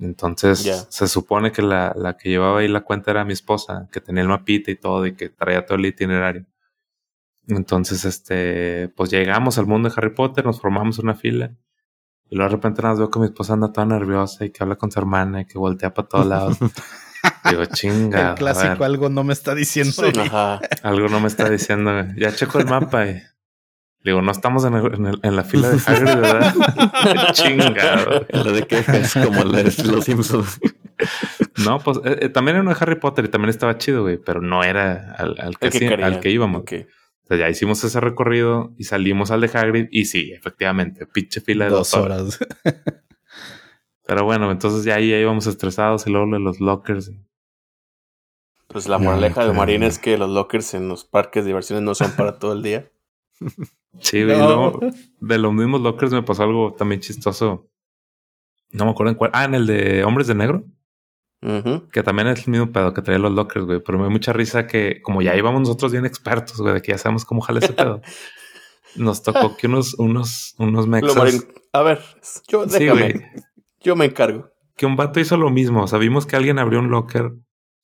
Entonces, 0.00 0.86
se 0.88 1.08
supone 1.08 1.52
que 1.52 1.60
la, 1.60 1.92
la 1.96 2.16
que 2.16 2.30
llevaba 2.30 2.60
ahí 2.60 2.68
la 2.68 2.82
cuenta 2.82 3.10
era 3.10 3.24
mi 3.24 3.32
esposa, 3.32 3.88
que 3.92 4.00
tenía 4.00 4.22
el 4.22 4.28
mapita 4.28 4.70
y 4.70 4.76
todo, 4.76 5.06
y 5.06 5.14
que 5.14 5.28
traía 5.28 5.66
todo 5.66 5.76
el 5.76 5.86
itinerario. 5.86 6.46
Entonces, 7.48 8.04
este, 8.04 8.88
pues 8.96 9.10
llegamos 9.10 9.58
al 9.58 9.66
mundo 9.66 9.88
de 9.88 9.94
Harry 9.96 10.14
Potter, 10.14 10.44
nos 10.44 10.60
formamos 10.60 10.98
una 10.98 11.14
fila. 11.14 11.56
Y 12.30 12.36
luego 12.36 12.50
de 12.50 12.56
repente 12.56 12.82
nos 12.82 12.98
veo 12.98 13.10
que 13.10 13.18
mi 13.18 13.24
esposa 13.26 13.54
anda 13.54 13.72
toda 13.72 13.86
nerviosa 13.86 14.44
y 14.44 14.50
que 14.50 14.62
habla 14.62 14.76
con 14.76 14.90
su 14.90 14.98
hermana 14.98 15.40
y 15.42 15.44
que 15.46 15.58
voltea 15.58 15.94
para 15.94 16.08
todos 16.08 16.26
lados. 16.26 16.58
Digo, 17.50 17.64
chinga. 17.66 18.30
El 18.30 18.34
clásico 18.36 18.84
algo 18.84 19.08
no 19.08 19.24
me 19.24 19.32
está 19.32 19.54
diciendo. 19.54 19.92
Ajá. 20.20 20.60
Algo 20.82 21.08
no 21.08 21.20
me 21.20 21.26
está 21.28 21.48
diciendo. 21.48 21.92
güey. 21.92 22.06
Ya 22.18 22.32
checo 22.34 22.58
el 22.60 22.66
mapa 22.66 23.06
y 23.06 23.20
digo, 24.04 24.22
no 24.22 24.30
estamos 24.30 24.64
en, 24.64 24.74
el- 24.74 24.94
en 24.94 25.06
el- 25.06 25.20
en 25.22 25.36
la 25.36 25.42
fila 25.44 25.68
de 25.70 25.80
Hagrid, 25.84 26.14
¿verdad? 26.20 26.54
Chingado. 27.32 28.26
Lo 28.30 28.52
de 28.52 28.66
que 28.66 28.78
es 28.78 29.14
como 29.14 29.44
la 29.44 29.62
de 29.62 29.72
los 29.84 30.04
Simpsons. 30.04 30.60
No, 31.64 31.78
pues 31.80 31.98
eh, 32.04 32.18
eh, 32.22 32.28
también 32.28 32.56
era 32.56 32.62
uno 32.62 32.72
de 32.72 32.76
Harry 32.80 32.96
Potter 32.96 33.24
y 33.24 33.28
también 33.28 33.50
estaba 33.50 33.78
chido, 33.78 34.02
güey, 34.02 34.18
pero 34.18 34.40
no 34.40 34.62
era 34.62 35.14
al, 35.18 35.34
al 35.40 35.58
que, 35.58 35.70
que 35.70 35.78
sí- 35.78 35.86
al 35.86 36.20
que 36.20 36.30
íbamos. 36.30 36.62
Ok. 36.62 36.72
O 37.30 37.34
sea, 37.34 37.36
ya 37.36 37.50
hicimos 37.50 37.82
ese 37.84 38.00
recorrido 38.00 38.72
y 38.78 38.84
salimos 38.84 39.30
al 39.30 39.42
de 39.42 39.50
Hagrid 39.52 39.88
y 39.90 40.06
sí, 40.06 40.32
efectivamente, 40.32 41.06
pinche 41.06 41.40
fila 41.42 41.66
de 41.66 41.70
Dos 41.72 41.90
dos 41.90 42.00
horas. 42.02 42.20
horas. 42.20 42.38
Pero 44.06 44.24
bueno, 44.24 44.50
entonces 44.50 44.84
ya 44.84 44.94
ahí 44.94 45.10
ya 45.10 45.18
íbamos 45.18 45.46
estresados 45.46 46.06
y 46.06 46.10
luego 46.10 46.24
lo 46.26 46.38
de 46.38 46.42
los 46.44 46.60
lockers. 46.60 47.12
Pues 48.66 48.88
la 48.88 48.98
No, 48.98 49.04
moraleja 49.04 49.44
de. 49.46 49.52
Marín 49.52 49.82
es 49.82 49.98
que 49.98 50.16
los 50.16 50.30
lockers 50.30 50.72
en 50.74 50.88
los 50.88 51.04
parques 51.04 51.44
de 51.44 51.48
diversiones 51.48 51.82
no 51.84 51.94
son 51.94 52.12
para 52.12 52.38
todo 52.38 52.52
el 52.54 52.62
día. 52.62 52.90
Sí, 54.00 54.18
y 54.18 54.22
luego, 54.24 54.78
de 55.18 55.38
los 55.38 55.52
mismos 55.52 55.80
lockers 55.80 56.12
me 56.12 56.22
pasó 56.22 56.44
algo 56.44 56.72
también 56.74 57.00
chistoso. 57.00 57.68
No 58.70 58.84
me 58.84 58.90
acuerdo 58.92 59.10
en 59.10 59.16
cuál. 59.16 59.30
Ah, 59.34 59.44
en 59.44 59.54
el 59.54 59.66
de 59.66 60.04
Hombres 60.04 60.28
de 60.28 60.34
Negro. 60.36 60.64
Que 61.40 62.02
también 62.02 62.28
es 62.28 62.46
el 62.46 62.50
mismo 62.50 62.72
pedo 62.72 62.92
que 62.92 63.02
traía 63.02 63.18
los 63.18 63.32
lockers, 63.32 63.64
güey. 63.64 63.80
Pero 63.80 63.98
me 63.98 64.04
dio 64.04 64.10
mucha 64.10 64.32
risa 64.32 64.66
que, 64.66 65.00
como 65.02 65.22
ya 65.22 65.36
íbamos 65.36 65.60
nosotros 65.60 65.92
bien 65.92 66.04
expertos, 66.04 66.60
güey, 66.60 66.74
de 66.74 66.82
que 66.82 66.92
ya 66.92 66.98
sabemos 66.98 67.24
cómo 67.24 67.40
jala 67.40 67.60
ese 67.60 67.72
pedo. 67.72 68.00
Nos 68.96 69.22
tocó 69.22 69.56
que 69.56 69.66
unos, 69.66 69.94
unos, 69.94 70.54
unos 70.58 70.86
mexas. 70.88 71.46
A 71.72 71.82
ver, 71.82 72.00
yo 72.48 72.68
Sí, 72.68 72.84
déjame. 72.84 73.12
güey. 73.12 73.24
Yo 73.80 73.94
me 73.94 74.06
encargo. 74.06 74.50
Que 74.76 74.86
un 74.86 74.96
vato 74.96 75.20
hizo 75.20 75.36
lo 75.36 75.50
mismo. 75.50 75.84
O 75.84 75.86
sea, 75.86 75.98
vimos 75.98 76.26
que 76.26 76.36
alguien 76.36 76.58
abrió 76.58 76.80
un 76.80 76.90
locker, 76.90 77.32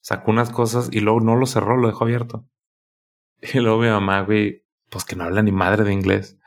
sacó 0.00 0.30
unas 0.30 0.50
cosas 0.50 0.88
y 0.90 1.00
luego 1.00 1.20
no 1.20 1.36
lo 1.36 1.46
cerró, 1.46 1.76
lo 1.76 1.88
dejó 1.88 2.04
abierto. 2.04 2.46
Y 3.54 3.58
luego 3.60 3.78
mi 3.80 3.88
mamá, 3.88 4.22
güey, 4.22 4.64
pues 4.88 5.04
que 5.04 5.16
no 5.16 5.24
habla 5.24 5.42
ni 5.42 5.52
madre 5.52 5.84
de 5.84 5.92
inglés, 5.92 6.38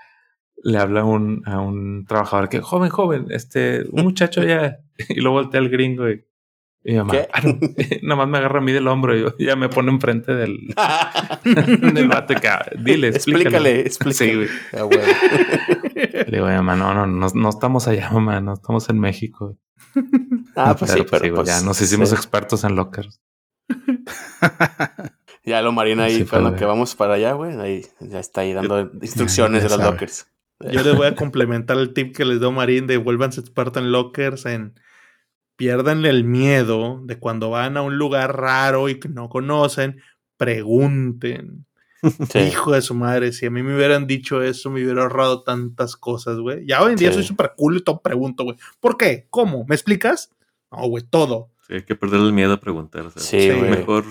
le 0.63 0.79
habla 0.79 1.01
a 1.01 1.05
un, 1.05 1.43
a 1.45 1.59
un 1.59 2.05
trabajador 2.07 2.49
que, 2.49 2.59
joven, 2.59 2.89
joven, 2.89 3.27
este, 3.29 3.83
un 3.91 4.03
muchacho 4.03 4.41
ya. 4.47 4.79
Y 5.09 5.21
luego 5.21 5.37
voltea 5.43 5.59
al 5.61 5.69
gringo 5.69 6.09
y, 6.09 6.25
y 6.83 6.91
mi 6.93 6.97
mamá. 6.99 7.13
"Ah, 7.33 7.41
no". 7.43 7.57
nada 8.03 8.15
más 8.15 8.27
me 8.27 8.37
agarra 8.37 8.59
a 8.59 8.61
mí 8.61 8.71
del 8.71 8.87
hombro 8.87 9.17
y 9.17 9.21
yo, 9.21 9.35
ya 9.37 9.55
me 9.55 9.69
pone 9.69 9.91
enfrente 9.91 10.33
del, 10.33 10.57
del 11.93 12.07
vato 12.07 12.33
"Ah, 12.49 12.65
dile, 12.79 13.09
explícale. 13.09 13.81
explícale, 13.81 14.13
Sí, 14.13 14.25
explícale. 14.25 14.35
güey. 14.35 14.49
Ah, 14.73 14.81
güey. 14.83 16.25
Le 16.25 16.25
digo, 16.31 16.45
mamá, 16.47 16.75
no, 16.75 16.93
no, 16.93 17.07
no, 17.07 17.27
no 17.33 17.49
estamos 17.49 17.87
allá, 17.87 18.09
mamá, 18.11 18.39
no 18.41 18.53
estamos 18.53 18.89
en 18.89 18.99
México. 18.99 19.57
Ah, 20.55 20.75
pues 20.77 20.91
sí, 20.91 20.99
pero 21.09 21.19
güey, 21.21 21.31
pues, 21.33 21.47
ya 21.47 21.61
nos 21.61 21.81
hicimos 21.81 22.09
sí. 22.09 22.15
expertos 22.15 22.63
en 22.63 22.75
lockers. 22.75 23.21
Ya 25.43 25.61
lo 25.61 25.71
Marina 25.71 26.03
ahí, 26.05 26.17
Sí, 26.17 26.25
con 26.25 26.43
lo 26.43 26.49
fue- 26.49 26.59
que 26.59 26.65
vamos 26.65 26.93
para 26.95 27.13
allá, 27.13 27.31
güey. 27.31 27.57
Ahí 27.57 27.85
ya 28.01 28.19
está 28.19 28.41
ahí 28.41 28.51
dando 28.51 28.91
instrucciones 29.01 29.63
de 29.63 29.69
los 29.69 29.77
sabe. 29.77 29.91
lockers. 29.91 30.27
Yo 30.59 30.83
les 30.83 30.93
voy 30.97 31.07
a 31.07 31.15
complementar 31.15 31.77
el 31.77 31.93
tip 31.93 32.13
que 32.13 32.25
les 32.25 32.41
dio 32.41 32.51
Marín 32.51 32.85
de 32.85 32.97
vuélvanse 32.97 33.39
expertos 33.39 33.81
en 33.81 33.93
lockers, 33.93 34.45
en 34.45 34.73
pierdan 35.57 36.05
el 36.05 36.23
miedo 36.23 37.01
de 37.03 37.19
cuando 37.19 37.49
van 37.49 37.75
a 37.75 37.81
un 37.81 37.97
lugar 37.97 38.37
raro 38.37 38.87
y 38.89 38.99
que 38.99 39.09
no 39.09 39.27
conocen, 39.29 39.99
pregunten. 40.37 41.65
Sí. 42.31 42.37
Hijo 42.39 42.73
de 42.73 42.81
su 42.83 42.93
madre, 42.93 43.33
si 43.33 43.47
a 43.47 43.49
mí 43.49 43.63
me 43.63 43.75
hubieran 43.75 44.05
dicho 44.05 44.43
eso, 44.43 44.69
me 44.69 44.83
hubiera 44.83 45.01
ahorrado 45.01 45.41
tantas 45.41 45.97
cosas, 45.97 46.37
güey. 46.37 46.63
Ya 46.67 46.83
hoy 46.83 46.91
en 46.91 46.97
día 46.97 47.09
Sí. 47.09 47.15
soy 47.15 47.23
súper 47.23 47.53
cool 47.57 47.77
y 47.77 47.81
todo 47.81 48.01
pregunto, 48.03 48.43
güey. 48.43 48.55
¿Por 48.79 48.97
qué? 48.97 49.25
¿Cómo? 49.31 49.65
¿Me 49.67 49.73
explicas? 49.73 50.31
No, 50.71 50.87
güey, 50.87 51.03
todo. 51.03 51.49
Sí, 51.67 51.73
hay 51.73 51.81
que 51.83 51.95
perder 51.95 52.19
el 52.21 52.33
miedo 52.33 52.53
a 52.53 52.59
preguntar. 52.59 53.07
o 53.07 53.09
sea, 53.09 53.21
Sí, 53.23 53.37
es 53.37 53.57
güey. 53.57 53.71
mejor, 53.71 54.05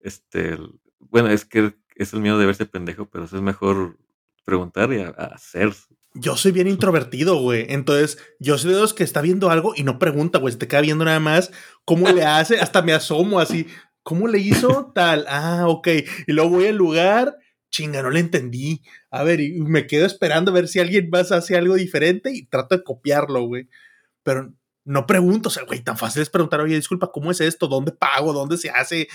este, 0.00 0.54
el- 0.54 0.80
bueno, 0.98 1.28
es 1.28 1.44
que 1.44 1.74
es 1.94 2.12
el 2.12 2.20
miedo 2.20 2.38
de 2.38 2.46
verse 2.46 2.66
pendejo, 2.66 3.06
pero 3.08 3.24
es 3.24 3.32
mejor 3.34 3.98
preguntar 4.44 4.92
y 4.92 5.00
a, 5.00 5.08
a 5.16 5.26
hacer. 5.26 5.72
Yo 6.14 6.36
soy 6.36 6.52
bien 6.52 6.68
introvertido, 6.68 7.40
güey. 7.40 7.66
Entonces, 7.68 8.18
yo 8.38 8.58
soy 8.58 8.74
de 8.74 8.80
los 8.80 8.94
que 8.94 9.04
está 9.04 9.22
viendo 9.22 9.50
algo 9.50 9.72
y 9.74 9.82
no 9.82 9.98
pregunta, 9.98 10.38
güey. 10.38 10.52
Se 10.52 10.58
te 10.58 10.68
queda 10.68 10.82
viendo 10.82 11.04
nada 11.04 11.20
más 11.20 11.50
cómo 11.84 12.10
le 12.10 12.24
hace. 12.24 12.60
Hasta 12.60 12.82
me 12.82 12.92
asomo 12.92 13.40
así. 13.40 13.66
¿Cómo 14.02 14.28
le 14.28 14.38
hizo 14.38 14.92
tal? 14.94 15.24
Ah, 15.28 15.64
ok. 15.68 15.88
Y 16.26 16.32
luego 16.32 16.50
voy 16.50 16.66
al 16.66 16.76
lugar. 16.76 17.36
Chinga, 17.70 18.02
no 18.02 18.10
le 18.10 18.20
entendí. 18.20 18.82
A 19.10 19.22
ver, 19.22 19.40
y 19.40 19.60
me 19.62 19.86
quedo 19.86 20.04
esperando 20.04 20.50
a 20.50 20.54
ver 20.54 20.68
si 20.68 20.80
alguien 20.80 21.08
más 21.10 21.32
hace 21.32 21.56
algo 21.56 21.74
diferente 21.76 22.30
y 22.30 22.46
trato 22.46 22.76
de 22.76 22.84
copiarlo, 22.84 23.46
güey. 23.46 23.68
Pero 24.22 24.52
no 24.84 25.06
pregunto, 25.06 25.48
o 25.48 25.52
sea, 25.52 25.64
güey, 25.64 25.80
tan 25.80 25.96
fácil 25.96 26.22
es 26.22 26.30
preguntar, 26.30 26.60
oye, 26.60 26.74
disculpa, 26.74 27.10
¿cómo 27.12 27.30
es 27.30 27.40
esto? 27.40 27.68
¿Dónde 27.68 27.92
pago? 27.92 28.32
¿Dónde 28.32 28.58
se 28.58 28.70
hace? 28.70 29.08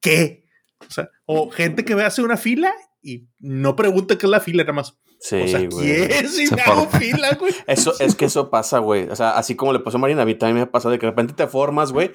¿Qué? 0.00 0.44
O 0.78 0.90
sea, 0.90 1.10
o 1.26 1.50
gente 1.50 1.84
que 1.84 1.94
ve 1.94 2.04
hace 2.04 2.22
una 2.22 2.36
fila 2.36 2.72
y 3.02 3.28
no 3.38 3.76
pregunta 3.76 4.16
qué 4.18 4.26
es 4.26 4.30
la 4.30 4.40
fila, 4.40 4.62
nada 4.62 4.72
más. 4.74 4.98
Sí, 5.20 5.36
o 5.42 5.48
sea, 5.48 5.60
güey. 5.68 6.06
¿quién? 6.08 6.28
Si 6.28 6.46
Se 6.46 6.56
me 6.56 6.62
hago 6.62 6.88
fila, 6.88 7.34
güey. 7.38 7.52
Eso, 7.66 7.92
es 8.00 8.14
que 8.14 8.24
eso 8.24 8.48
pasa, 8.50 8.78
güey. 8.78 9.08
O 9.10 9.16
sea, 9.16 9.30
así 9.32 9.54
como 9.54 9.72
le 9.72 9.80
pasó 9.80 9.98
a 9.98 10.00
Marina, 10.00 10.22
a 10.22 10.26
mí 10.26 10.34
también 10.34 10.56
me 10.56 10.62
ha 10.62 10.70
pasado 10.70 10.92
de 10.92 10.98
que 10.98 11.06
de 11.06 11.10
repente 11.12 11.34
te 11.34 11.46
formas, 11.46 11.92
güey. 11.92 12.10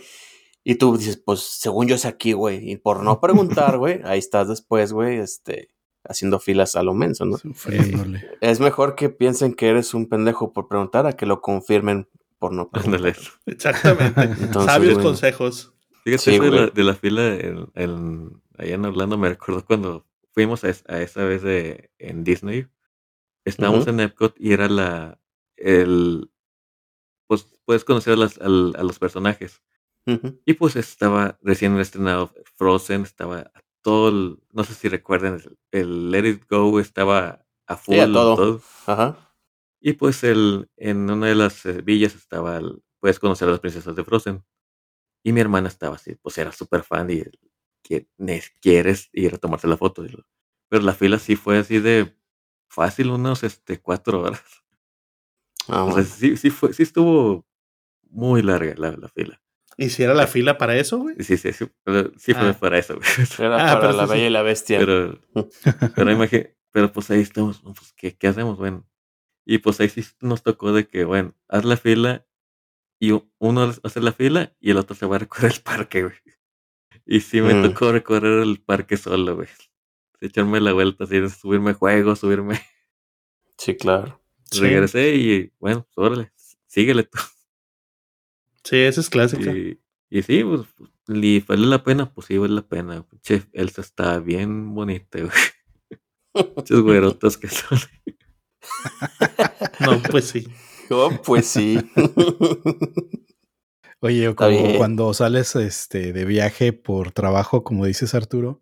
Y 0.64 0.76
tú 0.76 0.98
dices, 0.98 1.22
pues 1.24 1.42
según 1.42 1.88
yo 1.88 1.94
es 1.96 2.06
aquí, 2.06 2.34
güey. 2.34 2.72
Y 2.72 2.78
por 2.78 3.04
no 3.04 3.20
preguntar, 3.22 3.78
güey, 3.78 4.02
ahí 4.06 4.18
estás 4.20 4.48
después, 4.48 4.92
güey, 4.94 5.20
este, 5.20 5.70
haciendo 6.04 6.40
filas 6.40 6.76
a 6.76 6.82
lo 6.82 6.96
menso, 6.96 7.26
¿no? 7.26 7.38
Sufriéndole. 7.38 8.24
Es 8.42 8.60
mejor 8.60 8.96
que 8.96 9.10
piensen 9.10 9.54
que 9.54 9.68
eres 9.70 9.94
un 9.94 10.10
pendejo 10.10 10.52
por 10.54 10.68
preguntar 10.68 11.06
a 11.06 11.14
que 11.14 11.28
lo 11.28 11.42
confirmen 11.42 12.10
por 12.40 12.54
no 12.54 12.70
preguntar. 12.70 12.96
Ándale. 13.02 13.16
Exactamente. 13.46 14.22
Entonces, 14.44 14.66
Sabios 14.72 14.98
consejos. 15.00 15.74
Fíjate, 16.04 16.24
Sí, 16.24 16.36
eso 16.36 16.44
de, 16.44 16.50
la, 16.52 16.58
güey. 16.58 16.72
de 16.74 16.84
la 16.84 16.94
fila 16.96 17.36
en, 17.36 17.68
en- 17.76 18.42
allá 18.58 18.76
en 18.76 18.86
Orlando, 18.86 19.18
me 19.18 19.30
recuerdo 19.30 19.64
cuando 19.66 20.06
fuimos 20.36 20.64
a, 20.64 20.70
es- 20.70 20.84
a 20.88 21.02
esa 21.02 21.24
vez 21.24 21.42
de, 21.42 21.90
en 21.98 22.24
Disney. 22.24 22.68
Estábamos 23.46 23.88
en 23.88 24.00
Epcot 24.02 24.36
y 24.40 24.54
era 24.54 24.68
la. 24.70 25.20
El, 25.56 26.30
pues 27.28 27.48
puedes 27.66 27.84
conocer 27.86 28.14
a, 28.14 28.18
las- 28.18 28.38
a 28.40 28.48
los 28.50 29.00
personajes. 29.00 29.64
Y 30.46 30.54
pues 30.54 30.76
estaba 30.76 31.40
recién 31.42 31.80
estrenado 31.80 32.32
Frozen, 32.58 33.02
estaba 33.02 33.52
todo 33.82 34.10
el, 34.10 34.40
no 34.52 34.64
sé 34.64 34.76
si 34.76 34.88
recuerden, 34.88 35.36
el, 35.36 35.58
el 35.72 36.12
Let 36.12 36.28
It 36.30 36.44
Go 36.48 36.80
estaba 36.80 37.44
a 37.66 37.76
full. 37.78 37.96
Sí, 37.96 38.02
a 38.02 38.06
todo. 38.14 38.36
Ajá. 38.86 39.18
Y 39.82 39.94
pues 39.94 40.24
el, 40.24 40.70
en 40.78 41.10
una 41.10 41.26
de 41.28 41.36
las 41.36 41.64
villas 41.84 42.14
estaba, 42.16 42.58
el- 42.58 42.84
puedes 43.00 43.20
conocer 43.20 43.48
a 43.48 43.52
las 43.52 43.60
princesas 43.62 43.96
de 43.96 44.04
Frozen. 44.04 44.44
Y 45.24 45.32
mi 45.34 45.42
hermana 45.42 45.70
estaba 45.70 45.96
así, 45.96 46.14
pues 46.16 46.38
era 46.38 46.52
súper 46.52 46.84
fan 46.84 47.10
y 47.10 47.24
quieres 48.62 49.10
ir 49.14 49.36
a 49.36 49.38
tomarse 49.38 49.68
la 49.68 49.78
foto. 49.78 50.06
Y 50.06 50.16
Pero 50.70 50.84
la 50.84 50.94
fila 50.94 51.20
sí 51.20 51.36
fue 51.36 51.58
así 51.58 51.80
de 51.80 52.16
fácil, 52.68 53.10
unos 53.12 53.44
este, 53.44 53.80
cuatro 53.80 54.22
horas. 54.22 54.44
Ah, 55.68 55.84
O 55.84 55.88
sea, 55.88 55.94
bueno. 55.94 56.08
sí, 56.08 56.38
sí, 56.38 56.50
fue, 56.50 56.74
sí 56.74 56.84
estuvo 56.84 57.46
muy 58.10 58.42
larga 58.42 58.74
la, 58.78 58.92
la 58.92 59.10
fila. 59.10 59.42
¿Hiciera 59.78 60.14
la 60.14 60.28
fila 60.28 60.58
para 60.58 60.78
eso, 60.78 61.00
güey? 61.00 61.16
Y 61.20 61.24
Sí, 61.24 61.38
sí, 61.38 61.52
sí, 61.52 61.68
pero 61.84 62.12
sí 62.18 62.34
fue 62.34 62.50
Ah. 62.50 62.58
para 62.60 62.78
eso. 62.78 62.96
güey. 62.96 63.06
Era 63.40 63.56
Ah, 63.56 63.74
para 63.76 63.80
pero 63.82 63.94
la 63.94 64.08
sí. 64.08 64.14
bella 64.14 64.28
y 64.28 64.30
la 64.30 64.42
bestia. 64.42 64.80
Pero, 64.80 65.20
pero, 65.96 66.30
pero 66.72 66.92
pues 66.94 67.10
ahí 67.12 67.22
estamos, 67.22 67.62
pues, 67.62 67.94
¿qué, 67.98 68.16
¿qué 68.16 68.28
hacemos? 68.28 68.58
Bueno, 68.58 68.88
y 69.46 69.58
pues 69.60 69.80
ahí 69.80 69.90
sí 69.90 70.04
nos 70.22 70.44
tocó 70.44 70.72
de 70.72 70.88
que, 70.88 71.04
bueno, 71.04 71.36
haz 71.50 71.66
la 71.66 71.78
fila 71.78 72.26
y 73.00 73.12
uno 73.40 73.74
hace 73.84 74.00
la 74.02 74.14
fila 74.14 74.56
y 74.60 74.72
el 74.72 74.78
otro 74.78 74.96
se 74.96 75.06
va 75.06 75.18
a 75.18 75.20
recorrer 75.20 75.52
el 75.54 75.62
parque, 75.62 76.04
güey. 76.04 76.16
Y 77.06 77.20
sí 77.22 77.42
me 77.42 77.54
Mm. 77.54 77.64
tocó 77.64 77.92
recorrer 77.92 78.42
el 78.44 78.60
parque 78.62 78.98
solo, 78.98 79.36
güey. 79.36 79.48
Echarme 80.22 80.60
la 80.62 80.74
vuelta, 80.74 81.04
así, 81.06 81.18
subirme 81.30 81.74
juegos, 81.74 82.20
subirme. 82.20 82.62
Sí, 83.58 83.76
claro. 83.76 84.22
Sí. 84.52 84.60
Regresé 84.62 85.16
y, 85.16 85.52
bueno, 85.60 85.88
pues, 85.94 86.06
órale, 86.08 86.32
síguele 86.68 87.04
tú. 87.04 87.18
Sí, 88.64 88.78
esa 88.78 89.02
es 89.02 89.10
clásica. 89.10 89.52
Y, 89.52 89.80
y 90.10 90.22
sí, 90.22 90.44
pues, 90.44 90.62
y 91.08 91.40
vale 91.42 91.66
la 91.68 91.84
pena, 91.84 92.12
pues 92.14 92.28
sí, 92.28 92.38
vale 92.38 92.54
la 92.54 92.62
pena. 92.68 93.06
Che, 93.22 93.44
Elsa 93.54 93.82
está 93.82 94.20
bien 94.20 94.74
bonita, 94.76 95.20
güey. 95.20 95.32
Muchos 96.56 96.82
güerotas 96.82 97.38
que 97.38 97.48
son. 97.50 97.80
No, 99.80 100.02
pues 100.10 100.26
sí. 100.26 100.48
Oh, 100.90 101.10
pues 101.24 101.46
sí. 101.48 101.78
Oye, 104.06 104.28
o 104.28 104.36
como 104.36 104.78
cuando 104.78 105.14
sales 105.14 105.56
este, 105.56 106.14
de 106.14 106.26
viaje 106.26 106.74
por 106.74 107.12
trabajo, 107.12 107.64
como 107.64 107.86
dices 107.86 108.14
Arturo, 108.14 108.62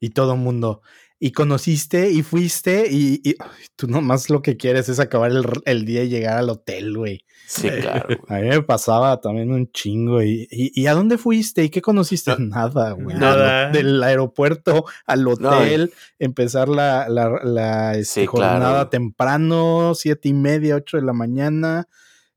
y 0.00 0.10
todo 0.10 0.32
el 0.34 0.40
mundo, 0.40 0.80
y 1.18 1.32
conociste 1.32 2.10
y 2.10 2.22
fuiste, 2.22 2.86
y, 2.90 3.20
y- 3.22 3.36
tú 3.76 3.86
nomás 3.88 4.30
lo 4.30 4.40
que 4.40 4.56
quieres 4.56 4.88
es 4.88 4.98
acabar 4.98 5.30
el, 5.32 5.44
el 5.66 5.84
día 5.84 6.02
y 6.04 6.08
llegar 6.08 6.38
al 6.38 6.48
hotel, 6.48 6.96
güey. 6.96 7.26
Sí, 7.46 7.68
claro. 7.80 8.16
A 8.28 8.36
mí 8.38 8.48
me 8.48 8.62
pasaba 8.62 9.20
también 9.20 9.52
un 9.52 9.70
chingo. 9.70 10.22
¿Y, 10.22 10.48
y, 10.50 10.72
y 10.80 10.86
a 10.86 10.94
dónde 10.94 11.18
fuiste? 11.18 11.62
¿Y 11.62 11.68
qué 11.68 11.82
conociste? 11.82 12.30
No, 12.38 12.46
Nada, 12.46 12.92
güey. 12.92 13.18
nada. 13.18 13.70
Del 13.70 14.02
aeropuerto 14.02 14.86
al 15.04 15.28
hotel, 15.28 15.92
empezar 16.18 16.70
la, 16.70 17.08
la, 17.10 17.38
la, 17.42 17.96
este, 17.96 18.22
Sí, 18.22 18.26
jornada 18.26 18.88
temprano, 18.88 19.92
siete 19.94 20.30
y 20.30 20.32
media, 20.32 20.76
ocho 20.76 20.96
de 20.96 21.02
la 21.02 21.12
mañana. 21.12 21.86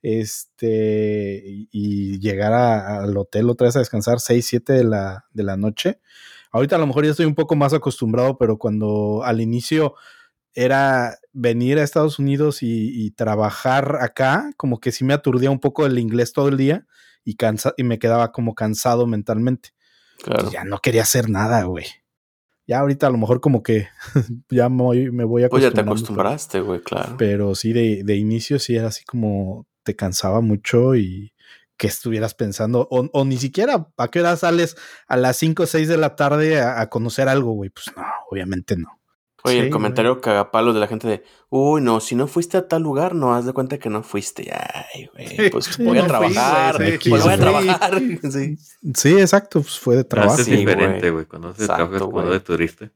Este, 0.04 1.42
y, 1.46 1.70
y 1.72 2.20
llegar 2.20 2.54
a- 2.54 3.00
al 3.04 3.18
hotel 3.18 3.50
otra 3.50 3.66
vez 3.68 3.76
a 3.76 3.80
descansar, 3.80 4.20
seis, 4.20 4.46
siete 4.46 4.74
de 4.74 4.84
la, 4.84 5.26
de 5.32 5.44
la 5.44 5.58
noche. 5.58 6.00
Ahorita 6.52 6.76
a 6.76 6.80
lo 6.80 6.86
mejor 6.88 7.06
ya 7.06 7.12
estoy 7.12 7.26
un 7.26 7.36
poco 7.36 7.56
más 7.56 7.74
acostumbrado, 7.74 8.38
pero 8.38 8.58
cuando 8.58 9.24
al 9.24 9.42
inicio 9.42 9.96
era 10.54 11.18
venir 11.32 11.80
a 11.80 11.84
Estados 11.84 12.20
Unidos 12.20 12.62
y, 12.62 12.90
y 13.06 13.12
trabajar 13.12 13.98
acá, 14.02 14.52
como 14.56 14.80
que 14.80 14.92
sí 14.92 15.04
me 15.04 15.14
aturdía 15.16 15.50
un 15.50 15.60
poco 15.60 15.86
el 15.88 15.98
inglés 15.98 16.32
todo 16.32 16.48
el 16.50 16.58
día 16.58 16.86
y, 17.24 17.36
cansa 17.36 17.74
y 17.76 17.84
me 17.84 17.98
quedaba 17.98 18.32
como 18.32 18.54
cansado 18.54 19.08
mentalmente. 19.08 19.70
Claro. 20.22 20.52
Ya 20.52 20.64
no 20.64 20.78
quería 20.80 21.02
hacer 21.02 21.30
nada, 21.30 21.64
güey. 21.64 21.86
Ya 22.68 22.80
ahorita 22.80 23.08
a 23.08 23.10
lo 23.10 23.18
mejor 23.18 23.42
como 23.42 23.64
que 23.64 23.88
ya 24.50 24.70
me 24.70 24.84
voy, 24.84 25.12
me 25.12 25.24
voy 25.24 25.48
Pues 25.50 25.64
ya 25.64 25.72
te 25.72 25.82
acostumbraste, 25.82 26.60
güey, 26.62 26.82
claro. 26.82 27.16
Pero 27.18 27.56
sí, 27.56 27.74
de, 27.74 28.04
de 28.04 28.16
inicio 28.16 28.60
sí 28.60 28.76
era 28.76 28.90
así 28.90 29.04
como 29.06 29.66
te 29.84 29.96
cansaba 29.96 30.42
mucho 30.42 30.96
y 30.96 31.34
que 31.78 31.88
estuvieras 31.88 32.34
pensando, 32.36 32.88
o, 32.92 33.10
o 33.12 33.26
ni 33.26 33.38
siquiera, 33.38 33.88
¿a 33.98 34.08
qué 34.10 34.20
hora 34.22 34.36
sales 34.38 34.78
a 35.08 35.18
las 35.18 35.38
5 35.38 35.64
o 35.64 35.66
6 35.66 35.88
de 35.88 35.98
la 35.98 36.16
tarde 36.16 36.62
a, 36.62 36.80
a 36.82 36.90
conocer 36.90 37.28
algo, 37.28 37.52
güey? 37.54 37.70
Pues 37.72 37.88
no, 37.96 38.04
obviamente 38.30 38.78
no. 38.78 39.00
Oye, 39.46 39.56
Sí, 39.56 39.60
el 39.60 39.70
comentario 39.72 40.22
cagapalos 40.22 40.74
de 40.74 40.80
la 40.80 40.88
gente 40.88 41.06
de, 41.08 41.24
uy, 41.50 41.82
no, 41.82 42.00
si 42.00 42.16
no 42.16 42.28
fuiste 42.28 42.56
a 42.56 42.68
tal 42.70 42.82
lugar, 42.84 43.14
no, 43.14 43.36
haz 43.36 43.46
de 43.46 43.52
cuenta 43.52 43.78
que 43.78 43.90
no 43.90 44.02
fuiste. 44.02 44.50
Ay, 44.54 45.10
güey, 45.14 45.50
pues 45.50 45.66
Sí, 45.66 45.84
voy 45.84 45.98
a 45.98 46.04
no 46.04 46.08
trabajar, 46.08 46.78
pues 46.78 47.10
voy 47.10 47.20
a 47.20 47.34
sí. 47.36 47.40
trabajar. 47.40 48.02
Sí. 48.32 48.58
Sí, 48.96 49.20
exacto, 49.20 49.62
pues 49.62 49.78
fue 49.78 49.98
de 49.98 50.04
trabajo. 50.06 50.40
es 50.40 50.46
Sí, 50.46 50.56
diferente, 50.56 51.10
güey. 51.10 51.26
Cuando 51.26 51.54
se 51.54 51.66
trabaja 51.66 52.06
cuando 52.06 52.32
de 52.32 52.40
turista. 52.40 52.90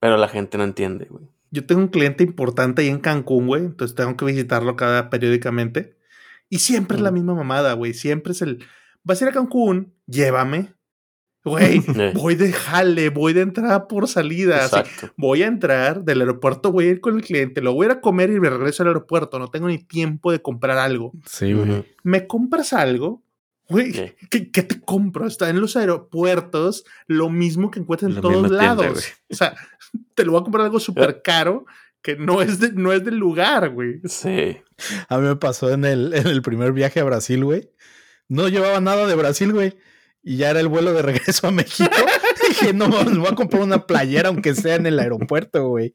Pero 0.00 0.18
la 0.18 0.28
gente 0.28 0.58
no 0.58 0.64
entiende, 0.64 1.06
güey. 1.08 1.24
Yo 1.50 1.64
tengo 1.64 1.80
un 1.80 1.88
cliente 1.88 2.22
importante 2.22 2.82
ahí 2.82 2.88
en 2.88 2.98
Cancún, 2.98 3.46
güey. 3.46 3.64
Entonces 3.64 3.94
tengo 3.94 4.14
que 4.16 4.26
visitarlo 4.26 4.76
cada 4.76 5.08
periódicamente. 5.08 5.96
Y 6.48 6.58
siempre 6.60 6.96
es 6.96 7.02
la 7.02 7.10
misma 7.10 7.34
mamada, 7.34 7.72
güey. 7.74 7.94
Siempre 7.94 8.32
es 8.32 8.42
el, 8.42 8.64
vas 9.04 9.20
a 9.20 9.24
ir 9.24 9.30
a 9.30 9.32
Cancún, 9.34 9.94
llévame. 10.06 10.72
Güey, 11.44 11.78
Eh. 11.96 12.12
voy 12.14 12.34
de 12.34 12.52
jale, 12.52 13.10
voy 13.10 13.32
de 13.32 13.42
entrada 13.42 13.86
por 13.88 14.08
salida. 14.08 14.64
así, 14.64 14.76
voy 15.16 15.42
a 15.42 15.46
entrar 15.46 16.04
del 16.04 16.20
aeropuerto, 16.20 16.72
voy 16.72 16.86
a 16.86 16.90
ir 16.90 17.00
con 17.00 17.16
el 17.16 17.22
cliente, 17.22 17.60
lo 17.62 17.72
voy 17.74 17.84
a 17.84 17.86
ir 17.86 17.92
a 17.92 18.00
comer 18.00 18.30
y 18.30 18.40
me 18.40 18.50
regreso 18.50 18.82
al 18.82 18.88
aeropuerto. 18.88 19.38
No 19.38 19.48
tengo 19.48 19.68
ni 19.68 19.78
tiempo 19.78 20.32
de 20.32 20.42
comprar 20.42 20.78
algo. 20.78 21.12
Sí, 21.26 21.52
güey. 21.52 21.84
¿Me 22.02 22.26
compras 22.26 22.72
algo? 22.72 23.22
Güey. 23.70 23.92
¿qué, 24.30 24.50
qué 24.50 24.62
te 24.62 24.80
compro? 24.80 25.26
Está 25.26 25.48
en 25.50 25.60
los 25.60 25.76
aeropuertos 25.76 26.84
lo 27.06 27.28
mismo 27.30 27.70
que 27.70 27.80
encuentras 27.80 28.08
en 28.08 28.14
La 28.16 28.20
todos 28.22 28.48
tienda, 28.48 28.62
lados. 28.62 28.86
güey. 28.92 29.04
o 29.30 29.34
sea, 29.34 29.54
te 30.14 30.24
lo 30.24 30.32
voy 30.32 30.40
a 30.40 30.44
comprar 30.44 30.64
algo 30.64 30.80
súper 30.80 31.20
caro 31.22 31.66
que 32.02 32.16
no 32.16 32.40
es, 32.42 32.60
de, 32.60 32.72
no 32.72 32.92
es 32.92 33.04
del 33.04 33.16
lugar, 33.16 33.70
güey. 33.70 34.00
Sí. 34.04 34.56
A 35.08 35.18
mí 35.18 35.26
me 35.26 35.36
pasó 35.36 35.70
en 35.72 35.84
el, 35.84 36.14
en 36.14 36.26
el 36.26 36.42
primer 36.42 36.72
viaje 36.72 37.00
a 37.00 37.04
Brasil, 37.04 37.44
güey. 37.44 37.70
No 38.28 38.48
llevaba 38.48 38.80
nada 38.80 39.06
de 39.06 39.14
Brasil, 39.14 39.52
güey. 39.52 39.76
Y 40.22 40.36
ya 40.36 40.50
era 40.50 40.60
el 40.60 40.68
vuelo 40.68 40.92
de 40.92 41.02
regreso 41.02 41.46
a 41.46 41.50
México. 41.50 41.88
Dije, 42.48 42.72
no, 42.72 42.88
me 42.88 43.18
voy 43.18 43.28
a 43.28 43.34
comprar 43.34 43.62
una 43.62 43.86
playera, 43.86 44.28
aunque 44.28 44.54
sea 44.54 44.74
en 44.74 44.86
el 44.86 44.98
aeropuerto, 44.98 45.68
güey. 45.68 45.94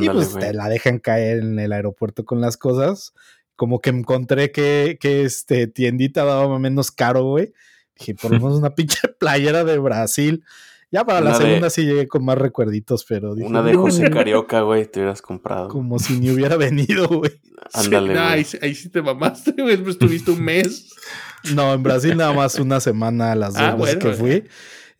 Y 0.00 0.08
pues 0.08 0.34
te 0.38 0.52
la 0.52 0.68
dejan 0.68 0.98
caer 0.98 1.38
en 1.38 1.58
el 1.58 1.72
aeropuerto 1.72 2.24
con 2.24 2.40
las 2.40 2.56
cosas. 2.56 3.12
Como 3.56 3.80
que 3.80 3.90
encontré 3.90 4.52
que, 4.52 4.98
que 5.00 5.24
este 5.24 5.66
tiendita 5.66 6.24
daba 6.24 6.58
menos 6.58 6.90
caro, 6.90 7.24
güey. 7.24 7.52
Dije, 7.98 8.14
por 8.14 8.30
lo 8.32 8.38
menos 8.38 8.58
una 8.58 8.74
pinche 8.74 9.08
playera 9.18 9.64
de 9.64 9.78
Brasil. 9.78 10.44
Ya 10.92 11.04
para 11.04 11.20
la 11.22 11.30
de- 11.36 11.44
segunda 11.44 11.70
sí 11.70 11.84
llegué 11.84 12.06
con 12.06 12.24
más 12.24 12.36
recuerditos, 12.38 13.04
pero 13.08 13.34
dije, 13.34 13.48
Una 13.48 13.62
de 13.62 13.72
"No, 13.72 13.80
José 13.80 14.10
Carioca, 14.10 14.60
güey, 14.60 14.84
te 14.86 15.00
hubieras 15.00 15.22
comprado. 15.22 15.68
Como 15.68 15.98
si 15.98 16.20
ni 16.20 16.30
hubiera 16.30 16.56
venido, 16.56 17.08
güey. 17.08 17.32
Ándale, 17.72 18.12
güey. 18.12 18.18
ahí, 18.24 18.44
sí- 18.44 18.58
ahí 18.62 18.74
sí 18.74 18.90
te 18.90 19.00
mamaste, 19.02 19.52
güey. 19.60 19.78
Pues 19.78 19.94
estuviste 19.96 20.30
un 20.30 20.44
mes. 20.44 20.90
No, 21.56 21.74
en 21.74 21.82
Brasil 21.82 22.16
nada 22.16 22.32
más 22.32 22.60
una 22.60 22.78
semana 22.78 23.34
las 23.34 23.54
dos 23.54 23.62
Ah, 23.62 23.74
veces 23.74 23.96
bueno, 23.98 24.10
que 24.10 24.12
fui. 24.16 24.44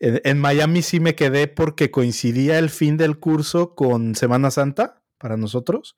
En, 0.01 0.19
en 0.25 0.37
Miami 0.39 0.81
sí 0.81 0.99
me 0.99 1.15
quedé 1.15 1.47
porque 1.47 1.89
coincidía 1.89 2.59
el 2.59 2.69
fin 2.69 2.97
del 2.97 3.17
curso 3.17 3.75
con 3.75 4.13
Semana 4.15 4.51
Santa 4.51 5.01
para 5.19 5.37
nosotros. 5.37 5.95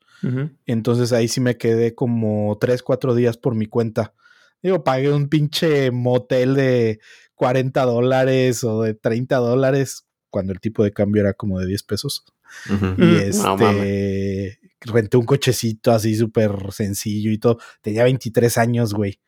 Entonces 0.67 1.13
ahí 1.13 1.27
sí 1.29 1.41
me 1.41 1.57
quedé 1.57 1.95
como 1.95 2.55
tres, 2.61 2.83
cuatro 2.83 3.15
días 3.15 3.37
por 3.37 3.55
mi 3.55 3.65
cuenta. 3.65 4.13
Digo, 4.61 4.83
pagué 4.83 5.11
un 5.11 5.29
pinche 5.29 5.89
motel 5.89 6.53
de 6.53 6.99
40 7.35 7.83
dólares 7.83 8.63
o 8.63 8.81
de 8.81 8.93
30 8.93 9.37
dólares 9.37 10.05
cuando 10.29 10.53
el 10.53 10.59
tipo 10.59 10.83
de 10.83 10.91
cambio 10.91 11.21
era 11.21 11.33
como 11.33 11.59
de 11.59 11.67
10 11.67 11.83
pesos. 11.83 12.25
Y 12.69 12.71
Mm, 12.71 13.15
este, 13.15 14.59
no 14.85 14.93
renté 14.93 15.17
un 15.17 15.25
cochecito 15.25 15.91
así 15.91 16.15
súper 16.15 16.71
sencillo 16.71 17.31
y 17.31 17.37
todo. 17.37 17.59
Tenía 17.81 18.03
23 18.03 18.57
años, 18.57 18.93
güey. 18.93 19.19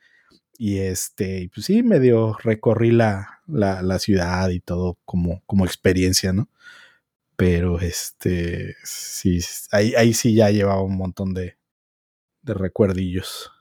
Y 0.58 0.80
este, 0.80 1.49
pues 1.53 1.68
sí, 1.68 1.84
medio 1.84 2.36
recorrí 2.43 2.91
la, 2.91 3.41
la, 3.47 3.82
la 3.82 3.99
ciudad 3.99 4.49
y 4.49 4.60
todo 4.60 4.97
como, 5.05 5.43
como 5.45 5.66
experiencia, 5.66 6.34
¿no? 6.34 6.49
Pero 7.36 7.80
este, 7.80 8.76
sí, 8.84 9.39
ahí, 9.72 9.93
ahí 9.95 10.14
sí 10.14 10.34
ya 10.34 10.49
llevaba 10.49 10.82
un 10.82 10.97
montón 10.97 11.36
de, 11.36 11.58
de 12.41 12.53
recuerdillos. 12.55 13.51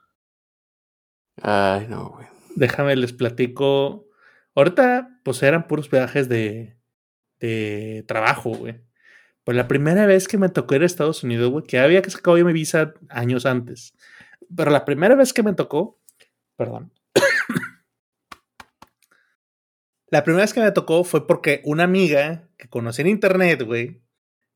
Ay, 1.42 1.86
no, 1.88 2.10
güey. 2.10 2.26
Déjame 2.54 2.96
les 2.96 3.12
platico. 3.12 4.06
Ahorita, 4.56 5.20
pues 5.22 5.40
eran 5.44 5.68
puros 5.68 5.88
viajes 5.88 6.28
de, 6.28 6.76
de 7.38 8.04
trabajo, 8.08 8.50
güey. 8.50 8.80
Pues 9.44 9.56
la 9.56 9.68
primera 9.68 10.06
vez 10.06 10.26
que 10.26 10.38
me 10.38 10.48
tocó 10.48 10.74
ir 10.74 10.82
a 10.82 10.86
Estados 10.86 11.22
Unidos, 11.22 11.52
güey, 11.52 11.64
que 11.64 11.78
había 11.78 12.02
que 12.02 12.10
sacado 12.10 12.36
yo 12.36 12.44
mi 12.44 12.52
visa 12.52 12.94
años 13.08 13.46
antes. 13.46 13.94
Pero 14.56 14.72
la 14.72 14.84
primera 14.84 15.14
vez 15.14 15.32
que 15.32 15.44
me 15.44 15.54
tocó, 15.54 16.00
perdón. 16.56 16.92
la 20.10 20.24
primera 20.24 20.42
vez 20.42 20.52
que 20.52 20.60
me 20.60 20.72
tocó 20.72 21.04
fue 21.04 21.28
porque 21.28 21.62
una 21.64 21.84
amiga 21.84 22.48
que 22.56 22.68
conocí 22.68 23.02
en 23.02 23.08
internet, 23.08 23.62
güey, 23.62 24.02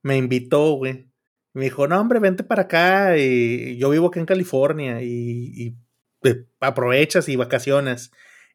me 0.03 0.17
invitó, 0.17 0.73
güey. 0.73 1.11
Me 1.53 1.65
dijo, 1.65 1.87
no, 1.87 2.01
hombre, 2.01 2.21
vente 2.21 2.45
para 2.45 2.63
acá. 2.63 3.17
Y 3.17 3.77
yo 3.79 3.91
vivo 3.91 4.09
acá 4.09 4.21
en 4.21 4.27
California 4.27 5.03
y, 5.03 5.77
te 6.21 6.47
aprovechas 6.61 7.29
y 7.29 7.37
vacaciones. 7.37 8.13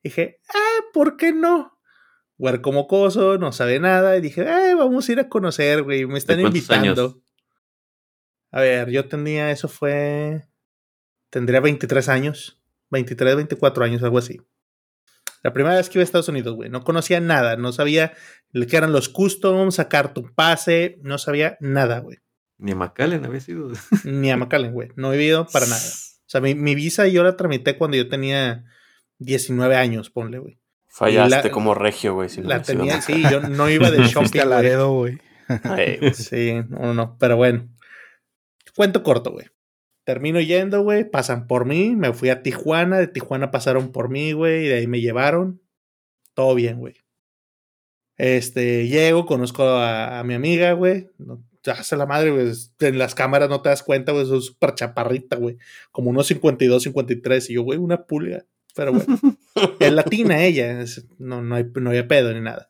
Dije, 0.10 0.40
ah, 0.54 0.82
¿por 0.94 1.18
qué 1.18 1.34
no? 1.34 1.78
Güey, 2.38 2.62
como 2.62 2.88
coso, 2.88 3.38
no 3.38 3.52
sabe 3.52 3.80
nada. 3.80 4.18
Y 4.18 4.22
dije, 4.22 4.42
eh, 4.42 4.76
vamos 4.76 5.08
a 5.08 5.12
ir 5.12 5.20
a 5.20 5.30
conocer, 5.30 5.84
güey. 5.84 6.06
Me 6.06 6.18
están 6.18 6.40
invitando. 6.40 7.02
años? 7.02 7.18
A 8.52 8.62
ver, 8.62 8.90
yo 8.90 9.08
tenía, 9.08 9.52
eso 9.52 9.68
fue. 9.68 10.44
Tendría 11.30 11.60
23 11.60 12.10
años. 12.10 12.62
23, 12.92 13.36
24 13.36 13.84
años, 13.86 14.04
algo 14.04 14.18
así. 14.18 14.40
La 15.44 15.54
primera 15.54 15.76
vez 15.76 15.90
que 15.90 15.98
iba 15.98 16.04
a 16.04 16.06
Estados 16.06 16.30
Unidos, 16.30 16.56
güey. 16.56 16.70
No 16.70 16.84
conocía 16.84 17.20
nada. 17.20 17.56
No 17.56 17.72
sabía 17.72 18.14
qué 18.54 18.78
eran 18.78 18.92
los 18.92 19.10
customs, 19.10 19.76
sacar 19.76 20.14
tu 20.14 20.34
pase. 20.34 21.00
No 21.02 21.18
sabía 21.18 21.58
nada, 21.60 22.00
güey. 22.00 22.20
Ni 22.58 22.72
a 22.72 22.76
McAllen 22.76 23.26
había 23.26 23.42
sido. 23.42 23.72
Ni 24.04 24.32
a 24.32 24.38
McAllen, 24.38 24.74
güey. 24.74 24.90
No 24.96 25.14
he 25.14 25.18
vivido 25.18 25.48
para 25.52 25.66
nada. 25.68 25.82
O 26.28 26.28
sea, 26.28 26.42
mi, 26.42 26.56
mi 26.56 26.74
visa 26.74 27.08
yo 27.08 27.24
la 27.24 27.38
tramité 27.38 27.78
cuando 27.78 27.98
yo 27.98 28.10
tenía 28.10 28.66
19 29.20 29.76
años, 29.76 30.10
ponle, 30.10 30.40
güey. 30.40 30.60
Fallaste 30.88 31.48
la- 31.50 31.52
como 31.54 31.74
regio, 31.74 32.14
güey. 32.14 32.30
si 32.30 32.42
no 32.42 32.48
La 32.50 32.62
tenía, 32.62 33.02
sí, 33.02 33.22
yo 33.30 33.42
no 33.42 33.70
iba 33.70 33.92
de 33.92 33.98
shopping. 34.08 34.40
A 34.40 34.44
güey. 34.44 34.50
Laredo, 34.50 34.92
güey. 34.94 35.18
Sí, 36.14 36.54
no, 36.70 36.94
no, 36.94 37.18
pero 37.20 37.38
bueno. 37.38 37.68
Cuento 38.76 39.04
corto, 39.04 39.32
güey. 39.32 39.46
Termino 40.06 40.40
yendo, 40.40 40.82
güey. 40.84 41.10
Pasan 41.10 41.48
por 41.48 41.66
mí. 41.66 41.96
Me 41.96 42.14
fui 42.14 42.30
a 42.30 42.42
Tijuana. 42.44 42.98
De 42.98 43.08
Tijuana 43.08 43.52
pasaron 43.52 43.92
por 43.92 44.10
mí, 44.10 44.32
güey. 44.34 44.66
Y 44.66 44.68
de 44.70 44.76
ahí 44.76 44.88
me 44.88 45.02
llevaron. 45.02 45.62
Todo 46.34 46.56
bien, 46.56 46.78
güey. 46.80 46.96
Este, 48.18 48.88
llego, 48.88 49.26
conozco 49.26 49.64
a, 49.64 50.20
a 50.20 50.24
mi 50.24 50.34
amiga, 50.34 50.72
güey. 50.74 51.10
No, 51.18 51.44
ya 51.64 51.74
hace 51.74 51.98
la 51.98 52.06
madre, 52.06 52.32
güey. 52.32 52.52
En 52.80 52.98
las 52.98 53.16
cámaras 53.16 53.50
no 53.50 53.62
te 53.62 53.70
das 53.70 53.84
cuenta, 53.84 54.12
güey. 54.12 54.26
Soy 54.26 54.42
súper 54.42 54.74
chaparrita, 54.76 55.36
güey. 55.38 55.58
Como 55.92 56.10
unos 56.12 56.28
52, 56.28 56.84
53. 56.84 57.50
Y 57.50 57.54
yo, 57.56 57.64
güey, 57.64 57.78
una 57.80 58.06
pulga. 58.06 58.46
Pero 58.76 58.94
bueno. 58.94 59.20
es 59.80 59.94
latina 59.94 60.44
ella. 60.44 60.84
no, 61.18 61.42
no, 61.42 61.56
hay, 61.56 61.66
no 61.76 61.90
había 61.90 62.08
pedo 62.08 62.34
ni 62.34 62.42
nada. 62.42 62.70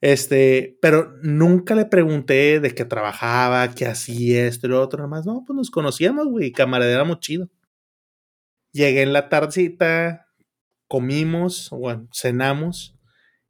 Este, 0.00 0.78
pero 0.80 1.16
nunca 1.22 1.74
le 1.74 1.84
pregunté 1.84 2.60
de 2.60 2.74
qué 2.74 2.84
trabajaba, 2.84 3.74
qué 3.74 3.86
hacía 3.86 4.46
esto 4.46 4.66
y 4.66 4.70
lo 4.70 4.82
otro, 4.82 4.98
nada 4.98 5.08
más. 5.08 5.26
No, 5.26 5.44
pues 5.46 5.56
nos 5.56 5.70
conocíamos, 5.70 6.28
güey, 6.28 6.52
camaradeamos 6.52 7.20
chido. 7.20 7.48
Llegué 8.72 9.02
en 9.02 9.12
la 9.12 9.28
tardecita, 9.28 10.28
comimos, 10.88 11.70
bueno, 11.70 12.08
cenamos. 12.12 12.94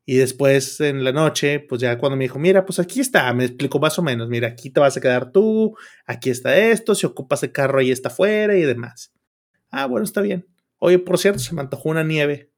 Y 0.07 0.17
después 0.17 0.81
en 0.81 1.05
la 1.05 1.13
noche, 1.13 1.61
pues 1.61 1.83
ya 1.83 1.99
cuando 1.99 2.17
me 2.17 2.25
dijo, 2.25 2.39
mira, 2.39 2.65
pues 2.65 2.79
aquí 2.79 3.01
está, 3.01 3.31
me 3.35 3.45
explicó 3.45 3.79
más 3.79 3.99
o 3.99 4.03
menos, 4.03 4.27
mira, 4.31 4.49
aquí 4.49 4.71
te 4.71 4.81
vas 4.81 4.97
a 4.97 5.03
quedar 5.03 5.33
tú, 5.33 5.77
aquí 6.07 6.31
está 6.31 6.57
esto, 6.57 6.95
si 6.95 7.05
ocupas 7.05 7.43
el 7.43 7.53
carro 7.53 7.81
ahí 7.81 7.91
está 7.91 8.09
afuera 8.09 8.57
y 8.57 8.63
demás. 8.63 9.13
Ah, 9.71 9.85
bueno, 9.85 10.05
está 10.05 10.23
bien. 10.23 10.47
Oye, 10.79 10.99
por 10.99 11.19
cierto, 11.19 11.41
se 11.41 11.55
me 11.55 11.61
antojó 11.61 11.89
una 11.89 12.05
nieve. 12.05 12.53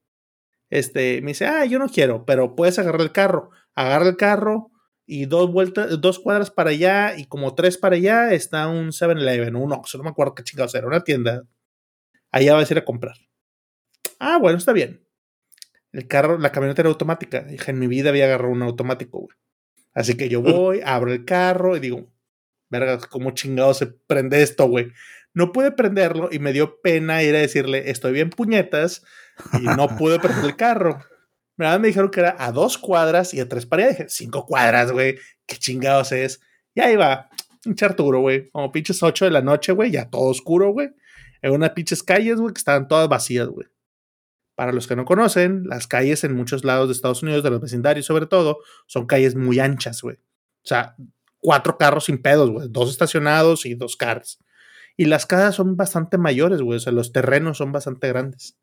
Este, 0.69 1.21
me 1.21 1.29
dice, 1.29 1.45
ah, 1.45 1.65
yo 1.65 1.79
no 1.79 1.89
quiero, 1.89 2.25
pero 2.25 2.55
puedes 2.55 2.79
agarrar 2.79 3.01
el 3.01 3.11
carro. 3.11 3.51
Agarra 3.75 4.07
el 4.07 4.17
carro 4.17 4.71
y 5.05 5.25
dos 5.25 5.51
vueltas, 5.51 5.99
dos 5.99 6.19
cuadras 6.19 6.51
para 6.51 6.69
allá 6.69 7.17
y 7.17 7.25
como 7.25 7.53
tres 7.55 7.77
para 7.77 7.95
allá 7.95 8.31
está 8.31 8.67
un 8.67 8.91
7-Eleven, 8.91 9.55
un 9.55 9.73
Oxxo, 9.73 9.97
no 9.97 10.05
me 10.05 10.09
acuerdo 10.11 10.35
qué 10.35 10.43
chingados 10.43 10.73
era, 10.75 10.87
una 10.87 11.03
tienda. 11.03 11.43
Allá 12.31 12.53
vas 12.53 12.69
a 12.69 12.73
ir 12.73 12.77
a 12.77 12.85
comprar. 12.85 13.15
Ah, 14.19 14.37
bueno, 14.37 14.57
está 14.57 14.71
bien. 14.71 15.05
El 15.91 16.07
carro, 16.07 16.37
la 16.37 16.51
camioneta 16.51 16.81
era 16.81 16.89
automática. 16.89 17.41
Dije, 17.41 17.71
en 17.71 17.79
mi 17.79 17.87
vida 17.87 18.09
había 18.09 18.25
agarrado 18.25 18.53
un 18.53 18.61
automático, 18.61 19.19
güey. 19.19 19.37
Así 19.93 20.15
que 20.15 20.29
yo 20.29 20.41
voy, 20.41 20.79
abro 20.85 21.11
el 21.11 21.25
carro 21.25 21.75
y 21.75 21.81
digo, 21.81 22.09
verga, 22.69 22.99
¿cómo 23.09 23.31
chingado 23.31 23.73
se 23.73 23.87
prende 23.87 24.41
esto, 24.41 24.67
güey? 24.67 24.91
No 25.33 25.51
pude 25.51 25.71
prenderlo 25.71 26.29
y 26.31 26.39
me 26.39 26.53
dio 26.53 26.81
pena 26.81 27.23
ir 27.23 27.35
a 27.35 27.39
decirle, 27.39 27.89
estoy 27.89 28.11
bien 28.11 28.29
puñetas 28.29 29.03
y 29.53 29.63
no 29.63 29.95
pude 29.97 30.19
prender 30.19 30.45
el 30.45 30.55
carro. 30.55 30.99
Me 31.57 31.77
dijeron 31.79 32.09
que 32.09 32.21
era 32.21 32.35
a 32.39 32.51
dos 32.51 32.77
cuadras 32.77 33.33
y 33.33 33.39
a 33.39 33.47
tres 33.47 33.67
allá. 33.69 33.89
Dije, 33.89 34.05
cinco 34.09 34.45
cuadras, 34.45 34.91
güey. 34.91 35.17
¿Qué 35.45 35.57
chingados 35.57 36.11
es? 36.11 36.41
Y 36.73 36.81
ahí 36.81 36.95
va, 36.95 37.29
pinche 37.63 37.85
Arturo, 37.85 38.19
güey. 38.19 38.49
Como 38.49 38.71
pinches 38.71 39.01
ocho 39.03 39.25
de 39.25 39.31
la 39.31 39.41
noche, 39.41 39.71
güey. 39.71 39.91
Ya 39.91 40.09
todo 40.09 40.29
oscuro, 40.29 40.71
güey. 40.71 40.89
En 41.41 41.51
unas 41.51 41.71
pinches 41.71 42.03
calles, 42.03 42.39
güey, 42.39 42.53
que 42.53 42.59
estaban 42.59 42.87
todas 42.87 43.07
vacías, 43.07 43.47
güey. 43.47 43.67
Para 44.55 44.71
los 44.71 44.87
que 44.87 44.95
no 44.95 45.05
conocen, 45.05 45.63
las 45.65 45.87
calles 45.87 46.23
en 46.23 46.35
muchos 46.35 46.63
lados 46.63 46.87
de 46.87 46.93
Estados 46.93 47.23
Unidos, 47.23 47.43
de 47.43 47.49
los 47.49 47.61
vecindarios 47.61 48.05
sobre 48.05 48.25
todo, 48.25 48.59
son 48.87 49.05
calles 49.05 49.35
muy 49.35 49.59
anchas, 49.59 50.01
güey. 50.01 50.17
O 50.17 50.67
sea, 50.67 50.95
cuatro 51.39 51.77
carros 51.77 52.05
sin 52.05 52.21
pedos, 52.21 52.49
güey. 52.49 52.67
Dos 52.69 52.89
estacionados 52.89 53.65
y 53.65 53.75
dos 53.75 53.95
carros. 53.95 54.39
Y 54.97 55.05
las 55.05 55.25
casas 55.25 55.55
son 55.55 55.75
bastante 55.77 56.17
mayores, 56.17 56.61
güey. 56.61 56.77
O 56.77 56.79
sea, 56.79 56.93
los 56.93 57.11
terrenos 57.11 57.57
son 57.57 57.71
bastante 57.71 58.07
grandes. 58.07 58.57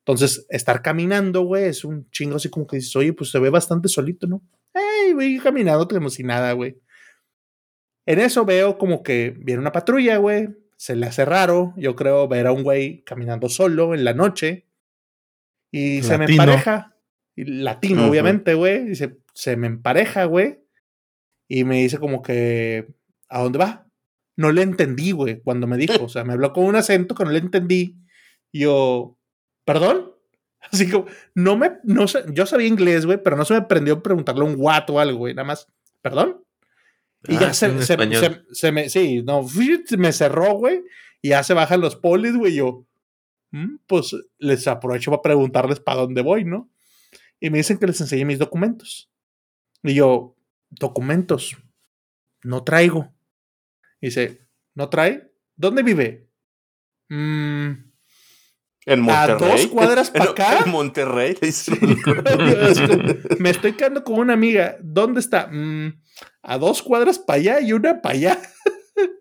Entonces, 0.00 0.46
estar 0.48 0.80
caminando, 0.82 1.42
güey, 1.42 1.64
es 1.64 1.84
un 1.84 2.10
chingo 2.10 2.36
así 2.36 2.48
como 2.48 2.66
que 2.66 2.76
dices, 2.76 2.96
oye, 2.96 3.12
pues 3.12 3.30
se 3.30 3.38
ve 3.38 3.50
bastante 3.50 3.88
solito, 3.88 4.26
¿no? 4.26 4.42
¡Ey, 4.72 5.12
voy 5.12 5.38
caminando 5.38 5.86
como 5.86 6.08
si 6.08 6.22
nada, 6.22 6.52
güey! 6.52 6.80
En 8.06 8.18
eso 8.18 8.46
veo 8.46 8.78
como 8.78 9.02
que 9.02 9.34
viene 9.38 9.60
una 9.60 9.72
patrulla, 9.72 10.16
güey. 10.16 10.48
se 10.78 10.96
le 10.96 11.06
hace 11.06 11.24
raro, 11.24 11.74
yo 11.76 11.94
creo, 11.94 12.26
ver 12.28 12.46
a 12.46 12.52
un 12.52 12.62
güey 12.62 13.02
caminando 13.04 13.48
solo 13.48 13.94
en 13.94 14.04
la 14.04 14.14
noche 14.14 14.68
y 15.70 16.02
se 16.02 16.16
me 16.18 16.24
empareja. 16.24 16.96
Y 17.36 17.44
latino, 17.44 18.08
obviamente, 18.08 18.54
güey. 18.54 18.84
Dice, 18.84 19.18
se 19.34 19.56
me 19.56 19.66
empareja, 19.66 20.24
güey. 20.24 20.60
Y 21.48 21.64
me 21.64 21.82
dice 21.82 21.98
como 21.98 22.22
que, 22.22 22.94
¿a 23.28 23.42
dónde 23.42 23.58
va? 23.58 23.87
No 24.38 24.52
le 24.52 24.62
entendí, 24.62 25.10
güey, 25.10 25.40
cuando 25.42 25.66
me 25.66 25.76
dijo. 25.76 26.04
O 26.04 26.08
sea, 26.08 26.22
me 26.24 26.32
habló 26.32 26.52
con 26.52 26.64
un 26.64 26.76
acento 26.76 27.14
que 27.14 27.24
no 27.24 27.30
le 27.32 27.40
entendí. 27.40 27.96
Y 28.52 28.60
yo, 28.60 29.18
¿perdón? 29.64 30.12
Así 30.72 30.88
como, 30.88 31.06
no 31.34 31.56
me, 31.56 31.72
no 31.82 32.06
sé, 32.08 32.24
yo 32.32 32.46
sabía 32.46 32.68
inglés, 32.68 33.04
güey, 33.04 33.20
pero 33.22 33.36
no 33.36 33.44
se 33.44 33.54
me 33.54 33.62
prendió 33.62 34.02
preguntarle 34.02 34.44
un 34.44 34.54
what 34.56 34.88
o 34.90 35.00
algo, 35.00 35.18
güey. 35.18 35.34
Nada 35.34 35.46
más, 35.48 35.66
¿perdón? 36.02 36.42
Y 37.26 37.34
Ah, 37.36 37.40
ya 37.40 37.52
se, 37.54 37.66
en 37.66 37.82
se- 37.82 37.94
español. 37.94 38.20
se- 38.48 38.54
se 38.54 38.72
me, 38.72 38.88
sí, 38.88 39.22
no, 39.24 39.42
me 39.98 40.12
cerró, 40.12 40.54
güey, 40.54 40.82
y 41.20 41.30
ya 41.30 41.42
se 41.42 41.52
bajan 41.54 41.80
los 41.80 41.96
polis, 41.96 42.36
güey, 42.36 42.54
yo, 42.54 42.86
"Mm, 43.50 43.78
pues 43.88 44.14
les 44.38 44.68
aprovecho 44.68 45.10
para 45.10 45.22
preguntarles 45.22 45.80
para 45.80 46.02
dónde 46.02 46.22
voy, 46.22 46.44
¿no? 46.44 46.70
Y 47.40 47.50
me 47.50 47.58
dicen 47.58 47.78
que 47.78 47.86
les 47.88 48.00
enseñé 48.00 48.24
mis 48.24 48.38
documentos. 48.38 49.10
Y 49.82 49.94
yo, 49.94 50.36
documentos, 50.70 51.56
no 52.44 52.62
traigo. 52.62 53.12
Dice, 54.00 54.46
¿no 54.74 54.88
trae? 54.88 55.30
¿Dónde 55.56 55.82
vive? 55.82 56.28
"Mm, 57.08 57.70
En 58.86 59.00
A 59.00 59.02
Monterrey. 59.02 59.50
dos 59.62 59.66
cuadras 59.68 60.10
pa' 60.10 60.18
En- 60.24 60.28
acá. 60.30 60.58
En 60.64 60.70
Monterrey. 60.70 61.36
me 63.38 63.50
estoy 63.50 63.72
quedando 63.74 64.02
con 64.04 64.18
una 64.18 64.32
amiga. 64.34 64.76
¿Dónde 64.82 65.20
está? 65.20 65.48
"Mm, 65.48 66.00
a 66.42 66.58
dos 66.58 66.82
cuadras 66.82 67.18
para 67.18 67.38
allá 67.38 67.60
y 67.60 67.72
una 67.72 68.00
para 68.00 68.14
allá. 68.14 68.38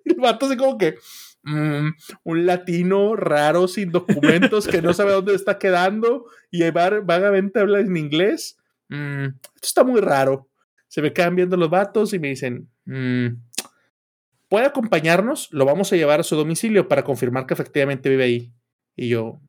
El 0.05 0.15
vato 0.15 0.45
así 0.47 0.57
como 0.57 0.77
que 0.77 0.95
mm, 1.43 1.89
un 2.23 2.45
latino 2.45 3.15
raro 3.15 3.67
sin 3.67 3.91
documentos 3.91 4.67
que 4.67 4.81
no 4.81 4.93
sabe 4.93 5.11
dónde 5.13 5.35
está 5.35 5.57
quedando 5.59 6.25
y 6.51 6.61
va- 6.71 7.01
vagamente 7.01 7.59
habla 7.59 7.79
en 7.79 7.95
inglés. 7.97 8.57
Mm, 8.89 9.25
esto 9.55 9.61
está 9.63 9.83
muy 9.83 10.01
raro. 10.01 10.49
Se 10.87 11.01
me 11.01 11.11
quedan 11.13 11.35
viendo 11.35 11.57
los 11.57 11.69
vatos 11.69 12.13
y 12.13 12.19
me 12.19 12.29
dicen, 12.29 12.69
mm, 12.85 13.27
¿puede 14.49 14.65
acompañarnos? 14.65 15.49
Lo 15.51 15.65
vamos 15.65 15.91
a 15.91 15.95
llevar 15.95 16.19
a 16.19 16.23
su 16.23 16.35
domicilio 16.35 16.87
para 16.87 17.03
confirmar 17.03 17.45
que 17.45 17.53
efectivamente 17.53 18.09
vive 18.09 18.23
ahí. 18.23 18.53
Y 18.95 19.09
yo, 19.09 19.41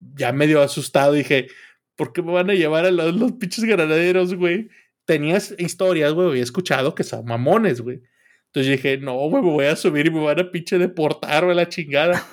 ya 0.00 0.32
medio 0.32 0.60
asustado, 0.62 1.12
dije, 1.12 1.48
¿por 1.96 2.12
qué 2.12 2.22
me 2.22 2.32
van 2.32 2.50
a 2.50 2.54
llevar 2.54 2.84
a 2.84 2.90
los, 2.90 3.14
los 3.14 3.32
pinches 3.32 3.64
granaderos, 3.64 4.34
güey? 4.34 4.68
Tenías 5.04 5.54
historias, 5.58 6.12
güey, 6.12 6.28
había 6.28 6.42
escuchado 6.42 6.94
que 6.94 7.04
son 7.04 7.24
mamones, 7.24 7.80
güey. 7.80 8.02
Entonces 8.46 8.72
dije, 8.72 8.98
no, 8.98 9.14
güey, 9.28 9.42
me 9.42 9.50
voy 9.50 9.66
a 9.66 9.76
subir 9.76 10.06
y 10.06 10.10
me 10.10 10.24
van 10.24 10.40
a 10.40 10.50
pinche 10.50 10.78
deportar, 10.78 11.44
güey, 11.44 11.56
la 11.56 11.68
chingada. 11.68 12.26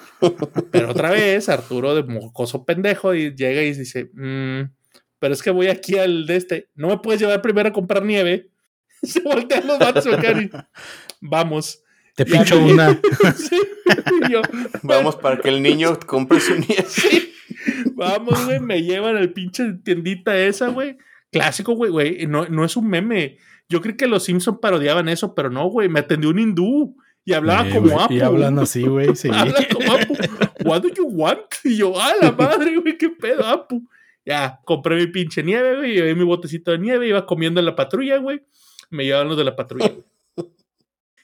Pero 0.71 0.91
otra 0.91 1.11
vez, 1.11 1.49
Arturo 1.49 1.95
de 1.95 2.03
mocoso 2.03 2.65
pendejo 2.65 3.13
y 3.13 3.35
llega 3.35 3.61
y 3.61 3.73
dice, 3.73 4.09
"Mm, 4.13 4.71
pero 5.19 5.33
es 5.33 5.43
que 5.43 5.51
voy 5.51 5.67
aquí 5.67 5.97
al 5.97 6.25
de 6.25 6.35
este, 6.37 6.69
¿no 6.75 6.87
me 6.87 6.97
puedes 6.99 7.19
llevar 7.21 7.41
primero 7.41 7.69
a 7.69 7.73
comprar 7.73 8.03
nieve? 8.03 8.49
Se 9.03 9.19
voltean 9.21 9.67
los 9.67 9.79
vatos, 9.79 10.05
Vamos. 11.23 11.81
Te 12.15 12.25
pincho 12.25 12.59
una. 12.59 12.99
Sí. 13.35 13.57
Yo, 14.29 14.41
Vamos 14.83 15.15
para 15.15 15.39
que 15.39 15.49
el 15.49 15.61
niño 15.61 15.97
compre 16.05 16.39
su 16.39 16.53
nieve. 16.55 16.85
Sí. 16.87 17.33
Vamos, 17.95 18.45
güey, 18.45 18.59
me 18.59 18.83
llevan 18.83 19.17
al 19.17 19.31
pinche 19.31 19.73
tiendita 19.83 20.37
esa, 20.37 20.67
güey. 20.67 20.97
Clásico, 21.31 21.73
güey, 21.73 21.91
güey. 21.91 22.27
No, 22.27 22.47
no 22.47 22.65
es 22.65 22.75
un 22.77 22.87
meme. 22.89 23.37
Yo 23.69 23.81
creí 23.81 23.95
que 23.95 24.07
los 24.07 24.23
Simpson 24.25 24.59
parodiaban 24.59 25.09
eso, 25.09 25.33
pero 25.33 25.49
no, 25.49 25.65
güey. 25.67 25.89
Me 25.89 26.01
atendió 26.01 26.29
un 26.29 26.39
hindú 26.39 26.95
y 27.25 27.33
hablaba 27.33 27.67
Eh, 27.67 27.71
como 27.73 27.99
Apu. 27.99 28.13
Y 28.13 28.19
hablan 28.21 28.59
así, 28.59 28.83
güey. 28.83 29.15
Sí. 29.15 29.29
Habla 29.33 29.65
como 29.71 29.93
Apu. 29.93 30.15
What 30.65 30.81
do 30.83 30.89
you 30.89 31.07
want? 31.07 31.39
Y 31.63 31.77
yo, 31.77 31.99
a 31.99 32.13
la 32.21 32.31
madre, 32.31 32.77
güey, 32.77 32.97
qué 32.97 33.09
pedo, 33.09 33.45
Apu. 33.45 33.87
Ya, 34.25 34.59
compré 34.65 34.95
mi 34.97 35.07
pinche 35.07 35.41
nieve, 35.43 35.77
güey. 35.77 35.93
Llevé 35.93 36.15
mi 36.15 36.23
botecito 36.23 36.71
de 36.71 36.77
nieve, 36.79 37.07
iba 37.07 37.25
comiendo 37.25 37.59
en 37.59 37.65
la 37.65 37.75
patrulla, 37.75 38.17
güey. 38.17 38.41
Me 38.89 39.03
llevaban 39.05 39.27
los 39.29 39.37
de 39.37 39.43
la 39.45 39.55
patrulla. 39.55 39.87
güey. 39.89 40.03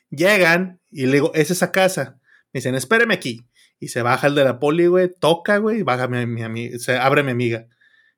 Llegan 0.10 0.80
y 0.92 1.06
le 1.06 1.14
digo, 1.14 1.32
es 1.36 1.52
esa 1.52 1.72
casa. 1.72 2.20
Me 2.54 2.60
dicen, 2.60 2.76
espéreme 2.76 3.14
aquí. 3.14 3.46
Y 3.80 3.90
se 3.90 4.02
baja 4.02 4.28
el 4.28 4.36
de 4.36 4.44
la 4.44 4.60
poli, 4.60 4.88
güey, 4.88 5.10
toca, 5.20 5.58
güey, 5.58 5.80
y 5.80 5.84
baja 5.84 6.08
mi, 6.08 6.26
mi 6.26 6.44
amiga, 6.44 6.78
se 6.80 6.98
abre 6.98 7.24
mi 7.24 7.32
amiga. 7.32 7.68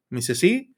Me 0.09 0.17
dice, 0.19 0.33
sí, 0.35 0.75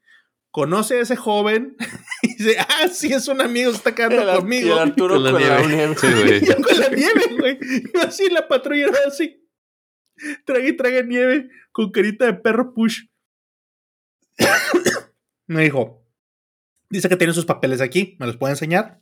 conoce 0.50 0.98
a 0.98 1.00
ese 1.02 1.16
joven. 1.16 1.76
y 2.22 2.28
dice, 2.36 2.56
ah, 2.58 2.88
sí, 2.92 3.12
es 3.12 3.26
un 3.28 3.40
amigo, 3.40 3.70
se 3.70 3.78
está 3.78 3.94
quedando 3.94 4.20
el, 4.22 4.28
Ar- 4.28 4.36
y 4.36 4.40
conmigo. 4.40 4.72
el 4.74 4.78
Arturo 4.78 5.14
Con 5.14 5.24
con 5.24 5.32
la 5.32 5.38
nieve. 5.62 5.66
nieve. 5.68 5.96
Sí, 5.98 6.06
güey. 6.12 6.40
Yo 6.46 6.56
con 6.56 6.78
la 6.80 6.88
nieve, 6.88 7.22
güey. 7.38 7.58
Yo 7.94 8.02
así 8.02 8.24
en 8.26 8.34
la 8.34 8.46
patrulla, 8.48 8.88
era 8.88 8.98
así. 9.06 9.40
Traga 10.44 10.66
y 10.68 10.76
traga 10.76 11.02
nieve 11.02 11.48
con 11.72 11.90
carita 11.90 12.26
de 12.26 12.34
perro 12.34 12.74
push. 12.74 13.04
Me 15.46 15.62
dijo, 15.64 16.04
dice 16.88 17.08
que 17.08 17.16
tiene 17.16 17.32
sus 17.32 17.44
papeles 17.46 17.80
aquí, 17.80 18.16
¿me 18.20 18.26
los 18.26 18.36
puede 18.36 18.52
enseñar? 18.52 19.00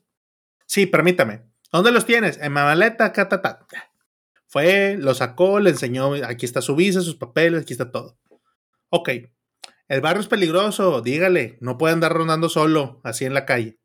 Sí, 0.66 0.86
permítame. 0.86 1.42
¿Dónde 1.72 1.90
los 1.90 2.04
tienes? 2.04 2.36
En 2.38 2.52
mi 2.52 2.60
maleta, 2.60 3.06
acá, 3.06 3.28
ta, 3.28 3.40
ta. 3.40 3.66
Fue, 4.46 4.96
lo 4.98 5.14
sacó, 5.14 5.58
le 5.58 5.70
enseñó, 5.70 6.12
aquí 6.24 6.44
está 6.44 6.60
su 6.60 6.76
visa, 6.76 7.00
sus 7.00 7.16
papeles, 7.16 7.62
aquí 7.62 7.72
está 7.72 7.90
todo. 7.90 8.18
Ok, 8.90 9.08
el 9.88 10.00
barrio 10.02 10.20
es 10.20 10.28
peligroso, 10.28 11.00
dígale, 11.00 11.56
no 11.60 11.78
puede 11.78 11.94
andar 11.94 12.12
rondando 12.12 12.50
solo, 12.50 13.00
así 13.04 13.24
en 13.24 13.32
la 13.32 13.46
calle. 13.46 13.78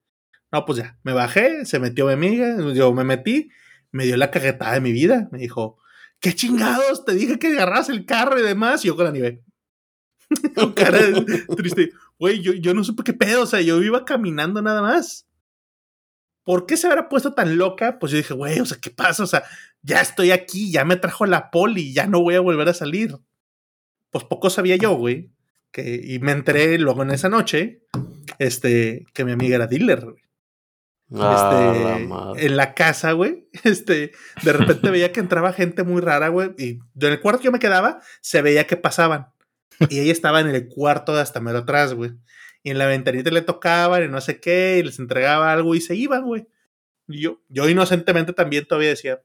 No, 0.51 0.65
pues 0.65 0.79
ya, 0.79 0.99
me 1.03 1.13
bajé, 1.13 1.65
se 1.65 1.79
metió 1.79 2.07
mi 2.07 2.13
amiga, 2.13 2.57
yo 2.73 2.93
me 2.93 3.05
metí, 3.05 3.49
me 3.91 4.05
dio 4.05 4.17
la 4.17 4.31
cajetada 4.31 4.73
de 4.73 4.81
mi 4.81 4.91
vida, 4.91 5.29
me 5.31 5.39
dijo, 5.39 5.79
¿qué 6.19 6.33
chingados? 6.33 7.05
Te 7.05 7.13
dije 7.13 7.39
que 7.39 7.47
agarras 7.47 7.89
el 7.89 8.05
carro 8.05 8.39
y 8.39 8.43
demás, 8.43 8.83
y 8.83 8.87
yo 8.87 8.95
con 8.95 9.05
la 9.05 9.11
nieve. 9.11 9.43
con 10.55 10.73
cara 10.73 10.99
triste. 11.55 11.91
Güey, 12.19 12.41
yo, 12.41 12.53
yo 12.53 12.73
no 12.73 12.83
supe 12.83 13.03
qué 13.03 13.13
pedo, 13.13 13.43
o 13.43 13.45
sea, 13.45 13.61
yo 13.61 13.81
iba 13.81 14.05
caminando 14.05 14.61
nada 14.61 14.81
más. 14.81 15.26
¿Por 16.47 16.65
qué 16.65 16.77
se 16.77 16.87
habrá 16.87 17.09
puesto 17.09 17.33
tan 17.33 17.57
loca? 17.57 17.99
Pues 17.99 18.13
yo 18.13 18.17
dije, 18.17 18.33
güey, 18.33 18.61
o 18.61 18.65
sea, 18.65 18.77
¿qué 18.79 18.89
pasa? 18.89 19.21
O 19.21 19.27
sea, 19.27 19.43
ya 19.81 19.99
estoy 19.99 20.31
aquí, 20.31 20.71
ya 20.71 20.85
me 20.85 20.95
trajo 20.95 21.25
la 21.25 21.51
poli, 21.51 21.91
ya 21.91 22.07
no 22.07 22.21
voy 22.21 22.35
a 22.35 22.39
volver 22.39 22.69
a 22.69 22.73
salir. 22.73 23.17
Pues 24.11 24.23
poco 24.23 24.49
sabía 24.49 24.77
yo, 24.77 24.93
güey. 24.93 25.29
Que, 25.73 25.99
y 26.01 26.19
me 26.19 26.31
enteré 26.31 26.77
luego 26.77 27.03
en 27.03 27.11
esa 27.11 27.27
noche, 27.27 27.83
este, 28.39 29.07
que 29.13 29.25
mi 29.25 29.33
amiga 29.33 29.55
era 29.57 29.67
dealer, 29.67 30.05
güey. 30.05 30.23
Ah, 31.15 31.49
Este, 31.51 32.05
la 32.07 32.33
en 32.37 32.55
la 32.55 32.73
casa, 32.73 33.11
güey. 33.11 33.49
Este, 33.65 34.13
de 34.41 34.53
repente 34.53 34.89
veía 34.89 35.11
que 35.11 35.19
entraba 35.19 35.51
gente 35.51 35.83
muy 35.83 35.99
rara, 35.99 36.29
güey. 36.29 36.51
Y 36.57 36.79
en 36.95 37.11
el 37.11 37.19
cuarto 37.19 37.41
que 37.41 37.47
yo 37.47 37.51
me 37.51 37.59
quedaba, 37.59 37.99
se 38.21 38.41
veía 38.41 38.67
que 38.67 38.77
pasaban. 38.77 39.33
Y 39.89 39.99
ella 39.99 40.13
estaba 40.13 40.39
en 40.39 40.47
el 40.47 40.69
cuarto 40.69 41.13
de 41.13 41.19
hasta 41.19 41.41
medio 41.41 41.57
atrás, 41.57 41.93
güey. 41.93 42.13
Y 42.63 42.71
en 42.71 42.77
la 42.77 42.85
ventanita 42.87 43.29
le 43.31 43.41
tocaban 43.41 44.03
y 44.03 44.07
no 44.07 44.19
sé 44.21 44.39
qué, 44.39 44.77
y 44.79 44.83
les 44.83 44.99
entregaba 44.99 45.51
algo 45.53 45.75
y 45.75 45.81
se 45.81 45.95
iban, 45.95 46.23
güey. 46.25 46.47
Y 47.07 47.21
yo, 47.21 47.41
yo 47.49 47.69
inocentemente 47.69 48.33
también 48.33 48.65
todavía 48.65 48.89
decía, 48.89 49.21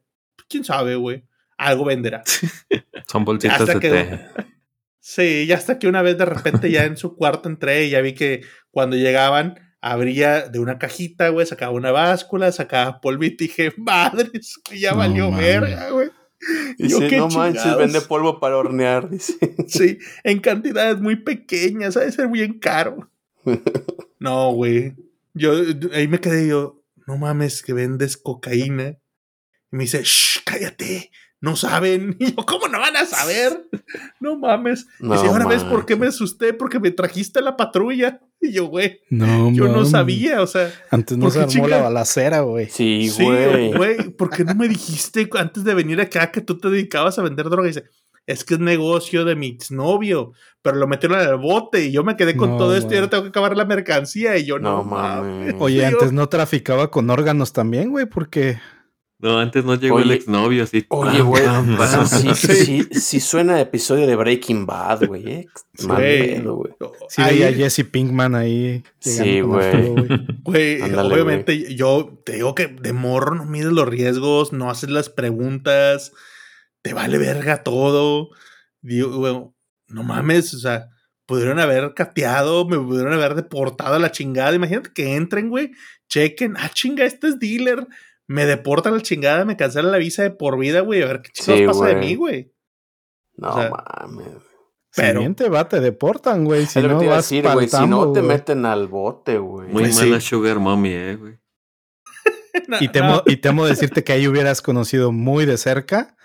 quién 0.48 0.64
sabe, 0.64 0.94
güey. 0.96 1.24
Algo 1.58 1.84
venderá. 1.84 2.22
Son 3.10 3.24
bolsitas 3.24 3.66
de 3.66 3.78
que- 3.80 3.90
té. 3.90 4.20
Sí, 5.04 5.46
ya 5.48 5.56
hasta 5.56 5.80
que 5.80 5.88
una 5.88 6.00
vez 6.00 6.16
de 6.16 6.24
repente 6.24 6.70
ya 6.70 6.84
en 6.84 6.96
su 6.96 7.16
cuarto 7.16 7.48
entré 7.48 7.86
y 7.86 7.90
ya 7.90 8.00
vi 8.00 8.12
que 8.12 8.42
cuando 8.70 8.94
llegaban 8.96 9.58
abría 9.80 10.42
de 10.48 10.60
una 10.60 10.78
cajita, 10.78 11.28
güey, 11.30 11.44
sacaba 11.44 11.72
una 11.72 11.90
báscula, 11.90 12.52
sacaba 12.52 13.00
polvito 13.00 13.42
y 13.42 13.48
dije, 13.48 13.72
madres, 13.78 14.60
que 14.62 14.78
ya 14.78 14.92
No 14.92 14.98
valió 14.98 15.32
verga, 15.32 15.90
güey. 15.90 16.08
Yo, 16.78 16.98
Dice, 17.00 17.08
qué 17.08 17.16
no 17.16 17.26
manches, 17.28 17.62
chingados". 17.64 17.82
vende 17.82 18.00
polvo 18.02 18.38
para 18.38 18.56
hornear. 18.56 19.10
Dice. 19.10 19.34
Sí, 19.66 19.98
en 20.22 20.38
cantidades 20.38 21.00
muy 21.00 21.16
pequeñas, 21.16 21.96
ha 21.96 22.00
de 22.00 22.12
ser 22.12 22.28
bien 22.28 22.60
caro. 22.60 23.10
No, 24.18 24.52
güey. 24.52 24.94
Yo 25.34 25.52
ahí 25.92 26.06
me 26.06 26.20
quedé 26.20 26.46
yo, 26.46 26.84
no 27.08 27.18
mames, 27.18 27.62
que 27.62 27.72
vendes 27.72 28.16
cocaína. 28.16 28.98
Y 29.72 29.76
me 29.76 29.82
dice, 29.82 30.02
shh, 30.04 30.42
cállate, 30.44 31.10
no 31.40 31.56
saben. 31.56 32.16
Y 32.20 32.34
yo, 32.34 32.46
¿cómo 32.46 32.68
no 32.68 32.78
van 32.78 32.96
a 32.96 33.04
saber? 33.04 33.68
No 34.20 34.38
mames. 34.38 34.86
No 35.00 35.14
Dice, 35.14 35.26
ahora 35.26 35.46
ves 35.46 35.64
por 35.64 35.86
qué 35.86 35.96
me 35.96 36.06
asusté, 36.06 36.54
porque 36.54 36.78
me 36.78 36.92
trajiste 36.92 37.40
a 37.40 37.42
la 37.42 37.56
patrulla. 37.56 38.20
Y 38.44 38.50
yo, 38.52 38.66
güey, 38.66 38.98
No, 39.08 39.52
yo 39.52 39.68
no 39.68 39.84
sabía, 39.84 40.42
o 40.42 40.48
sea, 40.48 40.68
Antes 40.90 41.16
no 41.16 41.26
¿por 41.26 41.32
se 41.32 41.40
armó 41.42 41.68
la 41.68 41.80
balacera, 41.80 42.40
güey. 42.40 42.68
Sí, 42.68 43.08
sí, 43.08 43.22
güey. 43.22 43.72
güey, 43.72 44.10
¿por 44.10 44.30
qué 44.30 44.42
no 44.44 44.56
me 44.56 44.66
dijiste 44.66 45.30
antes 45.38 45.62
de 45.62 45.74
venir 45.74 46.00
acá 46.00 46.32
que 46.32 46.40
tú 46.40 46.58
te 46.58 46.68
dedicabas 46.68 47.16
a 47.20 47.22
vender 47.22 47.48
droga? 47.48 47.68
Y 47.68 47.70
dice, 47.70 47.84
es 48.26 48.44
que 48.44 48.54
es 48.54 48.60
negocio 48.60 49.24
de 49.24 49.34
mi 49.36 49.48
exnovio, 49.48 50.32
pero 50.62 50.76
lo 50.76 50.86
metieron 50.86 51.18
al 51.18 51.36
bote 51.38 51.84
y 51.86 51.92
yo 51.92 52.04
me 52.04 52.16
quedé 52.16 52.36
con 52.36 52.50
No, 52.50 52.56
todo 52.58 52.76
esto 52.76 52.92
y 52.92 52.96
ahora 52.96 53.10
tengo 53.10 53.24
que 53.24 53.28
acabar 53.30 53.56
la 53.56 53.64
mercancía 53.64 54.36
y 54.38 54.44
yo 54.44 54.58
no, 54.58 54.78
No 54.78 54.84
mames. 54.84 55.54
Oye, 55.58 55.78
Yo- 55.80 55.86
antes 55.88 56.12
no 56.12 56.28
traficaba 56.28 56.90
con 56.90 57.10
órganos 57.10 57.52
también, 57.52 57.90
güey, 57.90 58.06
porque 58.06 58.58
No, 59.18 59.38
antes 59.38 59.64
no 59.64 59.76
llegó 59.76 60.00
el 60.00 60.10
exnovio 60.12 60.64
así. 60.64 60.84
Oye, 60.88 61.18
pam, 61.18 61.76
güey. 61.76 61.88
sí, 62.06 62.34
Sí. 62.34 62.64
sí, 62.64 63.00
sí 63.00 63.20
suena 63.20 63.54
a 63.54 63.60
episodio 63.60 64.06
de 64.06 64.16
Breaking 64.16 64.66
Bad, 64.66 65.06
güey. 65.06 65.28
Eh. 65.28 65.46
Mal 65.86 65.96
Güey. 65.96 66.42
sí 67.08 67.22
Ahí- 67.22 67.42
a 67.44 67.52
Jesse 67.52 67.84
Pinkman 67.84 68.34
ahí. 68.34 68.82
Sí, 68.98 69.40
güey. 69.40 69.94
Güey. 70.42 70.80
Obviamente 70.96 71.74
yo 71.74 72.18
te 72.24 72.32
digo 72.34 72.54
que 72.54 72.66
de 72.68 72.92
morro 72.92 73.34
no 73.36 73.44
mides 73.46 73.72
los 73.72 73.86
riesgos, 73.88 74.52
no 74.52 74.70
haces 74.70 74.90
las 74.90 75.08
preguntas. 75.08 76.12
Te 76.82 76.92
vale 76.94 77.18
verga 77.18 77.62
todo. 77.62 78.30
Digo, 78.80 79.16
güey, 79.16 79.34
no 79.88 80.02
mames, 80.02 80.52
o 80.54 80.58
sea, 80.58 80.88
pudieron 81.26 81.58
haber 81.60 81.94
cateado, 81.94 82.66
me 82.66 82.78
pudieron 82.78 83.12
haber 83.12 83.34
deportado 83.34 83.94
a 83.94 83.98
la 83.98 84.10
chingada. 84.10 84.54
Imagínate 84.54 84.90
que 84.92 85.14
entren, 85.14 85.48
güey, 85.48 85.70
chequen, 86.08 86.56
ah, 86.58 86.70
chinga, 86.72 87.04
este 87.04 87.28
es 87.28 87.38
dealer. 87.38 87.86
Me 88.26 88.46
deportan 88.46 88.94
a 88.94 88.96
la 88.96 89.02
chingada, 89.02 89.44
me 89.44 89.56
cancelan 89.56 89.92
la 89.92 89.98
visa 89.98 90.22
de 90.22 90.30
por 90.30 90.58
vida, 90.58 90.80
güey, 90.80 91.02
a 91.02 91.06
ver 91.06 91.22
qué 91.22 91.30
chingados 91.32 91.60
Sí, 91.60 91.66
pasa 91.66 91.86
de 91.86 91.94
mí, 91.96 92.14
güey. 92.14 92.52
No 93.36 93.50
O 93.50 93.54
sea, 93.54 93.70
mames. 93.70 94.26
Pero- 94.94 95.20
Si 95.20 95.24
bien 95.24 95.34
te 95.34 95.48
va, 95.48 95.68
te 95.68 95.80
deportan, 95.80 96.44
güey. 96.44 96.66
Si 96.66 96.80
no 96.80 96.98
te 96.98 97.04
iba 97.04 97.14
a 97.14 97.16
vas 97.16 97.24
decir, 97.30 97.48
güey. 97.48 97.68
Si 97.68 97.86
no, 97.86 98.12
te 98.12 98.20
meten 98.22 98.66
al 98.66 98.88
bote, 98.88 99.38
güey. 99.38 99.68
Muy 99.68 99.84
Pues 99.84 99.96
mala 99.96 100.20
sí. 100.20 100.26
Sugar 100.28 100.58
Mommy, 100.58 100.90
eh, 100.92 101.16
güey. 101.16 101.38
Y 102.80 102.88
temo, 102.88 103.22
y 103.26 103.36
temo 103.38 103.64
decirte 103.64 104.04
que 104.04 104.12
ahí 104.12 104.28
hubieras 104.28 104.60
conocido 104.60 105.12
muy 105.12 105.46
de 105.46 105.56
cerca 105.56 106.16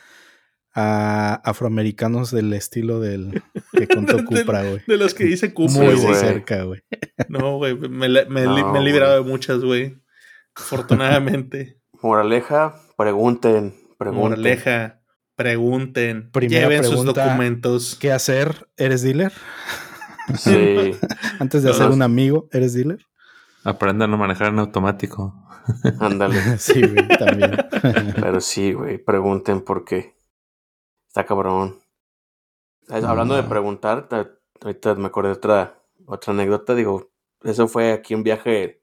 a 0.80 1.42
afroamericanos 1.44 2.30
del 2.30 2.54
estilo 2.54 3.00
del 3.00 3.42
que 3.74 3.88
contó 3.88 4.18
Cupra, 4.26 4.62
güey. 4.64 4.82
De 4.86 4.98
los 4.98 5.16
que 5.16 5.24
dice 5.24 5.52
Cupra, 5.52 5.74
Muy 5.82 5.98
cerca, 6.14 6.64
güey. 6.64 6.82
No, 7.30 7.58
güey, 7.58 7.76
me, 7.76 8.08
li- 8.08 8.20
he 8.20 8.82
librado 8.82 9.14
güey. 9.18 9.24
de 9.26 9.32
muchas, 9.32 9.60
güey. 9.62 9.98
Afortunadamente. 10.56 11.80
Moraleja, 12.04 12.76
pregunten, 12.96 13.74
pregunten. 13.98 14.30
Moraleja, 14.30 15.02
pregunten, 15.36 16.30
Primera 16.32 16.62
lleven 16.70 16.84
sus 16.84 17.04
documentos. 17.06 17.98
¿Qué 18.00 18.12
hacer? 18.12 18.68
¿Eres 18.78 19.02
dealer? 19.02 19.34
Sí. 20.38 20.92
Antes 21.40 21.64
de 21.64 21.70
No, 21.70 21.76
hacer 21.76 21.90
un 21.90 22.02
amigo, 22.04 22.50
¿eres 22.52 22.74
dealer? 22.74 23.00
Aprendan 23.64 24.14
a 24.14 24.18
manejar 24.18 24.50
en 24.54 24.60
automático. 24.60 25.34
Ándale. 26.00 26.58
Sí, 26.60 26.82
güey, 26.82 27.08
también. 27.18 27.58
Pero 28.22 28.42
sí, 28.42 28.74
güey, 28.74 28.98
pregunten 28.98 29.62
por 29.62 29.84
qué. 29.86 30.17
Está 31.08 31.26
cabrón. 31.26 31.80
Hablando 32.90 33.36
de 33.36 33.44
preguntar, 33.44 34.08
ta- 34.08 34.32
ahorita 34.62 34.96
me 34.96 35.08
acordé 35.08 35.30
de 35.30 35.36
otra, 35.36 35.82
otra 36.06 36.34
anécdota. 36.34 36.74
Digo, 36.76 37.12
eso 37.44 37.68
fue 37.68 37.92
aquí 37.92 38.16
un 38.16 38.24
viaje 38.24 38.82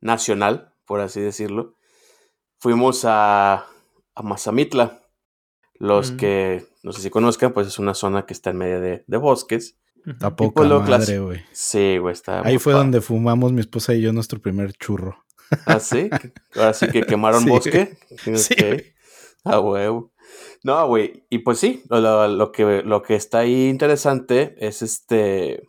nacional, 0.00 0.72
por 0.86 1.00
así 1.00 1.20
decirlo. 1.20 1.74
Fuimos 2.58 3.04
a, 3.04 3.66
a 4.14 4.22
Mazamitla. 4.22 5.02
Los 5.78 6.12
Mm. 6.12 6.16
que 6.16 6.66
no 6.82 6.92
sé 6.92 7.02
si 7.02 7.10
conozcan, 7.10 7.52
pues 7.52 7.66
es 7.66 7.78
una 7.78 7.92
zona 7.92 8.24
que 8.24 8.32
está 8.32 8.48
en 8.50 8.56
medio 8.56 8.80
de, 8.80 9.04
de 9.06 9.16
bosques. 9.18 9.76
A 10.22 10.28
Y 10.28 10.30
poca 10.30 10.62
pues 10.62 10.68
madre, 10.88 11.18
güey. 11.18 11.44
Sí, 11.52 11.98
güey, 11.98 12.14
está. 12.14 12.40
Ahí 12.46 12.56
fue 12.58 12.72
padre. 12.72 12.84
donde 12.84 13.00
fumamos 13.02 13.52
mi 13.52 13.60
esposa 13.60 13.92
y 13.92 14.00
yo 14.00 14.12
nuestro 14.14 14.40
primer 14.40 14.72
churro. 14.72 15.22
¿Ah, 15.66 15.78
sí? 15.80 16.08
Ahora 16.54 16.72
sí 16.72 16.88
que 16.88 17.02
quemaron 17.02 17.42
Sí, 17.42 17.48
bosque. 17.50 17.98
Sí, 18.36 18.54
Ok. 18.54 18.60
güey. 18.60 18.94
Ah, 19.44 19.60
huevo. 19.60 20.12
No, 20.64 20.86
güey. 20.88 21.24
Y 21.30 21.38
pues 21.40 21.58
sí, 21.58 21.82
lo, 21.88 22.26
lo 22.28 22.52
que, 22.52 22.82
lo 22.82 23.02
que 23.02 23.14
está 23.14 23.38
ahí 23.40 23.68
interesante 23.68 24.56
es 24.58 24.82
este. 24.82 25.68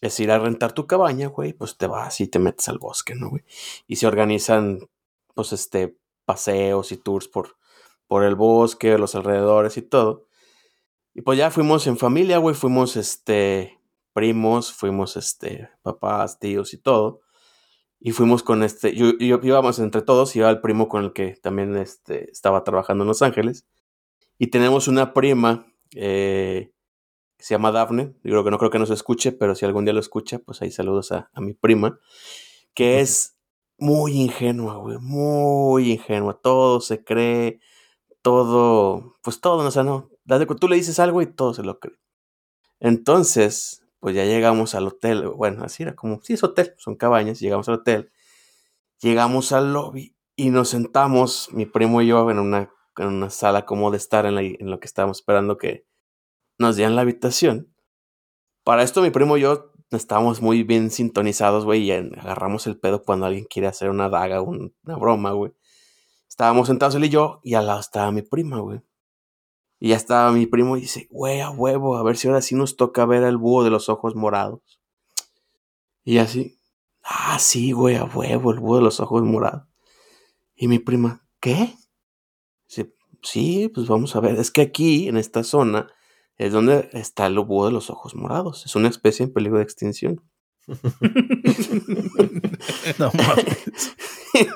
Es 0.00 0.18
ir 0.20 0.30
a 0.32 0.38
rentar 0.38 0.72
tu 0.72 0.86
cabaña, 0.86 1.28
güey. 1.28 1.52
Pues 1.52 1.76
te 1.78 1.86
vas 1.86 2.20
y 2.20 2.28
te 2.28 2.38
metes 2.38 2.68
al 2.68 2.78
bosque, 2.78 3.14
¿no, 3.14 3.30
güey? 3.30 3.44
Y 3.86 3.96
se 3.96 4.06
organizan, 4.06 4.88
pues, 5.34 5.52
este, 5.52 5.96
paseos 6.24 6.92
y 6.92 6.96
tours 6.96 7.28
por, 7.28 7.56
por 8.08 8.24
el 8.24 8.34
bosque, 8.36 8.98
los 8.98 9.14
alrededores 9.14 9.76
y 9.76 9.82
todo. 9.82 10.26
Y 11.14 11.22
pues 11.22 11.38
ya 11.38 11.50
fuimos 11.50 11.86
en 11.86 11.98
familia, 11.98 12.38
güey. 12.38 12.54
Fuimos, 12.56 12.96
este, 12.96 13.80
primos, 14.14 14.72
fuimos, 14.72 15.16
este, 15.16 15.70
papás, 15.82 16.38
tíos 16.40 16.74
y 16.74 16.78
todo. 16.78 17.20
Y 18.00 18.12
fuimos 18.12 18.42
con 18.42 18.62
este, 18.64 18.94
yo, 18.96 19.12
yo- 19.18 19.40
íbamos 19.42 19.78
entre 19.78 20.02
todos, 20.02 20.34
iba 20.36 20.50
el 20.50 20.60
primo 20.60 20.88
con 20.88 21.04
el 21.04 21.12
que 21.12 21.36
también 21.36 21.76
este, 21.76 22.30
estaba 22.30 22.64
trabajando 22.64 23.04
en 23.04 23.08
Los 23.08 23.22
Ángeles. 23.22 23.66
Y 24.38 24.48
tenemos 24.48 24.88
una 24.88 25.12
prima 25.12 25.66
eh, 25.94 26.72
que 27.36 27.44
se 27.44 27.54
llama 27.54 27.72
Dafne. 27.72 28.14
Yo 28.22 28.30
creo 28.30 28.44
que 28.44 28.50
no 28.50 28.58
creo 28.58 28.70
que 28.70 28.78
nos 28.78 28.90
escuche, 28.90 29.32
pero 29.32 29.54
si 29.54 29.64
algún 29.64 29.84
día 29.84 29.94
lo 29.94 30.00
escucha, 30.00 30.38
pues 30.38 30.62
ahí 30.62 30.70
saludos 30.70 31.12
a, 31.12 31.30
a 31.32 31.40
mi 31.40 31.54
prima. 31.54 31.98
Que 32.74 33.00
es 33.00 33.36
muy 33.78 34.12
ingenua, 34.12 34.76
güey, 34.76 34.98
muy 34.98 35.92
ingenua. 35.92 36.40
Todo 36.40 36.80
se 36.80 37.04
cree, 37.04 37.60
todo, 38.22 39.16
pues 39.22 39.40
todo, 39.40 39.66
o 39.66 39.70
sea, 39.70 39.82
no. 39.82 40.10
Tú 40.60 40.68
le 40.68 40.76
dices 40.76 40.98
algo 41.00 41.20
y 41.20 41.26
todo 41.26 41.52
se 41.52 41.62
lo 41.62 41.78
cree. 41.80 41.98
Entonces, 42.80 43.84
pues 44.00 44.14
ya 44.14 44.24
llegamos 44.24 44.74
al 44.74 44.86
hotel. 44.86 45.28
Bueno, 45.28 45.64
así 45.64 45.82
era 45.82 45.94
como, 45.94 46.20
sí 46.22 46.32
es 46.34 46.44
hotel, 46.44 46.74
son 46.78 46.96
cabañas. 46.96 47.40
Llegamos 47.40 47.68
al 47.68 47.76
hotel, 47.76 48.12
llegamos 49.00 49.52
al 49.52 49.72
lobby 49.72 50.16
y 50.36 50.50
nos 50.50 50.70
sentamos, 50.70 51.48
mi 51.52 51.66
primo 51.66 52.02
y 52.02 52.08
yo, 52.08 52.30
en 52.30 52.38
una, 52.38 52.70
en 52.98 53.06
una 53.08 53.30
sala 53.30 53.64
como 53.66 53.90
de 53.90 53.96
estar 53.96 54.26
en, 54.26 54.38
en 54.38 54.70
lo 54.70 54.80
que 54.80 54.86
estábamos 54.86 55.18
esperando 55.18 55.58
que 55.58 55.86
nos 56.58 56.76
dieran 56.76 56.96
la 56.96 57.02
habitación. 57.02 57.74
Para 58.64 58.82
esto, 58.82 59.02
mi 59.02 59.10
primo 59.10 59.36
y 59.36 59.40
yo 59.42 59.72
estábamos 59.90 60.40
muy 60.40 60.62
bien 60.62 60.90
sintonizados, 60.90 61.64
güey, 61.64 61.82
y 61.82 61.92
agarramos 61.92 62.66
el 62.66 62.78
pedo 62.78 63.02
cuando 63.02 63.26
alguien 63.26 63.44
quiere 63.44 63.68
hacer 63.68 63.90
una 63.90 64.08
daga, 64.08 64.40
un- 64.40 64.74
una 64.84 64.96
broma, 64.96 65.32
güey. 65.32 65.52
Estábamos 66.28 66.68
sentados 66.68 66.94
él 66.94 67.04
y 67.04 67.08
yo, 67.10 67.40
y 67.42 67.54
al 67.54 67.66
lado 67.66 67.80
estaba 67.80 68.10
mi 68.10 68.22
prima, 68.22 68.60
güey. 68.60 68.80
Y 69.78 69.88
ya 69.88 69.96
estaba 69.96 70.30
mi 70.32 70.46
primo 70.46 70.76
y 70.76 70.82
dice, 70.82 71.08
güey, 71.10 71.40
a 71.40 71.50
huevo, 71.50 71.96
a 71.96 72.02
ver 72.04 72.16
si 72.16 72.28
ahora 72.28 72.40
sí 72.40 72.54
nos 72.54 72.76
toca 72.76 73.04
ver 73.04 73.24
al 73.24 73.36
búho 73.36 73.64
de 73.64 73.70
los 73.70 73.88
ojos 73.88 74.14
morados. 74.14 74.60
Y 76.04 76.18
así, 76.18 76.56
ah, 77.02 77.38
sí, 77.38 77.72
güey, 77.72 77.96
a 77.96 78.04
huevo, 78.04 78.52
el 78.52 78.60
búho 78.60 78.76
de 78.76 78.82
los 78.82 79.00
ojos 79.00 79.22
morados. 79.24 79.64
Y 80.54 80.68
mi 80.68 80.78
prima, 80.78 81.26
¿qué? 81.40 81.74
Sí, 83.22 83.70
pues 83.72 83.86
vamos 83.86 84.16
a 84.16 84.20
ver, 84.20 84.36
es 84.36 84.50
que 84.50 84.62
aquí, 84.62 85.08
en 85.08 85.16
esta 85.16 85.44
zona, 85.44 85.88
es 86.36 86.52
donde 86.52 86.88
está 86.92 87.26
el 87.26 87.38
búho 87.38 87.66
de 87.66 87.72
los 87.72 87.90
ojos 87.90 88.14
morados. 88.14 88.64
Es 88.66 88.74
una 88.74 88.88
especie 88.88 89.24
en 89.24 89.32
peligro 89.32 89.58
de 89.58 89.64
extinción. 89.64 90.22
No 92.98 93.10
mames. 93.14 93.94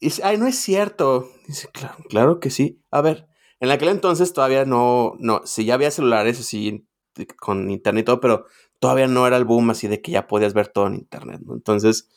Y 0.00 0.06
dice, 0.06 0.22
ay, 0.24 0.36
no 0.36 0.48
es 0.48 0.56
cierto. 0.56 1.28
Dice, 1.46 1.68
claro, 1.72 1.94
claro 2.08 2.40
que 2.40 2.50
sí. 2.50 2.82
A 2.90 3.02
ver, 3.02 3.28
en 3.60 3.70
aquel 3.70 3.90
entonces 3.90 4.32
todavía 4.32 4.64
no, 4.64 5.14
no, 5.20 5.42
sí 5.44 5.64
ya 5.64 5.74
había 5.74 5.92
celulares 5.92 6.40
así 6.40 6.88
con 7.36 7.70
internet 7.70 8.02
y 8.02 8.06
todo, 8.06 8.18
pero 8.18 8.46
todavía 8.80 9.06
no 9.06 9.28
era 9.28 9.36
el 9.36 9.44
boom 9.44 9.70
así 9.70 9.86
de 9.86 10.02
que 10.02 10.10
ya 10.10 10.26
podías 10.26 10.54
ver 10.54 10.66
todo 10.66 10.88
en 10.88 10.96
internet, 10.96 11.42
¿no? 11.44 11.54
Entonces, 11.54 12.08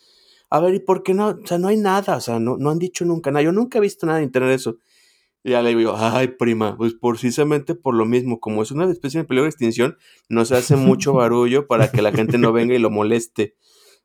a 0.50 0.60
ver, 0.60 0.74
¿y 0.74 0.80
por 0.80 1.04
qué 1.04 1.14
no? 1.14 1.28
O 1.28 1.46
sea, 1.46 1.60
no 1.60 1.68
hay 1.68 1.78
nada, 1.78 2.18
o 2.18 2.22
sea, 2.22 2.40
no, 2.40 2.58
no 2.58 2.72
han 2.72 2.80
dicho 2.80 3.06
nunca 3.06 3.30
nada. 3.30 3.44
Yo 3.44 3.52
nunca 3.52 3.78
he 3.78 3.82
visto 3.82 4.08
nada 4.08 4.18
en 4.18 4.26
internet 4.26 4.50
de 4.50 4.56
eso. 4.56 4.78
Y 5.46 5.52
ya 5.52 5.62
le 5.62 5.76
digo, 5.76 5.94
ay, 5.96 6.30
prima, 6.30 6.76
pues 6.76 6.96
precisamente 6.96 7.76
por 7.76 7.94
lo 7.94 8.06
mismo, 8.06 8.40
como 8.40 8.64
es 8.64 8.72
una 8.72 8.90
especie 8.92 9.20
en 9.20 9.28
peligro 9.28 9.44
de 9.44 9.50
extinción, 9.50 9.96
no 10.28 10.44
se 10.44 10.56
hace 10.56 10.76
mucho 10.76 11.14
barullo 11.14 11.68
para 11.68 11.92
que 11.92 12.02
la 12.02 12.12
gente 12.12 12.40
no 12.40 12.52
venga 12.52 12.74
y 12.74 12.80
lo 12.80 12.90
moleste. 12.90 13.56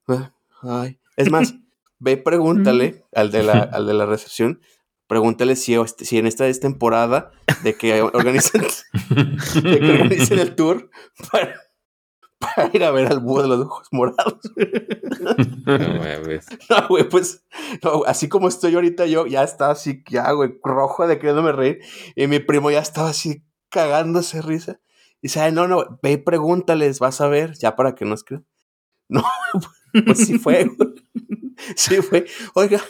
Ah, 0.07 0.35
Ay, 0.61 0.99
es 1.17 1.31
más, 1.31 1.55
ve 1.99 2.13
y 2.13 2.17
pregúntale 2.17 3.07
al 3.15 3.31
de 3.31 3.43
la, 3.43 3.53
al 3.73 3.87
de 3.87 3.95
la 3.95 4.05
recepción, 4.05 4.61
pregúntale 5.07 5.57
si, 5.57 5.77
si 5.97 6.19
en 6.19 6.27
esta 6.27 6.47
es 6.47 6.61
temporada 6.61 7.31
de 7.65 7.75
que 7.75 8.03
organicen, 8.03 8.61
de 9.63 9.81
que 9.81 9.93
organicen 9.93 10.41
el 10.41 10.55
tour 10.55 10.91
para, 11.33 11.55
para 12.41 12.71
ir 12.73 12.83
a 12.83 12.91
ver 12.91 13.13
al 13.13 13.21
búho 13.21 13.43
de 13.43 13.49
los 13.49 13.61
ojos 13.61 13.89
morados. 13.93 14.41
No 16.69 16.89
güey, 16.89 17.09
pues, 17.09 17.45
no, 17.83 18.03
así 18.07 18.29
como 18.29 18.49
estoy 18.49 18.75
ahorita 18.75 19.07
yo, 19.07 19.27
ya 19.27 19.45
estaba 19.45 19.73
así, 19.73 20.03
ya, 20.11 20.31
güey, 20.33 20.59
rojo 20.65 21.07
de 21.07 21.19
queriéndome 21.19 21.53
reír. 21.53 21.81
Y 22.17 22.27
mi 22.27 22.39
primo 22.41 22.71
ya 22.71 22.81
estaba 22.81 23.11
así 23.11 23.45
cagándose 23.69 24.43
risa. 24.43 24.81
Y 25.23 25.29
dice, 25.29 25.41
ay, 25.41 25.53
no, 25.53 25.69
no, 25.69 25.99
ve 26.03 26.13
y 26.13 26.17
pregúntales, 26.17 26.99
vas 26.99 27.21
a 27.21 27.29
ver, 27.29 27.55
ya 27.59 27.77
para 27.77 27.95
que 27.95 28.05
nos 28.05 28.25
crean. 28.25 28.47
No, 29.13 29.25
pues 30.07 30.19
sí 30.25 30.39
fue, 30.39 30.67
güey. 30.67 30.95
Sí 31.75 31.97
fue. 32.01 32.25
Oiga, 32.55 32.81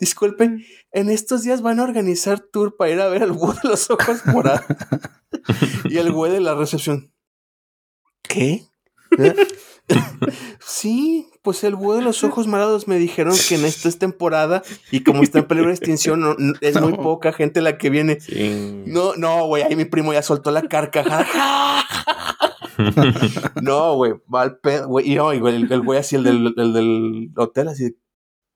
disculpen, 0.00 0.64
en 0.90 1.08
estos 1.08 1.44
días 1.44 1.62
van 1.62 1.78
a 1.78 1.84
organizar 1.84 2.40
tour 2.40 2.76
para 2.76 2.90
ir 2.90 3.00
a 3.00 3.08
ver 3.08 3.22
al 3.22 3.30
búho 3.30 3.54
de 3.54 3.68
los 3.68 3.88
ojos 3.88 4.26
morados. 4.26 4.64
y 5.88 5.98
el 5.98 6.10
güey 6.10 6.32
de 6.32 6.40
la 6.40 6.56
recepción. 6.56 7.12
¿Qué? 8.22 8.66
¿Eh? 9.18 9.34
Sí, 10.64 11.28
pues 11.42 11.64
el 11.64 11.74
búho 11.74 11.96
de 11.96 12.02
los 12.02 12.22
ojos 12.24 12.46
morados 12.46 12.86
me 12.88 12.98
dijeron 12.98 13.34
que 13.48 13.56
en 13.56 13.64
esta 13.64 13.88
es 13.88 13.98
temporada 13.98 14.62
y 14.90 15.02
como 15.02 15.22
está 15.22 15.40
en 15.40 15.46
peligro 15.46 15.68
de 15.70 15.74
extinción, 15.74 16.20
no- 16.20 16.34
no- 16.38 16.54
es 16.60 16.80
muy 16.80 16.94
poca 16.94 17.32
gente 17.32 17.60
la 17.60 17.76
que 17.78 17.90
viene. 17.90 18.20
Sí. 18.20 18.82
No, 18.86 19.14
no, 19.16 19.46
güey, 19.46 19.64
ahí 19.64 19.74
mi 19.76 19.84
primo 19.84 20.12
ya 20.12 20.22
soltó 20.22 20.50
la 20.50 20.62
carcajada. 20.62 21.26
No, 23.60 23.94
güey, 23.96 24.14
mal 24.26 24.58
pedo, 24.58 24.88
güey. 24.88 25.10
Y 25.12 25.14
no, 25.16 25.24
güey, 25.38 25.54
el, 25.56 25.70
el 25.72 25.82
güey 25.82 25.98
así, 25.98 26.16
el 26.16 26.24
del, 26.24 26.54
el 26.56 26.72
del 26.72 27.30
hotel, 27.36 27.68
así, 27.68 27.96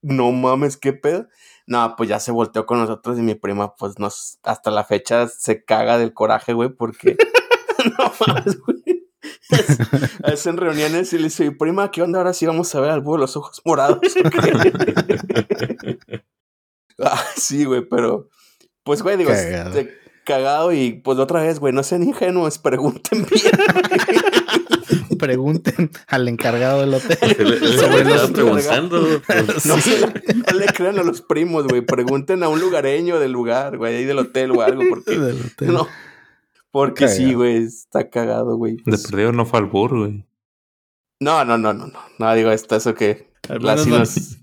no 0.02 0.32
mames, 0.32 0.76
qué 0.76 0.92
pedo. 0.92 1.26
No, 1.66 1.94
pues 1.96 2.08
ya 2.08 2.20
se 2.20 2.30
volteó 2.30 2.64
con 2.66 2.78
nosotros 2.78 3.18
y 3.18 3.22
mi 3.22 3.34
prima, 3.34 3.74
pues 3.74 3.98
nos, 3.98 4.38
hasta 4.44 4.70
la 4.70 4.84
fecha 4.84 5.26
se 5.28 5.64
caga 5.64 5.98
del 5.98 6.14
coraje, 6.14 6.52
güey, 6.52 6.68
porque 6.70 7.16
no 7.98 8.12
mames, 8.26 8.60
güey. 8.60 8.76
Hacen 10.24 10.56
reuniones 10.56 11.12
y 11.12 11.18
le 11.18 11.24
dice, 11.24 11.51
prima, 11.52 11.90
¿qué 11.90 12.02
onda? 12.02 12.18
Ahora 12.18 12.32
sí 12.32 12.47
vamos 12.47 12.74
a 12.74 12.81
ver 12.81 12.90
al 12.90 13.01
búho 13.01 13.14
de 13.16 13.20
los 13.20 13.36
ojos 13.36 13.60
morados. 13.64 13.98
¿o 14.01 14.31
qué?" 14.31 15.98
ah, 17.02 17.24
sí, 17.36 17.64
güey, 17.64 17.82
pero, 17.89 18.28
pues, 18.82 19.02
güey, 19.02 19.16
digo, 19.16 19.31
Cagado. 20.24 20.73
y 20.73 20.93
pues 21.05 21.18
otra 21.18 21.40
vez, 21.43 21.60
güey, 21.60 21.73
no 21.73 21.82
sean 21.85 22.02
ingenuos, 22.02 22.59
pregunten 22.59 23.24
bien. 23.31 23.52
Pregunten 25.18 25.90
al 26.09 26.28
encargado 26.28 26.81
del 26.81 26.93
hotel. 26.94 27.16
Se 27.36 27.44
le- 27.44 27.59
se 27.59 27.89
le 27.89 28.05
los 28.05 28.31
preguntando. 28.32 29.23
pues, 29.27 29.64
No, 29.66 29.77
no 29.77 30.59
le 30.59 30.66
crean 30.66 30.98
a 30.98 31.02
los 31.05 31.23
primos, 31.23 31.66
güey. 31.66 31.81
Pregunten 31.81 32.43
a 32.43 32.48
un 32.48 32.60
lugareño 32.60 33.18
del 33.18 33.32
lugar, 33.32 33.78
güey, 33.78 33.97
ahí 33.97 34.05
del 34.05 34.18
hotel 34.18 34.51
o 34.51 34.60
algo, 34.62 34.82
porque 34.90 35.12
Del 35.18 35.40
hotel. 35.40 35.73
no. 35.73 35.89
Porque 36.77 37.09
sí, 37.09 37.32
güey, 37.35 37.57
está 37.65 38.11
cagado, 38.11 38.57
güey. 38.57 38.77
De 38.77 38.82
Pues, 38.85 39.07
perdido 39.11 39.32
no 39.32 39.47
fue 39.47 39.61
al 39.61 39.66
burro, 39.66 40.01
güey. 40.01 40.27
no, 41.20 41.44
no, 41.44 41.57
no, 41.57 41.73
no, 41.73 41.86
no. 41.86 41.98
No, 42.19 42.35
digo, 42.35 42.51
está 42.51 42.77
eso 42.77 42.94
que. 42.94 43.31
Al 43.48 43.62
la- 43.62 43.73
menos 43.77 43.85
sí 43.85 43.90
no- 43.90 43.98
nos- 43.98 44.36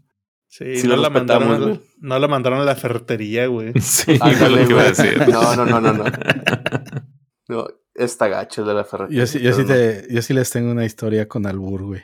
Sí, 0.48 0.78
Sí 0.78 0.88
no, 0.88 0.96
lo 0.98 1.02
la 1.02 1.10
mandaron, 1.10 1.62
güey. 1.64 1.82
no 2.00 2.20
la 2.20 2.28
mandaron 2.28 2.60
a 2.60 2.64
la 2.64 2.76
ferretería, 2.76 3.48
güey. 3.48 3.74
Sí, 3.82 4.18
fue 4.18 4.32
Ándale, 4.34 4.62
lo 4.62 4.68
que 4.68 4.74
iba 4.74 4.82
a 4.84 4.92
güey. 4.92 4.96
decir. 4.96 5.28
No, 5.30 5.56
no, 5.56 5.66
no, 5.66 5.82
no, 5.82 5.94
no. 5.94 6.04
No, 7.50 7.68
está 7.94 8.28
gacho 8.30 8.62
el 8.62 8.68
de 8.68 8.74
la 8.74 8.84
ferretería. 8.86 9.20
Yo 9.22 9.28
sí, 9.28 9.40
yo, 9.40 9.52
sí 9.54 9.62
no. 9.62 9.68
te- 9.68 10.08
yo 10.10 10.22
sí 10.22 10.34
les 10.34 10.50
tengo 10.50 10.72
una 10.72 10.86
historia 10.86 11.28
con 11.28 11.46
Albur, 11.46 11.84
güey. 11.84 12.02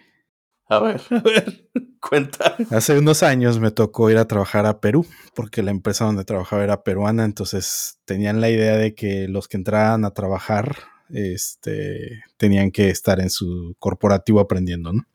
A 0.70 0.80
ver, 0.80 1.02
A 1.10 1.20
ver. 1.20 1.68
cuenta. 2.00 2.56
Hace 2.70 2.98
unos 2.98 3.24
años 3.24 3.60
me 3.60 3.72
tocó 3.72 4.10
ir 4.12 4.18
a 4.18 4.28
trabajar 4.28 4.68
a 4.68 4.80
Perú, 4.80 5.06
porque 5.34 5.64
la 5.64 5.72
empresa 5.72 6.06
donde 6.06 6.26
trabajaba 6.26 6.64
era 6.64 6.84
peruana, 6.84 7.26
entonces 7.26 8.00
tenían 8.06 8.40
la 8.40 8.50
idea 8.50 8.78
de 8.78 8.94
que 8.94 9.28
los 9.28 9.48
que 9.48 9.58
entraran 9.58 10.06
a 10.06 10.12
trabajar 10.12 10.78
este, 11.10 12.24
tenían 12.38 12.70
que 12.70 12.90
estar 12.90 13.20
en 13.20 13.32
su 13.32 13.76
corporativo 13.80 14.40
aprendiendo, 14.40 14.94
¿no? 14.94 15.08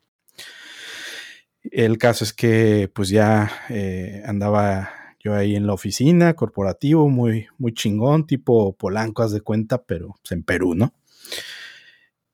El 1.62 1.98
caso 1.98 2.24
es 2.24 2.32
que 2.32 2.90
pues 2.92 3.08
ya 3.08 3.50
eh, 3.70 4.22
andaba 4.26 4.90
yo 5.20 5.34
ahí 5.34 5.56
en 5.56 5.66
la 5.66 5.72
oficina, 5.72 6.34
corporativo, 6.34 7.08
muy, 7.08 7.46
muy 7.58 7.72
chingón, 7.72 8.26
tipo 8.26 8.76
Polanco, 8.76 9.22
haz 9.22 9.32
de 9.32 9.40
cuenta, 9.40 9.82
pero 9.82 10.16
pues, 10.20 10.32
en 10.32 10.42
Perú, 10.42 10.74
¿no? 10.74 10.92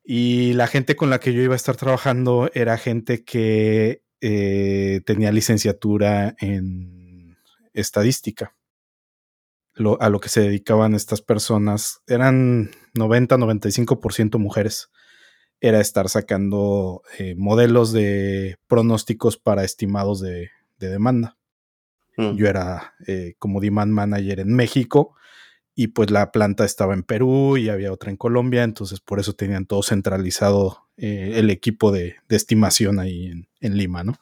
Y 0.03 0.53
la 0.53 0.67
gente 0.67 0.95
con 0.95 1.09
la 1.09 1.19
que 1.19 1.33
yo 1.33 1.41
iba 1.41 1.53
a 1.53 1.57
estar 1.57 1.75
trabajando 1.75 2.49
era 2.53 2.77
gente 2.77 3.23
que 3.23 4.03
eh, 4.19 5.01
tenía 5.05 5.31
licenciatura 5.31 6.35
en 6.39 7.37
estadística. 7.73 8.55
Lo- 9.73 10.01
a 10.01 10.09
lo 10.09 10.19
que 10.19 10.29
se 10.29 10.41
dedicaban 10.41 10.95
estas 10.95 11.21
personas 11.21 12.01
eran 12.07 12.71
90-95% 12.95 14.37
mujeres. 14.37 14.89
Era 15.59 15.79
estar 15.79 16.09
sacando 16.09 17.03
eh, 17.19 17.35
modelos 17.37 17.91
de 17.93 18.57
pronósticos 18.67 19.37
para 19.37 19.63
estimados 19.63 20.19
de, 20.19 20.49
de 20.79 20.89
demanda. 20.89 21.37
Mm. 22.17 22.35
Yo 22.35 22.47
era 22.47 22.95
eh, 23.07 23.35
como 23.37 23.61
demand 23.61 23.91
manager 23.93 24.39
en 24.39 24.53
México 24.53 25.15
y 25.75 25.87
pues 25.87 26.11
la 26.11 26.31
planta 26.31 26.65
estaba 26.65 26.93
en 26.93 27.03
Perú 27.03 27.57
y 27.57 27.69
había 27.69 27.93
otra 27.93 28.11
en 28.11 28.17
Colombia, 28.17 28.63
entonces 28.63 28.99
por 28.99 29.19
eso 29.19 29.33
tenían 29.33 29.65
todo 29.65 29.83
centralizado 29.83 30.89
eh, 30.97 31.33
el 31.35 31.49
equipo 31.49 31.91
de, 31.91 32.17
de 32.27 32.35
estimación 32.35 32.99
ahí 32.99 33.27
en, 33.27 33.47
en 33.59 33.77
Lima, 33.77 34.03
¿no? 34.03 34.15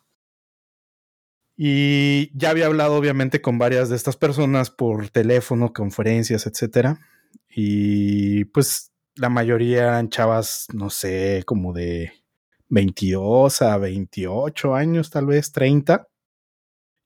Y 1.61 2.31
ya 2.37 2.51
había 2.51 2.67
hablado 2.67 2.95
obviamente 2.95 3.41
con 3.41 3.57
varias 3.57 3.89
de 3.89 3.97
estas 3.97 4.15
personas 4.15 4.69
por 4.69 5.09
teléfono, 5.09 5.73
conferencias, 5.73 6.47
etcétera. 6.47 7.01
Y 7.49 8.45
pues 8.45 8.93
la 9.15 9.27
mayoría 9.27 9.79
eran 9.83 10.09
chavas, 10.09 10.67
no 10.73 10.89
sé, 10.89 11.43
como 11.45 11.73
de 11.73 12.13
22 12.69 13.61
a 13.61 13.77
28 13.77 14.75
años, 14.75 15.09
tal 15.09 15.25
vez 15.25 15.51
30. 15.51 16.07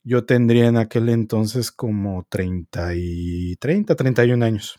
Yo 0.04 0.26
tendría 0.26 0.68
en 0.68 0.78
aquel 0.78 1.10
entonces 1.10 1.72
como 1.72 2.26
30 2.30 2.94
y 2.96 3.56
30, 3.58 3.96
31 3.96 4.46
años. 4.46 4.78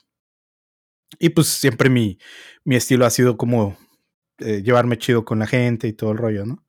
Y 1.19 1.31
pues 1.31 1.49
siempre 1.49 1.89
mi, 1.91 2.19
mi 2.65 2.77
estilo 2.77 3.07
ha 3.07 3.11
sido 3.11 3.37
como 3.37 3.77
eh, 4.39 4.63
llevarme 4.63 4.99
chido 4.99 5.25
con 5.25 5.39
la 5.39 5.47
gente 5.47 5.89
y 5.89 5.93
todo 5.93 6.13
el 6.13 6.19
rollo, 6.19 6.47
¿no? 6.47 6.65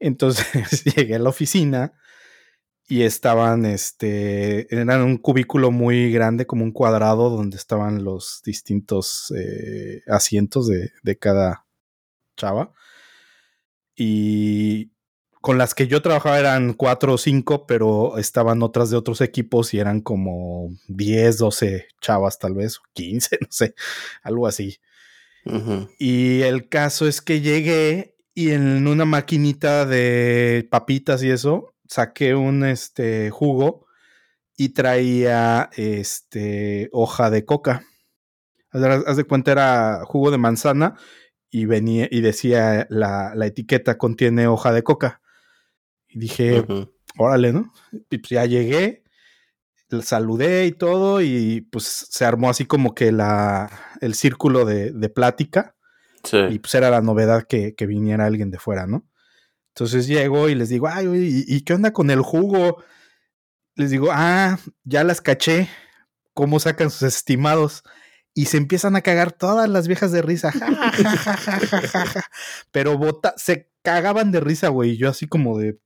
Entonces 0.00 0.84
llegué 0.96 1.16
a 1.16 1.18
la 1.20 1.30
oficina 1.30 1.94
y 2.88 3.02
estaban, 3.02 3.66
este, 3.66 4.74
eran 4.74 5.02
un 5.02 5.18
cubículo 5.18 5.70
muy 5.70 6.12
grande, 6.12 6.46
como 6.46 6.64
un 6.64 6.72
cuadrado, 6.72 7.30
donde 7.30 7.56
estaban 7.56 8.04
los 8.04 8.42
distintos 8.44 9.32
eh, 9.36 10.02
asientos 10.08 10.66
de, 10.68 10.92
de 11.02 11.18
cada 11.18 11.66
chava. 12.36 12.72
Y 13.94 14.92
con 15.40 15.58
las 15.58 15.74
que 15.74 15.86
yo 15.86 16.02
trabajaba 16.02 16.38
eran 16.38 16.74
cuatro 16.74 17.14
o 17.14 17.18
cinco, 17.18 17.66
pero 17.66 18.18
estaban 18.18 18.62
otras 18.62 18.90
de 18.90 18.96
otros 18.96 19.20
equipos 19.20 19.72
y 19.74 19.78
eran 19.78 20.00
como 20.00 20.70
10, 20.88 21.38
12 21.38 21.86
chavas 22.00 22.38
tal 22.38 22.54
vez, 22.54 22.78
o 22.78 22.82
15, 22.92 23.38
no 23.40 23.46
sé, 23.50 23.74
algo 24.22 24.46
así. 24.46 24.78
Y 25.98 26.42
el 26.42 26.68
caso 26.68 27.08
es 27.08 27.22
que 27.22 27.40
llegué 27.40 28.14
y 28.34 28.50
en 28.50 28.86
una 28.86 29.04
maquinita 29.06 29.86
de 29.86 30.68
papitas 30.70 31.22
y 31.22 31.30
eso, 31.30 31.74
saqué 31.88 32.34
un 32.34 32.64
este 32.64 33.30
jugo 33.30 33.86
y 34.56 34.70
traía 34.70 35.70
este 35.76 36.90
hoja 36.92 37.30
de 37.30 37.44
coca. 37.46 37.82
Haz 38.70 38.80
de- 38.82 39.02
haz 39.06 39.16
de 39.16 39.24
cuenta 39.24 39.52
era 39.52 40.02
jugo 40.04 40.30
de 40.30 40.38
manzana 40.38 40.96
y 41.50 41.64
venía 41.64 42.06
y 42.10 42.20
decía 42.20 42.86
la, 42.90 43.34
la 43.34 43.46
etiqueta 43.46 43.96
contiene 43.98 44.46
hoja 44.46 44.72
de 44.72 44.82
coca. 44.82 45.19
Y 46.10 46.18
dije, 46.18 46.64
órale, 47.18 47.52
¿no? 47.52 47.72
Y 48.10 48.18
pues 48.18 48.30
ya 48.30 48.44
llegué, 48.46 49.04
le 49.88 50.02
saludé 50.02 50.66
y 50.66 50.72
todo, 50.72 51.20
y 51.20 51.62
pues 51.72 51.84
se 52.10 52.24
armó 52.24 52.50
así 52.50 52.64
como 52.64 52.94
que 52.94 53.12
la, 53.12 53.70
el 54.00 54.14
círculo 54.14 54.64
de, 54.64 54.92
de 54.92 55.08
plática, 55.08 55.74
Sí. 56.22 56.36
y 56.50 56.58
pues 56.58 56.74
era 56.74 56.90
la 56.90 57.00
novedad 57.00 57.44
que, 57.48 57.74
que 57.74 57.86
viniera 57.86 58.26
alguien 58.26 58.50
de 58.50 58.58
fuera, 58.58 58.86
¿no? 58.86 59.08
Entonces 59.68 60.06
llego 60.06 60.50
y 60.50 60.54
les 60.54 60.68
digo, 60.68 60.86
ay, 60.86 61.06
¿y, 61.06 61.44
y 61.56 61.62
qué 61.62 61.72
onda 61.72 61.92
con 61.94 62.10
el 62.10 62.20
jugo? 62.20 62.82
Les 63.74 63.90
digo, 63.90 64.08
ah, 64.12 64.58
ya 64.84 65.02
las 65.02 65.22
caché, 65.22 65.70
cómo 66.34 66.60
sacan 66.60 66.90
sus 66.90 67.04
estimados. 67.04 67.84
Y 68.34 68.46
se 68.46 68.58
empiezan 68.58 68.96
a 68.96 69.00
cagar 69.00 69.32
todas 69.32 69.68
las 69.68 69.88
viejas 69.88 70.12
de 70.12 70.20
risa. 70.22 70.52
Ja, 70.52 70.92
ja, 70.92 71.36
ja. 71.36 72.24
Pero 72.70 72.98
bota, 72.98 73.32
se 73.38 73.70
cagaban 73.82 74.30
de 74.30 74.40
risa, 74.40 74.68
güey. 74.68 74.98
Yo 74.98 75.08
así 75.08 75.26
como 75.26 75.58
de, 75.58 75.78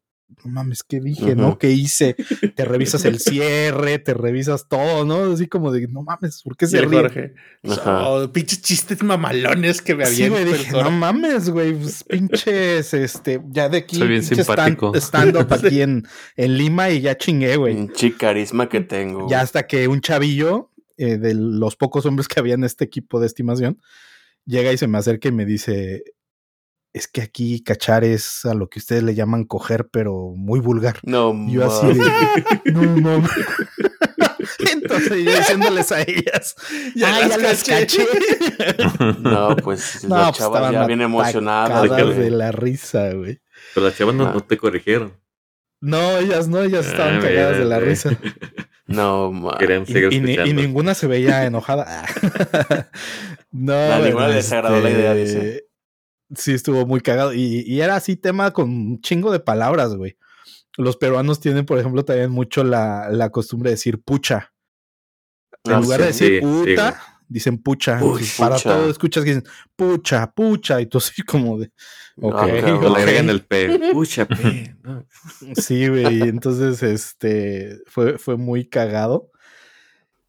no 0.45 0.51
mames, 0.51 0.83
¿qué 0.83 1.01
dije, 1.01 1.35
no? 1.37 1.59
¿Qué 1.59 1.71
hice? 1.71 2.17
Te 2.55 2.65
revisas 2.65 3.05
el 3.05 3.19
cierre, 3.21 3.99
te 3.99 4.15
revisas 4.15 4.69
todo, 4.69 5.05
¿no? 5.05 5.33
Así 5.33 5.47
como 5.47 5.71
de, 5.71 5.87
no 5.89 6.03
mames, 6.03 6.43
¿por 6.43 6.57
qué 6.57 6.65
Y 6.65 6.69
se 6.69 6.79
el 6.79 6.91
ríen? 6.91 7.03
Jorge. 7.03 7.35
Ajá. 7.69 8.09
Oh, 8.09 8.33
pinches 8.33 8.63
chistes 8.63 9.03
mamalones 9.03 9.83
que 9.83 9.95
me 9.95 10.07
Sí, 10.07 10.25
habían 10.25 10.45
güey, 10.45 10.59
dije, 10.59 10.73
no 10.73 10.91
mames, 10.91 11.51
güey, 11.51 11.75
pues, 11.75 12.05
pinches, 12.05 12.95
este, 12.95 13.41
ya 13.51 13.69
de 13.69 13.79
aquí, 13.79 13.97
Soy 13.97 14.09
bien 14.09 14.23
simpático. 14.23 14.93
stand, 14.97 15.37
up 15.37 15.53
aquí 15.53 15.83
en, 15.83 16.07
en 16.37 16.59
Lima 16.59 16.91
y 16.91 17.01
ya 17.01 17.17
chingué, 17.17 17.57
güey. 17.57 17.75
Pinche 17.75 18.17
carisma 18.17 18.69
que 18.69 18.81
tengo. 18.81 19.29
Ya 19.29 19.41
hasta 19.41 19.67
que 19.67 19.89
un 19.89 20.01
chavillo, 20.01 20.71
eh, 20.97 21.19
de 21.19 21.35
los 21.35 21.77
pocos 21.77 22.07
hombres 22.07 22.29
que 22.29 22.41
había 22.41 22.55
en 22.55 22.65
este 22.65 22.85
equipo 22.85 23.21
de 23.21 23.27
estimación, 23.27 23.81
llega 24.47 24.73
y 24.73 24.79
se 24.79 24.87
me 24.87 24.99
acerca 24.99 25.29
y 25.29 25.33
me 25.33 25.47
dice, 25.47 26.05
es 26.95 27.07
que 27.09 27.21
aquí 27.21 27.63
cachar 27.63 28.05
es 28.05 28.45
a 28.47 28.55
lo 28.55 28.69
que 28.71 28.79
ustedes 28.79 29.03
le 29.03 29.15
llaman 29.15 29.45
coger, 29.45 29.89
pero 29.89 30.33
muy 30.35 30.61
vulgar. 30.61 30.97
No, 31.03 31.35
yo 31.51 31.67
así 31.67 31.89
de, 31.99 32.73
no, 32.73 32.83
no. 33.19 33.29
Entonces 34.73 35.25
yo 35.25 35.37
diciéndoles 35.37 35.91
a 35.93 36.03
ellas, 36.03 36.55
Ya 36.95 37.09
"Ah, 37.17 37.21
las 37.21 37.29
ya 37.31 37.39
las 37.39 37.65
caché". 37.65 38.07
caché. 38.07 39.19
No, 39.21 39.57
pues 39.57 40.05
No, 40.05 40.17
la 40.17 40.25
pues 40.27 40.39
chava 40.39 40.57
estaban 40.59 40.73
ya 40.73 40.87
bien 40.87 41.01
emocionada. 41.03 41.83
de 41.83 42.31
la 42.31 42.53
risa, 42.53 43.13
güey. 43.13 43.41
Pero 43.75 43.87
las 43.87 43.97
chavas 43.97 44.15
no, 44.15 44.27
Ah. 44.29 44.33
no 44.35 44.41
te 44.43 44.57
corrigieron. 44.57 45.13
No, 45.81 46.19
ellas 46.19 46.49
no, 46.49 46.63
ellas 46.63 46.87
estaban 46.87 47.17
Ah, 47.19 47.21
cagadas 47.21 47.53
mira, 47.53 47.59
de 47.59 47.65
la 47.65 47.81
risa. 47.81 48.11
No, 48.87 49.33
ma. 49.33 49.57
Querían 49.59 49.85
Y, 50.11 50.53
ninguna 50.53 50.95
se 50.95 51.07
veía 51.07 51.45
enojada. 51.45 52.05
no, 53.51 53.73
A 53.75 53.99
ninguna 53.99 54.29
les 54.29 54.51
agradó 54.53 54.81
la 54.81 54.91
idea, 54.91 55.15
este, 55.15 55.41
dice. 55.41 55.64
Sí, 56.37 56.53
estuvo 56.53 56.87
muy 56.87 57.01
cagado. 57.01 57.33
Y, 57.35 57.61
y 57.67 57.81
era 57.81 57.97
así 57.97 58.17
tema 58.17 58.53
con 58.53 58.71
un 58.71 59.01
chingo 59.01 59.31
de 59.33 59.41
palabras, 59.41 59.95
güey. 59.95 60.17
Los 60.77 60.97
peruanos 60.97 61.41
tienen, 61.41 61.67
por 61.67 61.79
ejemplo, 61.79 62.05
también 62.05 62.31
mucho 62.31 62.65
la, 62.65 63.09
la 63.11 63.31
costumbre 63.31 63.71
de 63.71 63.75
decir 63.77 64.01
pucha. 64.03 64.53
En 65.65 65.73
Ah, 65.75 65.81
lugar 65.81 66.01
de 66.01 66.07
decir 66.07 66.29
Sí, 66.29 66.35
sí, 66.35 66.41
puta, 66.41 67.21
dicen 67.29 67.59
pucha. 67.63 67.95
Uy, 68.03 68.11
Entonces, 68.11 68.37
Para 68.39 68.59
todo 68.59 68.91
escuchas 68.91 69.25
que 69.25 69.31
dicen 69.35 69.45
pucha, 69.77 70.31
pucha. 70.33 70.81
Y 70.81 70.87
tú 70.87 70.99
así 70.99 71.23
como 71.23 71.59
de... 71.59 71.71
Ok, 72.21 72.35
Ah, 72.37 72.47
le 72.97 73.03
agregan 73.03 73.31
el 73.31 73.43
P. 73.43 73.79
Pucha, 73.93 74.27
P. 74.27 74.75
¿no? 74.83 75.07
Sí, 75.55 75.89
güey. 75.89 76.23
Entonces, 76.23 76.83
este, 76.83 77.79
fue, 77.87 78.19
fue 78.19 78.37
muy 78.37 78.69
cagado. 78.69 79.31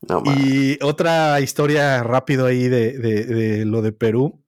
No. 0.08 0.22
Y 0.26 0.78
otra 0.84 1.42
historia 1.42 2.04
rápido 2.04 2.46
ahí 2.46 2.68
de, 2.68 2.94
de- 3.00 3.26
de 3.26 3.66
lo 3.66 3.82
de 3.82 3.92
Perú. 3.92 4.44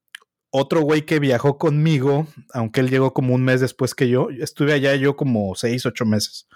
Otro 0.49 0.81
güey 0.81 1.05
que 1.05 1.19
viajó 1.19 1.57
conmigo, 1.57 2.27
aunque 2.53 2.79
él 2.79 2.89
llegó 2.89 3.13
como 3.13 3.35
un 3.35 3.43
mes 3.43 3.61
después 3.61 3.93
que 3.93 4.07
yo, 4.09 4.29
estuve 4.29 4.73
allá 4.73 4.95
yo 4.95 5.15
como 5.15 5.55
seis, 5.55 5.85
ocho 5.85 6.05
meses. 6.05 6.47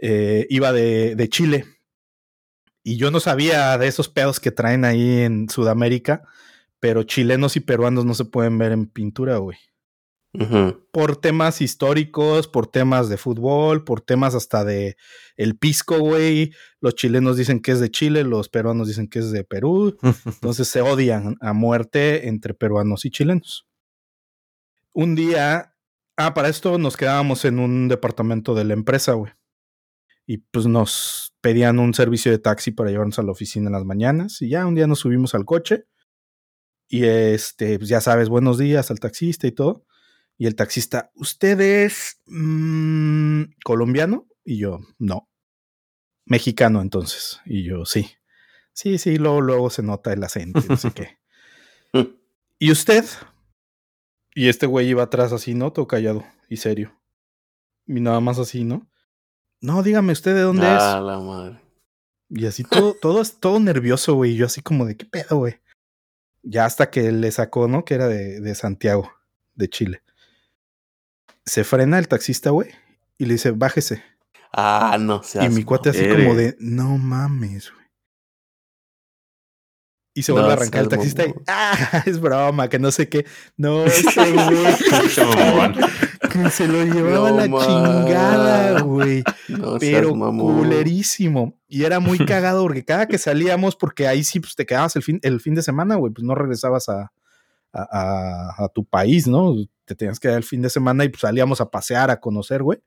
Eh, 0.00 0.46
iba 0.50 0.72
de, 0.72 1.16
de 1.16 1.28
Chile. 1.28 1.64
Y 2.82 2.96
yo 2.98 3.10
no 3.10 3.18
sabía 3.18 3.76
de 3.78 3.88
esos 3.88 4.08
pedos 4.08 4.38
que 4.38 4.52
traen 4.52 4.84
ahí 4.84 5.20
en 5.22 5.48
Sudamérica, 5.48 6.22
pero 6.78 7.02
chilenos 7.02 7.56
y 7.56 7.60
peruanos 7.60 8.04
no 8.04 8.14
se 8.14 8.24
pueden 8.24 8.58
ver 8.58 8.72
en 8.72 8.86
pintura, 8.86 9.38
güey. 9.38 9.58
Por 10.90 11.16
temas 11.16 11.60
históricos, 11.60 12.48
por 12.48 12.66
temas 12.66 13.08
de 13.08 13.16
fútbol, 13.16 13.84
por 13.84 14.00
temas 14.00 14.34
hasta 14.34 14.64
de 14.64 14.96
el 15.36 15.56
pisco, 15.56 15.98
güey. 15.98 16.52
Los 16.80 16.94
chilenos 16.94 17.36
dicen 17.36 17.60
que 17.60 17.72
es 17.72 17.80
de 17.80 17.90
Chile, 17.90 18.24
los 18.24 18.48
peruanos 18.48 18.88
dicen 18.88 19.08
que 19.08 19.18
es 19.18 19.30
de 19.30 19.44
Perú. 19.44 19.96
Entonces 20.24 20.68
se 20.68 20.80
odian 20.80 21.36
a 21.40 21.52
muerte 21.52 22.28
entre 22.28 22.54
peruanos 22.54 23.04
y 23.04 23.10
chilenos. 23.10 23.66
Un 24.92 25.14
día, 25.14 25.74
ah, 26.16 26.34
para 26.34 26.48
esto 26.48 26.78
nos 26.78 26.96
quedábamos 26.96 27.44
en 27.44 27.58
un 27.58 27.88
departamento 27.88 28.54
de 28.54 28.64
la 28.64 28.74
empresa, 28.74 29.12
güey. 29.12 29.32
Y 30.26 30.38
pues 30.38 30.66
nos 30.66 31.34
pedían 31.40 31.78
un 31.78 31.94
servicio 31.94 32.32
de 32.32 32.38
taxi 32.38 32.72
para 32.72 32.90
llevarnos 32.90 33.18
a 33.18 33.22
la 33.22 33.30
oficina 33.30 33.66
en 33.66 33.72
las 33.74 33.84
mañanas. 33.84 34.42
Y 34.42 34.48
ya 34.48 34.66
un 34.66 34.74
día 34.74 34.86
nos 34.86 35.00
subimos 35.00 35.34
al 35.34 35.44
coche. 35.44 35.84
Y 36.88 37.04
este, 37.04 37.78
pues 37.78 37.88
ya 37.88 38.00
sabes, 38.00 38.28
buenos 38.28 38.58
días 38.58 38.90
al 38.90 39.00
taxista 39.00 39.46
y 39.46 39.52
todo. 39.52 39.84
Y 40.38 40.46
el 40.46 40.54
taxista, 40.54 41.10
¿usted 41.14 41.60
es 41.60 42.20
mm, 42.26 43.42
colombiano? 43.64 44.26
Y 44.44 44.58
yo, 44.58 44.80
no. 44.98 45.28
Mexicano 46.26 46.82
entonces. 46.82 47.40
Y 47.46 47.64
yo, 47.64 47.84
sí. 47.86 48.10
Sí, 48.72 48.98
sí, 48.98 49.16
luego, 49.16 49.40
luego 49.40 49.70
se 49.70 49.82
nota 49.82 50.12
el 50.12 50.22
acento, 50.22 50.60
y 50.64 50.68
no 50.68 50.76
sé 50.76 50.90
qué. 50.92 51.18
¿Y 52.58 52.70
usted? 52.70 53.04
Y 54.34 54.48
este 54.48 54.66
güey 54.66 54.88
iba 54.88 55.02
atrás 55.04 55.32
así, 55.32 55.54
¿no? 55.54 55.72
Todo 55.72 55.86
callado 55.86 56.24
y 56.48 56.58
serio. 56.58 57.00
Y 57.86 58.00
nada 58.00 58.20
más 58.20 58.38
así, 58.38 58.64
¿no? 58.64 58.86
No, 59.62 59.82
dígame 59.82 60.12
usted 60.12 60.34
de 60.34 60.42
dónde 60.42 60.66
Ah, 60.66 61.00
la 61.00 61.18
madre. 61.18 61.56
es. 62.30 62.38
Y 62.38 62.46
así 62.46 62.64
todo, 62.64 62.94
todo, 63.00 63.22
todo 63.40 63.58
nervioso, 63.60 64.14
güey. 64.14 64.32
Y 64.32 64.36
yo 64.36 64.46
así 64.46 64.60
como 64.60 64.84
de 64.84 64.96
qué 64.96 65.06
pedo, 65.06 65.38
güey. 65.38 65.60
Ya 66.42 66.66
hasta 66.66 66.90
que 66.90 67.10
le 67.12 67.30
sacó, 67.30 67.68
¿no? 67.68 67.84
Que 67.84 67.94
era 67.94 68.08
de, 68.08 68.40
de 68.40 68.54
Santiago, 68.54 69.10
de 69.54 69.68
Chile. 69.70 70.02
Se 71.46 71.64
frena 71.64 71.98
el 71.98 72.08
taxista, 72.08 72.50
güey. 72.50 72.70
Y 73.18 73.26
le 73.26 73.34
dice, 73.34 73.52
bájese. 73.52 74.02
Ah, 74.52 74.96
no 75.00 75.22
seas 75.22 75.46
y 75.46 75.48
mi 75.48 75.64
cuate 75.64 75.90
así 75.90 76.08
como 76.08 76.34
de, 76.34 76.56
no 76.58 76.98
mames, 76.98 77.72
güey. 77.72 77.86
Y 80.14 80.22
se 80.22 80.32
vuelve 80.32 80.46
No 80.46 80.50
a 80.52 80.56
arrancar 80.56 80.82
el 80.82 80.88
taxista 80.88 81.26
y, 81.26 81.34
ah, 81.46 82.02
es 82.06 82.20
broma, 82.20 82.70
que 82.70 82.78
no 82.78 82.90
sé 82.90 83.08
qué. 83.08 83.26
No, 83.58 83.84
ese 83.86 84.32
güey 84.32 84.64
que 86.30 86.50
se 86.50 86.66
lo 86.66 86.84
llevaba 86.84 87.30
No 87.30 87.36
la 87.36 87.44
chingada, 87.44 88.80
güey. 88.80 89.22
No 89.48 89.78
Pero 89.78 90.12
culerísimo. 90.14 91.60
Y 91.68 91.84
era 91.84 92.00
muy 92.00 92.18
cagado 92.26 92.62
porque 92.62 92.84
cada 92.84 93.06
que 93.06 93.18
salíamos, 93.18 93.76
porque 93.76 94.08
ahí 94.08 94.24
sí 94.24 94.40
pues, 94.40 94.56
te 94.56 94.64
quedabas 94.64 94.96
el 94.96 95.02
fin, 95.02 95.20
el 95.22 95.38
fin 95.40 95.54
de 95.54 95.62
semana, 95.62 95.96
güey, 95.96 96.12
pues 96.12 96.24
no 96.24 96.34
regresabas 96.34 96.88
a, 96.88 97.12
a, 97.72 97.82
a- 98.60 98.64
a 98.64 98.68
tu 98.68 98.84
país, 98.84 99.26
¿no? 99.26 99.54
Te 99.84 99.94
tenías 99.94 100.18
que 100.20 100.28
dar 100.28 100.36
el 100.38 100.44
fin 100.44 100.62
de 100.62 100.70
semana 100.70 101.04
y 101.04 101.08
pues 101.08 101.20
salíamos 101.20 101.60
a 101.60 101.70
pasear, 101.70 102.10
a 102.10 102.20
conocer, 102.20 102.62
güey. 102.62 102.80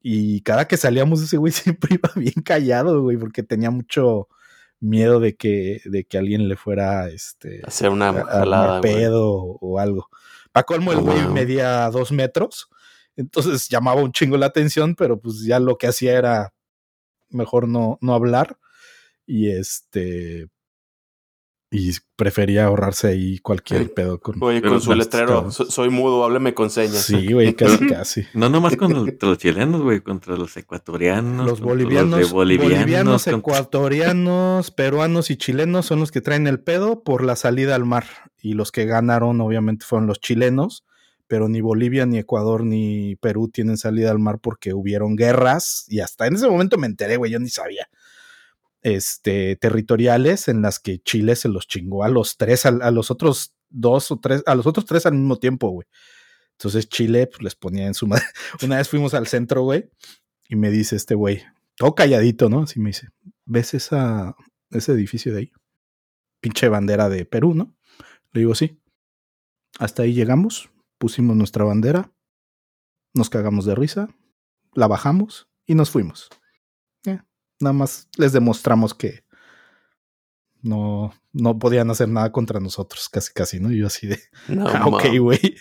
Y 0.00 0.40
cada 0.42 0.66
que 0.66 0.76
salíamos 0.76 1.22
ese 1.22 1.36
güey 1.36 1.52
siempre 1.52 1.94
iba 1.94 2.10
bien 2.16 2.42
callado, 2.44 3.02
güey, 3.02 3.16
porque 3.16 3.42
tenía 3.42 3.70
mucho 3.70 4.28
miedo 4.80 5.20
de 5.20 5.36
que, 5.36 5.80
de 5.84 6.04
que 6.04 6.18
alguien 6.18 6.48
le 6.48 6.56
fuera, 6.56 7.08
este, 7.08 7.60
Hacer 7.64 7.88
una 7.90 8.08
a- 8.08 8.24
jalada, 8.24 8.78
güey. 8.80 8.94
pedo 8.94 9.30
o, 9.32 9.58
o 9.60 9.78
algo. 9.78 10.08
Pa' 10.50 10.64
colmo, 10.64 10.92
el 10.92 10.98
Oh, 10.98 11.02
güey 11.02 11.22
wow. 11.22 11.32
medía 11.32 11.88
dos 11.90 12.10
metros, 12.12 12.68
entonces 13.16 13.68
llamaba 13.68 14.02
un 14.02 14.10
chingo 14.12 14.36
la 14.36 14.46
atención, 14.46 14.94
pero 14.96 15.20
pues 15.20 15.44
ya 15.44 15.60
lo 15.60 15.78
que 15.78 15.86
hacía 15.86 16.18
era 16.18 16.52
mejor 17.30 17.68
no, 17.68 17.96
no 18.02 18.12
hablar 18.14 18.58
y 19.26 19.50
este 19.50 20.48
y 21.72 21.90
prefería 22.16 22.66
ahorrarse 22.66 23.08
ahí 23.08 23.38
cualquier 23.38 23.92
pedo 23.94 24.20
con 24.20 24.36
Oye, 24.42 24.60
con 24.60 24.80
su 24.80 24.94
letrero, 24.94 25.50
soy 25.50 25.88
mudo, 25.88 26.22
hábleme 26.22 26.52
con 26.52 26.68
señas. 26.70 27.02
Sí, 27.02 27.32
güey, 27.32 27.54
casi 27.56 27.86
casi. 27.86 28.26
No 28.34 28.50
nomás 28.50 28.76
contra 28.76 29.00
los 29.28 29.38
chilenos, 29.38 29.80
güey, 29.80 30.00
contra 30.02 30.36
los 30.36 30.54
ecuatorianos. 30.56 31.46
Los 31.46 31.60
bolivianos, 31.60 32.18
de 32.20 32.26
bolivianos, 32.26 32.78
bolivianos, 32.78 33.24
contra- 33.24 33.38
ecuatorianos, 33.38 34.70
peruanos 34.70 35.30
y 35.30 35.36
chilenos 35.36 35.86
son 35.86 36.00
los 36.00 36.10
que 36.12 36.20
traen 36.20 36.46
el 36.46 36.60
pedo 36.60 37.02
por 37.02 37.24
la 37.24 37.36
salida 37.36 37.74
al 37.74 37.84
mar. 37.84 38.04
Y 38.40 38.52
los 38.54 38.70
que 38.72 38.84
ganaron, 38.84 39.40
obviamente, 39.40 39.86
fueron 39.86 40.06
los 40.06 40.20
chilenos. 40.20 40.84
Pero 41.28 41.48
ni 41.48 41.62
Bolivia, 41.62 42.04
ni 42.04 42.18
Ecuador, 42.18 42.62
ni 42.62 43.16
Perú 43.16 43.48
tienen 43.48 43.78
salida 43.78 44.10
al 44.10 44.18
mar 44.18 44.38
porque 44.42 44.74
hubieron 44.74 45.16
guerras. 45.16 45.86
Y 45.88 46.00
hasta 46.00 46.26
en 46.26 46.34
ese 46.34 46.46
momento 46.46 46.76
me 46.76 46.86
enteré, 46.86 47.16
güey, 47.16 47.32
yo 47.32 47.38
ni 47.38 47.48
sabía. 47.48 47.88
Este, 48.82 49.54
territoriales 49.56 50.48
en 50.48 50.60
las 50.60 50.80
que 50.80 50.98
Chile 50.98 51.36
se 51.36 51.48
los 51.48 51.68
chingó 51.68 52.02
a 52.02 52.08
los 52.08 52.36
tres, 52.36 52.66
a, 52.66 52.90
los 52.90 53.12
otros 53.12 53.54
dos 53.70 54.10
o 54.10 54.18
tres, 54.18 54.42
a 54.44 54.56
los 54.56 54.66
otros 54.66 54.86
tres 54.86 55.06
al 55.06 55.14
mismo 55.14 55.38
tiempo, 55.38 55.68
güey. 55.68 55.86
Entonces 56.52 56.88
Chile 56.88 57.28
pues, 57.28 57.42
les 57.42 57.54
ponía 57.54 57.86
en 57.86 57.94
su 57.94 58.08
madre. 58.08 58.24
Una 58.62 58.78
vez 58.78 58.88
fuimos 58.88 59.14
al 59.14 59.28
centro, 59.28 59.62
güey, 59.62 59.88
y 60.48 60.56
me 60.56 60.70
dice 60.70 60.96
este 60.96 61.14
güey, 61.14 61.44
todo 61.76 61.94
calladito, 61.94 62.48
¿no? 62.48 62.62
Así 62.62 62.80
me 62.80 62.90
dice, 62.90 63.08
¿ves 63.44 63.72
ese 63.74 64.92
edificio 64.92 65.32
de 65.32 65.38
ahí? 65.38 65.52
Pinche 66.40 66.68
bandera 66.68 67.08
de 67.08 67.24
Perú, 67.24 67.54
¿no? 67.54 67.76
Le 68.32 68.40
digo, 68.40 68.54
sí. 68.54 68.80
Hasta 69.78 70.02
ahí 70.02 70.12
llegamos, 70.12 70.70
pusimos 70.98 71.36
nuestra 71.36 71.64
bandera, 71.64 72.12
nos 73.14 73.30
cagamos 73.30 73.64
de 73.64 73.74
risa, 73.74 74.08
la 74.74 74.86
bajamos 74.86 75.48
y 75.66 75.74
nos 75.74 75.90
fuimos. 75.90 76.28
Nada 77.62 77.72
más 77.72 78.08
les 78.16 78.32
demostramos 78.32 78.92
que 78.94 79.24
no, 80.62 81.12
no 81.32 81.58
podían 81.58 81.90
hacer 81.90 82.08
nada 82.08 82.30
contra 82.32 82.60
nosotros, 82.60 83.08
casi 83.08 83.32
casi, 83.32 83.60
¿no? 83.60 83.72
Y 83.72 83.78
yo 83.78 83.86
así 83.86 84.06
de, 84.06 84.20
No, 84.48 84.66
ah, 84.68 84.86
ok, 84.86 85.04
güey. 85.18 85.56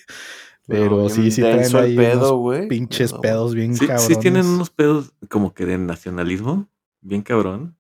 Pero 0.68 1.04
No, 1.04 1.10
sí, 1.10 1.32
sí 1.32 1.42
traen 1.42 1.76
ahí 1.76 1.96
pedo, 1.96 2.18
unos 2.18 2.32
güey. 2.42 2.68
pinches 2.68 3.12
No, 3.14 3.22
pedos 3.22 3.56
bien 3.56 3.76
Sí, 3.76 3.88
cabrones. 3.88 4.08
sí 4.08 4.16
tienen 4.22 4.46
unos 4.46 4.70
pedos 4.70 5.14
como 5.30 5.54
que 5.54 5.66
de 5.66 5.78
nacionalismo, 5.78 6.70
bien 7.02 7.22
cabrón. 7.24 7.78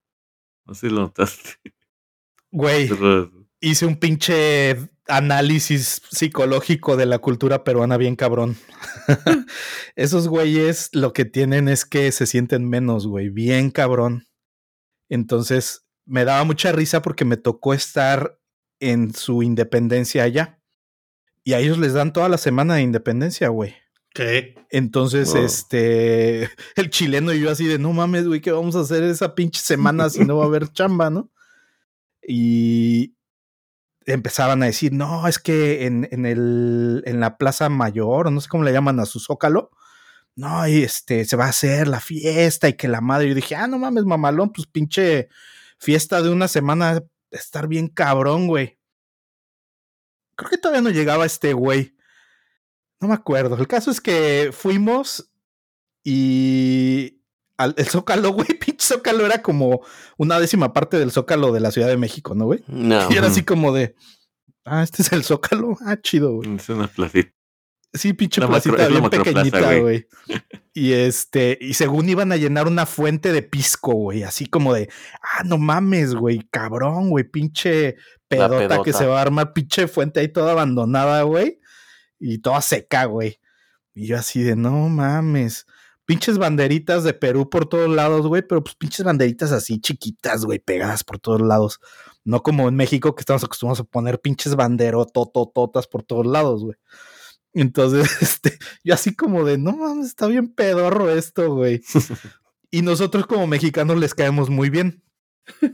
No 0.65 0.73
sé 0.73 0.87
si 0.89 0.93
lo 0.93 1.01
notaste. 1.01 1.51
Güey, 2.51 2.89
hice 3.61 3.85
un 3.85 3.95
pinche 3.95 4.89
análisis 5.11 6.01
psicológico 6.09 6.95
de 6.97 7.05
la 7.05 7.19
cultura 7.19 7.63
peruana 7.63 7.97
bien 7.97 8.15
cabrón. 8.15 8.57
Esos 9.95 10.27
güeyes 10.27 10.89
lo 10.93 11.13
que 11.13 11.25
tienen 11.25 11.67
es 11.67 11.85
que 11.85 12.11
se 12.11 12.25
sienten 12.25 12.67
menos, 12.67 13.07
güey, 13.07 13.29
bien 13.29 13.71
cabrón. 13.71 14.27
Entonces 15.09 15.85
me 16.05 16.25
daba 16.25 16.43
mucha 16.45 16.71
risa 16.71 17.01
porque 17.01 17.25
me 17.25 17.37
tocó 17.37 17.73
estar 17.73 18.39
en 18.79 19.13
su 19.13 19.43
independencia 19.43 20.23
allá. 20.23 20.59
Y 21.43 21.53
a 21.53 21.59
ellos 21.59 21.77
les 21.77 21.93
dan 21.93 22.13
toda 22.13 22.29
la 22.29 22.37
semana 22.37 22.75
de 22.75 22.81
independencia, 22.81 23.49
güey. 23.49 23.75
¿Qué? 24.13 24.55
Entonces, 24.69 25.33
Wow. 25.33 25.43
este, 25.43 26.49
el 26.75 26.89
chileno 26.89 27.33
y 27.33 27.41
yo 27.41 27.49
así 27.51 27.65
de, 27.65 27.79
no 27.79 27.93
mames, 27.93 28.27
güey, 28.27 28.41
¿qué 28.41 28.51
vamos 28.51 28.75
a 28.75 28.81
hacer 28.81 29.03
esa 29.03 29.35
pinche 29.35 29.61
semana 29.61 30.09
si 30.09 30.23
no 30.25 30.37
va 30.37 30.43
a 30.45 30.47
haber 30.47 30.67
chamba, 30.71 31.09
no? 31.09 31.29
Y 32.27 33.15
empezaban 34.05 34.63
a 34.63 34.67
decir, 34.67 34.93
no, 34.93 35.27
es 35.27 35.39
que 35.39 35.85
en, 35.85 36.07
en, 36.11 36.25
el, 36.25 37.03
en 37.05 37.19
la 37.19 37.37
Plaza 37.37 37.69
Mayor, 37.69 38.27
o 38.27 38.31
no 38.31 38.41
sé 38.41 38.49
cómo 38.49 38.63
le 38.63 38.73
llaman 38.73 38.99
a 38.99 39.05
su 39.05 39.19
zócalo, 39.19 39.71
no, 40.35 40.67
y 40.67 40.83
este, 40.83 41.25
se 41.25 41.35
va 41.35 41.45
a 41.45 41.49
hacer 41.49 41.87
la 41.87 41.99
fiesta 41.99 42.69
y 42.69 42.73
que 42.73 42.87
la 42.87 43.01
madre, 43.01 43.29
yo 43.29 43.35
dije, 43.35 43.55
ah, 43.55 43.67
no 43.67 43.77
mames, 43.77 44.05
mamalón, 44.05 44.51
pues 44.51 44.67
pinche 44.67 45.29
fiesta 45.77 46.21
de 46.21 46.29
una 46.29 46.47
semana, 46.47 47.03
estar 47.31 47.67
bien 47.67 47.87
cabrón, 47.87 48.47
güey. 48.47 48.79
Creo 50.35 50.49
que 50.49 50.57
todavía 50.57 50.81
no 50.81 50.89
llegaba 50.89 51.25
este 51.25 51.53
güey. 51.53 51.95
No 52.99 53.07
me 53.07 53.13
acuerdo. 53.13 53.57
El 53.57 53.67
caso 53.67 53.91
es 53.91 53.99
que 53.99 54.51
fuimos 54.53 55.31
y 56.03 57.20
al, 57.63 57.75
el 57.77 57.87
Zócalo, 57.87 58.31
güey, 58.31 58.47
pinche 58.59 58.85
Zócalo 58.85 59.25
era 59.25 59.41
como 59.41 59.81
una 60.17 60.39
décima 60.39 60.73
parte 60.73 60.97
del 60.97 61.11
Zócalo 61.11 61.51
de 61.51 61.59
la 61.59 61.71
Ciudad 61.71 61.87
de 61.87 61.97
México, 61.97 62.35
¿no, 62.35 62.45
güey? 62.45 62.63
No. 62.67 63.11
Y 63.11 63.17
era 63.17 63.27
así 63.27 63.43
como 63.45 63.73
de, 63.73 63.95
ah, 64.65 64.83
este 64.83 65.01
es 65.01 65.11
el 65.11 65.23
Zócalo, 65.23 65.77
ah, 65.85 65.97
chido, 66.01 66.33
güey. 66.33 66.55
Es 66.55 66.69
una 66.69 66.87
placita. 66.87 67.31
Sí, 67.93 68.13
pinche 68.13 68.39
La 68.39 68.47
placita 68.47 68.87
bien 68.87 69.09
pequeñita, 69.09 69.75
güey. 69.79 70.07
Y 70.73 70.93
este, 70.93 71.57
y 71.59 71.73
según 71.73 72.07
iban 72.07 72.31
a 72.31 72.37
llenar 72.37 72.67
una 72.67 72.85
fuente 72.85 73.33
de 73.33 73.41
pisco, 73.41 73.91
güey, 73.91 74.23
así 74.23 74.45
como 74.45 74.73
de, 74.73 74.89
ah, 75.21 75.43
no 75.43 75.57
mames, 75.57 76.15
güey, 76.15 76.47
cabrón, 76.49 77.09
güey, 77.09 77.25
pinche 77.25 77.97
pedota, 78.29 78.81
que 78.81 78.93
se 78.93 79.05
va 79.05 79.19
a 79.19 79.23
armar, 79.23 79.51
pinche 79.51 79.89
fuente 79.89 80.21
ahí 80.21 80.29
toda 80.29 80.53
abandonada, 80.53 81.23
güey, 81.23 81.59
y 82.17 82.37
toda 82.37 82.61
seca, 82.61 83.03
güey. 83.05 83.41
Y 83.93 84.07
yo 84.07 84.17
así 84.17 84.41
de, 84.41 84.55
no 84.55 84.87
mames. 84.87 85.65
Pinches 86.11 86.37
banderitas 86.37 87.05
de 87.05 87.13
Perú 87.13 87.49
por 87.49 87.67
todos 87.67 87.89
lados, 87.89 88.27
güey, 88.27 88.41
pero 88.41 88.61
pues 88.61 88.75
pinches 88.75 89.05
banderitas 89.05 89.53
así 89.53 89.79
chiquitas, 89.79 90.43
güey, 90.43 90.59
pegadas 90.59 91.05
por 91.05 91.19
todos 91.19 91.39
lados. 91.39 91.79
No 92.25 92.43
como 92.43 92.67
en 92.67 92.75
México 92.75 93.15
que 93.15 93.21
estamos 93.21 93.45
acostumbrados 93.45 93.79
a 93.79 93.83
poner 93.85 94.19
pinches 94.19 94.57
banderototototas 94.57 95.87
por 95.87 96.03
todos 96.03 96.25
lados, 96.25 96.65
güey. 96.65 96.75
Entonces, 97.53 98.09
este, 98.21 98.59
yo 98.83 98.93
así 98.93 99.15
como 99.15 99.45
de, 99.45 99.57
no 99.57 99.71
mames, 99.71 100.07
está 100.07 100.27
bien 100.27 100.49
pedorro 100.53 101.09
esto, 101.09 101.55
güey. 101.55 101.81
y 102.71 102.81
nosotros 102.81 103.25
como 103.25 103.47
mexicanos 103.47 103.97
les 103.97 104.13
caemos 104.13 104.49
muy 104.49 104.69
bien. 104.69 105.01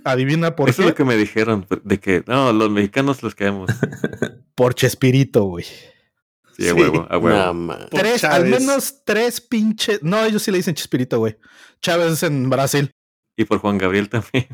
Adivina 0.03 0.55
por 0.55 0.69
Eso 0.69 0.83
qué. 0.83 0.83
es 0.83 0.89
lo 0.89 0.95
que 0.95 1.03
me 1.03 1.17
dijeron, 1.17 1.65
de 1.83 1.99
que 1.99 2.23
no, 2.27 2.53
los 2.53 2.69
mexicanos 2.69 3.23
los 3.23 3.33
queremos. 3.33 3.71
Por 4.53 4.75
Chespirito, 4.75 5.45
güey. 5.45 5.65
Sí, 6.57 6.67
a 6.67 6.73
huevo, 6.73 7.05
a 7.07 7.17
huevo. 7.17 7.53
No, 7.53 7.87
Tres, 7.89 8.23
al 8.23 8.45
menos 8.45 9.03
tres 9.05 9.39
pinches. 9.41 10.01
No, 10.01 10.23
ellos 10.25 10.41
sí 10.41 10.51
le 10.51 10.57
dicen 10.57 10.73
Chespirito, 10.73 11.19
güey. 11.19 11.37
Chávez 11.81 12.13
es 12.13 12.23
en 12.23 12.49
Brasil. 12.49 12.91
Y 13.35 13.45
por 13.45 13.59
Juan 13.59 13.77
Gabriel 13.77 14.09
también. 14.09 14.47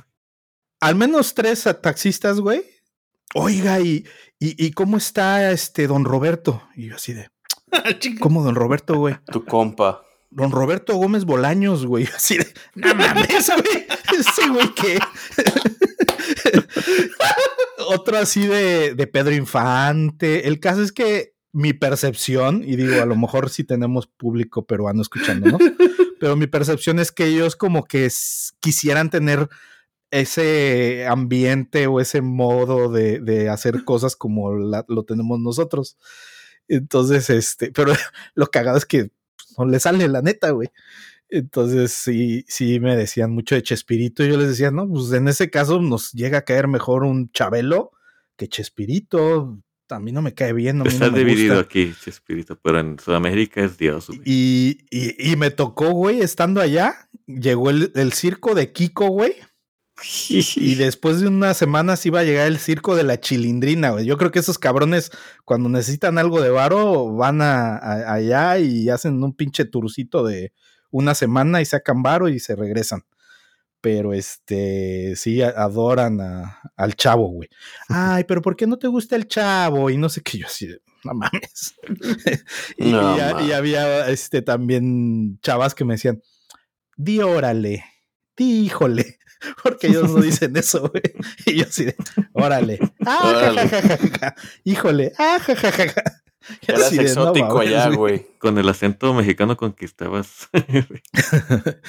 Al 0.81 0.95
menos 0.95 1.33
tres 1.33 1.63
taxistas, 1.81 2.41
güey. 2.41 2.65
Oiga, 3.35 3.79
y, 3.79 4.05
y, 4.37 4.65
y 4.65 4.71
cómo 4.71 4.97
está 4.97 5.51
este 5.51 5.87
don 5.87 6.03
Roberto? 6.03 6.67
Y 6.75 6.87
yo 6.89 6.95
así 6.95 7.13
de. 7.13 7.29
¿cómo 8.19 8.43
don 8.43 8.55
Roberto, 8.55 8.97
güey? 8.97 9.15
Tu 9.31 9.45
compa. 9.45 10.03
Don 10.29 10.51
Roberto 10.51 10.95
Gómez 10.95 11.23
Bolaños, 11.25 11.85
güey. 11.85 12.05
Así 12.15 12.37
de, 12.37 12.47
no 12.75 12.93
mames, 12.95 13.49
güey. 13.49 13.87
Ese 14.19 14.49
güey 14.49 14.73
que. 14.73 14.99
Otro 17.87 18.17
así 18.17 18.47
de, 18.47 18.95
de 18.95 19.07
Pedro 19.07 19.33
Infante. 19.33 20.47
El 20.47 20.59
caso 20.59 20.81
es 20.81 20.91
que 20.91 21.32
mi 21.53 21.71
percepción, 21.73 22.63
y 22.65 22.75
digo, 22.75 23.01
a 23.01 23.05
lo 23.05 23.15
mejor 23.15 23.49
sí 23.49 23.63
tenemos 23.63 24.07
público 24.07 24.65
peruano 24.65 25.01
escuchando, 25.01 25.51
¿no? 25.51 25.57
Pero 26.19 26.35
mi 26.35 26.47
percepción 26.47 26.99
es 26.99 27.11
que 27.11 27.25
ellos 27.27 27.55
como 27.55 27.85
que 27.85 28.09
quisieran 28.59 29.09
tener 29.09 29.47
ese 30.11 31.05
ambiente 31.07 31.87
o 31.87 31.99
ese 31.99 32.21
modo 32.21 32.91
de, 32.91 33.19
de 33.19 33.49
hacer 33.49 33.83
cosas 33.83 34.15
como 34.15 34.55
la- 34.55 34.85
lo 34.87 35.03
tenemos 35.03 35.39
nosotros. 35.39 35.97
Entonces, 36.67 37.29
este, 37.29 37.71
pero 37.71 37.93
lo 38.35 38.47
cagado 38.47 38.77
es 38.77 38.85
que 38.85 39.11
no 39.57 39.65
le 39.65 39.79
sale 39.79 40.07
la 40.07 40.21
neta, 40.21 40.51
güey. 40.51 40.69
Entonces, 41.29 41.91
sí, 41.93 42.45
sí 42.47 42.79
me 42.79 42.95
decían 42.95 43.31
mucho 43.31 43.55
de 43.55 43.63
Chespirito. 43.63 44.23
Y 44.23 44.29
yo 44.29 44.37
les 44.37 44.49
decía, 44.49 44.69
no, 44.71 44.87
pues 44.87 45.11
en 45.13 45.27
ese 45.27 45.49
caso 45.49 45.81
nos 45.81 46.11
llega 46.11 46.39
a 46.39 46.45
caer 46.45 46.67
mejor 46.67 47.03
un 47.03 47.31
Chabelo 47.31 47.91
que 48.37 48.47
Chespirito. 48.47 49.57
A 49.93 49.99
mí 49.99 50.11
no 50.11 50.21
me 50.21 50.33
cae 50.33 50.53
bien, 50.53 50.81
a 50.81 50.83
mí 50.83 50.89
Está 50.89 51.09
no 51.09 51.17
dividido 51.17 51.55
gusta. 51.55 51.65
aquí, 51.67 51.93
Chespirito, 52.03 52.59
pero 52.61 52.79
en 52.79 52.99
Sudamérica 52.99 53.63
es 53.63 53.77
Dios. 53.77 54.07
güey. 54.07 54.21
Y, 54.25 54.77
y, 54.91 55.31
y 55.31 55.35
me 55.35 55.51
tocó, 55.51 55.91
güey, 55.91 56.21
estando 56.21 56.61
allá, 56.61 57.09
llegó 57.27 57.69
el, 57.69 57.91
el 57.95 58.13
circo 58.13 58.55
de 58.55 58.71
Kiko, 58.71 59.07
güey. 59.09 59.33
Y 60.57 60.75
después 60.75 61.21
de 61.21 61.27
unas 61.27 61.55
semanas 61.57 62.05
iba 62.05 62.19
a 62.19 62.23
llegar 62.23 62.47
el 62.47 62.57
circo 62.57 62.95
de 62.95 63.03
la 63.03 63.19
chilindrina, 63.19 63.91
güey. 63.91 64.05
Yo 64.05 64.17
creo 64.17 64.31
que 64.31 64.39
esos 64.39 64.57
cabrones, 64.57 65.11
cuando 65.45 65.69
necesitan 65.69 66.17
algo 66.17 66.41
de 66.41 66.49
varo, 66.49 67.13
van 67.15 67.41
a, 67.41 67.77
a- 67.77 68.13
allá 68.13 68.57
y 68.59 68.89
hacen 68.89 69.23
un 69.23 69.33
pinche 69.35 69.65
turcito 69.65 70.23
de 70.25 70.51
una 70.89 71.15
semana 71.15 71.61
y 71.61 71.65
sacan 71.65 72.03
varo 72.03 72.27
y 72.29 72.39
se 72.39 72.55
regresan. 72.55 73.01
Pero 73.83 74.13
este, 74.13 75.13
sí, 75.17 75.41
adoran 75.41 76.21
a- 76.21 76.61
al 76.77 76.95
chavo, 76.95 77.27
güey. 77.27 77.49
Ay, 77.89 78.23
pero 78.23 78.41
¿por 78.41 78.55
qué 78.55 78.65
no 78.65 78.77
te 78.79 78.87
gusta 78.87 79.17
el 79.17 79.27
chavo? 79.27 79.89
Y 79.89 79.97
no 79.97 80.07
sé 80.07 80.21
qué, 80.21 80.37
yo 80.37 80.47
así, 80.47 80.67
de, 80.67 80.79
no 81.03 81.13
mames. 81.13 81.75
y, 82.77 82.91
No 82.93 83.17
y 83.17 83.19
a- 83.19 83.29
y 83.31 83.33
mames. 83.33 83.53
había 83.53 84.07
este, 84.07 84.41
también 84.41 85.37
chavas 85.41 85.75
que 85.75 85.83
me 85.83 85.95
decían, 85.95 86.21
di 86.95 87.19
órale, 87.19 87.83
di 88.37 88.61
híjole, 88.67 89.17
porque 89.63 89.87
ellos 89.87 90.09
no 90.09 90.21
dicen 90.21 90.55
eso, 90.55 90.89
güey. 90.89 91.03
Y 91.45 91.57
yo 91.57 91.65
así 91.65 91.83
de, 91.83 91.95
órale, 92.31 92.79
ah, 93.05 93.19
ja, 93.21 93.29
Órale. 93.29 93.67
ja, 93.69 93.81
ja, 93.81 93.97
ja, 93.97 94.09
ja, 94.19 94.35
híjole, 94.63 95.11
ah, 95.17 95.39
ja, 95.45 95.55
ja, 96.43 96.55
ja, 96.55 96.55
ja. 96.55 96.57
Y 96.61 96.71
Eras 96.71 96.87
así 96.87 96.97
de, 96.97 97.03
no 97.03 97.09
exótico 97.09 97.59
allá, 97.59 97.89
güey. 97.89 98.27
Con 98.37 98.57
el 98.57 98.67
acento 98.69 99.13
mexicano 99.13 99.57
conquistabas. 99.57 100.49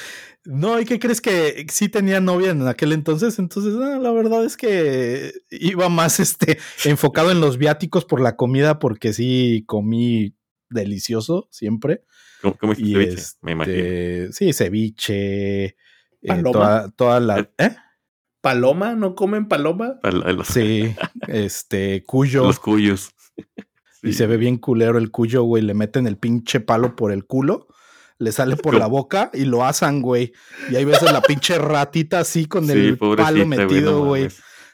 No, 0.46 0.78
¿y 0.78 0.84
qué 0.84 0.98
crees 0.98 1.22
que 1.22 1.64
sí 1.70 1.88
tenía 1.88 2.20
novia 2.20 2.50
en 2.50 2.66
aquel 2.68 2.92
entonces? 2.92 3.38
Entonces, 3.38 3.72
no, 3.72 3.98
la 3.98 4.12
verdad 4.12 4.44
es 4.44 4.58
que 4.58 5.32
iba 5.50 5.88
más 5.88 6.20
este 6.20 6.58
enfocado 6.84 7.30
en 7.30 7.40
los 7.40 7.56
viáticos 7.56 8.04
por 8.04 8.20
la 8.20 8.36
comida, 8.36 8.78
porque 8.78 9.14
sí 9.14 9.64
comí 9.66 10.36
delicioso 10.68 11.48
siempre. 11.50 12.04
¿Cómo, 12.42 12.58
cómo 12.58 12.72
hiciste 12.74 12.90
Y 12.90 12.94
ceviche? 12.94 13.14
este, 13.14 13.38
Me 13.40 13.52
imagino. 13.52 14.32
sí, 14.32 14.52
ceviche, 14.52 15.64
eh, 15.64 15.76
Paloma. 16.26 16.52
toda, 16.52 16.90
toda 16.90 17.20
la, 17.20 17.50
¿eh? 17.56 17.76
¿Paloma? 18.42 18.94
¿No 18.94 19.14
comen 19.14 19.48
paloma? 19.48 19.98
Sí, 20.44 20.94
este, 21.28 22.02
cuyo. 22.04 22.42
los 22.44 22.60
cuyos. 22.60 23.13
Y 24.04 24.12
se 24.12 24.26
ve 24.26 24.36
bien 24.36 24.58
culero 24.58 24.98
el 24.98 25.10
cuyo, 25.10 25.42
güey. 25.42 25.62
Le 25.62 25.74
meten 25.74 26.06
el 26.06 26.16
pinche 26.18 26.60
palo 26.60 26.94
por 26.94 27.10
el 27.12 27.24
culo, 27.24 27.68
le 28.18 28.32
sale 28.32 28.56
por 28.56 28.72
¿Cómo? 28.74 28.78
la 28.78 28.86
boca 28.88 29.30
y 29.32 29.44
lo 29.44 29.64
asan, 29.64 30.02
güey. 30.02 30.32
Y 30.70 30.76
ahí 30.76 30.84
ves 30.84 31.02
a 31.02 31.12
la 31.12 31.22
pinche 31.22 31.58
ratita 31.58 32.20
así 32.20 32.46
con 32.46 32.66
Sí, 32.66 32.72
el 32.72 32.98
palo 32.98 33.16
güey, 33.16 33.46
metido, 33.46 33.92
no 34.00 34.04
güey. 34.06 34.28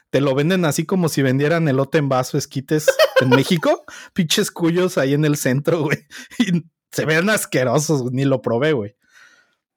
Te 0.09 0.19
lo 0.19 0.35
venden 0.35 0.65
así 0.65 0.85
como 0.85 1.07
si 1.07 1.21
vendieran 1.21 1.67
elote 1.69 1.97
en 1.97 2.09
vaso, 2.09 2.37
esquites 2.37 2.87
en 3.21 3.29
México. 3.29 3.85
Pinches 4.13 4.51
cuyos 4.51 4.97
ahí 4.97 5.13
en 5.13 5.23
el 5.23 5.37
centro, 5.37 5.83
güey. 5.83 5.99
Y 6.37 6.65
se 6.91 7.05
ven 7.05 7.29
asquerosos, 7.29 8.11
ni 8.11 8.25
lo 8.25 8.41
probé, 8.41 8.73
güey. 8.73 8.95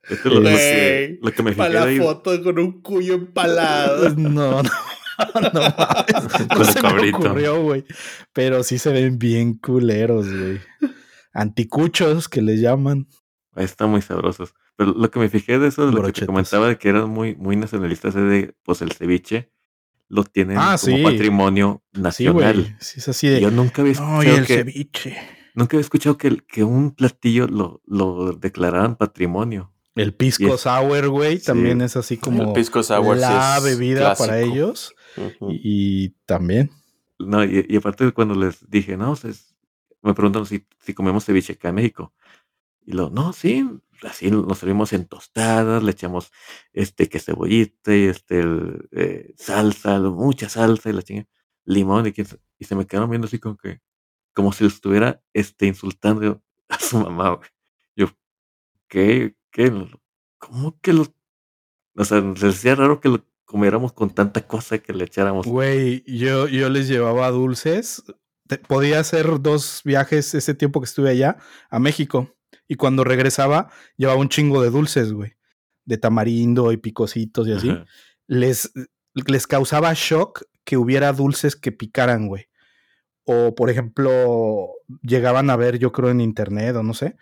Esto 0.09 0.29
es 0.29 0.35
lo, 0.35 0.43
que, 0.43 1.19
lo 1.23 1.33
que 1.33 1.43
me 1.43 1.53
Para 1.53 1.73
la 1.75 1.83
ahí. 1.85 1.99
foto 1.99 2.43
con 2.43 2.59
un 2.59 2.83
cuyo 2.83 3.15
empalado. 3.15 4.11
No, 4.17 4.63
no, 4.63 4.71
no 5.53 5.61
mames. 5.61 6.49
No 6.49 6.49
Con 6.49 6.61
el 6.67 6.73
se 6.73 6.83
me 6.83 7.13
ocurrió, 7.13 7.63
güey. 7.63 7.85
Pero 8.33 8.63
sí 8.65 8.79
se 8.79 8.91
ven 8.93 9.19
bien 9.19 9.55
culeros, 9.55 10.27
güey. 10.29 10.61
Anticuchos 11.33 12.29
que 12.29 12.43
le 12.43 12.59
llaman. 12.59 13.09
Están 13.57 13.91
muy 13.91 14.03
sabrosos. 14.03 14.55
Pero 14.77 14.93
lo 14.93 15.11
que 15.11 15.21
me 15.21 15.29
fijé 15.29 15.59
de 15.59 15.69
eso, 15.69 15.87
de 15.87 15.93
lo 15.93 16.03
que 16.03 16.13
te 16.13 16.27
comentaba 16.27 16.67
de 16.69 16.77
que 16.79 16.89
eran 16.89 17.09
muy, 17.09 17.35
muy 17.37 17.57
nacionalistas, 17.57 18.15
es 18.17 18.29
de, 18.29 18.55
pues 18.65 18.83
el 18.83 18.93
ceviche 18.93 19.51
lo 20.09 20.25
tienen 20.25 20.59
Ah, 20.59 20.77
como 20.81 20.97
sí. 20.97 21.03
patrimonio 21.03 21.83
nacional. 21.93 22.55
güey. 22.55 22.77
Sí, 22.81 22.99
es 23.01 23.09
así 23.09 23.29
de. 23.29 23.41
Yo 23.41 23.51
nunca 23.51 23.83
había 23.83 23.95
No, 23.95 24.23
y 24.23 24.27
escuchado 24.27 24.39
el 24.39 24.47
que, 24.47 24.55
ceviche. 24.57 25.17
nunca 25.55 25.77
había 25.77 25.81
escuchado 25.83 26.19
que, 26.19 26.39
que 26.49 26.65
un 26.65 26.93
platillo 26.95 27.47
lo, 27.47 27.81
lo 27.87 28.33
declararan 28.33 28.97
patrimonio. 28.97 29.73
El 29.95 30.13
pisco 30.13 30.55
es- 30.57 30.61
sour, 30.63 31.09
güey, 31.09 31.39
sí. 31.39 31.47
también 31.47 31.81
es 31.81 31.97
así 31.97 32.15
El 32.15 32.21
como 32.21 32.53
pisco 32.53 32.83
sour 32.83 33.15
sí 33.15 33.21
la 33.21 33.59
es 33.59 33.63
bebida 33.65 34.15
para 34.17 34.41
clásico. 34.41 34.73
Y, 35.49 36.07
y 36.07 36.11
también. 36.27 36.71
No, 37.19 37.45
y, 37.45 37.67
y 37.69 37.77
aparte 37.77 38.13
cuando 38.13 38.35
les 38.35 38.69
dije, 38.69 38.97
no, 38.97 39.15
me 40.03 40.15
preguntan 40.15 40.47
si, 40.47 40.67
si 40.81 40.95
comemos 40.95 41.25
ceviche 41.25 41.55
acá 41.55 41.71
en 41.71 41.77
México. 41.77 42.13
Y 42.87 42.93
lo, 42.93 43.11
no, 43.11 43.33
sí, 43.33 43.69
así 44.03 44.31
nos 44.31 44.59
servimos 44.59 44.93
en 44.93 45.07
tostadas, 45.07 45.83
le 45.83 45.93
echamos 45.93 46.33
este 46.73 47.09
que 47.09 47.21
cebollita 47.21 47.97
y 47.97 48.05
este 48.05 48.41
el, 48.41 48.89
eh, 48.93 49.35
salsa, 49.39 49.99
mucha 50.01 50.49
salsa 50.49 50.91
y 50.91 50.93
la 50.93 51.03
chinga, 51.03 51.27
limón 51.65 52.07
y, 52.07 52.15
y 52.59 52.65
se 52.65 52.75
me 52.77 52.87
quedaron 52.87 53.11
viendo 53.11 53.27
así 53.27 53.39
como 53.39 53.57
que, 53.57 53.81
como 54.35 54.53
si 54.53 54.67
estuviera 54.67 55.23
este 55.33 55.67
insultando 55.67 56.43
a 56.69 56.79
su 56.79 56.99
mamá, 56.99 57.31
güey. 57.37 57.49
Yo, 57.97 58.09
¿qué? 58.89 59.37
¿Qué? 59.51 59.73
¿Cómo 60.39 60.79
que 60.81 60.93
lo? 60.93 61.07
O 61.97 62.05
sea, 62.05 62.21
les 62.21 62.41
decía 62.41 62.75
raro 62.75 63.01
que 63.01 63.09
lo 63.09 63.25
comiéramos 63.55 63.93
con 63.93 64.11
tanta 64.11 64.45
cosa 64.49 64.79
que 64.79 64.93
le 64.93 65.05
echáramos. 65.05 65.47
Güey, 65.47 66.03
yo, 66.09 66.49
yo 66.49 66.69
les 66.69 66.89
llevaba 66.89 67.31
dulces. 67.31 68.03
Te- 68.49 68.59
podía 68.59 68.99
hacer 68.99 69.41
dos 69.41 69.81
viajes 69.85 70.35
ese 70.35 70.55
tiempo 70.55 70.81
que 70.81 70.87
estuve 70.87 71.11
allá 71.11 71.37
a 71.71 71.79
México. 71.79 72.35
Y 72.67 72.75
cuando 72.75 73.05
regresaba, 73.05 73.71
llevaba 73.97 74.19
un 74.19 74.29
chingo 74.29 74.61
de 74.61 74.71
dulces, 74.71 75.13
güey. 75.13 75.35
De 75.85 75.99
tamarindo 75.99 76.73
y 76.73 76.79
picositos 76.79 77.47
y 77.47 77.53
así. 77.53 77.71
Ajá. 77.71 77.85
Les, 78.27 78.73
les 79.15 79.47
causaba 79.47 79.93
shock 79.95 80.43
que 80.65 80.77
hubiera 80.77 81.13
dulces 81.13 81.55
que 81.55 81.71
picaran, 81.71 82.27
güey. 82.27 82.49
O, 83.23 83.55
por 83.55 83.71
ejemplo, 83.71 84.67
llegaban 85.01 85.49
a 85.49 85.55
ver, 85.57 85.79
yo 85.79 85.93
creo, 85.93 86.11
en 86.11 86.21
internet 86.21 86.75
o 86.75 86.83
no 86.83 86.93
sé. 86.93 87.15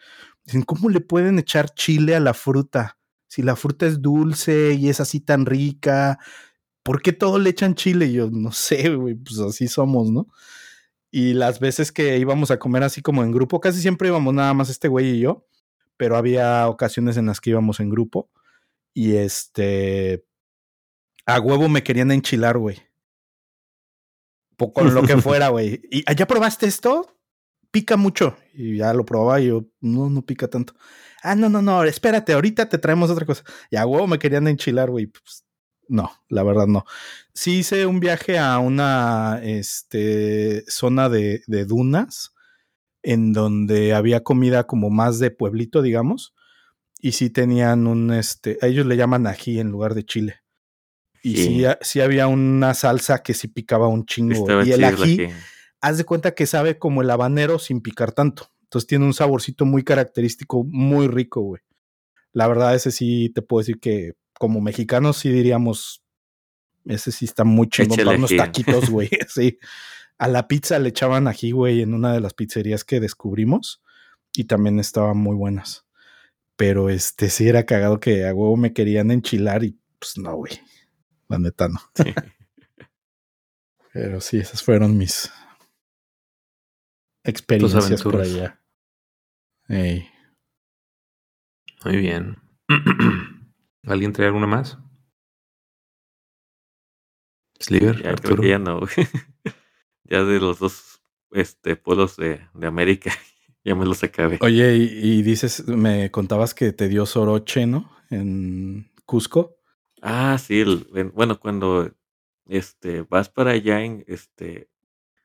Dicen, 0.46 0.62
¿cómo 0.62 0.88
le 0.88 1.00
pueden 1.00 1.38
echar 1.38 1.74
chile 1.74 2.16
a 2.16 2.20
la 2.20 2.32
fruta? 2.32 2.96
Si 3.32 3.40
la 3.40 3.56
fruta 3.56 3.86
es 3.86 4.02
dulce 4.02 4.74
y 4.74 4.90
es 4.90 5.00
así 5.00 5.18
tan 5.18 5.46
rica, 5.46 6.18
¿por 6.82 7.00
qué 7.00 7.14
todo 7.14 7.38
le 7.38 7.48
echan 7.48 7.74
chile? 7.74 8.04
Y 8.04 8.12
yo 8.12 8.28
no 8.30 8.52
sé, 8.52 8.94
güey, 8.94 9.14
pues 9.14 9.38
así 9.38 9.68
somos, 9.68 10.10
¿no? 10.10 10.28
Y 11.10 11.32
las 11.32 11.58
veces 11.58 11.92
que 11.92 12.18
íbamos 12.18 12.50
a 12.50 12.58
comer 12.58 12.82
así 12.82 13.00
como 13.00 13.22
en 13.22 13.32
grupo, 13.32 13.58
casi 13.58 13.80
siempre 13.80 14.08
íbamos 14.08 14.34
nada 14.34 14.52
más 14.52 14.68
este 14.68 14.86
güey 14.86 15.12
y 15.12 15.20
yo, 15.20 15.46
pero 15.96 16.18
había 16.18 16.68
ocasiones 16.68 17.16
en 17.16 17.24
las 17.24 17.40
que 17.40 17.48
íbamos 17.48 17.80
en 17.80 17.88
grupo 17.88 18.28
y 18.92 19.14
este, 19.14 20.26
a 21.24 21.40
huevo 21.40 21.70
me 21.70 21.82
querían 21.82 22.10
enchilar, 22.10 22.58
güey. 22.58 22.82
Con 24.74 24.92
lo 24.92 25.04
que 25.04 25.16
fuera, 25.22 25.48
güey. 25.48 25.80
¿Y 25.90 26.04
¿ya 26.14 26.26
probaste 26.26 26.66
esto? 26.66 27.16
Pica 27.70 27.96
mucho. 27.96 28.36
Y 28.52 28.76
ya 28.76 28.92
lo 28.92 29.06
probaba 29.06 29.40
y 29.40 29.46
yo, 29.46 29.64
no, 29.80 30.10
no 30.10 30.20
pica 30.20 30.48
tanto. 30.48 30.74
Ah, 31.22 31.34
no, 31.36 31.48
no, 31.48 31.62
no, 31.62 31.84
espérate, 31.84 32.32
ahorita 32.32 32.68
te 32.68 32.78
traemos 32.78 33.10
otra 33.10 33.24
cosa. 33.26 33.44
Y 33.70 33.76
a 33.76 33.86
huevo 33.86 34.06
me 34.06 34.18
querían 34.18 34.48
enchilar, 34.48 34.90
güey. 34.90 35.06
Pues, 35.06 35.44
no, 35.88 36.10
la 36.28 36.42
verdad 36.42 36.66
no. 36.66 36.84
Sí 37.34 37.58
hice 37.58 37.86
un 37.86 38.00
viaje 38.00 38.38
a 38.38 38.58
una 38.58 39.40
este, 39.42 40.64
zona 40.68 41.08
de, 41.08 41.42
de 41.46 41.64
dunas 41.64 42.32
en 43.02 43.32
donde 43.32 43.94
había 43.94 44.22
comida 44.22 44.66
como 44.66 44.90
más 44.90 45.18
de 45.18 45.30
pueblito, 45.30 45.82
digamos. 45.82 46.34
Y 47.00 47.12
sí 47.12 47.30
tenían 47.30 47.86
un, 47.88 48.12
este, 48.12 48.58
a 48.62 48.66
ellos 48.68 48.86
le 48.86 48.96
llaman 48.96 49.26
ají 49.26 49.58
en 49.58 49.70
lugar 49.70 49.94
de 49.94 50.04
chile. 50.04 50.40
Y 51.22 51.36
Sí. 51.36 51.44
sí, 51.44 51.64
ha- 51.64 51.78
sí 51.80 52.00
había 52.00 52.26
una 52.28 52.74
salsa 52.74 53.22
que 53.22 53.34
sí 53.34 53.48
picaba 53.48 53.88
un 53.88 54.06
chingo. 54.06 54.34
Estaba 54.34 54.64
y 54.64 54.72
el 54.72 54.84
ají, 54.84 55.28
haz 55.80 55.98
de 55.98 56.04
cuenta 56.04 56.34
que 56.34 56.46
sabe 56.46 56.78
como 56.78 57.02
el 57.02 57.10
habanero 57.10 57.58
sin 57.58 57.80
picar 57.80 58.12
tanto. 58.12 58.51
Entonces 58.72 58.86
tiene 58.88 59.04
un 59.04 59.12
saborcito 59.12 59.66
muy 59.66 59.84
característico, 59.84 60.64
muy 60.64 61.06
rico, 61.06 61.42
güey. 61.42 61.60
La 62.32 62.48
verdad, 62.48 62.74
ese 62.74 62.90
sí 62.90 63.30
te 63.34 63.42
puedo 63.42 63.60
decir 63.60 63.78
que 63.78 64.14
como 64.32 64.62
mexicanos 64.62 65.18
sí 65.18 65.28
diríamos, 65.28 66.02
ese 66.86 67.12
sí 67.12 67.26
está 67.26 67.44
muy 67.44 67.68
chingón 67.68 67.98
para 67.98 68.16
unos 68.16 68.34
taquitos, 68.34 68.88
güey. 68.88 69.10
sí. 69.28 69.58
A 70.16 70.26
la 70.26 70.48
pizza 70.48 70.78
le 70.78 70.88
echaban 70.88 71.28
ají, 71.28 71.50
güey, 71.50 71.82
en 71.82 71.92
una 71.92 72.14
de 72.14 72.20
las 72.20 72.32
pizzerías 72.32 72.82
que 72.82 72.98
descubrimos 72.98 73.82
y 74.34 74.44
también 74.44 74.78
estaban 74.78 75.18
muy 75.18 75.36
buenas. 75.36 75.84
Pero 76.56 76.88
este 76.88 77.28
sí 77.28 77.48
era 77.48 77.66
cagado 77.66 78.00
que 78.00 78.26
a 78.26 78.32
huevo 78.32 78.56
me 78.56 78.72
querían 78.72 79.10
enchilar 79.10 79.64
y 79.64 79.78
pues 79.98 80.16
no, 80.16 80.34
güey. 80.34 80.58
La 81.28 81.38
neta 81.38 81.68
no. 81.68 81.78
Sí. 81.94 82.14
Pero 83.92 84.22
sí, 84.22 84.38
esas 84.38 84.62
fueron 84.62 84.96
mis 84.96 85.30
experiencias 87.22 88.02
por 88.02 88.18
allá. 88.18 88.61
Muy 91.84 91.96
bien. 91.96 92.36
¿Alguien 93.86 94.12
trae 94.12 94.26
alguna 94.26 94.46
más? 94.46 94.78
Sliver, 97.58 97.96
Ya, 97.96 98.02
creo 98.02 98.12
Arturo. 98.14 98.42
que 98.42 98.48
ya 98.50 98.58
no, 98.58 98.80
ya 100.04 100.24
de 100.24 100.40
los 100.40 100.58
dos 100.58 101.00
este, 101.30 101.76
pueblos 101.76 102.16
de, 102.16 102.40
de 102.54 102.66
América, 102.66 103.12
ya 103.64 103.74
me 103.74 103.86
los 103.86 104.02
acabé. 104.04 104.38
Oye, 104.42 104.76
y, 104.76 105.18
y 105.18 105.22
dices, 105.22 105.66
me 105.68 106.10
contabas 106.10 106.54
que 106.54 106.72
te 106.72 106.88
dio 106.88 107.06
soroche, 107.06 107.66
¿no? 107.66 107.90
En 108.10 108.90
Cusco. 109.06 109.56
Ah, 110.02 110.36
sí, 110.38 110.60
el- 110.60 110.88
en- 110.94 111.12
bueno, 111.12 111.38
cuando 111.40 111.90
este, 112.46 113.02
vas 113.02 113.28
para 113.30 113.52
allá 113.52 113.80
en, 113.82 114.04
este, 114.08 114.68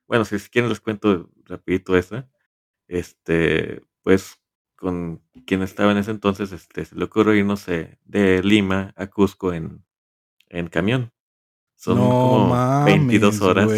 bueno, 0.07 0.25
si 0.25 0.37
quieren 0.49 0.69
les 0.69 0.79
cuento 0.79 1.29
rapidito 1.45 1.97
esa, 1.97 2.29
este, 2.87 3.81
pues 4.07 4.39
con 4.77 5.21
quien 5.45 5.61
estaba 5.63 5.91
en 5.91 5.97
ese 5.97 6.11
entonces, 6.11 6.53
este, 6.53 6.85
se 6.85 6.95
le 6.95 7.03
ocurrió 7.03 7.33
irnos 7.33 7.67
eh, 7.67 7.99
de 8.05 8.41
Lima 8.41 8.93
a 8.95 9.07
Cusco 9.07 9.51
en, 9.51 9.83
en 10.47 10.69
camión. 10.69 11.11
Son 11.75 11.97
no 11.97 12.09
como 12.09 12.47
mames, 12.47 12.99
22 12.99 13.41
horas. 13.41 13.69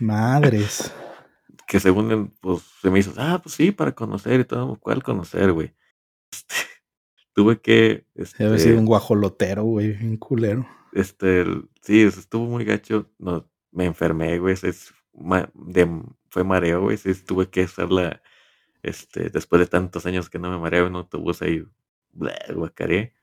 Madres. 0.00 0.92
que 1.68 1.78
según 1.78 2.34
pues 2.40 2.62
se 2.80 2.90
me 2.90 2.98
hizo, 2.98 3.12
ah, 3.16 3.38
pues 3.40 3.54
sí, 3.54 3.70
para 3.70 3.94
conocer 3.94 4.40
y 4.40 4.44
todo, 4.44 4.76
¿cuál 4.80 5.04
conocer, 5.04 5.52
güey? 5.52 5.72
Este, 6.32 6.66
tuve 7.34 7.60
que, 7.60 8.08
Debe 8.14 8.56
este, 8.56 8.58
sido 8.58 8.78
un 8.80 8.86
guajolotero, 8.86 9.62
güey, 9.62 9.92
un 10.04 10.16
culero. 10.16 10.66
Este, 10.92 11.44
sí, 11.80 12.02
es- 12.02 12.18
estuvo 12.18 12.46
muy 12.46 12.64
gacho. 12.64 13.08
No, 13.20 13.48
me 13.70 13.84
enfermé, 13.84 14.40
güey. 14.40 14.54
Es, 14.60 14.92
ma- 15.14 15.48
de, 15.54 15.88
fue 16.28 16.44
mareo, 16.44 16.82
güey. 16.82 16.98
Tuve 17.26 17.48
que 17.48 17.62
hacerla, 17.62 18.20
este, 18.82 19.30
después 19.30 19.60
de 19.60 19.66
tantos 19.66 20.06
años 20.06 20.28
que 20.30 20.38
no 20.38 20.50
me 20.50 20.58
mareo 20.58 20.86
en 20.86 20.92
un 20.92 20.96
autobús 21.02 21.42
ahí, 21.42 21.64
guacaré. 22.54 23.14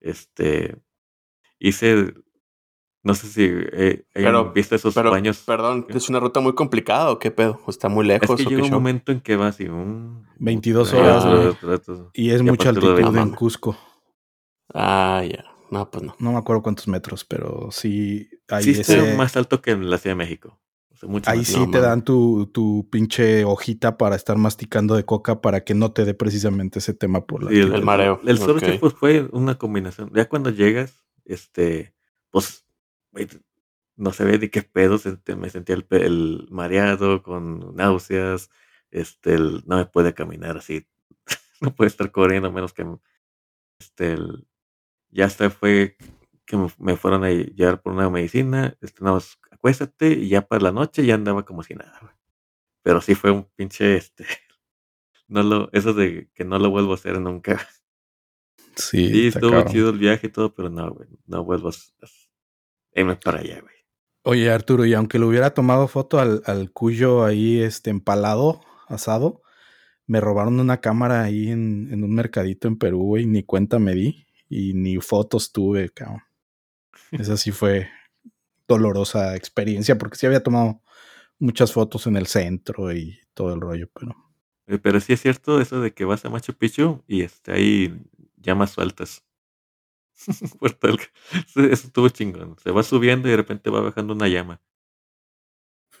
Este, 0.00 0.76
hice, 1.58 2.14
no 3.02 3.14
sé 3.14 3.26
si 3.28 3.44
eh, 3.44 4.04
hayan 4.14 4.32
Pero- 4.32 4.52
visto 4.52 4.74
esos 4.74 4.94
Pero, 4.94 5.10
baños. 5.10 5.38
perdón, 5.46 5.86
¿es 5.88 6.08
una 6.08 6.20
ruta 6.20 6.40
muy 6.40 6.54
complicada 6.54 7.10
o 7.10 7.18
qué 7.18 7.30
pedo? 7.30 7.60
¿O 7.66 7.70
está 7.70 7.88
muy 7.88 8.04
lejos 8.06 8.28
es 8.40 8.46
que 8.46 8.50
llega 8.50 8.62
un 8.64 8.68
show? 8.70 8.78
momento 8.80 9.12
en 9.12 9.20
que 9.20 9.36
va 9.36 9.48
así, 9.48 9.66
un, 9.68 10.26
22 10.38 10.92
horas, 10.94 11.24
Ah, 11.24 12.10
Y 12.14 12.30
es 12.30 12.40
Y 12.40 12.44
mucha 12.44 12.70
altitud 12.70 12.98
en. 13.16 13.30
Cusco. 13.30 13.76
Ah, 14.74 15.22
ya. 15.28 15.44
No, 15.70 15.90
pues 15.90 16.04
no. 16.04 16.14
No 16.18 16.32
me 16.32 16.38
acuerdo 16.38 16.62
cuántos 16.62 16.86
metros, 16.88 17.24
pero 17.24 17.68
sí 17.70 18.28
hay 18.48 18.62
Sí, 18.64 18.70
ese- 18.72 18.98
está 18.98 19.16
más 19.16 19.36
alto 19.36 19.62
que 19.62 19.70
en 19.70 19.88
la 19.88 19.98
Ciudad 19.98 20.12
de 20.16 20.18
México. 20.18 20.60
Mucho 21.02 21.30
Ahí 21.30 21.44
sí 21.44 21.66
te 21.70 21.80
dan 21.80 22.04
tu, 22.04 22.46
tu 22.46 22.88
pinche 22.90 23.44
hojita 23.44 23.96
para 23.98 24.16
estar 24.16 24.36
masticando 24.36 24.94
de 24.94 25.04
coca 25.04 25.40
para 25.40 25.64
que 25.64 25.74
no 25.74 25.92
te 25.92 26.04
dé 26.04 26.14
precisamente 26.14 26.78
ese 26.78 26.94
tema 26.94 27.26
por 27.26 27.42
la 27.42 27.50
Sí, 27.50 27.56
altitud. 27.60 27.76
El 27.76 27.84
mareo, 27.84 28.20
El 28.24 28.38
soroche 28.38 28.72
ok. 28.74 28.80
pues 28.80 28.94
fue 28.94 29.28
una 29.32 29.58
combinación. 29.58 30.10
Ya 30.14 30.28
cuando 30.28 30.50
llegas, 30.50 31.00
este, 31.24 31.94
pues, 32.30 32.64
no 33.96 34.12
se 34.12 34.24
ve 34.24 34.38
ni 34.38 34.48
qué 34.48 34.62
pedo, 34.62 34.98
me 35.36 35.50
sentía 35.50 35.74
el, 35.74 35.86
el 35.90 36.46
mareado 36.50 37.22
con 37.22 37.74
náuseas, 37.76 38.50
este, 38.90 39.34
el- 39.34 39.62
no 39.66 39.76
me 39.76 39.86
puede 39.86 40.14
caminar 40.14 40.56
así, 40.56 40.86
no 41.60 41.74
puede 41.74 41.88
estar 41.88 42.10
corriendo 42.10 42.50
menos 42.52 42.72
que, 42.72 42.86
este, 43.78 44.12
el- 44.14 44.46
ya 45.10 45.26
hasta 45.26 45.50
fue 45.50 45.96
que 46.46 46.56
me, 46.56 46.68
me 46.78 46.96
fueron 46.96 47.24
a 47.24 47.30
llevar 47.30 47.82
por 47.82 47.92
una 47.92 48.10
medicina, 48.10 48.76
este, 48.80 49.02
nada 49.04 49.16
más 49.16 49.38
acuéstate 49.62 50.08
y 50.14 50.28
ya 50.28 50.42
para 50.42 50.64
la 50.64 50.72
noche 50.72 51.06
ya 51.06 51.14
andaba 51.14 51.44
como 51.44 51.62
si 51.62 51.74
nada, 51.74 51.96
güey. 52.02 52.12
Pero 52.82 53.00
sí 53.00 53.14
fue 53.14 53.30
un 53.30 53.44
pinche, 53.54 53.96
este, 53.96 54.26
no 55.28 55.42
lo, 55.44 55.70
eso 55.72 55.94
de 55.94 56.28
que 56.34 56.44
no 56.44 56.58
lo 56.58 56.68
vuelvo 56.70 56.92
a 56.92 56.96
hacer 56.96 57.20
nunca. 57.20 57.60
Sí, 58.74 59.08
Sí, 59.08 59.26
estuvo 59.28 59.62
chido 59.70 59.90
el 59.90 59.98
viaje 59.98 60.26
y 60.26 60.30
todo, 60.30 60.52
pero 60.54 60.68
no, 60.68 60.90
güey, 60.92 61.08
no 61.26 61.44
vuelvo 61.44 61.68
a 61.68 61.72
a- 61.72 63.00
irme 63.00 63.16
para 63.16 63.38
allá, 63.40 63.60
güey. 63.60 63.74
Oye, 64.24 64.50
Arturo, 64.50 64.84
y 64.84 64.94
aunque 64.94 65.18
le 65.18 65.26
hubiera 65.26 65.52
tomado 65.54 65.88
foto 65.88 66.18
al, 66.18 66.42
al 66.46 66.70
cuyo 66.72 67.24
ahí 67.24 67.60
este 67.60 67.90
empalado, 67.90 68.60
asado, 68.88 69.42
me 70.06 70.20
robaron 70.20 70.58
una 70.60 70.80
cámara 70.80 71.22
ahí 71.22 71.50
en, 71.50 71.88
en 71.92 72.02
un 72.04 72.14
mercadito 72.14 72.66
en 72.68 72.78
Perú, 72.78 73.02
güey, 73.02 73.26
ni 73.26 73.42
cuenta 73.42 73.78
me 73.78 73.94
di 73.94 74.26
y 74.48 74.74
ni 74.74 74.96
fotos 74.98 75.52
tuve, 75.52 75.90
cabrón. 75.90 76.22
Esa 77.10 77.36
sí 77.36 77.50
fue 77.52 77.88
dolorosa 78.72 79.36
experiencia 79.36 79.98
porque 79.98 80.16
sí 80.16 80.26
había 80.26 80.42
tomado 80.42 80.82
muchas 81.38 81.72
fotos 81.72 82.06
en 82.06 82.16
el 82.16 82.26
centro 82.28 82.92
y 82.94 83.20
todo 83.34 83.54
el 83.54 83.60
rollo, 83.60 83.88
pero 83.94 84.14
Eh, 84.66 84.78
Pero 84.78 85.00
sí 85.00 85.12
es 85.12 85.20
cierto 85.22 85.60
eso 85.60 85.80
de 85.80 85.92
que 85.94 86.04
vas 86.04 86.24
a 86.24 86.30
Machu 86.30 86.54
Picchu 86.54 87.02
y 87.06 87.22
este, 87.22 87.52
hay 87.52 88.00
llamas 88.36 88.72
sueltas. 88.72 89.24
Eso 91.54 91.86
estuvo 91.86 92.08
chingón. 92.08 92.56
Se 92.62 92.70
va 92.70 92.82
subiendo 92.82 93.28
y 93.28 93.32
de 93.32 93.36
repente 93.36 93.70
va 93.70 93.80
bajando 93.80 94.14
una 94.14 94.28
llama. 94.28 94.60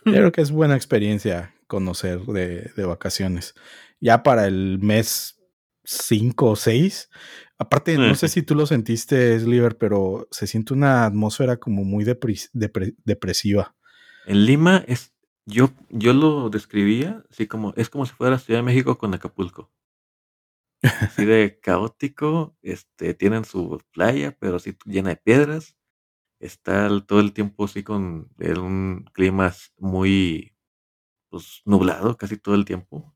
Yo 0.04 0.18
creo 0.18 0.32
que 0.32 0.40
es 0.40 0.50
buena 0.50 0.76
experiencia 0.76 1.54
conocer 1.66 2.20
de, 2.26 2.70
de 2.76 2.84
vacaciones. 2.84 3.54
Ya 4.00 4.22
para 4.22 4.46
el 4.46 4.78
mes 4.80 5.40
5 5.84 6.50
o 6.50 6.56
6. 6.56 7.10
Aparte, 7.62 7.96
no 7.96 8.14
sé 8.16 8.28
si 8.28 8.42
tú 8.42 8.56
lo 8.56 8.66
sentiste, 8.66 9.38
Sliver, 9.38 9.78
pero 9.78 10.26
se 10.32 10.48
siente 10.48 10.72
una 10.74 11.06
atmósfera 11.06 11.58
como 11.58 11.84
muy 11.84 12.04
depres- 12.04 12.50
depre- 12.52 12.96
depresiva. 13.04 13.76
En 14.26 14.44
Lima 14.46 14.84
es, 14.88 15.12
yo, 15.46 15.70
yo 15.88 16.12
lo 16.12 16.50
describía 16.50 17.22
así 17.30 17.46
como, 17.46 17.72
es 17.76 17.88
como 17.88 18.04
si 18.04 18.12
fuera 18.14 18.38
Ciudad 18.40 18.58
de 18.58 18.64
México 18.64 18.98
con 18.98 19.14
Acapulco. 19.14 19.70
Así 20.82 21.24
de 21.24 21.60
caótico, 21.60 22.56
este, 22.62 23.14
tienen 23.14 23.44
su 23.44 23.80
playa, 23.92 24.36
pero 24.40 24.56
así 24.56 24.76
llena 24.84 25.10
de 25.10 25.16
piedras. 25.16 25.76
Está 26.40 26.86
el- 26.86 27.06
todo 27.06 27.20
el 27.20 27.32
tiempo 27.32 27.64
así 27.66 27.84
con 27.84 28.28
en 28.40 28.58
un 28.58 29.04
clima 29.12 29.54
muy 29.78 30.52
pues, 31.30 31.62
nublado 31.64 32.16
casi 32.16 32.36
todo 32.36 32.56
el 32.56 32.64
tiempo. 32.64 33.14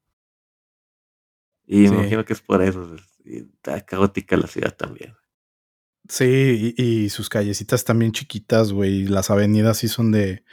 Y 1.67 1.87
Sí. 1.87 1.91
me 1.93 1.99
imagino 2.03 2.25
que 2.25 2.33
es 2.35 2.41
por 2.41 2.63
eso. 2.63 2.95
es- 2.95 3.16
Está 3.27 3.85
caótica 3.85 4.37
la 4.37 4.47
ciudad 4.47 4.75
también. 4.77 5.15
Sí, 6.09 6.75
y, 6.77 6.83
y 6.83 7.09
sus 7.11 7.29
callecitas 7.29 7.85
también 7.85 8.13
chiquitas, 8.13 8.73
güey. 8.73 9.07
Las 9.07 9.31
avenidas 9.31 9.79
sí 9.79 9.89
son 9.89 10.13
de 10.13 10.45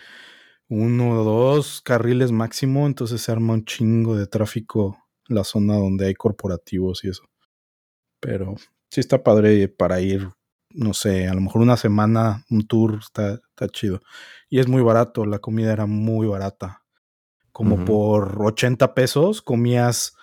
uno 0.68 1.12
o 1.12 1.24
dos 1.24 1.82
carriles 1.82 2.32
máximo, 2.32 2.88
entonces 2.88 3.22
se 3.22 3.32
arma 3.32 3.54
un 3.54 3.66
chingo 3.66 4.16
de 4.16 4.28
tráfico 4.28 4.98
la 5.28 5.44
zona 5.44 5.76
donde 5.76 6.08
hay 6.08 6.14
corporativos 6.14 7.04
y 7.04 7.10
eso. 7.10 7.24
Pero 8.20 8.56
sí 8.90 9.00
está 9.00 9.24
padre 9.24 9.68
para 9.68 10.02
ir, 10.02 10.30
no 10.70 10.94
sé, 10.94 11.28
a 11.28 11.34
lo 11.34 11.42
mejor 11.42 11.62
una 11.62 11.78
semana, 11.78 12.46
un 12.50 12.68
tour, 12.68 13.00
está, 13.02 13.34
está 13.34 13.68
chido. 13.68 14.02
Y 14.50 14.60
es 14.60 14.68
muy 14.68 14.82
barato, 14.82 15.26
la 15.26 15.40
comida 15.40 15.74
era 15.74 15.86
muy 15.86 16.28
barata. 16.28 16.82
Como 17.52 17.86
por 17.86 18.42
80 18.42 18.96
pesos 18.96 19.44
comías 19.44 20.16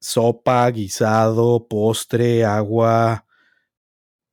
sopa, 0.00 0.68
guisado, 0.70 1.66
postre, 1.68 2.44
agua 2.44 3.24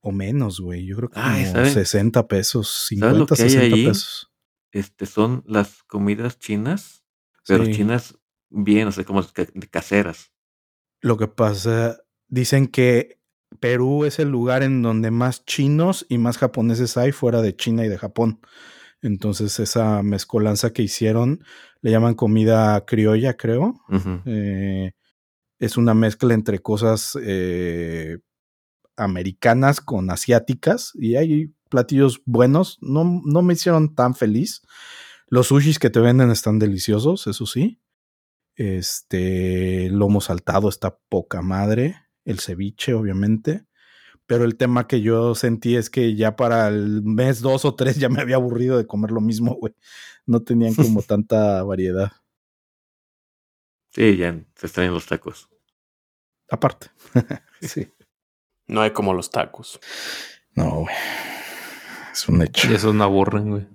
o 0.02 0.12
menos, 0.12 0.60
güey. 0.60 0.86
Yo 0.86 0.98
creo 0.98 1.10
que 1.10 1.20
Ay, 1.20 1.44
como 1.44 1.56
¿saben? 1.56 1.74
60 1.74 2.28
pesos, 2.28 2.68
¿Sabes 2.90 3.18
lo 3.18 3.26
50, 3.26 3.36
que 3.36 3.44
hay 3.44 3.50
60 3.50 3.76
ahí? 3.76 3.86
pesos. 3.86 4.32
Este 4.72 5.06
son 5.06 5.44
las 5.48 5.84
comidas 5.84 6.38
chinas, 6.38 7.04
pero 7.48 7.66
Sí. 7.66 7.72
chinas 7.72 8.18
bien, 8.50 8.88
o 8.88 8.92
sea, 8.92 9.04
como 9.06 9.24
ca- 9.24 9.48
caseras. 9.72 10.32
Lo 11.02 11.18
que 11.18 11.28
pasa, 11.28 11.98
dicen 12.28 12.68
que 12.68 13.20
Perú 13.60 14.06
es 14.06 14.20
el 14.20 14.30
lugar 14.30 14.64
en 14.64 14.82
donde 14.82 15.12
más 15.12 15.46
chinos 15.46 16.06
y 16.10 16.18
más 16.18 16.38
japoneses 16.38 16.98
hay 16.98 17.12
fuera 17.12 17.42
de 17.42 17.56
China 17.56 17.86
y 17.86 17.90
de 17.90 17.98
Japón. 17.98 18.40
Entonces 19.02 19.60
esa 19.60 20.02
mezcolanza 20.04 20.74
que 20.74 20.82
hicieron 20.82 21.44
le 21.82 21.92
llaman 21.92 22.16
comida 22.16 22.84
criolla, 22.86 23.38
creo. 23.38 23.82
Eh, 24.26 24.92
es 25.60 25.78
una 25.78 25.94
mezcla 25.94 26.34
entre 26.34 26.60
cosas 26.60 27.18
eh, 27.22 28.20
americanas 28.98 29.82
con 29.82 30.10
asiáticas 30.10 30.92
y 30.96 31.16
hay 31.16 31.54
platillos 31.70 32.22
buenos. 32.26 32.78
No, 32.82 33.22
no 33.24 33.42
me 33.42 33.54
hicieron 33.54 33.96
tan 33.96 34.16
feliz. 34.16 34.62
Los 35.28 35.48
sushis 35.48 35.80
que 35.80 35.90
te 35.90 36.00
venden 36.00 36.32
están 36.32 36.60
deliciosos, 36.60 37.28
eso 37.28 37.46
sí. 37.46 37.80
Este 38.56 39.90
lomo 39.90 40.22
saltado 40.22 40.70
está 40.70 40.98
poca 41.10 41.42
madre. 41.42 41.96
El 42.24 42.40
ceviche, 42.40 42.94
obviamente. 42.94 43.66
Pero 44.28 44.44
el 44.46 44.58
tema 44.58 44.88
que 44.88 45.02
yo 45.02 45.36
sentí 45.36 45.76
es 45.76 45.90
que 45.90 46.16
ya 46.16 46.36
para 46.36 46.68
el 46.70 47.04
mes 47.04 47.42
dos 47.42 47.64
o 47.66 47.76
tres 47.76 47.98
ya 47.98 48.10
me 48.10 48.22
había 48.22 48.38
aburrido 48.38 48.78
de 48.78 48.88
comer 48.88 49.12
lo 49.12 49.22
mismo, 49.22 49.56
güey. 49.56 49.76
No 50.26 50.42
tenían 50.42 50.74
como 50.74 51.02
tanta 51.04 51.62
variedad. 51.64 52.12
Sí, 53.96 54.18
ya 54.18 54.34
se 54.56 54.68
extrañan 54.68 54.94
los 54.94 55.06
tacos. 55.06 55.50
Aparte. 56.50 56.88
sí. 57.62 57.88
No 58.68 58.82
hay 58.82 58.92
como 58.92 59.14
los 59.14 59.30
tacos. 59.30 59.80
No, 60.54 60.82
güey. 60.82 60.96
Es 62.12 62.28
un 62.28 62.42
hecho. 62.42 62.70
Y 62.70 62.76
esos 62.76 62.94
no 62.94 63.06
aburren, 63.06 63.50
güey. 63.50 63.68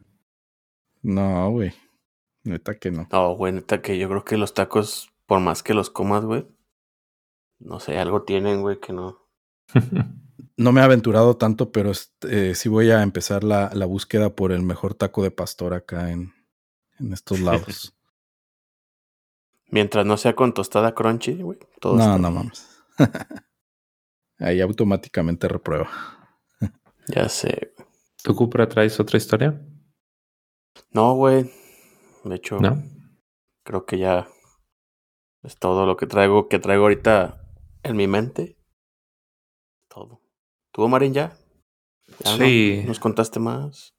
No, 1.01 1.51
güey. 1.51 1.72
Neta 2.44 2.78
que 2.78 2.90
no. 2.90 3.09
No, 3.10 3.34
güey, 3.34 3.55
neta 3.55 3.80
que 3.80 3.98
yo 3.98 4.09
creo 4.10 4.24
que 4.24 4.36
los 4.36 4.52
tacos, 4.52 5.10
por 5.24 5.40
más 5.40 5.62
que 5.62 5.72
los 5.72 5.88
comas, 5.88 6.24
güey, 6.26 6.47
no 7.59 7.80
sé, 7.80 7.98
algo 7.98 8.22
tienen, 8.22 8.60
güey, 8.60 8.78
que 8.78 8.92
no. 8.92 9.26
No 10.56 10.72
me 10.72 10.82
he 10.82 10.84
aventurado 10.84 11.38
tanto, 11.38 11.72
pero 11.72 11.90
este, 11.90 12.55
sí 12.55 12.68
voy 12.68 12.90
a 12.90 13.02
empezar 13.02 13.44
la, 13.44 13.70
la, 13.72 13.86
búsqueda 13.86 14.36
por 14.36 14.52
el 14.52 14.62
mejor 14.62 14.92
taco 14.92 15.22
de 15.22 15.30
pastor 15.30 15.72
acá 15.72 16.10
en, 16.10 16.34
en 16.98 17.14
estos 17.14 17.40
lados. 17.40 17.94
Mientras 19.70 20.05
no 20.05 20.16
sea 20.16 20.34
con 20.34 20.52
tostada 20.52 20.94
crunchy, 20.94 21.42
güey. 21.42 21.59
Todo 21.80 21.97
no, 21.97 22.18
no 22.18 22.30
mames. 22.30 22.82
Ahí 24.38 24.60
automáticamente 24.60 25.48
reprueba. 25.48 25.88
ya 27.06 27.28
sé. 27.28 27.74
¿Tu 28.22 28.34
Cupra 28.34 28.68
traes 28.68 28.98
otra 28.98 29.16
historia? 29.16 29.60
No, 30.92 31.14
güey. 31.14 31.51
De 32.24 32.36
hecho, 32.36 32.59
¿No? 32.60 32.82
creo 33.64 33.86
que 33.86 33.98
ya 33.98 34.28
es 35.42 35.56
todo 35.56 35.86
lo 35.86 35.97
que 35.97 36.06
traigo, 36.06 36.48
que 36.48 36.59
traigo 36.59 36.84
ahorita 36.84 37.40
en 37.82 37.97
mi 37.97 38.06
mente. 38.06 38.59
Todo. 39.88 40.20
¿Tú, 40.72 40.86
Marín, 40.88 41.14
ya? 41.14 41.36
¿Ya 42.24 42.36
sí. 42.36 42.80
No? 42.82 42.88
¿Nos 42.88 43.01
contaste 43.01 43.40
más? 43.40 43.94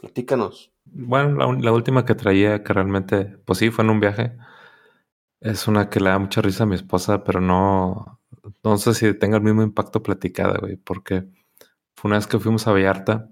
Platícanos. 0.00 0.72
Bueno, 0.84 1.36
la, 1.36 1.60
la, 1.60 1.72
última 1.72 2.04
que 2.04 2.14
traía, 2.14 2.62
que 2.62 2.72
realmente, 2.72 3.38
pues 3.46 3.60
sí, 3.60 3.70
fue 3.70 3.84
en 3.84 3.90
un 3.90 4.00
viaje. 4.00 4.36
Es 5.42 5.66
una 5.66 5.90
que 5.90 6.00
le 6.00 6.10
da 6.10 6.18
mucha 6.18 6.40
risa 6.40 6.62
a 6.62 6.66
mi 6.66 6.76
esposa, 6.76 7.24
pero 7.24 7.40
no, 7.40 8.20
no 8.62 8.78
sé 8.78 8.94
si 8.94 9.12
tenga 9.14 9.36
el 9.36 9.42
mismo 9.42 9.62
impacto 9.62 10.02
platicada, 10.02 10.58
güey, 10.58 10.76
porque 10.76 11.24
fue 11.96 12.08
una 12.08 12.16
vez 12.16 12.26
que 12.26 12.38
fuimos 12.38 12.66
a 12.66 12.72
Vallarta, 12.72 13.28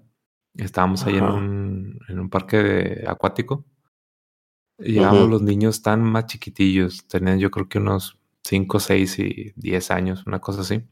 estábamos 0.55 1.05
ahí 1.05 1.17
en 1.17 1.23
un, 1.23 1.99
en 2.09 2.19
un 2.19 2.29
parque 2.29 2.57
de, 2.57 3.05
acuático, 3.07 3.65
y 4.77 4.99
uh 4.99 5.27
los 5.27 5.41
niños 5.41 5.81
tan 5.83 6.01
más 6.01 6.25
chiquitillos, 6.25 7.07
tenían 7.07 7.39
yo 7.39 7.51
creo 7.51 7.69
que 7.69 7.77
unos 7.77 8.17
5, 8.43 8.79
6 8.79 9.19
y 9.19 9.53
10 9.55 9.91
años, 9.91 10.25
una 10.25 10.39
cosa 10.39 10.61
así. 10.61 10.83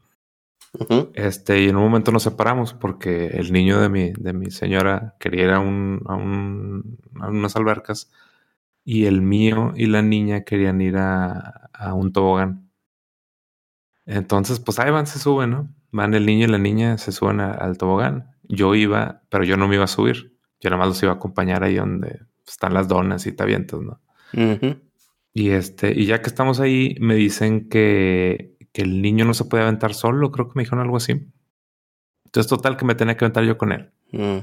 Uh 0.73 0.85
-huh. 0.85 1.11
Este, 1.15 1.63
y 1.63 1.69
en 1.69 1.75
un 1.75 1.83
momento 1.83 2.11
nos 2.11 2.23
separamos 2.23 2.73
porque 2.73 3.27
el 3.27 3.51
niño 3.51 3.81
de 3.81 3.89
mi, 3.89 4.11
de 4.11 4.33
mi 4.33 4.51
señora 4.51 5.15
quería 5.19 5.43
ir 5.45 5.49
a, 5.49 5.59
un, 5.59 6.01
a, 6.05 6.15
un, 6.15 6.99
a 7.19 7.27
unas 7.29 7.55
albercas 7.55 8.11
y 8.91 9.05
el 9.05 9.21
mío 9.21 9.71
y 9.75 9.85
la 9.85 10.01
niña 10.01 10.43
querían 10.43 10.81
ir 10.81 10.97
a, 10.97 11.69
a, 11.73 11.93
un 11.93 12.11
tobogán. 12.11 12.71
Entonces, 14.07 14.59
pues 14.59 14.79
ahí 14.79 14.89
van, 14.89 15.05
se 15.05 15.19
suben, 15.19 15.51
¿no? 15.51 15.69
Van 15.91 16.15
el 16.15 16.25
niño 16.25 16.47
y 16.47 16.49
la 16.49 16.57
niña, 16.57 16.97
se 16.97 17.11
suben 17.11 17.39
a, 17.39 17.51
al 17.51 17.77
tobogán. 17.77 18.31
Yo 18.47 18.73
iba, 18.73 19.21
pero 19.29 19.43
yo 19.43 19.57
no 19.57 19.67
me 19.67 19.75
iba 19.75 19.83
a 19.83 19.87
subir. 19.87 20.35
Yo 20.59 20.71
nada 20.71 20.79
más 20.79 20.87
los 20.87 21.03
iba 21.03 21.11
a 21.11 21.15
acompañar 21.17 21.63
ahí 21.63 21.75
donde 21.75 22.21
están 22.47 22.73
las 22.73 22.87
donas 22.87 23.27
y 23.27 23.31
te 23.31 23.43
avientas, 23.43 23.79
¿no? 23.79 24.01
Uh 24.33 24.57
-huh. 24.57 24.81
Y 25.33 25.51
este, 25.51 25.93
y 25.95 26.07
ya 26.07 26.23
que 26.23 26.29
estamos 26.29 26.59
ahí, 26.59 26.95
me 26.99 27.13
dicen 27.13 27.69
que, 27.69 28.57
que 28.73 28.81
el 28.81 29.03
niño 29.03 29.23
no 29.23 29.35
se 29.35 29.45
puede 29.45 29.61
aventar 29.61 29.93
solo, 29.93 30.31
creo 30.31 30.47
que 30.47 30.53
me 30.55 30.63
dijeron 30.63 30.83
algo 30.83 30.97
así. 30.97 31.11
Entonces, 32.25 32.49
total, 32.49 32.75
que 32.75 32.85
me 32.85 32.95
tenía 32.95 33.15
que 33.15 33.25
aventar 33.25 33.43
yo 33.43 33.55
con 33.55 33.71
él. 33.71 33.91
Mm. 34.13 34.39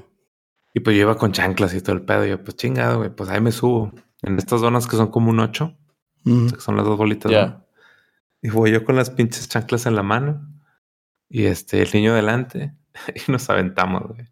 Y 0.73 0.81
pues 0.81 0.95
yo 0.95 1.03
iba 1.03 1.17
con 1.17 1.33
chanclas 1.33 1.75
y 1.75 1.81
todo 1.81 1.97
el 1.97 2.03
pedo. 2.03 2.25
Y 2.25 2.29
yo, 2.29 2.45
pues 2.45 2.57
chingado, 2.57 2.99
güey, 2.99 3.11
pues 3.11 3.29
ahí 3.29 3.41
me 3.41 3.51
subo. 3.51 3.93
En 4.27 4.39
estas 4.39 4.61
donas 4.61 4.87
que 4.87 4.97
son 4.97 5.11
como 5.11 5.31
un 5.31 5.41
8, 5.41 5.75
Mm. 6.25 6.49
que 6.51 6.61
son 6.61 6.77
las 6.77 6.85
dos 6.85 6.99
bolitas. 6.99 7.31
Ya. 7.31 7.47
¿no? 7.47 7.67
Y 8.43 8.51
voy 8.51 8.73
yo 8.73 8.85
con 8.85 8.97
las 8.97 9.11
pinches 9.11 9.49
chanclas 9.49 9.87
en 9.87 9.95
la 9.97 10.03
mano. 10.03 10.47
Y 11.29 11.47
este, 11.47 11.81
el 11.83 11.89
niño 11.95 12.15
delante. 12.15 12.75
Y 13.29 13.31
nos 13.33 13.49
aventamos, 13.51 14.03
güey. 14.09 14.27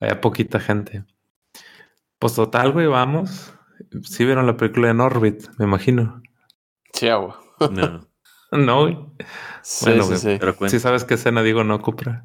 Había 0.00 0.20
poquita 0.20 0.58
gente. 0.60 1.04
Pues 2.18 2.34
total, 2.34 2.72
güey, 2.72 2.86
vamos. 2.86 3.52
Sí 4.04 4.24
vieron 4.24 4.46
la 4.46 4.56
película 4.56 4.88
de 4.88 4.94
Norbit, 4.94 5.48
me 5.58 5.64
imagino. 5.66 6.22
Sí, 6.92 7.08
agua. 7.08 7.40
No. 7.70 8.06
No, 8.52 8.82
güey. 8.82 8.96
Sí, 9.60 9.86
Bueno, 9.86 10.02
sí, 10.04 10.08
güey, 10.08 10.18
sí. 10.20 10.36
Pero 10.38 10.56
cuenta. 10.56 10.70
Sí 10.70 10.80
sabes 10.80 11.02
qué 11.04 11.14
escena 11.14 11.42
digo, 11.42 11.64
no, 11.64 11.82
Cupra. 11.82 12.24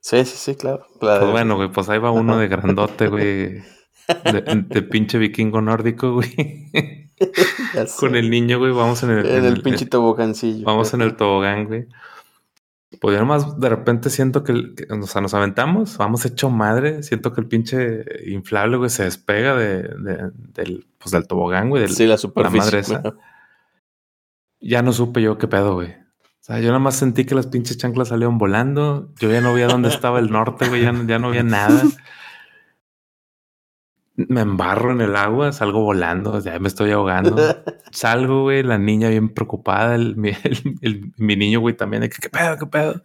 Sí, 0.00 0.22
sí, 0.26 0.36
sí, 0.36 0.54
claro. 0.54 0.86
La 1.00 1.18
Pues 1.20 1.30
bueno, 1.32 1.56
güey, 1.56 1.72
pues 1.72 1.88
ahí 1.88 1.98
va 1.98 2.10
uno 2.10 2.36
de 2.36 2.48
grandote, 2.48 3.08
güey. 3.08 3.62
De, 4.24 4.64
de 4.68 4.82
pinche 4.82 5.18
vikingo 5.18 5.60
nórdico, 5.60 6.14
güey. 6.14 6.70
Con 7.98 8.14
el 8.16 8.30
niño, 8.30 8.58
güey, 8.58 8.72
vamos 8.72 9.02
en 9.02 9.10
el, 9.10 9.26
En 9.26 9.36
en 9.38 9.44
el 9.44 9.54
el- 9.54 9.62
pinche 9.62 9.86
tobogancillo. 9.86 10.64
vamos 10.64 10.94
en 10.94 11.02
el 11.02 11.16
tobogán, 11.16 11.66
güey. 11.66 11.86
Pues 13.00 13.14
yo 13.14 13.20
nomás 13.20 13.60
de 13.60 13.68
repente 13.68 14.08
siento 14.08 14.42
que, 14.44 14.52
el- 14.52 14.74
que- 14.74 14.86
o 14.92 15.02
sea, 15.06 15.20
nos 15.20 15.34
aventamos, 15.34 15.98
vamos 15.98 16.24
hecho 16.24 16.48
madre. 16.48 17.02
Siento 17.02 17.32
que 17.34 17.40
el 17.42 17.46
pinche 17.48 18.04
inflable, 18.26 18.78
güey, 18.78 18.88
se 18.88 19.04
despega 19.04 19.54
de, 19.56 19.82
de- 19.82 20.30
del, 20.54 20.86
pues, 20.98 21.10
del 21.12 21.26
tobogán, 21.26 21.68
güey. 21.68 21.82
del- 21.82 21.90
Sí, 21.94 22.06
la 22.06 22.16
superficie. 22.16 22.60
madre 22.60 22.78
esa. 22.78 23.02
Ya 24.60 24.82
no 24.82 24.92
supe 24.92 25.20
yo 25.22 25.38
qué 25.38 25.46
pedo, 25.48 25.74
güey. 25.74 25.90
O 25.90 26.40
sea, 26.50 26.60
yo 26.60 26.68
nada 26.68 26.78
más 26.78 26.96
sentí 26.96 27.26
que 27.26 27.34
las 27.34 27.46
pinches 27.46 27.76
chanclas 27.76 28.08
salieron 28.08 28.38
volando. 28.38 29.12
Yo 29.20 29.30
ya 29.30 29.40
no 29.42 29.52
veía 29.52 29.66
dónde 29.68 29.90
estaba 29.90 30.18
el 30.18 30.30
norte, 30.30 30.68
güey. 30.68 30.82
Ya, 30.82 30.92
no- 30.92 31.06
ya 31.06 31.18
no 31.18 31.30
veía 31.30 31.42
nada. 31.42 31.82
Me 34.26 34.40
embarro 34.40 34.90
en 34.90 35.00
el 35.00 35.14
agua, 35.14 35.52
salgo 35.52 35.80
volando, 35.82 36.40
ya 36.40 36.58
me 36.58 36.66
estoy 36.68 36.90
ahogando. 36.90 37.36
Salgo, 37.92 38.42
güey, 38.42 38.62
la 38.64 38.76
niña 38.76 39.08
bien 39.08 39.28
preocupada, 39.30 39.94
el, 39.94 40.16
mi, 40.16 40.30
el- 40.42 40.74
el- 40.82 41.12
mi 41.16 41.36
niño, 41.36 41.60
güey, 41.60 41.76
también, 41.76 42.02
de 42.02 42.10
que, 42.10 42.16
¿qué 42.20 42.28
pedo, 42.28 42.58
qué 42.58 42.66
pedo? 42.66 43.02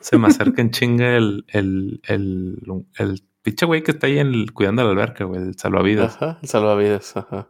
Se 0.00 0.18
me 0.18 0.26
acerca 0.26 0.60
en 0.60 0.70
chinga 0.72 1.16
el, 1.16 1.44
el, 1.48 2.00
el, 2.06 2.58
el 2.98 3.22
pinche 3.42 3.64
güey 3.64 3.82
que 3.82 3.92
está 3.92 4.08
ahí 4.08 4.18
en 4.18 4.26
el- 4.34 4.52
cuidando 4.52 4.82
la 4.84 4.90
alberca, 4.90 5.24
güey, 5.24 5.40
el 5.40 5.56
salvavidas. 5.58 6.16
Ajá, 6.16 6.38
el 6.42 6.48
salvavidas, 6.48 7.16
ajá. 7.16 7.48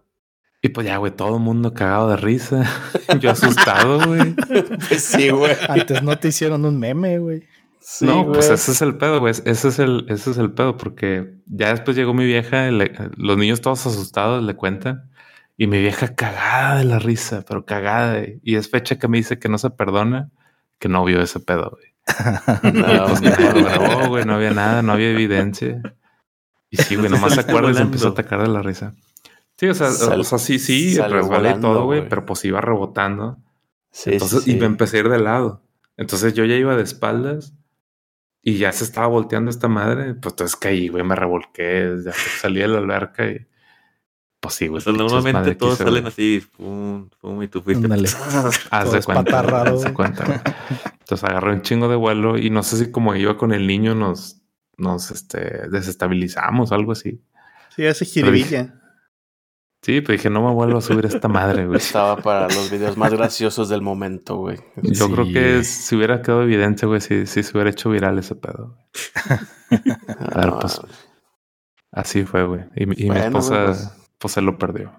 Y 0.63 0.69
pues 0.71 0.87
ya, 0.87 0.97
güey, 0.99 1.13
todo 1.13 1.37
el 1.37 1.43
mundo 1.43 1.73
cagado 1.75 2.11
de 2.11 2.17
risa. 2.19 2.65
Yo 3.21 3.31
asustado, 3.31 3.99
güey. 4.07 4.35
Pues 4.89 5.03
sí, 5.03 5.31
güey. 5.31 5.55
Antes 5.69 6.03
no 6.03 6.19
te 6.19 6.29
hicieron 6.29 6.65
un 6.65 6.79
meme, 6.79 7.19
güey. 7.19 7.45
Sí, 7.89 8.05
no, 8.05 8.27
pues 8.33 8.51
ese 8.51 8.73
es 8.73 8.83
el 8.83 8.97
pedo, 8.97 9.21
güey. 9.21 9.31
Ese 9.45 9.69
es 9.69 9.79
el, 9.79 10.07
ese 10.09 10.33
es 10.33 10.39
el 10.39 10.51
pedo, 10.51 10.77
porque 10.77 11.37
ya 11.47 11.71
después 11.71 11.97
llegó 11.97 12.15
mi 12.15 12.25
vieja, 12.25 12.69
le- 12.73 12.93
los 13.17 13.37
niños 13.39 13.61
todos 13.61 13.87
asustados 13.87 14.43
le 14.43 14.57
cuentan, 14.57 15.09
y 15.57 15.69
mi 15.69 15.79
vieja 15.81 16.17
cagada 16.17 16.79
de 16.79 16.85
la 16.85 16.99
risa, 16.99 17.45
pero 17.47 17.65
cagada. 17.65 18.25
Y 18.43 18.57
es 18.57 18.69
fecha 18.69 18.99
que 18.99 19.07
me 19.07 19.19
dice 19.19 19.39
que 19.39 19.49
no 19.49 19.57
se 19.57 19.71
perdona, 19.71 20.31
que 20.81 20.89
no 20.89 21.05
vio 21.05 21.23
ese 21.23 21.39
pedo, 21.39 21.79
güey. 21.79 21.95
No, 22.75 23.07
Pues 23.07 23.21
grabó, 23.21 24.09
güey, 24.09 24.25
no 24.25 24.35
había 24.35 24.51
nada, 24.51 24.83
no 24.83 24.93
había 24.93 25.13
evidencia. 25.13 25.81
Y 26.71 26.79
sí, 26.79 26.97
güey, 26.97 27.09
nomás 27.09 27.35
se 27.35 27.41
acuerda 27.43 27.71
y 27.71 27.75
se 27.75 27.83
empezó 27.83 28.09
a 28.09 28.11
atacar 28.11 28.43
de 28.43 28.49
la 28.49 28.63
risa. 28.63 28.95
Sí, 29.59 29.69
o 29.69 29.75
sea, 29.75 29.93
Sal- 29.93 30.21
o 30.21 30.25
sea 30.25 30.39
sí, 30.39 30.59
sí, 30.59 30.99
resbalé 31.01 31.55
todo, 31.61 31.85
güey, 31.85 32.09
pero 32.09 32.27
pues 32.27 32.45
iba 32.45 32.61
rebotando. 32.61 33.39
Sí, 33.93 34.11
Entonces, 34.15 34.43
sí, 34.43 34.55
y 34.55 34.57
me 34.57 34.67
empecé 34.67 34.97
a 34.97 35.01
ir 35.01 35.09
de 35.09 35.21
lado. 35.21 35.63
Entonces 35.97 36.35
yo 36.35 36.45
ya 36.45 36.57
iba 36.57 36.75
de 36.77 36.83
espaldas 36.83 37.55
y 38.49 38.59
ya 38.59 38.71
se 38.71 38.85
estaba 38.85 39.09
volteando 39.09 39.51
esta 39.51 39.67
madre. 39.67 40.15
Pues 40.15 40.35
entonces 40.35 40.55
caí, 40.55 40.87
güey, 40.87 41.03
me 41.03 41.17
revolqué, 41.17 41.97
ya 42.05 42.13
salí 42.13 42.61
de 42.61 42.69
la 42.69 42.79
alberca 42.79 43.29
y 43.29 43.45
pues 44.39 44.55
sí, 44.55 44.69
güey. 44.69 44.79
O 44.79 44.81
sea, 44.81 44.93
pinches 44.93 45.13
normalmente 45.13 45.41
madre 45.41 45.55
todos 45.57 45.79
salen 45.79 46.05
güey. 46.05 46.07
así, 46.07 46.43
pum, 46.57 47.09
pum, 47.21 47.43
y 47.43 47.49
tú 47.49 47.61
fuiste. 47.61 47.89
Haz 48.71 48.93
de 48.93 49.03
cuenta. 49.03 49.41
haz 49.41 49.65
de 49.65 49.73
güey. 49.73 49.95
cuenta. 49.95 50.25
güey. 50.27 50.39
Entonces 51.01 51.25
agarré 51.25 51.55
un 51.55 51.63
chingo 51.63 51.89
de 51.89 51.97
vuelo 51.97 52.39
y 52.39 52.51
no 52.51 52.63
sé 52.63 52.77
si 52.77 52.93
como 52.93 53.17
iba 53.17 53.37
con 53.37 53.53
el 53.53 53.67
niño 53.67 53.97
nos, 53.97 54.41
nos 54.77 55.11
este, 55.11 55.69
desestabilizamos 55.69 56.71
o 56.71 56.75
algo 56.77 56.93
así. 56.93 57.21
Sí, 57.75 57.85
hace 57.85 58.05
jiribilla. 58.05 58.81
Sí, 59.87 60.01
pero 60.01 60.15
dije, 60.15 60.29
no 60.31 60.45
me 60.45 60.53
vuelvo 60.53 60.79
a 60.79 60.81
subir 60.81 61.05
a 61.05 61.09
esta 61.09 61.29
madre, 61.29 61.65
güey. 61.65 61.79
Estaba 61.79 62.17
para 62.23 62.49
los 62.49 62.69
videos 62.73 62.97
más 62.97 63.13
graciosos 63.13 63.69
del 63.69 63.83
momento, 63.83 64.35
güey. 64.37 64.59
Yo 64.83 65.07
Sí. 65.07 65.13
creo 65.13 65.27
que 65.27 65.63
si 65.63 65.95
hubiera 65.95 66.23
quedado 66.23 66.43
evidente, 66.43 66.87
güey, 66.87 67.01
si, 67.01 67.25
si 67.27 67.45
se 67.45 67.53
hubiera 67.53 67.71
hecho 67.71 67.91
viral 67.91 68.19
ese 68.19 68.35
pedo. 68.35 68.77
güey. 69.71 69.81
A 70.19 70.41
ver, 70.41 70.49
Ah, 70.49 70.59
pues, 70.61 70.81
Así 71.93 72.25
fue, 72.25 72.45
güey. 72.45 72.63
Y, 72.75 73.07
y 73.07 73.11
mi 73.11 73.17
esposa, 73.17 73.67
pues. 73.67 73.91
pues, 74.19 74.33
se 74.35 74.43
lo 74.43 74.59
perdió. 74.59 74.93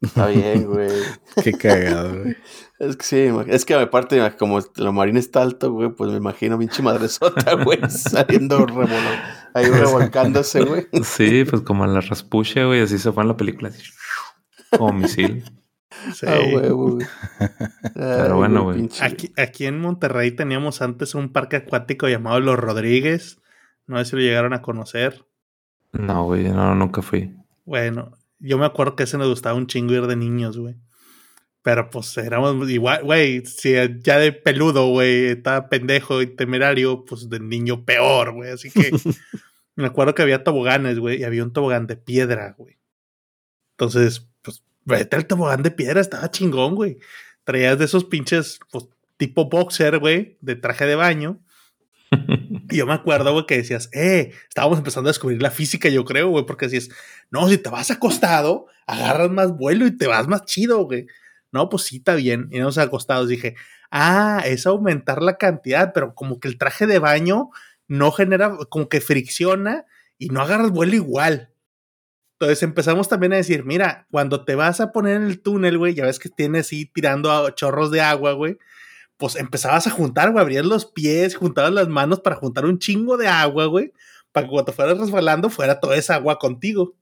Está 0.00 0.26
bien, 0.28 0.66
güey. 0.66 0.88
Qué 1.44 1.52
cagado, 1.52 2.22
güey. 2.22 2.36
Es 2.78 2.96
que 2.96 3.04
sí, 3.04 3.28
es 3.48 3.64
que 3.66 3.74
aparte, 3.74 4.18
como 4.38 4.58
la 4.76 4.90
marina 4.92 5.18
está 5.18 5.42
alto, 5.42 5.70
güey, 5.72 5.90
pues 5.90 6.10
me 6.10 6.16
imagino 6.16 6.58
pinche 6.58 6.82
madresota, 6.82 7.54
güey, 7.64 7.78
saliendo 7.90 8.66
revolo- 8.66 9.20
ahí 9.52 9.66
revolcándose, 9.66 10.64
güey. 10.64 10.86
Sí, 11.04 11.44
pues 11.44 11.60
como 11.62 11.84
en 11.84 11.92
la 11.92 12.00
raspucha, 12.00 12.64
güey, 12.64 12.80
así 12.80 12.96
se 12.98 13.12
fue 13.12 13.22
en 13.22 13.28
la 13.28 13.36
película. 13.36 13.68
así, 13.68 13.82
Como 14.76 14.94
misil. 14.94 15.44
Sí. 16.14 16.24
Ah, 16.26 16.38
huevo, 16.54 16.92
güey. 16.92 17.06
Ay, 17.96 18.32
bueno, 18.32 18.62
güey. 18.64 18.88
Aquí, 19.02 19.32
aquí 19.36 19.66
en 19.66 19.78
Monterrey 19.78 20.30
teníamos 20.30 20.80
antes 20.80 21.14
un 21.14 21.30
parque 21.32 21.56
acuático 21.56 22.08
llamado 22.08 22.40
Los 22.40 22.58
Rodríguez. 22.58 23.38
No 23.86 23.98
sé 23.98 24.04
si 24.06 24.16
lo 24.16 24.22
llegaron 24.22 24.54
a 24.54 24.62
conocer. 24.62 25.26
No, 25.92 26.24
güey, 26.24 26.48
no, 26.48 26.74
nunca 26.74 27.02
fui. 27.02 27.34
Bueno, 27.66 28.12
yo 28.40 28.58
me 28.58 28.66
acuerdo 28.66 28.96
que 28.96 29.04
ese 29.04 29.18
nos 29.18 29.28
gustaba 29.28 29.56
un 29.56 29.66
chingo 29.66 29.94
ir 29.94 30.06
de 30.06 30.16
niños, 30.16 30.58
güey. 30.58 30.76
Pero 31.62 31.90
pues 31.90 32.16
éramos 32.16 32.68
igual, 32.70 33.04
güey, 33.04 33.44
si 33.44 33.74
ya 34.02 34.18
de 34.18 34.32
peludo, 34.32 34.88
güey, 34.88 35.26
estaba 35.26 35.68
pendejo 35.68 36.22
y 36.22 36.26
temerario, 36.26 37.04
pues 37.04 37.28
de 37.28 37.38
niño 37.38 37.84
peor, 37.84 38.32
güey. 38.32 38.50
Así 38.50 38.70
que 38.70 38.90
me 39.76 39.86
acuerdo 39.86 40.14
que 40.14 40.22
había 40.22 40.42
toboganes, 40.42 40.98
güey, 40.98 41.20
y 41.20 41.24
había 41.24 41.44
un 41.44 41.52
tobogán 41.52 41.86
de 41.86 41.96
piedra, 41.96 42.54
güey. 42.56 42.78
Entonces, 43.72 44.26
pues, 44.40 44.62
vete 44.84 45.16
al 45.16 45.26
tobogán 45.26 45.62
de 45.62 45.70
piedra, 45.70 46.00
estaba 46.00 46.30
chingón, 46.30 46.74
güey. 46.74 46.98
Traías 47.44 47.78
de 47.78 47.84
esos 47.84 48.04
pinches, 48.04 48.58
pues, 48.72 48.88
tipo 49.18 49.50
boxer, 49.50 49.98
güey, 49.98 50.38
de 50.40 50.56
traje 50.56 50.86
de 50.86 50.94
baño. 50.94 51.40
Y 52.70 52.76
yo 52.76 52.86
me 52.86 52.92
acuerdo, 52.92 53.32
güey, 53.32 53.46
que 53.46 53.56
decías, 53.56 53.88
eh, 53.92 54.32
estábamos 54.48 54.78
empezando 54.78 55.08
a 55.08 55.12
descubrir 55.12 55.42
la 55.42 55.50
física, 55.50 55.88
yo 55.88 56.04
creo, 56.04 56.28
güey, 56.28 56.46
porque 56.46 56.66
decías, 56.68 56.88
no, 57.30 57.48
si 57.48 57.58
te 57.58 57.68
vas 57.70 57.90
acostado, 57.90 58.66
agarras 58.86 59.30
más 59.30 59.56
vuelo 59.56 59.86
y 59.86 59.96
te 59.96 60.06
vas 60.06 60.28
más 60.28 60.44
chido, 60.44 60.84
güey. 60.84 61.06
No, 61.52 61.68
pues 61.68 61.84
sí, 61.84 61.96
está 61.96 62.14
bien. 62.14 62.48
Y 62.52 62.60
nos 62.60 62.78
acostados 62.78 63.28
dije, 63.28 63.56
ah, 63.90 64.42
es 64.44 64.66
aumentar 64.66 65.22
la 65.22 65.36
cantidad, 65.36 65.92
pero 65.92 66.14
como 66.14 66.38
que 66.38 66.48
el 66.48 66.58
traje 66.58 66.86
de 66.86 66.98
baño 67.00 67.50
no 67.88 68.12
genera, 68.12 68.56
como 68.68 68.88
que 68.88 69.00
fricciona 69.00 69.84
y 70.16 70.28
no 70.28 70.40
agarras 70.40 70.70
vuelo 70.70 70.94
igual. 70.94 71.50
Entonces 72.38 72.62
empezamos 72.62 73.08
también 73.08 73.32
a 73.32 73.36
decir, 73.36 73.64
mira, 73.64 74.06
cuando 74.10 74.44
te 74.44 74.54
vas 74.54 74.80
a 74.80 74.92
poner 74.92 75.16
en 75.16 75.24
el 75.24 75.42
túnel, 75.42 75.76
güey, 75.76 75.94
ya 75.94 76.06
ves 76.06 76.18
que 76.18 76.30
tienes 76.30 76.66
así 76.66 76.86
tirando 76.86 77.50
chorros 77.50 77.90
de 77.90 78.00
agua, 78.00 78.32
güey, 78.32 78.58
pues 79.20 79.36
empezabas 79.36 79.86
a 79.86 79.90
juntar, 79.90 80.32
güey, 80.32 80.40
abrías 80.40 80.64
los 80.64 80.86
pies, 80.86 81.36
juntabas 81.36 81.72
las 81.72 81.88
manos 81.88 82.20
para 82.20 82.36
juntar 82.36 82.64
un 82.64 82.78
chingo 82.78 83.18
de 83.18 83.28
agua, 83.28 83.66
güey, 83.66 83.92
para 84.32 84.46
que 84.46 84.50
cuando 84.50 84.72
fueras 84.72 84.98
resbalando 84.98 85.50
fuera 85.50 85.78
toda 85.78 85.96
esa 85.96 86.14
agua 86.14 86.38
contigo. 86.38 86.94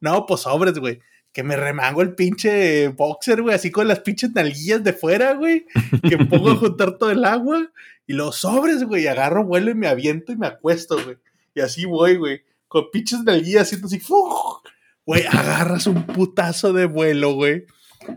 No, 0.00 0.26
pues 0.26 0.40
sobres, 0.40 0.78
güey. 0.78 0.98
Que 1.32 1.44
me 1.44 1.56
remango 1.56 2.02
el 2.02 2.16
pinche 2.16 2.88
boxer, 2.88 3.42
güey, 3.42 3.54
así 3.54 3.70
con 3.70 3.86
las 3.86 4.00
pinches 4.00 4.32
nalguillas 4.32 4.82
de 4.82 4.92
fuera, 4.92 5.34
güey. 5.34 5.66
Que 6.02 6.18
pongo 6.18 6.50
a 6.50 6.56
juntar 6.56 6.98
todo 6.98 7.12
el 7.12 7.24
agua 7.24 7.70
y 8.08 8.14
los 8.14 8.36
sobres, 8.36 8.82
güey. 8.82 9.06
Agarro, 9.06 9.44
vuelo 9.44 9.70
y 9.70 9.74
me 9.74 9.86
aviento 9.86 10.32
y 10.32 10.36
me 10.36 10.48
acuesto, 10.48 11.00
güey. 11.02 11.16
Y 11.54 11.60
así 11.60 11.84
voy, 11.84 12.16
güey. 12.16 12.42
Con 12.66 12.90
pinches 12.90 13.20
nalguillas 13.20 13.62
haciendo 13.62 13.86
así, 13.86 14.00
¡fuf! 14.00 14.62
güey. 15.04 15.24
Agarras 15.26 15.86
un 15.86 16.04
putazo 16.06 16.72
de 16.72 16.86
vuelo, 16.86 17.34
güey. 17.34 17.66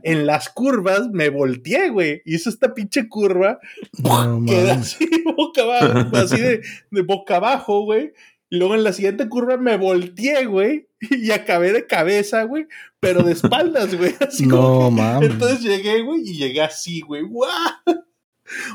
En 0.04 0.26
las 0.26 0.50
curvas 0.50 1.10
me 1.12 1.30
volteé, 1.30 1.90
güey. 1.90 2.22
Hice 2.26 2.50
esta 2.50 2.74
pinche 2.74 3.08
curva 3.10 3.60
No, 3.98 4.44
queda 4.48 4.74
mames. 4.74 4.96
así 4.96 5.08
boca 5.38 5.62
abajo, 5.64 6.18
así 6.18 6.40
de, 6.40 6.62
de 6.92 7.02
boca 7.02 7.38
abajo, 7.38 7.82
güey. 7.82 8.14
Y 8.50 8.58
luego 8.58 8.76
en 8.76 8.84
la 8.84 8.94
siguiente 8.94 9.30
curva 9.30 9.58
me 9.58 9.78
volteé, 9.78 10.46
güey. 10.46 10.88
Y 11.12 11.32
acabé 11.32 11.72
de 11.72 11.86
cabeza, 11.86 12.44
güey. 12.44 12.68
Pero 13.00 13.24
de 13.24 13.34
espaldas, 13.34 13.96
güey. 13.96 14.16
Así 14.28 14.46
No, 14.46 14.90
mames. 14.92 15.30
Entonces 15.32 15.62
llegué, 15.62 16.02
güey, 16.02 16.22
y 16.22 16.38
llegué 16.38 16.62
así, 16.62 17.02
güey. 17.02 17.24
No 17.24 17.40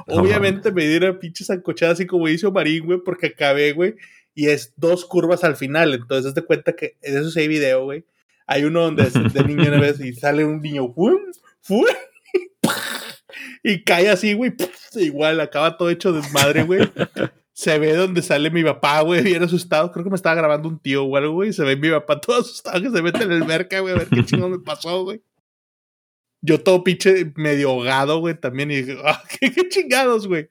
Obviamente 0.07 0.71
me 0.71 0.87
dieron 0.87 1.19
pinche 1.19 1.45
zancochada 1.45 1.93
así 1.93 2.07
como 2.07 2.29
hizo 2.29 2.53
Marín, 2.53 2.87
güey, 2.87 3.01
porque 3.05 3.27
acabé, 3.27 3.73
güey. 3.73 3.97
Y 4.35 4.47
es 4.47 4.73
dos 4.77 5.05
curvas 5.05 5.45
al 5.45 5.57
final. 5.57 5.93
Entonces, 5.95 6.35
de 6.35 6.43
cuenta 6.43 6.75
que 6.75 6.97
de 7.03 7.21
eso 7.21 7.31
sí 7.31 7.41
hay 7.41 7.49
video, 7.49 7.85
güey. 7.85 8.05
Hay 8.47 8.65
uno 8.65 8.83
donde 8.83 9.05
de 9.05 9.45
niño 9.47 9.69
una 9.69 9.81
vez 9.81 10.01
y 10.01 10.13
sale 10.13 10.45
un 10.45 10.61
niño, 10.61 10.93
¡fum! 10.93 11.19
¡fum! 11.61 11.85
Y 13.63 13.83
cae 13.83 14.11
así, 14.11 14.35
güey. 14.35 14.55
Igual, 14.95 15.41
acaba 15.41 15.77
todo 15.77 15.91
hecho 15.91 16.13
desmadre, 16.13 16.65
güey. 16.65 16.91
Se 17.53 17.79
ve 17.79 17.95
donde 17.95 18.21
sale 18.21 18.51
mi 18.51 18.63
papá, 18.63 19.01
güey, 19.01 19.23
bien 19.23 19.43
asustado. 19.43 19.91
Creo 19.91 20.05
que 20.05 20.11
me 20.11 20.17
estaba 20.17 20.35
grabando 20.35 20.69
un 20.69 20.79
tío 20.79 21.05
o 21.05 21.17
algo, 21.17 21.33
güey. 21.33 21.53
Se 21.53 21.65
ve 21.65 21.77
mi 21.77 21.91
papá 21.91 22.21
todo 22.21 22.41
asustado 22.41 22.83
que 22.83 22.91
se 22.91 23.03
mete 23.03 23.25
en 23.25 23.33
el 23.33 23.45
merca, 23.45 23.81
güey, 23.81 23.95
a 23.95 23.99
ver 23.99 24.09
qué 24.09 24.23
chingón 24.27 24.53
me 24.53 24.59
pasó, 24.59 25.05
güey. 25.05 25.23
Yo 26.43 26.61
todo 26.61 26.85
pinche 26.85 27.33
medio 27.37 27.71
ahogado, 27.71 28.19
güey, 28.19 28.39
también. 28.39 28.71
Y 28.71 28.83
dije, 28.83 28.99
ah, 29.05 29.23
¿qué, 29.41 29.51
qué 29.51 29.69
chingados, 29.69 30.29
güey. 30.29 30.51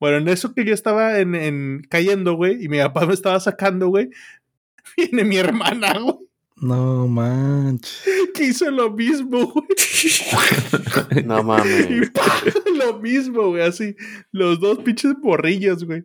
Bueno, 0.00 0.16
en 0.16 0.28
eso 0.28 0.54
que 0.54 0.64
yo 0.64 0.72
estaba 0.72 1.18
en, 1.18 1.34
en 1.34 1.86
cayendo, 1.90 2.32
güey, 2.32 2.64
y 2.64 2.68
mi 2.68 2.78
papá 2.78 3.04
me 3.04 3.12
estaba 3.12 3.38
sacando, 3.38 3.88
güey, 3.88 4.08
viene 4.96 5.24
mi 5.24 5.36
hermana, 5.36 5.92
güey, 5.98 6.16
No 6.60 7.08
manches. 7.08 8.02
que 8.34 8.44
hizo 8.44 8.70
lo 8.70 8.90
mismo, 8.90 9.46
güey. 9.46 9.66
No 11.24 11.42
mames. 11.42 11.88
Y 11.90 12.00
lo 12.76 12.98
mismo, 13.00 13.48
güey, 13.48 13.62
así. 13.62 13.96
Los 14.30 14.60
dos 14.60 14.78
pinches 14.78 15.14
borrillos, 15.20 15.84
güey. 15.84 16.04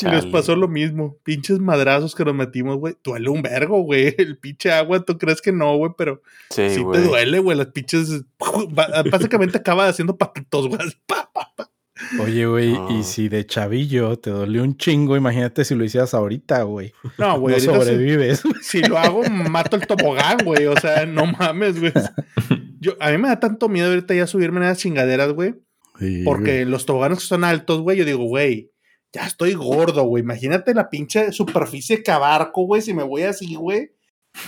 Y 0.00 0.06
les 0.06 0.24
pasó 0.26 0.56
lo 0.56 0.66
mismo. 0.66 1.18
Pinches 1.22 1.58
madrazos 1.58 2.14
que 2.14 2.24
nos 2.24 2.34
metimos, 2.34 2.78
güey. 2.78 2.96
Duele 3.04 3.28
un 3.28 3.42
vergo, 3.42 3.82
güey. 3.82 4.14
El 4.16 4.38
pinche 4.38 4.72
agua, 4.72 5.04
tú 5.04 5.18
crees 5.18 5.42
que 5.42 5.52
no, 5.52 5.76
güey, 5.76 5.92
pero 5.98 6.22
Sí, 6.48 6.70
sí, 6.70 6.82
te 6.90 7.02
duele, 7.02 7.38
güey. 7.38 7.58
Las 7.58 7.66
pinches. 7.66 8.24
Básicamente 9.10 9.58
acaba 9.58 9.86
haciendo 9.88 10.16
patitos, 10.16 10.68
güey. 10.68 10.78
pa, 11.06 11.30
pa, 11.32 11.52
pa. 11.54 11.70
Oye, 12.20 12.46
güey, 12.46 12.72
No. 12.72 12.90
y 12.98 13.02
si 13.02 13.28
de 13.28 13.46
chavillo 13.46 14.18
te 14.18 14.30
dolió 14.30 14.62
un 14.62 14.76
chingo, 14.76 15.16
imagínate 15.16 15.64
si 15.64 15.74
lo 15.74 15.84
hicieras 15.84 16.14
ahorita, 16.14 16.62
güey. 16.62 16.92
No, 17.18 17.38
güey. 17.40 17.56
No 17.56 17.74
sobrevives. 17.74 18.42
si 18.62 18.80
lo 18.82 18.98
hago, 18.98 19.22
mato 19.24 19.76
el 19.76 19.86
tobogán, 19.86 20.38
güey. 20.44 20.66
O 20.66 20.76
sea, 20.76 21.06
no 21.06 21.26
mames, 21.26 21.78
güey. 21.80 21.92
Yo, 22.80 22.92
a 23.00 23.10
mí 23.10 23.18
me 23.18 23.28
da 23.28 23.38
tanto 23.40 23.68
miedo 23.68 23.88
ahorita 23.90 24.14
ya 24.14 24.26
subirme 24.26 24.58
en 24.58 24.64
esas 24.64 24.78
chingaderas, 24.78 25.32
güey. 25.32 25.54
Sí, 25.98 26.22
Porque 26.24 26.64
los 26.64 26.86
toboganes 26.86 27.18
que 27.18 27.24
son 27.26 27.44
altos, 27.44 27.80
güey, 27.82 27.98
yo 27.98 28.04
digo, 28.06 28.24
güey, 28.24 28.70
ya 29.12 29.26
estoy 29.26 29.52
gordo, 29.52 30.04
güey. 30.04 30.22
Imagínate 30.22 30.72
la 30.72 30.88
pinche 30.88 31.30
superficie 31.32 32.02
que 32.02 32.10
abarco, 32.10 32.62
güey. 32.64 32.80
Si 32.80 32.94
me 32.94 33.02
voy 33.02 33.22
así, 33.22 33.54
güey, 33.54 33.90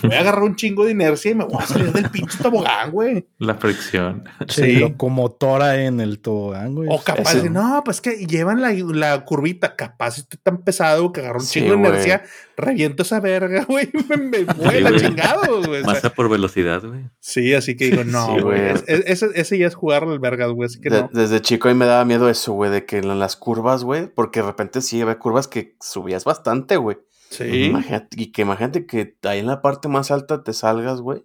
voy 0.03 0.15
a 0.15 0.21
agarrar 0.21 0.43
un 0.43 0.57
chingo 0.57 0.85
de 0.85 0.93
inercia 0.93 1.31
y 1.31 1.35
me 1.35 1.45
voy 1.45 1.63
a 1.63 1.67
salir 1.67 1.93
del 1.93 2.09
pinche 2.11 2.39
tobogán, 2.43 2.91
güey. 2.91 3.27
La 3.39 3.55
fricción. 3.57 4.25
Sí. 4.49 4.77
locomotora 4.77 5.83
en 5.85 6.01
el 6.01 6.21
tobogán, 6.21 6.75
güey. 6.75 6.89
O 6.91 7.03
capaz 7.03 7.35
Eso. 7.35 7.43
de, 7.43 7.51
no, 7.51 7.83
pues 7.85 8.01
que 8.01 8.27
llevan 8.27 8.61
la, 8.61 8.73
la 8.73 9.25
curvita. 9.25 9.77
Capaz 9.77 10.19
estoy 10.19 10.39
tan 10.43 10.59
pesado 10.63 11.13
que 11.13 11.21
agarro 11.21 11.41
un 11.41 11.45
Sí, 11.47 11.61
chingo 11.61 11.73
de 11.73 11.79
inercia, 11.79 12.23
reviento 12.57 13.03
esa 13.03 13.21
verga, 13.21 13.65
güey. 13.69 13.91
Me, 14.09 14.17
me 14.17 14.45
voy 14.45 14.77
a 14.77 14.81
la 14.81 14.91
güey. 14.91 15.01
chingada, 15.03 15.47
güey. 15.49 15.81
o 15.81 15.85
sea, 15.85 15.95
Masa 15.95 16.11
por 16.11 16.29
velocidad, 16.31 16.83
güey. 16.85 17.05
sí, 17.21 17.55
así 17.55 17.77
que 17.77 17.87
digo, 17.91 18.05
no, 18.05 18.37
Sí, 18.37 18.41
güey. 18.43 18.61
es- 18.71 18.85
es- 18.87 19.03
ese, 19.07 19.29
ese 19.35 19.59
ya 19.59 19.67
es 19.67 19.75
jugarle 19.75 20.13
al 20.13 20.19
vergas, 20.21 20.51
güey. 20.53 20.67
Así 20.67 20.81
que 20.81 20.91
De- 20.91 21.03
no. 21.03 21.11
Desde 21.13 21.41
chico 21.41 21.69
a 21.69 21.73
mí 21.73 21.79
me 21.79 21.87
daba 21.87 22.05
miedo 22.05 22.29
eso, 22.29 22.53
güey, 22.53 22.71
de 22.71 22.85
que 22.87 22.99
en 22.99 23.19
las 23.19 23.37
curvas, 23.37 23.85
güey, 23.85 24.07
porque 24.07 24.41
de 24.41 24.47
repente 24.47 24.81
sí 24.81 25.01
había 25.01 25.19
curvas 25.19 25.49
que 25.49 25.77
subías 25.81 26.25
bastante, 26.25 26.77
güey. 26.77 26.99
Sí. 27.33 27.45
Imagínate- 27.65 28.21
y 28.21 28.31
que 28.33 28.43
imagínate 28.43 28.87
que 28.87 29.17
ahí 29.25 29.39
en 29.41 29.47
la 29.47 29.63
parte 29.63 29.89
más 29.89 30.11
alta 30.11 30.43
te 30.45 30.53
salgas, 30.53 31.01
güey. 31.01 31.25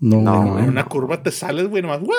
No, 0.00 0.20
No, 0.20 0.52
güey. 0.52 0.64
En 0.64 0.70
una 0.70 0.84
curva 0.84 1.22
te 1.22 1.32
sales, 1.32 1.68
güey, 1.68 1.82
nomás. 1.82 2.00
¡guau! 2.00 2.16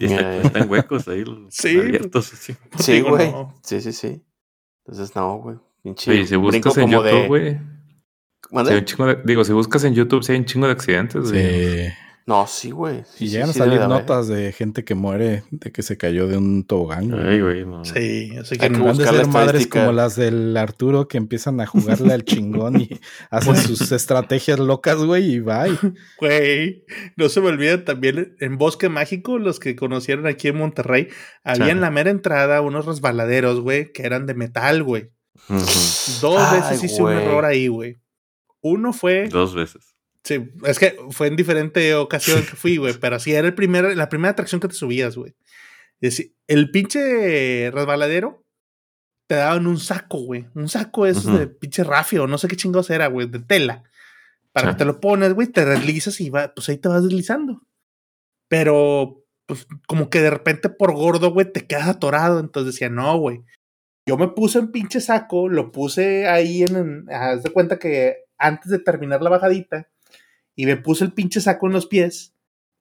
Y 0.00 0.06
están 0.12 0.68
huecos 0.68 1.06
ahí, 1.06 1.24
Sí. 1.50 1.78
abiertos. 1.78 2.32
así. 2.32 2.56
Sí, 2.80 2.92
Digo, 2.94 3.10
güey. 3.10 3.30
no. 3.30 3.54
Sí, 3.62 3.80
sí, 3.80 3.92
sí. 3.92 4.22
Entonces, 4.84 5.14
no, 5.14 5.36
güey. 5.38 5.56
Oye, 5.84 6.26
si 6.26 6.36
brinco 6.36 6.70
buscas 6.70 6.78
en 6.78 6.90
YouTube, 6.90 7.04
sí 7.04 7.12
de- 7.12 7.28
digo, 9.24 9.44
si 9.44 9.52
buscas 9.52 9.84
en 9.84 9.94
YouTube, 9.94 10.22
sí 10.24 10.32
hay 10.32 10.38
un 10.38 10.44
chingo 10.46 10.66
de 10.66 10.72
accidentes, 10.72 11.30
güey. 11.30 11.92
No, 12.26 12.46
sí, 12.46 12.70
güey. 12.70 13.04
Sí, 13.04 13.26
Y 13.26 13.28
llegan 13.28 13.52
sí 13.52 13.60
a 13.60 13.64
salir 13.64 13.80
notas 13.80 14.28
de 14.28 14.50
gente 14.52 14.82
que 14.82 14.94
muere 14.94 15.44
de 15.50 15.70
que 15.72 15.82
se 15.82 15.98
cayó 15.98 16.26
de 16.26 16.38
un 16.38 16.64
tobogán, 16.64 17.10
güey. 17.10 17.22
Ay, 17.22 17.40
güey, 17.40 17.66
no. 17.66 17.84
Sí, 17.84 18.34
así 18.40 18.56
que 18.56 18.64
Hay 18.64 18.72
que 18.72 18.78
no. 18.78 18.88
Han 18.88 18.96
de 18.96 19.04
ser 19.04 19.26
madres 19.26 19.66
como 19.66 19.92
las 19.92 20.16
del 20.16 20.56
Arturo 20.56 21.06
que 21.06 21.18
empiezan 21.18 21.60
a 21.60 21.66
jugarle 21.66 22.14
al 22.14 22.24
chingón 22.24 22.80
y 22.80 22.88
hacen 23.30 23.56
sus 23.56 23.92
estrategias 23.92 24.58
locas, 24.58 24.96
güey, 24.96 25.34
y 25.34 25.40
bye. 25.40 25.76
Güey, 26.18 26.84
no 27.16 27.28
se 27.28 27.42
me 27.42 27.48
olvida 27.48 27.84
también 27.84 28.36
en 28.40 28.56
Bosque 28.56 28.88
Mágico, 28.88 29.38
los 29.38 29.60
que 29.60 29.76
conocieron 29.76 30.26
aquí 30.26 30.48
en 30.48 30.56
Monterrey, 30.56 31.08
había 31.42 31.72
en 31.72 31.82
la 31.82 31.90
mera 31.90 32.10
entrada 32.10 32.62
unos 32.62 32.86
resbaladeros, 32.86 33.60
güey, 33.60 33.92
que 33.92 34.04
eran 34.04 34.24
de 34.24 34.34
metal, 34.34 34.82
güey. 34.82 35.10
Dos 35.48 36.38
Ay, 36.38 36.60
veces 36.60 36.84
hice 36.84 37.02
un 37.02 37.12
error 37.12 37.44
ahí, 37.44 37.68
güey. 37.68 38.00
Uno 38.62 38.94
fue, 38.94 39.28
Dos 39.28 39.54
veces. 39.54 39.93
Sí, 40.24 40.50
es 40.64 40.78
que 40.78 40.96
fue 41.10 41.26
en 41.28 41.36
diferente 41.36 41.94
ocasión 41.94 42.40
que 42.42 42.56
fui, 42.56 42.76
güey, 42.78 42.94
pero 43.00 43.18
sí 43.20 43.32
era 43.34 43.46
el 43.46 43.54
primer, 43.54 43.96
la 43.96 44.08
primera 44.08 44.32
atracción 44.32 44.60
que 44.60 44.68
te 44.68 44.74
subías, 44.74 45.16
güey. 45.16 45.34
Es 46.00 46.30
el 46.48 46.70
pinche 46.70 47.70
resbaladero 47.70 48.42
te 49.26 49.36
daban 49.36 49.66
un 49.66 49.78
saco, 49.78 50.18
güey. 50.18 50.46
Un 50.54 50.68
saco 50.68 51.06
esos 51.06 51.24
Ujú. 51.26 51.38
de 51.38 51.46
pinche 51.46 51.82
rafio, 51.84 52.26
no 52.26 52.36
sé 52.36 52.46
qué 52.48 52.56
chingos 52.56 52.90
era, 52.90 53.06
güey, 53.06 53.26
de 53.26 53.38
tela. 53.40 53.82
Para 54.52 54.68
Sí. 54.68 54.74
que 54.74 54.78
te 54.80 54.84
lo 54.84 55.00
pones, 55.00 55.32
güey, 55.32 55.48
te 55.48 55.64
deslizas 55.64 56.20
y 56.20 56.28
va, 56.30 56.52
pues 56.54 56.68
ahí 56.68 56.76
te 56.78 56.88
vas 56.88 57.02
deslizando. 57.04 57.62
pero 58.48 59.24
pues 59.46 59.66
como 59.86 60.08
que 60.10 60.20
de 60.20 60.30
repente 60.30 60.68
por 60.68 60.94
gordo, 60.94 61.32
güey, 61.32 61.50
te 61.50 61.66
quedas 61.66 61.88
atorado. 61.88 62.38
Entonces 62.40 62.74
decía, 62.74 62.88
no, 62.88 63.16
güey. 63.18 63.42
Yo 64.06 64.16
me 64.18 64.28
puse 64.28 64.58
en 64.58 64.70
pinche 64.70 65.00
saco, 65.00 65.48
lo 65.48 65.72
puse 65.72 66.28
ahí 66.28 66.62
en, 66.62 67.06
haz 67.10 67.42
de 67.42 67.50
cuenta 67.50 67.78
que 67.78 68.16
antes 68.38 68.70
de 68.70 68.78
terminar 68.78 69.22
la 69.22 69.30
bajadita, 69.30 69.88
y 70.56 70.66
me 70.66 70.76
puse 70.76 71.04
el 71.04 71.12
pinche 71.12 71.40
saco 71.40 71.66
en 71.66 71.72
los 71.72 71.86
pies, 71.86 72.34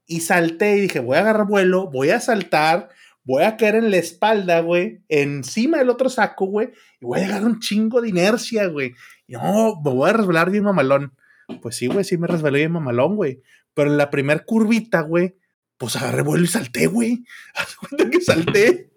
y 0.05 0.21
salté 0.21 0.77
y 0.77 0.81
dije, 0.81 0.99
voy 0.99 1.17
a 1.17 1.21
agarrar 1.21 1.47
vuelo, 1.47 1.89
voy 1.89 2.09
a 2.09 2.19
saltar, 2.19 2.89
voy 3.23 3.43
a 3.43 3.57
caer 3.57 3.75
en 3.75 3.91
la 3.91 3.97
espalda, 3.97 4.59
güey, 4.59 5.01
encima 5.07 5.77
del 5.77 5.89
otro 5.89 6.09
saco, 6.09 6.45
güey, 6.45 6.69
y 6.99 7.05
voy 7.05 7.19
a 7.19 7.23
llegar 7.23 7.45
un 7.45 7.59
chingo 7.59 8.01
de 8.01 8.09
inercia, 8.09 8.67
güey. 8.67 8.93
No, 9.27 9.81
me 9.83 9.91
voy 9.91 10.09
a 10.09 10.13
resbalar 10.13 10.51
bien 10.51 10.63
mamalón. 10.63 11.13
Pues 11.61 11.75
sí, 11.75 11.87
güey, 11.87 12.03
sí 12.03 12.17
me 12.17 12.27
resbalé 12.27 12.59
bien 12.59 12.71
mamalón, 12.71 13.15
güey. 13.15 13.41
Pero 13.73 13.91
en 13.91 13.97
la 13.97 14.09
primer 14.09 14.45
curvita, 14.45 15.01
güey, 15.01 15.35
pues 15.77 15.95
agarré 15.95 16.21
vuelo 16.21 16.43
y 16.43 16.47
salté, 16.47 16.87
güey. 16.87 17.23
Haz 17.55 17.75
cuenta 17.75 18.09
que 18.09 18.21
salté. 18.21 18.93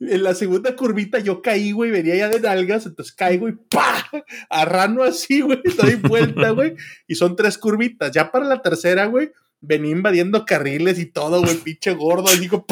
En 0.00 0.22
la 0.22 0.34
segunda 0.34 0.74
curvita 0.74 1.20
yo 1.20 1.40
caí, 1.40 1.72
güey, 1.72 1.90
venía 1.90 2.16
ya 2.16 2.28
de 2.28 2.40
nalgas, 2.40 2.86
entonces 2.86 3.14
caigo 3.14 3.48
y 3.48 3.52
¡pa! 3.52 4.04
Arrano 4.50 5.02
así, 5.02 5.40
güey, 5.40 5.60
doy 5.76 5.94
vuelta, 5.94 6.50
güey. 6.50 6.74
Y 7.06 7.14
son 7.14 7.36
tres 7.36 7.58
curvitas. 7.58 8.10
Ya 8.10 8.30
para 8.30 8.44
la 8.44 8.60
tercera, 8.60 9.06
güey, 9.06 9.30
venía 9.60 9.92
invadiendo 9.92 10.44
carriles 10.44 10.98
y 10.98 11.06
todo, 11.06 11.40
güey, 11.40 11.56
pinche 11.56 11.92
gordo, 11.94 12.34
y 12.34 12.40
digo, 12.40 12.66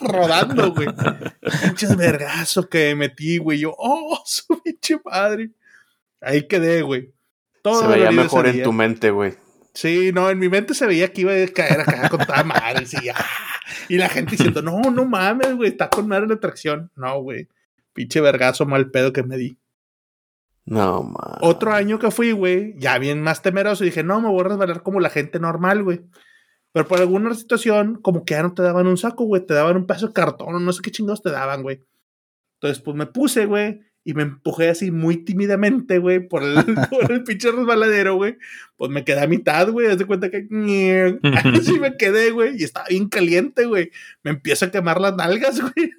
rodando, 0.00 0.72
güey. 0.74 0.88
Pinches 1.62 1.96
vergazo 1.96 2.68
que 2.68 2.94
metí, 2.94 3.38
güey. 3.38 3.60
Yo, 3.60 3.74
oh, 3.76 4.22
su 4.24 4.60
pinche 4.62 4.98
padre. 4.98 5.50
Ahí 6.20 6.46
quedé, 6.46 6.82
güey. 6.82 7.12
Todo 7.62 7.80
se 7.80 7.86
veía 7.88 8.10
mejor 8.10 8.46
en 8.46 8.62
tu 8.62 8.72
mente, 8.72 9.10
güey. 9.10 9.34
Sí, 9.76 10.10
no, 10.10 10.30
en 10.30 10.38
mi 10.38 10.48
mente 10.48 10.72
se 10.72 10.86
veía 10.86 11.12
que 11.12 11.20
iba 11.20 11.32
a 11.34 11.46
caer 11.48 11.82
acá 11.82 12.08
con 12.08 12.24
toda 12.24 12.42
madre. 12.44 12.86
Y, 13.02 13.10
ah, 13.10 13.26
y 13.90 13.98
la 13.98 14.08
gente 14.08 14.30
diciendo, 14.30 14.62
no, 14.62 14.80
no 14.90 15.04
mames, 15.04 15.54
güey, 15.54 15.68
está 15.68 15.90
con 15.90 16.08
madre 16.08 16.26
la 16.26 16.34
atracción. 16.34 16.90
No, 16.96 17.20
güey. 17.20 17.46
Pinche 17.92 18.22
vergazo 18.22 18.64
mal 18.64 18.90
pedo 18.90 19.12
que 19.12 19.22
me 19.22 19.36
di. 19.36 19.58
No, 20.64 21.02
mames. 21.02 21.40
Otro 21.42 21.74
año 21.74 21.98
que 21.98 22.10
fui, 22.10 22.32
güey, 22.32 22.74
ya 22.78 22.98
bien 22.98 23.20
más 23.20 23.42
temeroso, 23.42 23.84
dije, 23.84 24.02
no, 24.02 24.18
me 24.18 24.28
voy 24.28 24.40
a 24.40 24.44
resbalar 24.44 24.82
como 24.82 24.98
la 24.98 25.10
gente 25.10 25.38
normal, 25.38 25.82
güey. 25.82 26.00
Pero 26.72 26.88
por 26.88 26.98
alguna 26.98 27.34
situación, 27.34 28.00
como 28.00 28.24
que 28.24 28.32
ya 28.32 28.42
no 28.42 28.54
te 28.54 28.62
daban 28.62 28.86
un 28.86 28.96
saco, 28.96 29.24
güey, 29.24 29.44
te 29.44 29.52
daban 29.52 29.76
un 29.76 29.86
pedazo 29.86 30.06
de 30.06 30.14
cartón, 30.14 30.64
no 30.64 30.72
sé 30.72 30.80
qué 30.80 30.90
chingados 30.90 31.22
te 31.22 31.30
daban, 31.30 31.62
güey. 31.62 31.84
Entonces, 32.54 32.82
pues 32.82 32.96
me 32.96 33.04
puse, 33.04 33.44
güey, 33.44 33.82
y 34.06 34.14
me 34.14 34.22
empujé 34.22 34.68
así 34.68 34.92
muy 34.92 35.16
tímidamente, 35.16 35.98
güey, 35.98 36.20
por 36.20 36.44
el, 36.44 36.54
por 36.90 37.10
el 37.10 37.24
pinche 37.24 37.50
resbaladero, 37.50 38.14
güey. 38.14 38.38
Pues 38.76 38.88
me 38.88 39.02
quedé 39.02 39.20
a 39.20 39.26
mitad, 39.26 39.68
güey. 39.68 39.88
Haz 39.88 39.98
de 39.98 40.06
cuenta 40.06 40.30
que. 40.30 40.46
Así 41.60 41.80
me 41.80 41.96
quedé, 41.96 42.30
güey. 42.30 42.54
Y 42.56 42.62
estaba 42.62 42.86
bien 42.88 43.08
caliente, 43.08 43.64
güey. 43.64 43.90
Me 44.22 44.30
empiezo 44.30 44.66
a 44.66 44.70
quemar 44.70 45.00
las 45.00 45.16
nalgas, 45.16 45.60
güey. 45.60 45.92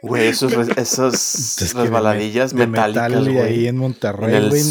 Güey, 0.00 0.28
esos, 0.28 0.54
esos 0.78 1.74
resbaladillas 1.74 2.54
metálicas, 2.54 3.12
güey. 3.12 3.38
ahí 3.40 3.68
en 3.68 3.76
Monterrey, 3.76 4.48
güey. 4.48 4.62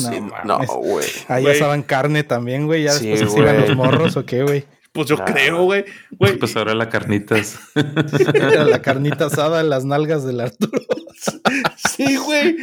No, 0.45 0.65
güey. 0.65 1.05
Ahí 1.27 1.45
asaban 1.45 1.83
carne 1.83 2.23
también, 2.23 2.65
güey. 2.65 2.83
Ya 2.83 2.93
después 2.93 3.31
se 3.31 3.39
iban 3.39 3.61
los 3.61 3.75
morros 3.75 4.17
o 4.17 4.25
qué, 4.25 4.41
güey. 4.41 4.65
Pues 4.93 5.07
yo 5.07 5.17
creo, 5.17 5.63
güey. 5.63 5.85
Pues 6.17 6.55
ahora 6.55 6.75
la 6.75 6.87
carnitas. 6.87 7.59
la 7.75 8.81
carnita 8.83 9.25
asada 9.25 9.59
en 9.59 9.69
las 9.69 9.85
nalgas 9.85 10.23
del 10.23 10.39
Arturo. 10.39 10.79
sí, 11.75 12.15
güey. 12.17 12.57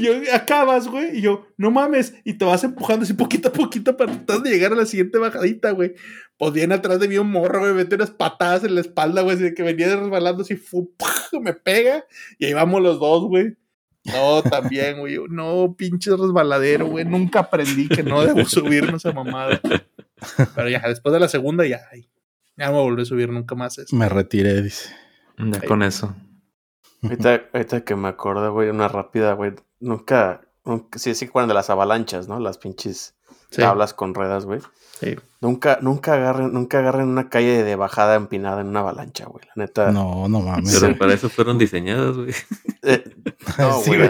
Yo, 0.00 0.12
acabas, 0.32 0.88
güey, 0.88 1.18
y 1.18 1.20
yo, 1.20 1.46
no 1.56 1.70
mames, 1.70 2.14
y 2.24 2.34
te 2.34 2.44
vas 2.44 2.64
empujando 2.64 3.04
así 3.04 3.12
poquito 3.12 3.48
a 3.48 3.52
poquito 3.52 3.96
para 3.96 4.12
tratar 4.12 4.42
de 4.42 4.50
llegar 4.50 4.72
a 4.72 4.76
la 4.76 4.86
siguiente 4.86 5.18
bajadita, 5.18 5.72
güey. 5.72 5.94
Pues 6.38 6.52
viene 6.52 6.74
atrás 6.74 7.00
de 7.00 7.08
mí 7.08 7.18
un 7.18 7.30
morro, 7.30 7.60
güey, 7.60 7.72
mete 7.72 7.96
unas 7.96 8.10
patadas 8.10 8.64
en 8.64 8.74
la 8.74 8.80
espalda, 8.80 9.22
güey, 9.22 9.36
así 9.36 9.54
que 9.54 9.62
venía 9.62 9.94
resbalando 9.96 10.42
así, 10.42 10.56
fu, 10.56 10.94
me 11.42 11.52
pega, 11.52 12.04
y 12.38 12.46
ahí 12.46 12.54
vamos 12.54 12.80
los 12.80 12.98
dos, 13.00 13.24
güey. 13.24 13.56
No, 14.04 14.42
también, 14.42 15.00
güey. 15.00 15.18
No, 15.28 15.74
pinche 15.76 16.10
resbaladero, 16.12 16.86
güey. 16.86 17.04
Nunca 17.04 17.40
aprendí 17.40 17.88
que 17.88 18.02
no 18.02 18.24
debo 18.24 18.44
subirnos 18.46 19.04
a 19.04 19.12
mamada. 19.12 19.60
Pero 20.54 20.68
ya, 20.68 20.80
después 20.86 21.12
de 21.12 21.20
la 21.20 21.28
segunda, 21.28 21.66
ya, 21.66 21.80
ya 22.56 22.66
no 22.66 22.72
me 22.72 22.80
volví 22.80 23.02
a 23.02 23.04
subir 23.04 23.30
nunca 23.30 23.54
más 23.54 23.78
eso. 23.78 23.94
Me 23.94 24.08
retiré, 24.08 24.62
dice. 24.62 24.94
Ya 25.38 25.60
con 25.60 25.82
eso. 25.82 26.14
Ahorita, 27.02 27.84
que 27.84 27.94
me 27.94 28.08
acuerdo, 28.08 28.52
güey, 28.52 28.70
una 28.70 28.88
rápida, 28.88 29.34
güey. 29.34 29.52
Nunca, 29.80 30.42
nunca, 30.64 30.98
sí, 30.98 31.14
sí, 31.14 31.28
cuando 31.28 31.52
de 31.52 31.54
las 31.54 31.70
avalanchas, 31.70 32.28
¿no? 32.28 32.40
Las 32.40 32.58
pinches 32.58 33.14
tablas 33.50 33.94
con 33.94 34.14
ruedas, 34.14 34.44
güey. 34.44 34.60
Sí. 35.00 35.16
Nunca, 35.40 35.78
nunca 35.80 36.14
agarren, 36.14 36.52
nunca 36.52 36.80
agarren 36.80 37.08
una 37.08 37.28
calle 37.28 37.62
de 37.62 37.76
bajada 37.76 38.16
empinada 38.16 38.60
en 38.60 38.66
una 38.68 38.80
avalancha, 38.80 39.26
güey. 39.26 39.44
La 39.54 39.64
neta. 39.64 39.92
No, 39.92 40.28
no 40.28 40.40
mames. 40.40 40.78
Pero 40.80 40.98
para 40.98 41.14
eso 41.14 41.28
fueron 41.28 41.56
diseñadas, 41.58 42.16
güey. 42.16 42.34
Eh, 42.82 43.04
no, 43.58 43.80
güey. 43.82 44.00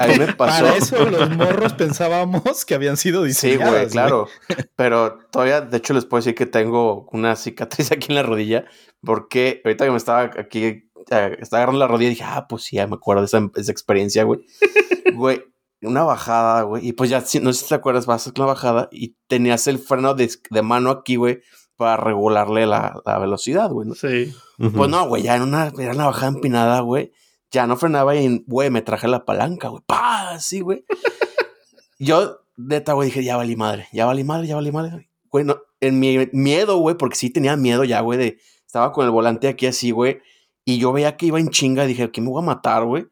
ahí 0.00 0.18
me 0.18 0.32
pasó. 0.32 0.36
Para 0.36 0.76
eso 0.76 1.08
los 1.08 1.30
morros 1.36 1.74
pensábamos 1.74 2.64
que 2.64 2.74
habían 2.74 2.96
sido 2.96 3.22
diseñadas. 3.22 3.68
Sí, 3.68 3.74
güey, 3.74 3.88
claro. 3.88 4.28
Pero 4.74 5.18
todavía, 5.30 5.60
de 5.60 5.76
hecho, 5.76 5.94
les 5.94 6.04
puedo 6.04 6.18
decir 6.20 6.34
que 6.34 6.46
tengo 6.46 7.08
una 7.12 7.36
cicatriz 7.36 7.92
aquí 7.92 8.08
en 8.08 8.16
la 8.16 8.24
rodilla. 8.24 8.64
Porque 9.04 9.60
ahorita 9.64 9.84
que 9.84 9.90
me 9.90 9.96
estaba 9.96 10.22
aquí 10.22 10.90
estaba 11.02 11.62
agarrando 11.62 11.78
la 11.78 11.88
rodilla 11.88 12.08
y 12.08 12.14
dije, 12.14 12.24
ah, 12.26 12.46
pues 12.48 12.64
sí, 12.64 12.76
ya 12.76 12.86
me 12.86 12.94
acuerdo 12.94 13.22
de 13.22 13.26
esa, 13.26 13.50
esa 13.56 13.72
experiencia, 13.72 14.24
güey. 14.24 14.40
güey, 15.14 15.44
una 15.82 16.04
bajada, 16.04 16.62
güey. 16.62 16.86
Y 16.86 16.92
pues 16.92 17.10
ya, 17.10 17.20
no 17.40 17.52
sé 17.52 17.62
si 17.62 17.68
te 17.68 17.74
acuerdas, 17.74 18.06
vas 18.06 18.26
a 18.26 18.30
hacer 18.30 18.38
la 18.38 18.46
bajada 18.46 18.88
y 18.90 19.16
tenías 19.26 19.66
el 19.66 19.78
freno 19.78 20.14
de, 20.14 20.30
de 20.50 20.62
mano 20.62 20.90
aquí, 20.90 21.16
güey, 21.16 21.40
para 21.76 21.96
regularle 21.96 22.66
la, 22.66 23.00
la 23.04 23.18
velocidad, 23.18 23.70
güey. 23.70 23.88
¿no? 23.88 23.94
Sí. 23.94 24.34
Pues 24.58 24.90
no, 24.90 25.08
güey, 25.08 25.22
ya 25.22 25.36
en 25.36 25.42
una, 25.42 25.72
era 25.78 25.92
una 25.92 26.06
bajada 26.06 26.32
empinada, 26.32 26.80
güey. 26.80 27.12
Ya 27.50 27.66
no 27.66 27.76
frenaba 27.76 28.14
y, 28.16 28.44
güey, 28.46 28.70
me 28.70 28.82
traje 28.82 29.08
la 29.08 29.24
palanca, 29.24 29.68
güey. 29.68 29.82
¡Pah! 29.86 30.30
Así, 30.30 30.60
güey. 30.60 30.84
Yo, 31.98 32.40
neta, 32.56 32.94
güey, 32.94 33.08
dije, 33.08 33.22
ya 33.22 33.36
valí 33.36 33.56
madre, 33.56 33.88
ya 33.92 34.06
valí 34.06 34.24
madre, 34.24 34.46
ya 34.46 34.56
valí 34.56 34.72
madre. 34.72 35.10
Güey, 35.30 35.44
no, 35.44 35.58
en 35.80 36.00
mi 36.00 36.28
miedo, 36.32 36.78
güey, 36.78 36.96
porque 36.96 37.16
sí 37.16 37.30
tenía 37.30 37.56
miedo 37.56 37.84
ya, 37.84 38.00
güey, 38.00 38.18
de... 38.18 38.38
Estaba 38.66 38.92
con 38.92 39.04
el 39.04 39.10
volante 39.10 39.48
aquí 39.48 39.66
así, 39.66 39.90
güey 39.90 40.22
y 40.64 40.78
yo 40.78 40.92
veía 40.92 41.16
que 41.16 41.26
iba 41.26 41.40
en 41.40 41.50
chinga, 41.50 41.86
dije, 41.86 42.10
¿qué 42.10 42.20
me 42.20 42.28
voy 42.28 42.42
a 42.42 42.46
matar, 42.46 42.84
güey? 42.84 43.06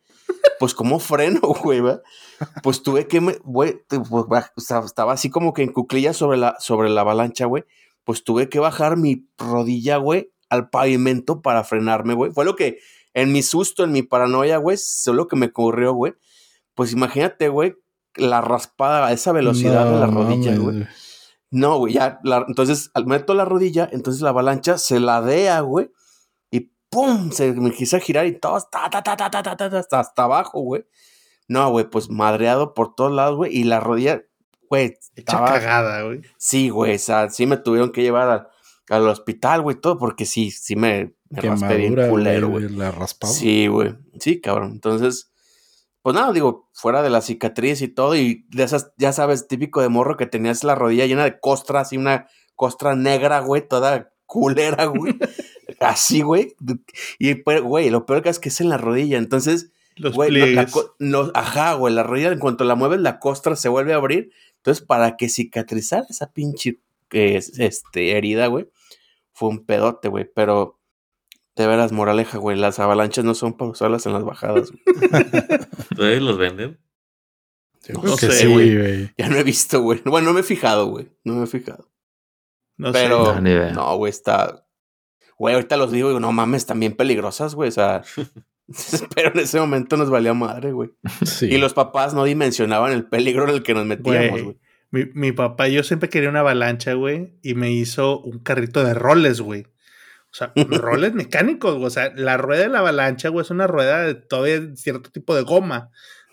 Pues, 0.59 0.75
¿cómo 0.75 0.99
freno, 0.99 1.41
güey? 1.63 1.83
Pues 2.63 2.83
tuve 2.83 3.07
que, 3.07 3.21
güey, 3.45 3.81
pues, 3.89 4.71
estaba 4.85 5.13
así 5.13 5.31
como 5.31 5.53
que 5.53 5.63
en 5.63 5.73
cuclillas 5.73 6.17
sobre 6.17 6.39
la, 6.39 6.57
sobre 6.59 6.91
la 6.91 7.03
avalancha, 7.03 7.47
güey. 7.47 7.65
Pues 8.05 8.25
tuve 8.25 8.49
que 8.49 8.59
bajar 8.59 8.97
mi 8.97 9.29
rodilla, 9.39 9.99
güey, 9.99 10.33
al 10.49 10.71
pavimento 10.71 11.43
para 11.43 11.65
frenarme, 11.65 12.15
güey. 12.15 12.33
Fue 12.33 12.45
lo 12.45 12.57
que, 12.57 12.79
en 13.15 13.33
mi 13.33 13.43
susto, 13.43 13.85
en 13.85 13.93
mi 13.93 14.03
paranoia, 14.03 14.57
güey, 14.57 14.77
solo 14.79 15.29
que 15.29 15.37
me 15.37 15.47
ocurrió, 15.47 15.93
güey. 15.93 16.15
Pues 16.75 16.93
imagínate, 16.93 17.49
güey, 17.49 17.75
la 18.17 18.41
raspada 18.41 19.07
a 19.07 19.13
esa 19.13 19.33
velocidad 19.33 19.91
de 19.91 20.01
la 20.01 20.07
rodilla, 20.07 20.57
güey. 20.57 20.87
No, 21.51 21.79
güey, 21.79 21.95
ya, 21.95 22.21
entonces, 22.47 22.91
al 22.95 23.07
meto 23.07 23.35
la 23.35 23.45
rodilla, 23.45 23.89
entonces 23.93 24.23
la 24.23 24.31
avalancha 24.31 24.79
se 24.79 25.01
ladea, 25.01 25.61
güey 25.61 25.91
¡pum! 26.91 27.31
Se 27.31 27.53
me 27.53 27.73
quise 27.73 28.01
girar 28.01 28.27
y 28.27 28.39
todo 28.39 28.61
ta, 28.71 28.91
ta, 28.91 29.03
ta, 29.03 29.17
ta, 29.17 29.31
ta, 29.31 29.57
ta, 29.57 29.79
hasta, 29.79 30.01
hasta 30.01 30.23
abajo, 30.25 30.61
güey. 30.61 30.85
No, 31.49 31.71
güey, 31.71 31.89
pues 31.89 32.11
madreado 32.11 32.75
por 32.75 32.95
todos 32.95 33.13
lados, 33.13 33.37
güey. 33.37 33.57
Y 33.57 33.65
la 33.65 33.81
rodilla, 33.81 34.23
güey. 34.69 34.97
Estaba 35.17 35.47
cagada, 35.47 36.03
güey. 36.03 36.21
Sí, 36.37 36.69
güey. 36.69 36.97
O 36.97 36.99
sea, 36.99 37.31
sí 37.31 37.47
me 37.47 37.57
tuvieron 37.57 37.91
que 37.91 38.03
llevar 38.03 38.29
al, 38.29 38.49
al 38.89 39.09
hospital, 39.09 39.63
güey, 39.63 39.81
todo, 39.81 39.99
porque 39.99 40.27
sí, 40.27 40.51
sí 40.51 40.77
me, 40.77 41.15
me 41.31 41.41
raspé 41.41 41.77
bien 41.77 41.97
culero, 42.09 42.49
güey. 42.49 42.69
La 42.69 42.91
raspaba. 42.91 43.33
Sí, 43.33 43.67
güey. 43.67 43.97
Sí, 44.19 44.41
cabrón. 44.41 44.73
Entonces, 44.73 45.33
pues 46.03 46.15
nada, 46.15 46.33
digo, 46.33 46.71
fuera 46.73 47.03
de 47.03 47.11
la 47.11 47.21
cicatriz 47.21 47.83
y 47.83 47.89
todo, 47.89 48.17
y 48.17 48.47
de 48.51 48.65
esas, 48.65 48.93
ya 48.97 49.13
sabes, 49.13 49.49
típico 49.49 49.83
de 49.83 49.89
morro 49.89 50.17
que 50.17 50.27
tenías 50.27 50.65
la 50.65 50.75
rodilla 50.75 51.07
llena 51.07 51.25
de 51.25 51.39
costras 51.39 51.93
y 51.93 51.99
una 51.99 52.27
costra 52.57 52.97
negra, 52.97 53.41
güey, 53.41 53.67
toda 53.67 54.13
culera, 54.27 54.87
güey. 54.87 55.15
Así, 55.81 56.21
güey. 56.21 56.55
Y, 57.19 57.43
güey, 57.43 57.91
lo 57.91 58.07
peor 58.07 58.23
que 58.23 58.29
es 58.29 58.39
que 58.39 58.51
es 58.51 58.61
en 58.61 58.69
la 58.69 58.77
rodilla. 58.77 59.17
Entonces, 59.17 59.73
los 59.97 60.15
güey, 60.15 60.57
ajá, 61.35 61.75
güey, 61.75 61.95
la 61.95 62.03
rodilla, 62.03 62.33
en 62.33 62.39
cuanto 62.39 62.65
la 62.65 62.75
mueves, 62.75 63.01
la 63.01 63.19
costra 63.19 63.57
se 63.57 63.69
vuelve 63.69 63.95
a 63.95 63.97
abrir. 63.97 64.31
Entonces, 64.57 64.85
para 64.85 65.17
que 65.17 65.31
cicatrizar 65.31 66.05
esa 66.09 66.33
pinche 66.33 66.81
este, 67.11 68.17
herida, 68.17 68.47
güey, 68.47 68.69
fue 69.33 69.49
un 69.49 69.65
pedote, 69.65 70.09
güey. 70.09 70.31
Pero, 70.35 70.79
de 71.57 71.67
veras, 71.67 71.93
moraleja, 71.93 72.37
güey, 72.37 72.59
las 72.59 72.79
avalanchas 72.79 73.25
no 73.25 73.35
son 73.35 73.55
para 73.55 73.71
usarlas 73.71 74.05
en 74.05 74.13
las 74.13 74.25
bajadas. 74.25 74.73
¿Todavía 75.97 76.21
los 76.21 76.37
venden? 76.37 76.79
no 78.03 78.17
sé, 78.19 78.47
güey. 78.47 79.11
Ya 79.17 79.31
no 79.31 79.37
he 79.37 79.45
visto, 79.45 79.81
güey. 79.81 80.03
Bueno, 80.05 80.29
no 80.29 80.35
me 80.35 80.41
he 80.41 80.45
fijado, 80.45 80.89
güey. 80.89 81.09
No 81.25 81.37
me 81.37 81.45
he 81.45 81.47
fijado. 81.47 81.91
No 82.77 82.93
Pero, 82.93 83.35
sé. 83.35 83.73
No, 83.73 83.97
güey, 83.97 84.11
está. 84.11 84.67
Güey, 85.41 85.55
ahorita 85.55 85.79
los 85.79 85.91
digo, 85.91 86.21
no 86.21 86.33
mames, 86.33 86.61
están 86.61 86.81
bien 86.81 86.93
peligrosas, 86.93 87.55
güey. 87.55 87.71
O 87.71 87.73
sea, 87.73 88.03
pero 89.15 89.33
en 89.33 89.39
ese 89.39 89.59
momento 89.59 89.97
nos 89.97 90.11
valía 90.11 90.35
madre, 90.35 90.73
güey. 90.73 90.91
Sí. 91.25 91.47
Y 91.47 91.57
los 91.57 91.73
papás 91.73 92.13
no 92.13 92.25
dimensionaban 92.25 92.93
el 92.93 93.07
peligro 93.07 93.45
en 93.45 93.55
el 93.55 93.63
que 93.63 93.73
nos 93.73 93.87
metíamos, 93.87 94.43
güey. 94.43 94.59
Mi, 94.91 95.07
mi 95.15 95.33
papá, 95.33 95.69
yo 95.69 95.83
siempre 95.83 96.11
quería 96.11 96.29
una 96.29 96.41
avalancha, 96.41 96.93
güey, 96.93 97.39
y 97.43 97.55
me 97.55 97.73
hizo 97.73 98.21
un 98.21 98.41
carrito 98.41 98.85
de 98.85 98.93
roles, 98.93 99.41
güey. 99.41 99.63
O 99.63 100.33
sea, 100.35 100.53
roles 100.69 101.15
mecánicos, 101.15 101.73
güey. 101.77 101.87
O 101.87 101.91
sea, 101.91 102.13
la 102.15 102.37
rueda 102.37 102.65
de 102.65 102.69
la 102.69 102.81
avalancha, 102.81 103.31
güey, 103.31 103.43
es 103.43 103.51
una 103.51 103.67
rueda 103.67 104.03
de 104.03 104.17
todavía 104.17 104.61
cierto 104.77 105.11
tipo 105.11 105.35
de 105.35 105.41
goma. 105.41 105.89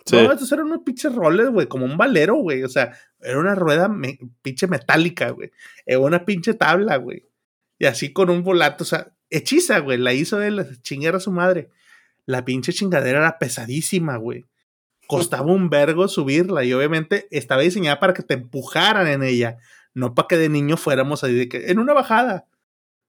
Sí. 0.05 0.17
No, 0.17 0.33
estos 0.33 0.51
eran 0.51 0.65
unos 0.65 0.81
pinches 0.85 1.15
roles, 1.15 1.47
güey, 1.47 1.67
como 1.67 1.85
un 1.85 1.95
valero, 1.95 2.35
güey. 2.35 2.61
O 2.63 2.69
sea, 2.69 2.91
era 3.21 3.39
una 3.39 3.55
rueda 3.55 3.87
me- 3.87 4.19
pinche 4.41 4.67
metálica, 4.67 5.29
güey. 5.29 5.51
Era 5.85 5.99
una 5.99 6.25
pinche 6.25 6.55
tabla, 6.55 6.97
güey. 6.97 7.23
Y 7.79 7.85
así 7.85 8.11
con 8.13 8.29
un 8.29 8.43
volante, 8.43 8.83
o 8.83 8.85
sea, 8.85 9.13
hechiza, 9.29 9.79
güey. 9.79 9.97
La 9.97 10.13
hizo 10.13 10.41
él, 10.41 10.65
chingera 10.81 11.17
a 11.17 11.21
su 11.21 11.31
madre. 11.31 11.69
La 12.25 12.45
pinche 12.45 12.73
chingadera 12.73 13.19
era 13.19 13.39
pesadísima, 13.39 14.17
güey. 14.17 14.45
Costaba 15.07 15.51
un 15.51 15.69
vergo 15.69 16.07
subirla 16.07 16.65
y 16.65 16.73
obviamente 16.73 17.27
estaba 17.31 17.61
diseñada 17.61 17.99
para 17.99 18.13
que 18.13 18.23
te 18.23 18.33
empujaran 18.33 19.07
en 19.07 19.23
ella, 19.23 19.57
no 19.93 20.13
para 20.13 20.27
que 20.27 20.37
de 20.37 20.49
niño 20.49 20.75
fuéramos 20.75 21.23
ahí 21.23 21.33
de 21.33 21.47
que 21.47 21.71
en 21.71 21.79
una 21.79 21.93
bajada. 21.93 22.45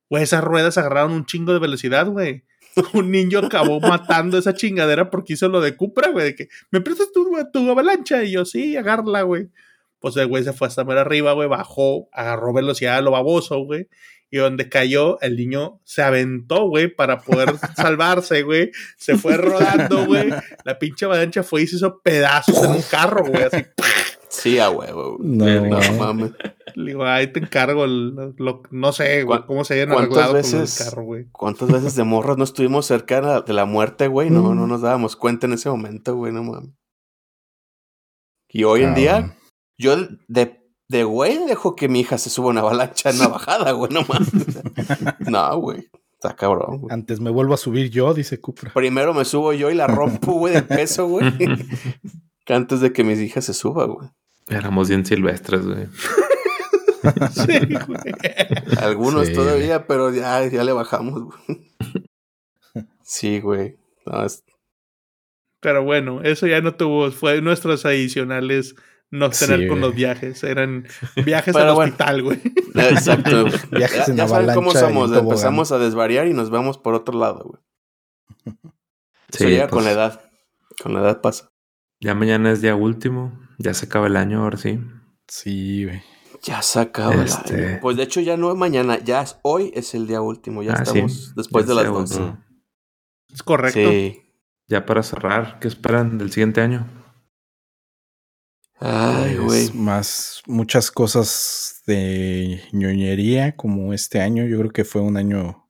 Güey, 0.09 0.23
esas 0.23 0.45
ruedas 0.45 0.78
agarraron 0.78 1.12
un 1.12 1.27
chingo 1.27 1.53
de 1.53 1.59
velocidad, 1.59 2.07
güey. 2.07 2.45
Un 2.95 3.11
niño 3.11 3.40
acabó 3.40 3.81
matando 3.81 4.39
esa 4.39 4.55
chingadera 4.55 5.11
porque 5.11 5.32
hizo 5.32 5.49
lo 5.49 5.61
de 5.61 5.77
Cupra, 5.77 6.11
güey, 6.11 6.27
de 6.27 6.35
que 6.36 6.49
me 6.70 6.81
prestas 6.81 7.11
tu, 7.12 7.28
tu 7.53 7.70
avalancha 7.70 8.23
y 8.23 8.32
yo 8.32 8.45
sí, 8.45 8.77
agárrala, 8.77 9.23
güey. 9.23 9.51
Pues 9.99 10.16
el 10.16 10.28
güey 10.28 10.45
se 10.45 10.53
fue 10.53 10.69
hasta 10.69 10.85
más 10.85 10.97
arriba, 10.97 11.32
güey, 11.32 11.49
bajó, 11.49 12.09
agarró 12.12 12.53
velocidad 12.53 12.99
a 12.99 13.01
lo 13.01 13.11
baboso, 13.11 13.59
güey. 13.65 13.89
Y 14.31 14.37
donde 14.39 14.69
cayó, 14.69 15.19
el 15.23 15.37
niño 15.37 15.81
se 15.85 16.03
aventó, 16.03 16.69
güey, 16.69 16.89
para 16.95 17.21
poder 17.21 17.55
salvarse, 17.77 18.43
güey. 18.43 18.71
Se 18.99 19.17
fue 19.17 19.37
rodando, 19.39 20.05
güey. 20.07 20.29
La 20.65 20.79
pinche 20.79 21.07
avalancha 21.07 21.43
fue 21.43 21.63
y 21.63 21.67
se 21.67 21.77
hizo 21.77 22.01
pedazos 22.03 22.63
en 22.63 22.71
un 22.73 22.83
carro, 22.91 23.25
güey. 23.25 23.43
Así, 23.45 23.65
Sí, 24.31 24.59
a 24.59 24.69
huevo. 24.71 25.17
No, 25.21 25.47
No 25.63 25.81
mames. 25.99 26.33
le 26.75 26.91
digo, 26.91 27.05
ahí 27.07 27.33
te 27.33 27.41
encargo, 27.41 27.87
el- 27.87 28.15
lo- 28.37 28.63
no 28.71 28.93
sé, 28.93 29.23
güey, 29.25 29.39
¿Cuán- 29.39 29.47
cómo 29.47 29.65
se 29.65 29.75
hayan 29.75 29.89
cuántas 29.89 30.19
arreglado 30.19 30.33
con 30.33 30.43
veces- 30.43 30.81
el 30.81 30.87
carro, 30.87 31.03
güey. 31.05 31.27
¿Cuántas 31.33 31.73
veces 31.73 31.97
de 31.97 32.05
morros 32.05 32.37
no 32.37 32.45
estuvimos 32.45 32.85
cerca 32.85 33.17
de 33.17 33.23
la- 33.27 33.41
de 33.41 33.53
la 33.55 33.65
muerte, 33.65 34.07
güey? 34.07 34.29
No, 34.29 34.43
Mm. 34.43 34.57
no 34.57 34.67
nos 34.67 34.83
dábamos 34.83 35.17
cuenta 35.17 35.47
en 35.47 35.55
ese 35.55 35.71
momento, 35.71 36.15
güey, 36.15 36.33
no 36.33 36.43
mames. 36.45 36.71
Y 38.51 38.65
hoy 38.65 38.83
en 38.83 38.95
día, 38.95 39.37
yo 39.79 39.97
de, 40.29 40.57
de 40.89 41.05
güey 41.05 41.39
dejo 41.47 41.77
que 41.77 41.89
mi 41.89 42.01
hija 42.01 42.16
se 42.19 42.31
suba 42.31 42.48
una 42.48 42.60
avalancha 42.60 43.10
en 43.10 43.16
una 43.16 43.28
bajada, 43.28 43.73
güey, 43.73 43.93
no 43.93 44.02
mames. 44.02 44.31
No, 45.28 45.59
güey. 45.60 45.89
Está 46.15 46.35
cabrón, 46.35 46.78
güey. 46.81 46.93
Antes 46.94 47.20
me 47.20 47.31
vuelvo 47.31 47.55
a 47.55 47.59
subir 47.59 47.90
yo, 47.90 48.12
dice 48.15 48.40
Cupra. 48.40 48.73
Primero 48.73 49.15
me 49.15 49.24
subo 49.24 49.52
yo 49.52 49.70
y 49.70 49.74
la 49.74 49.86
rompo, 49.86 50.32
güey, 50.32 50.55
de 50.55 50.62
peso, 50.62 51.06
güey. 51.06 51.31
que 52.44 52.55
antes 52.55 52.81
de 52.81 52.93
que 52.93 53.05
mis 53.05 53.20
hijas 53.20 53.44
se 53.44 53.55
suba, 53.55 53.85
güey. 53.86 54.09
Éramos 54.48 54.89
bien 54.89 55.05
silvestres, 55.05 55.65
güey. 55.66 55.86
Sí, 57.31 57.59
güey. 57.86 58.15
Algunos 58.81 59.28
Sí, 59.28 59.32
todavía, 59.35 59.86
pero 59.86 60.12
ya, 60.12 60.44
ya 60.48 60.65
le 60.65 60.73
bajamos, 60.73 61.23
güey. 61.24 61.70
Sí, 63.02 63.40
güey. 63.40 63.77
No, 64.05 64.24
es- 64.24 64.44
Pero 65.60 65.85
bueno, 65.85 66.23
eso 66.23 66.47
ya 66.48 66.60
no 66.60 66.74
tuvo, 66.74 67.10
fue 67.12 67.40
nuestros 67.40 67.86
adicionales 67.86 68.74
no 69.10 69.32
Sí, 69.32 69.47
tener 69.47 69.68
con 69.68 69.80
los 69.80 69.94
viajes. 69.94 70.43
Eran 70.44 70.86
viajes 71.24 71.55
al 71.56 71.72
bueno. 71.74 71.93
hospital, 71.93 72.22
güey. 72.22 72.40
Exacto. 72.74 73.44
Viajes 73.70 74.06
ya 74.06 74.12
en 74.12 74.16
ya 74.16 74.28
saben 74.28 74.55
cómo 74.55 74.72
somos. 74.72 75.12
Empezamos 75.12 75.72
a 75.72 75.78
desvariar 75.78 76.26
y 76.28 76.35
nos 76.35 76.51
vamos 76.51 76.78
por 76.78 76.94
otro 76.94 77.18
lado, 77.18 77.44
güey. 77.44 78.55
Eso 79.32 79.44
llega 79.48 79.68
pues, 79.68 79.72
con 79.72 79.85
la 79.85 79.90
edad. 79.93 80.20
Con 80.82 80.94
la 80.94 81.01
edad 81.01 81.20
pasa. 81.20 81.51
Ya 82.01 82.14
mañana 82.14 82.51
es 82.52 82.60
día 82.62 82.74
último. 82.76 83.39
Ya 83.59 83.74
se 83.74 83.86
acaba 83.86 84.06
el 84.06 84.16
año, 84.16 84.43
ahora 84.43 84.56
sí. 84.59 84.78
Sí, 85.26 85.85
güey. 85.85 86.02
Ya 86.43 86.62
se 86.62 86.78
acaba 86.78 87.14
el 87.14 87.22
Este- 87.22 87.66
año. 87.66 87.78
Pues 87.82 87.97
de 87.97 88.05
hecho 88.05 88.20
ya 88.20 88.36
no 88.36 88.51
es 88.52 88.56
mañana, 88.56 88.98
ya 89.02 89.22
es 89.22 89.39
hoy 89.43 89.72
es 89.74 89.94
el 89.94 90.06
día 90.06 90.20
último. 90.20 90.62
Ya 90.62 90.74
Ah, 90.74 90.85
sí. 90.85 90.93
estamos 91.01 91.35
después 91.35 91.66
Ya 91.66 91.68
de 91.70 91.74
las 91.74 91.85
sé, 91.85 91.90
dos. 91.90 92.18
güey. 92.18 92.32
Es 93.35 93.43
correcto. 93.43 93.80
Sí. 93.90 94.22
Ya 94.68 94.86
para 94.86 95.02
cerrar, 95.02 95.59
¿qué 95.60 95.66
esperan 95.66 96.18
del 96.18 96.30
siguiente 96.30 96.60
año? 96.60 96.86
Ay, 98.81 99.37
güey. 99.37 99.73
más 99.73 100.43
muchas 100.47 100.91
cosas 100.91 101.83
de 101.87 102.63
ñoñería 102.73 103.57
como 103.57 103.93
este 103.93 104.21
año. 104.21 104.47
Yo 104.47 104.59
creo 104.59 104.71
que 104.71 104.85
fue 104.85 105.03
un 105.03 105.17
año 105.17 105.69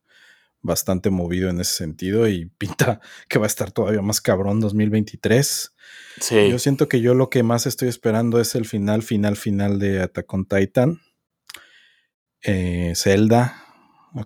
bastante 0.60 1.08
movido 1.10 1.48
en 1.48 1.60
ese 1.60 1.72
sentido 1.72 2.28
y 2.28 2.46
pinta 2.58 3.00
que 3.28 3.38
va 3.38 3.46
a 3.46 3.48
estar 3.48 3.72
todavía 3.72 4.02
más 4.02 4.20
cabrón 4.20 4.60
2023. 4.60 5.74
Sí. 6.20 6.50
Yo 6.50 6.58
siento 6.58 6.88
que 6.88 7.00
yo 7.00 7.14
lo 7.14 7.30
que 7.30 7.42
más 7.42 7.66
estoy 7.66 7.88
esperando 7.88 8.40
es 8.40 8.54
el 8.54 8.66
final, 8.66 9.02
final, 9.02 9.36
final 9.36 9.78
de 9.78 10.02
Attack 10.02 10.32
on 10.34 10.46
Titan. 10.46 11.00
Eh, 12.42 12.92
Zelda, 12.94 13.64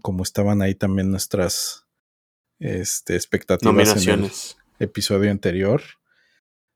como 0.02 0.22
estaban 0.22 0.60
ahí 0.60 0.74
también 0.74 1.10
nuestras 1.10 1.86
este, 2.58 3.14
expectativas 3.14 4.06
en 4.06 4.24
el 4.24 4.30
episodio 4.78 5.30
anterior. 5.30 5.82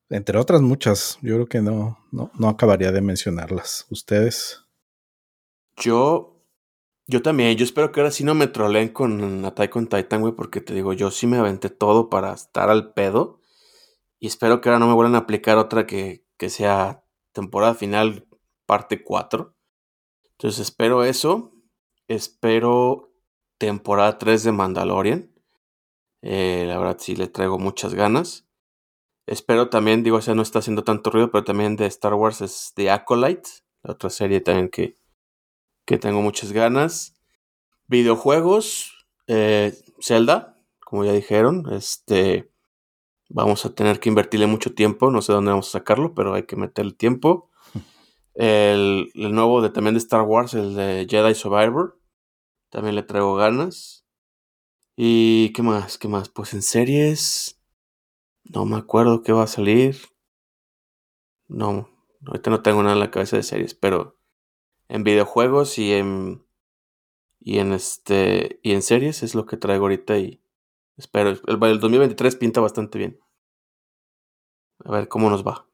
Entre 0.09 0.39
otras 0.39 0.63
muchas, 0.63 1.19
yo 1.21 1.35
creo 1.35 1.47
que 1.47 1.61
no, 1.61 1.99
no, 2.13 2.31
no 2.39 2.49
acabaría 2.49 2.93
de 2.93 3.01
mencionarlas. 3.01 3.87
¿Ustedes? 3.91 4.65
Yo, 5.77 6.45
yo 7.07 7.23
también, 7.23 7.57
yo 7.57 7.65
espero 7.65 7.91
que 7.91 8.01
ahora 8.01 8.13
sí 8.13 8.23
no 8.23 8.35
me 8.35 8.47
troleen 8.47 8.89
con 8.91 9.45
Attack 9.45 9.75
on 9.75 9.89
Titan, 9.89 10.21
güey, 10.21 10.35
porque 10.35 10.61
te 10.61 10.75
digo, 10.75 10.93
yo 10.93 11.11
sí 11.11 11.27
me 11.27 11.39
aventé 11.39 11.71
todo 11.71 12.09
para 12.09 12.33
estar 12.33 12.71
al 12.71 12.93
pedo. 12.93 13.41
Y 14.19 14.29
espero 14.29 14.61
que 14.61 14.69
ahora 14.69 14.79
no 14.79 14.87
me 14.87 14.95
vuelvan 14.95 15.17
a 15.17 15.19
aplicar 15.19 15.59
otra 15.59 15.87
que, 15.87 16.25
que 16.37 16.51
sea 16.51 17.05
temporada 17.33 17.75
final, 17.75 18.27
parte 18.65 19.03
4. 19.03 19.55
Entonces 20.33 20.61
espero 20.61 21.05
eso. 21.05 21.53
Espero 22.09 23.13
temporada 23.59 24.19
3 24.19 24.45
de 24.45 24.53
Mandalorian. 24.53 25.33
Eh, 26.23 26.65
la 26.67 26.79
verdad 26.79 26.97
sí 26.99 27.17
le 27.17 27.29
traigo 27.29 27.59
muchas 27.59 27.95
ganas. 27.95 28.46
Espero 29.27 29.69
también, 29.69 30.05
digo, 30.05 30.19
o 30.19 30.23
sea, 30.23 30.35
no 30.35 30.43
está 30.43 30.61
haciendo 30.61 30.85
tanto 30.85 31.11
ruido, 31.11 31.31
pero 31.31 31.45
también 31.45 31.77
de 31.77 31.87
Star 31.87 32.15
Wars 32.15 32.41
es 32.41 32.73
The 32.77 32.91
Acolyte, 32.91 33.49
la 33.83 33.93
otra 33.93 34.09
serie 34.09 34.41
también 34.41 34.69
que, 34.69 34.97
que 35.85 35.99
tengo 35.99 36.23
muchas 36.23 36.53
ganas. 36.53 37.15
Videojuegos, 37.89 39.07
eh, 39.27 39.75
Zelda, 40.01 40.57
como 40.81 41.05
ya 41.05 41.13
dijeron, 41.13 41.65
este, 41.73 42.53
vamos 43.29 43.67
a 43.67 43.75
tener 43.75 43.99
que 44.01 44.09
invertirle 44.09 44.47
mucho 44.47 44.75
tiempo, 44.75 45.11
no 45.11 45.23
sé 45.23 45.33
dónde 45.33 45.51
vamos 45.51 45.69
a 45.69 45.79
sacarlo, 45.79 46.15
pero 46.15 46.35
hay 46.35 46.45
que 46.45 46.57
meterle 46.57 46.93
tiempo. 46.93 47.51
El, 48.35 49.11
el 49.15 49.33
nuevo 49.33 49.63
de 49.63 49.71
también 49.71 49.95
de 49.95 49.99
Star 49.99 50.21
Wars, 50.21 50.53
el 50.53 50.75
de 50.75 51.07
Jedi 51.09 51.35
Survivor, 51.35 51.99
también 52.69 52.95
le 52.95 53.03
traigo 53.03 53.35
ganas. 53.35 54.05
¿Y 54.95 55.55
qué 55.55 55.63
más? 55.63 55.97
¿Qué 55.97 56.07
más? 56.09 56.29
Pues 56.29 56.53
en 56.53 56.61
series, 56.61 57.56
no 58.53 58.65
me 58.65 58.77
acuerdo 58.77 59.23
qué 59.23 59.33
va 59.33 59.45
a 59.45 59.49
salir. 59.49 59.97
No, 61.49 61.89
ahorita 62.27 62.51
no 62.51 62.63
tengo 62.63 62.83
nada 62.83 62.95
en 62.95 63.01
la 63.01 63.11
cabeza 63.11 63.37
de 63.37 63.43
series, 63.43 63.75
pero 63.75 64.19
en 64.89 65.05
videojuegos 65.05 65.79
y 65.79 65.93
en 65.93 66.45
y 67.39 67.59
en 67.59 67.73
este 67.73 68.61
y 68.63 68.73
en 68.73 68.83
series 68.83 69.23
es 69.23 69.35
lo 69.35 69.47
que 69.47 69.57
traigo 69.57 69.85
ahorita 69.85 70.19
y 70.19 70.43
espero 70.97 71.31
el, 71.31 71.41
el 71.47 71.81
2023 71.81 72.37
pinta 72.37 72.61
bastante 72.61 72.99
bien. 72.99 73.21
A 74.85 74.91
ver 74.91 75.09
cómo 75.09 75.31
nos 75.31 75.47
va. 75.47 75.67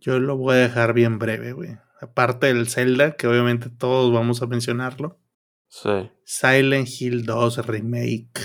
Yo 0.00 0.18
lo 0.18 0.36
voy 0.36 0.54
a 0.54 0.58
dejar 0.58 0.92
bien 0.94 1.18
breve, 1.18 1.52
güey. 1.52 1.78
Aparte 2.00 2.46
del 2.46 2.68
Zelda, 2.68 3.16
que 3.16 3.26
obviamente 3.26 3.68
todos 3.68 4.12
vamos 4.12 4.42
a 4.42 4.46
mencionarlo. 4.46 5.18
Sí. 5.68 6.10
Silent 6.24 6.88
Hill 6.88 7.24
2 7.24 7.66
Remake. 7.66 8.40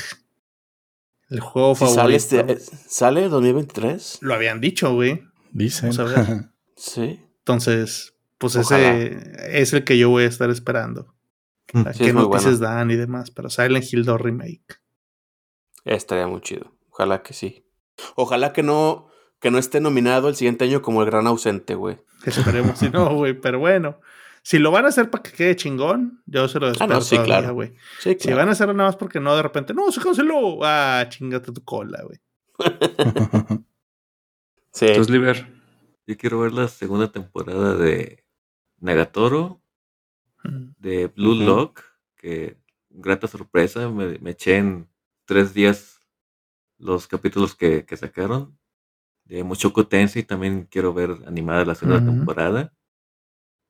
El 1.30 1.40
juego 1.40 1.74
Si 1.76 1.80
favorito. 1.80 2.02
sale 2.02 2.16
este 2.16 2.40
eh, 2.54 2.60
sale 2.88 3.30
2023? 3.30 4.20
Lo 4.22 4.34
habían 4.36 4.62
dicho, 4.62 4.94
güey. 4.94 5.24
Dicen. 5.52 5.92
Vamos 5.96 6.18
a 6.18 6.22
ver. 6.22 6.46
Sí. 6.78 7.22
Entonces, 7.40 8.16
pues 8.38 8.58
Ojalá. 8.58 8.98
ese 8.98 9.62
es 9.62 9.72
el 9.72 9.86
que 9.86 9.98
yo 9.98 10.10
voy 10.10 10.24
a 10.24 10.28
estar 10.28 10.50
esperando. 10.50 11.16
A 11.74 11.94
Sí, 11.94 12.00
qué 12.00 12.08
es 12.08 12.14
noticias 12.14 12.60
bueno. 12.60 12.76
dan 12.76 12.92
y 12.92 12.96
demás. 12.96 13.32
Pero 13.32 13.50
Silent 13.50 13.86
Hill 13.94 14.04
2 14.04 14.20
Remake. 14.20 14.82
Estaría 15.86 16.28
muy 16.28 16.42
chido. 16.42 16.74
Ojalá 16.92 17.24
que 17.24 17.34
sí. 17.34 17.66
Ojalá 18.16 18.52
que 18.52 18.62
no 18.64 19.08
que 19.40 19.52
no 19.52 19.58
esté 19.58 19.80
nominado 19.80 20.28
el 20.28 20.36
siguiente 20.36 20.66
año 20.66 20.82
como 20.82 21.02
el 21.02 21.10
gran 21.10 21.28
ausente, 21.28 21.76
güey. 21.76 21.98
Esperemos 22.26 22.80
si 22.80 22.90
no, 22.90 23.14
güey. 23.16 23.34
Pero 23.40 23.60
bueno. 23.60 24.00
Si 24.48 24.60
lo 24.60 24.70
van 24.70 24.86
a 24.86 24.90
hacer 24.90 25.10
para 25.10 25.24
que 25.24 25.32
quede 25.32 25.56
chingón, 25.56 26.22
yo 26.28 26.48
se 26.48 26.60
lo 26.60 26.68
espero 26.70 26.86
Ah, 26.92 26.96
no, 26.98 27.02
sí, 27.02 27.18
claro. 27.18 27.56
güey. 27.56 27.74
Sí, 28.00 28.16
Si 28.20 28.32
van 28.32 28.48
a 28.48 28.52
hacerlo 28.52 28.76
nada 28.76 28.90
más 28.90 28.96
porque 28.96 29.20
no, 29.20 29.36
de 29.36 29.42
repente, 29.42 29.74
no, 29.74 29.92
se 29.92 30.00
canceló. 30.00 30.60
Ah, 30.64 31.04
chingate 31.10 31.52
tu 31.52 31.64
cola, 31.64 32.04
güey. 32.04 32.20
Sí. 34.72 34.88
Entonces, 34.88 35.10
Liber, 35.10 35.48
Yo 36.06 36.18
quiero 36.18 36.40
ver 36.42 36.52
la 36.52 36.68
segunda 36.68 37.12
temporada 37.12 37.76
de 37.76 38.24
Nagatoro, 38.80 39.62
Mm. 40.44 40.74
de 40.78 41.08
Blue. 41.08 41.34
Lock, 41.44 41.82
que 42.16 42.58
grata 42.92 43.28
sorpresa, 43.28 43.90
me, 43.90 44.20
me 44.20 44.32
eché 44.32 44.58
en 44.58 44.88
tres 45.26 45.56
días 45.56 46.02
los 46.78 47.08
capítulos 47.08 47.56
que, 47.56 47.84
que 47.84 47.98
sacaron. 47.98 48.56
De 49.24 49.44
Mushoku 49.44 49.86
Tensei 49.86 50.22
también 50.22 50.68
quiero 50.70 50.94
ver 50.94 51.18
animada 51.26 51.66
la 51.66 51.74
segunda 51.74 52.06
temporada. 52.06 52.72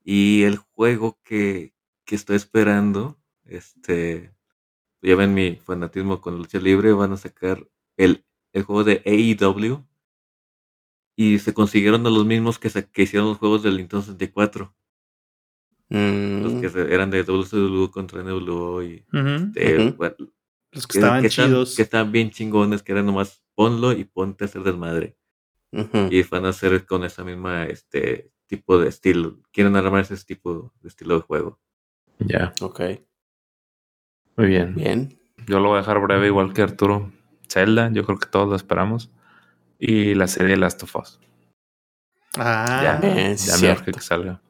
Y 0.07 0.44
el 0.44 0.57
juego 0.57 1.19
que, 1.23 1.73
que 2.06 2.14
estoy 2.15 2.36
esperando, 2.36 3.19
este, 3.44 4.32
ya 5.02 5.15
ven 5.15 5.34
mi 5.34 5.56
fanatismo 5.56 6.22
con 6.22 6.38
lucha 6.38 6.60
libre, 6.60 6.94
van 6.94 7.11
a 7.14 7.18
sacar 7.18 7.68
el, 7.98 8.23
el 8.53 8.64
juego 8.64 8.84
de 8.84 9.02
AEW. 9.03 9.84
Y 11.18 11.40
se 11.40 11.53
consiguieron 11.53 12.06
a 12.06 12.10
los 12.11 12.26
mismos 12.26 12.60
que, 12.60 12.69
que 12.69 13.02
hicieron 13.03 13.30
los 13.30 13.38
juegos 13.40 13.64
del 13.64 13.77
Nintendo 13.77 14.03
64. 14.06 14.76
Los 15.90 16.53
Mm, 16.53 16.61
que 16.61 16.69
se- 16.69 16.94
eran 16.94 17.10
de 17.11 17.23
WCW 17.23 17.90
contra 17.91 18.22
NWO 18.23 18.84
y 18.84 19.06
este, 19.56 19.91
bueno, 19.91 20.15
Los 20.72 20.88
que 20.88 20.94
que, 20.94 20.98
estaban 20.99 21.22
que 21.22 21.27
están, 21.27 21.48
chidos. 21.48 21.76
que 21.76 21.82
están 21.84 22.11
bien 22.11 22.32
chingones, 22.32 22.84
que 22.84 22.91
eran 22.91 23.06
nomás 23.06 23.44
ponlo 23.56 23.94
y 23.94 24.03
ponte 24.03 24.44
a 24.44 24.48
hacer 24.48 24.64
desmadre. 24.64 25.15
Y 26.11 26.23
van 26.23 26.45
a 26.45 26.49
hacer 26.49 26.86
con 26.86 27.03
esa 27.03 27.23
misma 27.23 27.65
este 27.65 28.32
tipo 28.48 28.78
de 28.78 28.90
estilo. 28.90 29.38
Quieren 29.52 29.76
armar 29.76 30.02
ese 30.02 30.16
tipo 30.26 30.72
de 30.82 30.88
estilo 30.88 31.16
de 31.16 31.22
juego. 31.22 31.60
Ya, 32.20 32.54
Ok, 32.62 32.82
muy 34.38 34.48
bien. 34.48 34.76
bien. 34.76 35.20
Yo 35.48 35.60
lo 35.60 35.70
voy 35.70 35.78
a 35.78 35.82
dejar 35.82 36.00
breve 36.02 36.28
igual 36.28 36.54
que 36.54 36.62
Arturo. 36.62 37.12
Zelda, 37.50 37.90
yo 37.92 38.06
creo 38.06 38.18
que 38.18 38.28
todos 38.28 38.48
lo 38.50 38.56
esperamos. 38.56 39.12
Y 39.78 40.16
la 40.16 40.28
serie 40.28 40.56
Last 40.58 40.82
of 40.84 40.96
Us. 40.96 41.20
Ah, 42.38 42.82
ya, 42.84 42.98
bien, 43.14 43.38
sí, 43.38 43.48
ya 43.48 43.54
me 43.54 43.60
cierto. 43.60 43.82
urge 43.82 43.92
que 43.94 44.02
salga. 44.02 44.42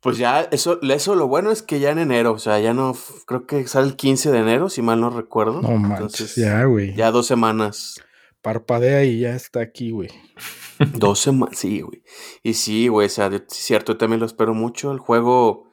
Pues 0.00 0.18
ya, 0.18 0.42
eso, 0.42 0.78
eso 0.82 1.14
lo 1.14 1.26
bueno 1.28 1.50
es 1.50 1.62
que 1.62 1.80
ya 1.80 1.90
en 1.90 1.98
enero, 1.98 2.32
o 2.32 2.38
sea, 2.38 2.60
ya 2.60 2.74
no, 2.74 2.94
creo 3.26 3.46
que 3.46 3.66
sale 3.66 3.88
el 3.88 3.96
15 3.96 4.30
de 4.30 4.38
enero, 4.38 4.68
si 4.68 4.82
mal 4.82 5.00
no 5.00 5.10
recuerdo. 5.10 5.62
No 5.62 5.70
manches, 5.78 5.90
Entonces, 6.00 6.34
ya, 6.36 6.64
güey. 6.64 6.94
Ya 6.94 7.10
dos 7.10 7.26
semanas. 7.26 8.02
Parpadea 8.42 9.04
y 9.04 9.20
ya 9.20 9.34
está 9.34 9.60
aquí, 9.60 9.90
güey. 9.90 10.10
Dos 10.94 11.20
semanas, 11.20 11.58
sí, 11.58 11.80
güey. 11.80 12.02
Y 12.42 12.54
sí, 12.54 12.88
güey, 12.88 13.06
o 13.06 13.10
sea, 13.10 13.30
sí, 13.30 13.38
cierto, 13.48 13.92
yo 13.92 13.98
también 13.98 14.20
lo 14.20 14.26
espero 14.26 14.54
mucho. 14.54 14.92
El 14.92 14.98
juego, 14.98 15.70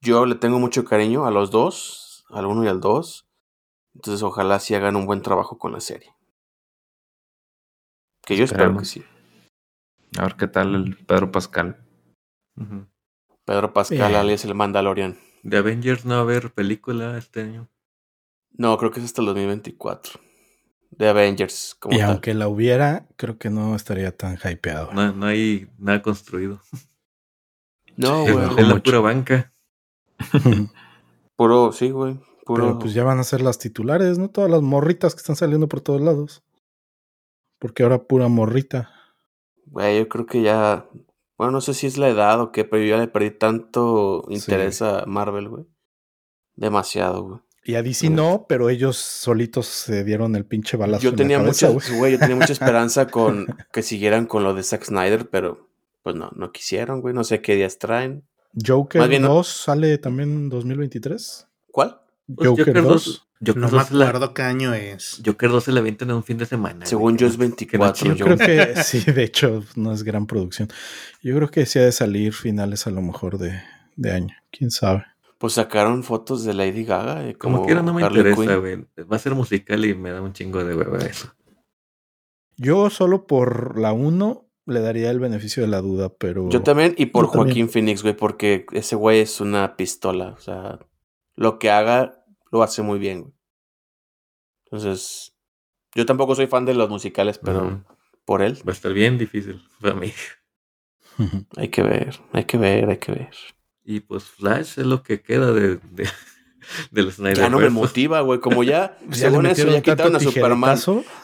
yo 0.00 0.26
le 0.26 0.34
tengo 0.34 0.58
mucho 0.58 0.84
cariño 0.84 1.26
a 1.26 1.30
los 1.30 1.50
dos, 1.50 2.24
al 2.30 2.46
uno 2.46 2.64
y 2.64 2.68
al 2.68 2.80
dos. 2.80 3.28
Entonces, 3.94 4.22
ojalá 4.22 4.58
sí 4.60 4.74
hagan 4.74 4.96
un 4.96 5.06
buen 5.06 5.22
trabajo 5.22 5.58
con 5.58 5.72
la 5.72 5.80
serie. 5.80 6.14
Que 8.24 8.36
yo 8.36 8.44
espero 8.44 8.76
que 8.76 8.82
Esperemos. 8.82 8.88
sí. 8.88 9.04
A 10.18 10.22
ver 10.22 10.36
qué 10.36 10.46
tal 10.48 10.74
el 10.74 10.96
Pedro 11.06 11.30
Pascal. 11.30 11.84
Pedro 13.44 13.72
Pascal, 13.72 13.98
Bien. 14.08 14.14
alias 14.14 14.44
el 14.44 14.54
Mandalorian. 14.54 15.18
De 15.42 15.56
Avengers 15.58 16.04
no 16.04 16.14
va 16.14 16.18
a 16.20 16.22
haber 16.22 16.52
película 16.52 17.16
este 17.16 17.42
año. 17.42 17.68
No, 18.50 18.76
creo 18.76 18.90
que 18.90 19.00
es 19.00 19.06
hasta 19.06 19.22
el 19.22 19.26
2024. 19.26 20.20
De 20.90 21.08
Avengers, 21.08 21.76
como 21.78 21.94
Y 21.94 21.98
tal. 22.00 22.10
aunque 22.10 22.34
la 22.34 22.48
hubiera, 22.48 23.06
creo 23.16 23.38
que 23.38 23.48
no 23.50 23.74
estaría 23.76 24.14
tan 24.16 24.36
hypeado. 24.44 24.92
No, 24.92 25.12
no 25.12 25.26
hay 25.26 25.68
nada 25.78 26.02
construido. 26.02 26.60
No, 27.96 28.22
güey. 28.22 28.36
Es 28.58 28.66
la 28.66 28.74
mucho. 28.74 28.82
pura 28.82 29.00
banca. 29.00 29.52
Puro, 31.36 31.72
sí, 31.72 31.90
güey. 31.90 32.18
Puro. 32.44 32.64
Pero 32.64 32.78
pues 32.78 32.92
ya 32.94 33.04
van 33.04 33.18
a 33.18 33.24
ser 33.24 33.40
las 33.40 33.58
titulares, 33.58 34.18
¿no? 34.18 34.28
Todas 34.28 34.50
las 34.50 34.62
morritas 34.62 35.14
que 35.14 35.20
están 35.20 35.36
saliendo 35.36 35.68
por 35.68 35.80
todos 35.80 36.00
lados. 36.00 36.42
Porque 37.58 37.82
ahora 37.82 38.02
pura 38.02 38.28
morrita. 38.28 38.90
Güey, 39.66 39.98
yo 39.98 40.08
creo 40.08 40.26
que 40.26 40.42
ya. 40.42 40.86
Bueno, 41.38 41.52
no 41.52 41.60
sé 41.60 41.72
si 41.74 41.86
es 41.86 41.96
la 41.96 42.08
edad 42.08 42.40
o 42.40 42.52
qué, 42.52 42.64
pero 42.64 42.82
yo 42.82 42.90
ya 42.90 42.98
le 43.00 43.08
perdí 43.08 43.30
tanto 43.30 44.24
Sí. 44.28 44.34
interés 44.34 44.82
a 44.82 45.04
Marvel, 45.06 45.48
güey. 45.48 45.64
Demasiado, 46.56 47.22
güey. 47.22 47.40
Y 47.70 47.74
a 47.76 47.82
DC 47.82 48.10
no, 48.10 48.46
pero 48.48 48.68
ellos 48.70 48.96
solitos 48.96 49.66
se 49.66 50.02
dieron 50.04 50.34
el 50.36 50.44
pinche 50.44 50.76
balazo. 50.76 51.02
Yo 51.04 51.14
tenía 51.14 51.38
cabeza, 51.38 51.70
mucha, 51.70 51.92
güey, 51.94 52.12
yo 52.12 52.18
tenía 52.18 52.36
mucha 52.36 52.52
esperanza 52.52 53.06
con 53.06 53.46
que 53.72 53.82
siguieran 53.82 54.26
con 54.26 54.42
lo 54.42 54.54
de 54.54 54.62
Zack 54.62 54.84
Snyder, 54.84 55.28
pero 55.30 55.68
pues 56.02 56.16
no, 56.16 56.30
no 56.34 56.50
quisieron, 56.52 57.00
güey. 57.00 57.14
No 57.14 57.24
sé 57.24 57.40
qué 57.42 57.54
días 57.54 57.78
traen. 57.78 58.24
Joker 58.66 59.08
bien, 59.08 59.22
no- 59.22 59.28
2 59.34 59.46
sale 59.46 59.98
también 59.98 60.30
en 60.30 60.48
2023. 60.48 61.46
¿Cuál? 61.70 62.00
Pues 62.34 62.48
Joker, 62.48 62.66
Joker 62.66 62.82
2. 62.82 62.92
2. 63.04 63.26
Joker 63.46 63.56
no 63.56 63.66
me 63.68 63.78
2 63.78 63.86
se 63.88 63.94
la- 63.94 64.08
acuerdo 64.08 64.34
qué 64.34 64.42
año 64.42 64.74
es. 64.74 65.22
Joker 65.24 65.50
2 65.50 65.64
se 65.64 65.72
la 65.72 65.80
avientan 65.80 66.10
en 66.10 66.16
un 66.16 66.24
fin 66.24 66.38
de 66.38 66.46
semana. 66.46 66.84
Según 66.86 67.12
güey, 67.12 67.16
yo 67.18 67.26
es 67.28 67.32
no- 67.34 67.38
que 67.38 67.44
no 67.78 67.84
24, 67.84 67.94
chingue. 67.94 68.18
Yo 68.18 68.24
creo 68.26 68.38
que 68.74 68.82
sí, 68.82 69.00
de 69.12 69.22
hecho, 69.22 69.64
no 69.76 69.92
es 69.92 70.02
gran 70.02 70.26
producción. 70.26 70.68
Yo 71.22 71.34
creo 71.36 71.50
que 71.50 71.64
sí 71.66 71.78
ha 71.78 71.82
de 71.84 71.92
salir 71.92 72.32
finales 72.32 72.86
a 72.86 72.90
lo 72.90 73.02
mejor 73.02 73.38
de, 73.38 73.60
de 73.96 74.10
año. 74.10 74.34
Quién 74.50 74.70
sabe. 74.70 75.04
Pues 75.40 75.54
sacaron 75.54 76.02
fotos 76.02 76.44
de 76.44 76.52
Lady 76.52 76.84
Gaga. 76.84 77.26
eh, 77.26 77.34
Como, 77.34 77.64
quiera 77.64 77.80
no 77.80 77.94
me 77.94 78.04
Harley 78.04 78.20
interesa, 78.20 78.56
güey. 78.56 78.84
Va 79.10 79.16
a 79.16 79.18
ser 79.18 79.34
musical 79.34 79.82
y 79.86 79.94
me 79.94 80.10
da 80.10 80.20
un 80.20 80.34
chingo 80.34 80.62
de 80.62 80.74
hueva 80.74 80.98
eso. 80.98 81.34
Yo 82.58 82.90
solo 82.90 83.26
por 83.26 83.78
la 83.78 83.94
1 83.94 84.46
le 84.66 84.80
daría 84.80 85.10
el 85.10 85.18
beneficio 85.18 85.62
de 85.62 85.70
la 85.70 85.80
duda, 85.80 86.10
pero. 86.10 86.50
Yo 86.50 86.62
también, 86.62 86.94
y 86.98 87.06
por 87.06 87.24
Yo 87.24 87.30
también. 87.30 87.48
Joaquín 87.48 87.68
Phoenix, 87.70 88.02
güey, 88.02 88.14
porque 88.14 88.66
ese 88.72 88.96
güey 88.96 89.20
es 89.20 89.40
una 89.40 89.76
pistola. 89.76 90.34
O 90.36 90.40
sea, 90.42 90.78
lo 91.36 91.58
que 91.58 91.70
haga 91.70 92.22
lo 92.52 92.62
hace 92.62 92.82
muy 92.82 92.98
bien, 92.98 93.22
güey. 93.22 93.34
Entonces, 94.66 95.34
yo 95.94 96.04
tampoco 96.04 96.34
soy 96.34 96.48
fan 96.48 96.66
de 96.66 96.74
los 96.74 96.90
musicales, 96.90 97.38
pero 97.38 97.82
por 98.26 98.42
él 98.42 98.58
Va 98.58 98.72
a 98.72 98.74
estar 98.74 98.92
bien 98.92 99.16
difícil 99.16 99.62
para 99.80 99.94
mí. 99.94 100.12
hay 101.56 101.68
que 101.68 101.82
ver, 101.82 102.20
hay 102.34 102.44
que 102.44 102.58
ver, 102.58 102.90
hay 102.90 102.98
que 102.98 103.12
ver. 103.12 103.34
Y 103.84 104.00
pues 104.00 104.24
Flash 104.24 104.78
es 104.78 104.86
lo 104.86 105.02
que 105.02 105.22
queda 105.22 105.52
de, 105.52 105.76
de, 105.90 106.08
del 106.90 107.12
Snyder. 107.12 107.38
Ya 107.38 107.48
no 107.48 107.58
me 107.58 107.70
motiva, 107.70 108.20
güey, 108.20 108.40
como 108.40 108.62
ya, 108.62 108.98
según 109.10 109.46
eso, 109.46 109.68
ya 109.68 109.80
quitaron 109.80 110.16
a 110.16 110.20
Superman. 110.20 110.78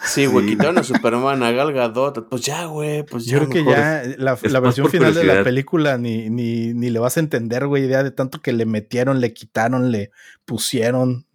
Sí, 0.04 0.26
güey, 0.26 0.46
Sí. 0.46 0.50
quitaron 0.52 0.78
a 0.78 0.82
Superman, 0.82 1.42
a 1.42 1.52
Gal 1.52 1.72
Gadot. 1.72 2.28
Pues 2.28 2.42
ya, 2.42 2.64
güey, 2.64 3.04
pues 3.04 3.26
ya. 3.26 3.38
Yo 3.38 3.48
creo 3.48 3.50
que 3.64 3.70
ya 3.70 4.02
la, 4.18 4.32
Es 4.32 4.50
la 4.50 4.60
versión 4.60 4.88
final 4.88 5.14
de 5.14 5.24
la 5.24 5.44
película 5.44 5.98
ni, 5.98 6.30
ni, 6.30 6.72
ni 6.74 6.90
le 6.90 6.98
vas 6.98 7.16
a 7.16 7.20
entender, 7.20 7.66
güey, 7.66 7.84
idea 7.84 8.02
de 8.02 8.10
tanto 8.10 8.40
que 8.40 8.52
le 8.52 8.66
metieron, 8.66 9.20
le 9.20 9.32
quitaron, 9.32 9.92
le 9.92 10.10
pusieron. 10.44 11.26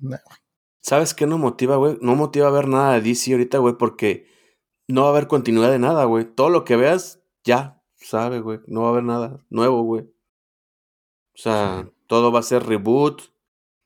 ¿Sabes 0.81 1.13
qué 1.13 1.27
no 1.27 1.37
motiva, 1.37 1.75
güey? 1.75 1.97
No 2.01 2.15
motiva 2.15 2.47
a 2.47 2.51
ver 2.51 2.67
nada 2.67 2.93
de 2.95 3.01
DC 3.01 3.31
ahorita, 3.33 3.59
güey, 3.59 3.75
porque 3.77 4.25
no 4.87 5.01
va 5.01 5.07
a 5.07 5.11
haber 5.11 5.27
continuidad 5.27 5.71
de 5.71 5.77
nada, 5.79 6.05
güey. 6.05 6.25
Todo 6.25 6.49
lo 6.49 6.65
que 6.65 6.75
veas, 6.75 7.21
ya, 7.43 7.81
sabe, 7.95 8.39
güey. 8.39 8.59
No 8.65 8.81
va 8.81 8.87
a 8.87 8.91
haber 8.91 9.03
nada 9.03 9.45
nuevo, 9.51 9.83
güey. 9.83 10.05
O 11.41 11.43
sea, 11.43 11.89
todo 12.05 12.31
va 12.31 12.39
a 12.39 12.43
ser 12.43 12.63
reboot. 12.67 13.23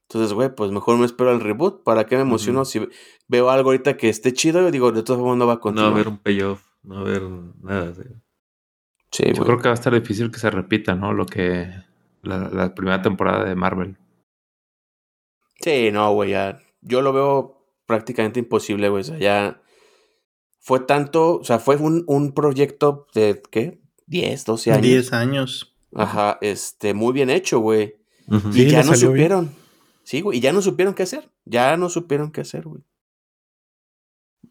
Entonces, 0.09 0.33
güey, 0.33 0.53
pues 0.53 0.71
mejor 0.71 0.97
me 0.97 1.05
espero 1.05 1.31
el 1.31 1.39
reboot. 1.39 1.83
¿Para 1.83 2.05
qué 2.05 2.17
me 2.17 2.23
emociono 2.23 2.65
si 2.65 2.85
veo 3.29 3.49
algo 3.49 3.69
ahorita 3.69 3.95
que 3.95 4.09
esté 4.09 4.33
chido? 4.33 4.59
Yo 4.61 4.71
digo, 4.71 4.91
de 4.91 5.03
todas 5.03 5.21
formas 5.21 5.37
no 5.37 5.47
va 5.47 5.53
a 5.53 5.55
No 5.55 5.59
va 5.59 5.61
continuar. 5.61 5.91
a 5.91 5.95
haber 5.95 6.07
un 6.09 6.17
payoff, 6.17 6.61
no 6.83 6.95
va 6.95 6.99
a 6.99 7.03
haber 7.03 7.21
nada. 7.61 7.93
Sí, 9.11 9.23
Yo 9.27 9.33
güey. 9.35 9.45
creo 9.45 9.57
que 9.59 9.67
va 9.69 9.71
a 9.71 9.75
estar 9.75 9.93
difícil 9.93 10.31
que 10.31 10.39
se 10.39 10.49
repita, 10.51 10.95
¿no? 10.95 11.13
Lo 11.13 11.25
que 11.25 11.71
la, 12.23 12.49
la 12.49 12.75
primera 12.75 13.01
temporada 13.01 13.45
de 13.45 13.55
Marvel. 13.55 13.97
Sí, 15.61 15.91
no, 15.91 16.13
güey, 16.13 16.31
ya. 16.31 16.59
Yo 16.81 17.01
lo 17.01 17.13
veo 17.13 17.65
prácticamente 17.85 18.39
imposible, 18.39 18.89
güey. 18.89 19.01
O 19.01 19.05
sea, 19.05 19.17
ya 19.17 19.61
fue 20.59 20.81
tanto, 20.81 21.37
o 21.37 21.43
sea, 21.45 21.59
fue 21.59 21.77
un, 21.77 22.03
un 22.07 22.33
proyecto 22.33 23.07
de, 23.13 23.41
¿qué? 23.49 23.81
10, 24.07 24.45
12 24.45 24.71
años. 24.71 24.81
10 24.83 25.13
años. 25.13 25.74
Ajá, 25.95 26.37
este, 26.41 26.93
muy 26.93 27.13
bien 27.13 27.29
hecho, 27.29 27.59
güey. 27.59 27.95
Y 28.53 28.67
ya 28.67 28.83
no 28.83 28.91
bien. 28.91 28.99
supieron. 28.99 29.55
Sí, 30.03 30.21
güey, 30.21 30.37
y 30.37 30.41
ya 30.41 30.51
no 30.51 30.61
supieron 30.61 30.93
qué 30.93 31.03
hacer. 31.03 31.31
Ya 31.45 31.77
no 31.77 31.89
supieron 31.89 32.31
qué 32.31 32.41
hacer, 32.41 32.63
güey. 32.67 32.83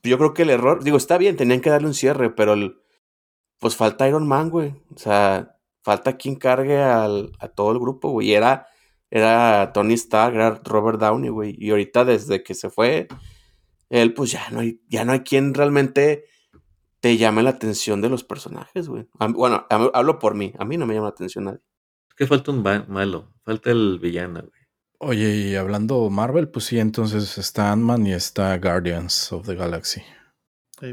Yo 0.02 0.18
creo 0.18 0.34
que 0.34 0.42
el 0.42 0.50
error, 0.50 0.82
digo, 0.82 0.96
está 0.96 1.18
bien, 1.18 1.36
tenían 1.36 1.60
que 1.60 1.70
darle 1.70 1.86
un 1.86 1.94
cierre, 1.94 2.30
pero 2.30 2.54
el, 2.54 2.78
pues 3.58 3.76
falta 3.76 4.08
Iron 4.08 4.26
Man, 4.26 4.50
güey. 4.50 4.74
O 4.94 4.98
sea, 4.98 5.56
falta 5.82 6.16
quien 6.16 6.36
cargue 6.36 6.82
al, 6.82 7.32
a 7.38 7.48
todo 7.48 7.72
el 7.72 7.78
grupo, 7.78 8.10
güey. 8.10 8.28
Y 8.28 8.34
era, 8.34 8.66
era 9.10 9.72
Tony 9.72 9.94
Stark, 9.94 10.34
era 10.34 10.60
Robert 10.64 10.98
Downey, 10.98 11.30
güey. 11.30 11.54
Y 11.58 11.70
ahorita 11.70 12.04
desde 12.04 12.42
que 12.42 12.54
se 12.54 12.70
fue, 12.70 13.06
él, 13.90 14.14
pues 14.14 14.32
ya 14.32 14.48
no 14.50 14.60
hay, 14.60 14.80
ya 14.88 15.04
no 15.04 15.12
hay 15.12 15.20
quien 15.20 15.54
realmente 15.54 16.24
te 17.04 17.18
llame 17.18 17.42
la 17.42 17.50
atención 17.50 18.00
de 18.00 18.08
los 18.08 18.24
personajes, 18.24 18.88
güey. 18.88 19.06
Bueno, 19.34 19.66
hablo 19.68 20.18
por 20.18 20.34
mí. 20.34 20.54
A 20.58 20.64
mí 20.64 20.78
no 20.78 20.86
me 20.86 20.94
llama 20.94 21.08
la 21.08 21.10
atención 21.10 21.44
nadie. 21.44 21.60
Es 22.08 22.14
que 22.14 22.26
falta 22.26 22.50
un 22.50 22.62
malo, 22.62 23.34
falta 23.44 23.70
el 23.70 23.98
villano, 23.98 24.40
güey. 24.40 24.62
Oye, 25.00 25.36
y 25.36 25.54
hablando 25.54 26.08
Marvel, 26.08 26.48
pues 26.48 26.64
sí, 26.64 26.78
entonces 26.78 27.36
está 27.36 27.72
Ant-Man 27.72 28.06
y 28.06 28.14
está 28.14 28.56
Guardians 28.56 29.30
of 29.34 29.44
the 29.44 29.54
Galaxy. 29.54 30.02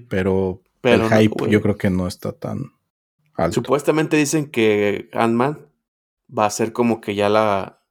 Pero, 0.10 0.62
Pero 0.82 1.06
el 1.06 1.10
no, 1.10 1.18
hype 1.18 1.34
güey. 1.34 1.50
yo 1.50 1.62
creo 1.62 1.78
que 1.78 1.90
no 1.90 2.06
está 2.08 2.34
tan 2.34 2.74
alto. 3.36 3.54
Supuestamente 3.54 4.18
dicen 4.18 4.52
que 4.52 5.10
Ant-Man 5.14 5.66
va 6.38 6.46
a 6.46 6.50
ser 6.50 6.74
como 6.74 7.00
que 7.00 7.16
ya 7.16 7.30
la, 7.30 7.86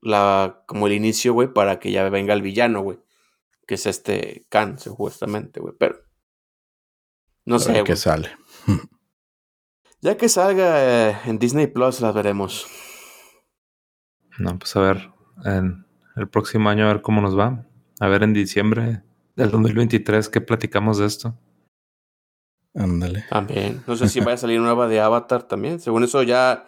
la, 0.00 0.64
como 0.66 0.86
el 0.86 0.94
inicio, 0.94 1.34
güey, 1.34 1.52
para 1.52 1.78
que 1.78 1.92
ya 1.92 2.08
venga 2.08 2.32
el 2.32 2.40
villano, 2.40 2.80
güey. 2.80 3.00
Que 3.66 3.74
es 3.74 3.84
este 3.84 4.46
Khan, 4.48 4.78
supuestamente, 4.78 5.60
güey. 5.60 5.74
Pero, 5.78 5.98
no 7.50 7.58
sé, 7.58 7.72
qué 7.72 7.82
güey. 7.82 7.96
sale. 7.96 8.30
Ya 10.02 10.16
que 10.16 10.30
salga 10.30 11.10
eh, 11.10 11.16
en 11.26 11.38
Disney 11.38 11.66
Plus, 11.66 12.00
las 12.00 12.14
veremos. 12.14 12.66
No, 14.38 14.58
pues 14.58 14.74
a 14.76 14.80
ver, 14.80 15.10
en 15.44 15.84
el 16.16 16.26
próximo 16.26 16.70
año 16.70 16.86
a 16.86 16.92
ver 16.94 17.02
cómo 17.02 17.20
nos 17.20 17.38
va. 17.38 17.66
A 17.98 18.08
ver 18.08 18.22
en 18.22 18.32
diciembre 18.32 19.02
del 19.36 19.50
2023 19.50 20.30
qué 20.30 20.40
platicamos 20.40 20.96
de 20.96 21.04
esto. 21.04 21.38
Ándale. 22.74 23.26
También. 23.28 23.82
No 23.86 23.94
sé 23.94 24.08
si 24.08 24.20
vaya 24.20 24.34
a 24.34 24.38
salir 24.38 24.58
nueva 24.58 24.88
de 24.88 25.00
Avatar 25.00 25.42
también. 25.42 25.80
Según 25.80 26.04
eso, 26.04 26.22
ya 26.22 26.66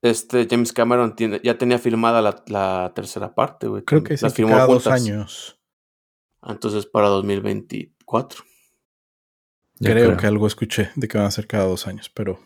este 0.00 0.46
James 0.48 0.72
Cameron 0.72 1.16
tiene, 1.16 1.40
ya 1.42 1.58
tenía 1.58 1.80
filmada 1.80 2.22
la, 2.22 2.44
la 2.46 2.92
tercera 2.94 3.34
parte, 3.34 3.66
güey. 3.66 3.82
Creo 3.82 4.04
que 4.04 4.16
la 4.20 4.30
sí, 4.30 4.44
cada 4.44 4.66
dos 4.66 4.86
años. 4.86 5.58
Entonces 6.42 6.86
para 6.86 7.08
2024. 7.08 8.44
Creo, 9.90 10.16
que 10.16 10.26
algo 10.26 10.46
escuché 10.46 10.90
de 10.96 11.08
que 11.08 11.18
van 11.18 11.26
a 11.26 11.30
ser 11.30 11.46
cada 11.46 11.64
dos 11.64 11.86
años, 11.86 12.08
pero 12.10 12.38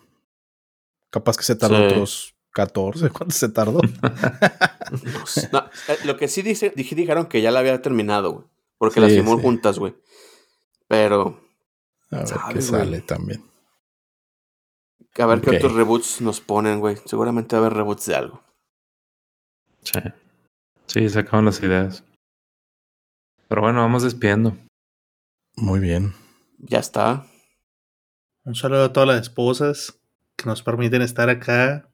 capaz 1.10 1.36
que 1.36 1.42
se 1.44 1.56
tardó 1.56 1.76
Sí. 1.76 1.82
otros 1.84 2.34
14. 2.52 3.10
¿Cuánto 3.10 3.34
se 3.34 3.48
tardó? 3.48 3.80
No 5.52 5.68
eh, 5.88 5.98
lo 6.04 6.16
que 6.16 6.28
sí 6.28 6.42
dice, 6.42 6.72
dije, 6.76 6.94
dijeron 6.94 7.26
que 7.26 7.42
ya 7.42 7.50
la 7.50 7.58
había 7.58 7.82
terminado, 7.82 8.30
güey. 8.32 8.44
Porque 8.78 9.00
las 9.00 9.10
Sí, 9.10 9.16
filmó 9.16 9.36
sí. 9.36 9.42
juntas, 9.42 9.78
güey. 9.80 9.96
Pero 10.86 11.40
A 12.12 12.18
ver 12.18 12.26
qué 12.52 12.62
sale 12.62 13.00
también. 13.00 13.42
a 15.18 15.26
ver 15.26 15.40
qué 15.40 15.50
otros 15.50 15.72
reboots 15.74 16.20
nos 16.20 16.40
ponen, 16.40 16.78
güey. 16.78 16.96
Seguramente 17.04 17.56
va 17.56 17.62
a 17.62 17.66
haber 17.66 17.76
reboots 17.78 18.06
de 18.06 18.14
algo. 18.14 18.42
Sí. 19.82 19.98
Sí, 20.86 21.08
se 21.08 21.18
acaban 21.18 21.46
las 21.46 21.60
ideas. 21.62 22.04
Pero 23.48 23.62
bueno, 23.62 23.80
vamos 23.80 24.04
despidiendo. 24.04 24.56
Muy 25.56 25.80
bien. 25.80 26.14
Ya 26.58 26.78
está. 26.78 27.26
Un 28.44 28.54
saludo 28.54 28.84
a 28.84 28.92
todas 28.92 29.08
las 29.08 29.20
esposas 29.22 29.98
que 30.36 30.46
nos 30.46 30.62
permiten 30.62 31.02
estar 31.02 31.28
acá. 31.28 31.88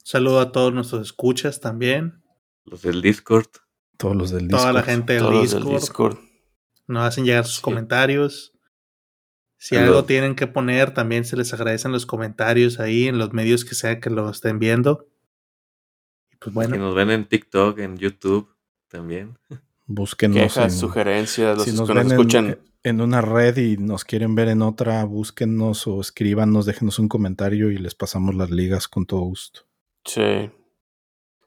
Un 0.00 0.06
saludo 0.06 0.40
a 0.40 0.52
todos 0.52 0.72
nuestros 0.72 1.02
escuchas 1.02 1.60
también. 1.60 2.22
Los 2.64 2.82
del 2.82 3.02
Discord. 3.02 3.46
Todos 3.96 4.16
los 4.16 4.30
del 4.30 4.48
Toda 4.48 4.72
la 4.72 4.80
Discord. 4.80 4.84
gente 4.86 5.12
del 5.14 5.22
Todos 5.22 5.34
los 5.34 5.42
Discord. 5.42 5.64
del 5.64 5.74
Discord. 5.80 6.18
Nos 6.86 7.04
hacen 7.06 7.24
llegar 7.24 7.44
sus 7.46 7.56
Sí. 7.56 7.62
comentarios. 7.62 8.52
Si 9.58 9.76
algo 9.76 9.92
los- 9.94 10.06
tienen 10.06 10.34
que 10.36 10.46
poner, 10.46 10.94
también 10.94 11.24
se 11.24 11.36
les 11.36 11.52
agradecen 11.52 11.92
los 11.92 12.06
comentarios 12.06 12.80
ahí 12.80 13.08
en 13.08 13.18
los 13.18 13.32
medios 13.32 13.64
que 13.64 13.74
sea 13.74 14.00
que 14.00 14.08
lo 14.10 14.30
estén 14.30 14.58
viendo. 14.58 15.06
Y 16.32 16.36
pues 16.36 16.44
Que 16.44 16.50
bueno, 16.50 16.76
nos 16.78 16.94
ven 16.94 17.10
en 17.10 17.26
TikTok, 17.28 17.78
en 17.78 17.98
YouTube 17.98 18.54
también. 18.88 19.38
Búsquenos 19.86 20.36
Quejas, 20.36 20.72
en, 20.72 20.78
sugerencias, 20.78 21.56
los 21.58 21.66
si 21.66 21.72
nos 21.72 21.86
que 21.88 21.94
nos 21.94 22.04
en- 22.06 22.10
escuchan. 22.12 22.58
En 22.82 23.00
una 23.00 23.20
red 23.20 23.56
y 23.58 23.76
nos 23.76 24.04
quieren 24.04 24.34
ver 24.34 24.48
en 24.48 24.62
otra, 24.62 25.04
búsquenos 25.04 25.86
o 25.86 26.00
escríbanos, 26.00 26.66
déjenos 26.66 26.98
un 26.98 27.08
comentario 27.08 27.70
y 27.70 27.78
les 27.78 27.94
pasamos 27.94 28.34
las 28.34 28.50
ligas 28.50 28.88
con 28.88 29.06
todo 29.06 29.20
gusto. 29.20 29.62
Sí. 30.04 30.50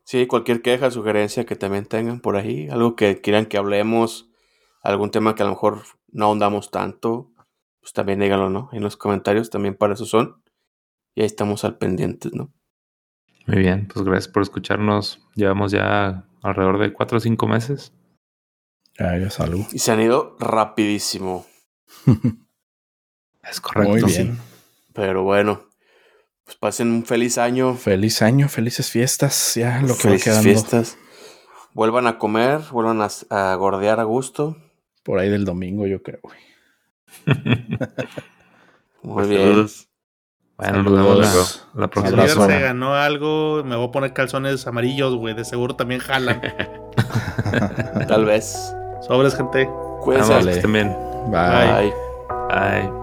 Sí, 0.05 0.27
cualquier 0.27 0.61
queja, 0.61 0.91
sugerencia 0.91 1.45
que 1.45 1.55
también 1.55 1.85
tengan 1.85 2.19
por 2.19 2.35
ahí, 2.35 2.67
algo 2.69 2.95
que 2.95 3.21
quieran 3.21 3.45
que 3.45 3.57
hablemos, 3.57 4.29
algún 4.81 5.11
tema 5.11 5.33
que 5.33 5.43
a 5.43 5.45
lo 5.45 5.53
mejor 5.53 5.83
no 6.11 6.25
ahondamos 6.25 6.71
tanto, 6.71 7.31
pues 7.79 7.93
también 7.93 8.19
díganlo, 8.19 8.49
¿no? 8.49 8.69
En 8.73 8.83
los 8.83 8.97
comentarios 8.97 9.49
también 9.49 9.75
para 9.75 9.93
eso 9.93 10.05
son. 10.05 10.43
Y 11.15 11.21
ahí 11.21 11.25
estamos 11.25 11.63
al 11.63 11.77
pendiente, 11.77 12.29
¿no? 12.33 12.53
Muy 13.47 13.57
bien, 13.57 13.87
pues 13.87 14.05
gracias 14.05 14.31
por 14.31 14.43
escucharnos. 14.43 15.21
Llevamos 15.35 15.71
ya 15.71 16.25
alrededor 16.41 16.79
de 16.79 16.93
cuatro 16.93 17.17
o 17.17 17.21
cinco 17.21 17.47
meses. 17.47 17.93
Ya, 18.99 19.17
ya 19.17 19.29
salgo. 19.29 19.65
Y 19.71 19.79
se 19.79 19.91
han 19.91 20.01
ido 20.01 20.35
rapidísimo. 20.39 21.45
Es 23.49 23.59
correcto. 23.59 23.91
Muy 23.91 24.09
sí. 24.09 24.23
bien. 24.23 24.39
Pero 24.93 25.23
bueno, 25.23 25.63
pues 26.45 26.55
pasen 26.57 26.91
un 26.91 27.05
feliz 27.05 27.37
año. 27.37 27.73
Feliz 27.75 28.21
año, 28.21 28.47
felices 28.47 28.89
fiestas. 28.89 29.55
Ya 29.55 29.81
lo 29.81 29.87
que 29.87 29.93
va 29.93 29.95
felices 29.99 30.23
quedando 30.23 30.43
fiestas. 30.43 30.97
Vuelvan 31.73 32.07
a 32.07 32.17
comer, 32.19 32.61
vuelvan 32.71 33.01
a, 33.01 33.09
a 33.51 33.55
gordear 33.55 33.99
a 33.99 34.03
gusto. 34.03 34.55
por 35.03 35.19
ahí 35.19 35.29
del 35.29 35.43
domingo, 35.43 35.87
yo 35.87 36.01
creo. 36.01 36.19
güey. 36.23 36.37
Muy 39.01 39.27
bien. 39.27 39.41
Saludos. 39.41 39.89
bueno, 40.55 40.83
nos 40.83 40.93
vemos 40.93 41.27
Saludos. 41.27 41.67
la, 41.73 41.81
la 41.81 41.87
si 41.87 41.91
próxima 41.91 42.21
abrazo. 42.21 42.47
se 42.47 42.59
ganó 42.59 42.95
algo, 42.95 43.63
me 43.65 43.75
voy 43.75 43.87
a 43.87 43.91
poner 43.91 44.13
calzones 44.13 44.65
amarillos, 44.67 45.15
güey. 45.15 45.33
De 45.35 45.43
seguro 45.43 45.75
también 45.75 45.99
jalan. 45.99 46.41
Tal 48.07 48.23
vez. 48.23 48.73
Sobres, 49.07 49.35
gente. 49.35 49.69
Cuídense. 50.01 50.29
Vamos, 50.29 50.45
Vale. 50.45 50.51
que 50.51 50.57
estén 50.57 50.73
bien. 50.73 50.97
Bye. 51.27 51.91
Bye. 51.91 51.93
Bye. 52.49 53.02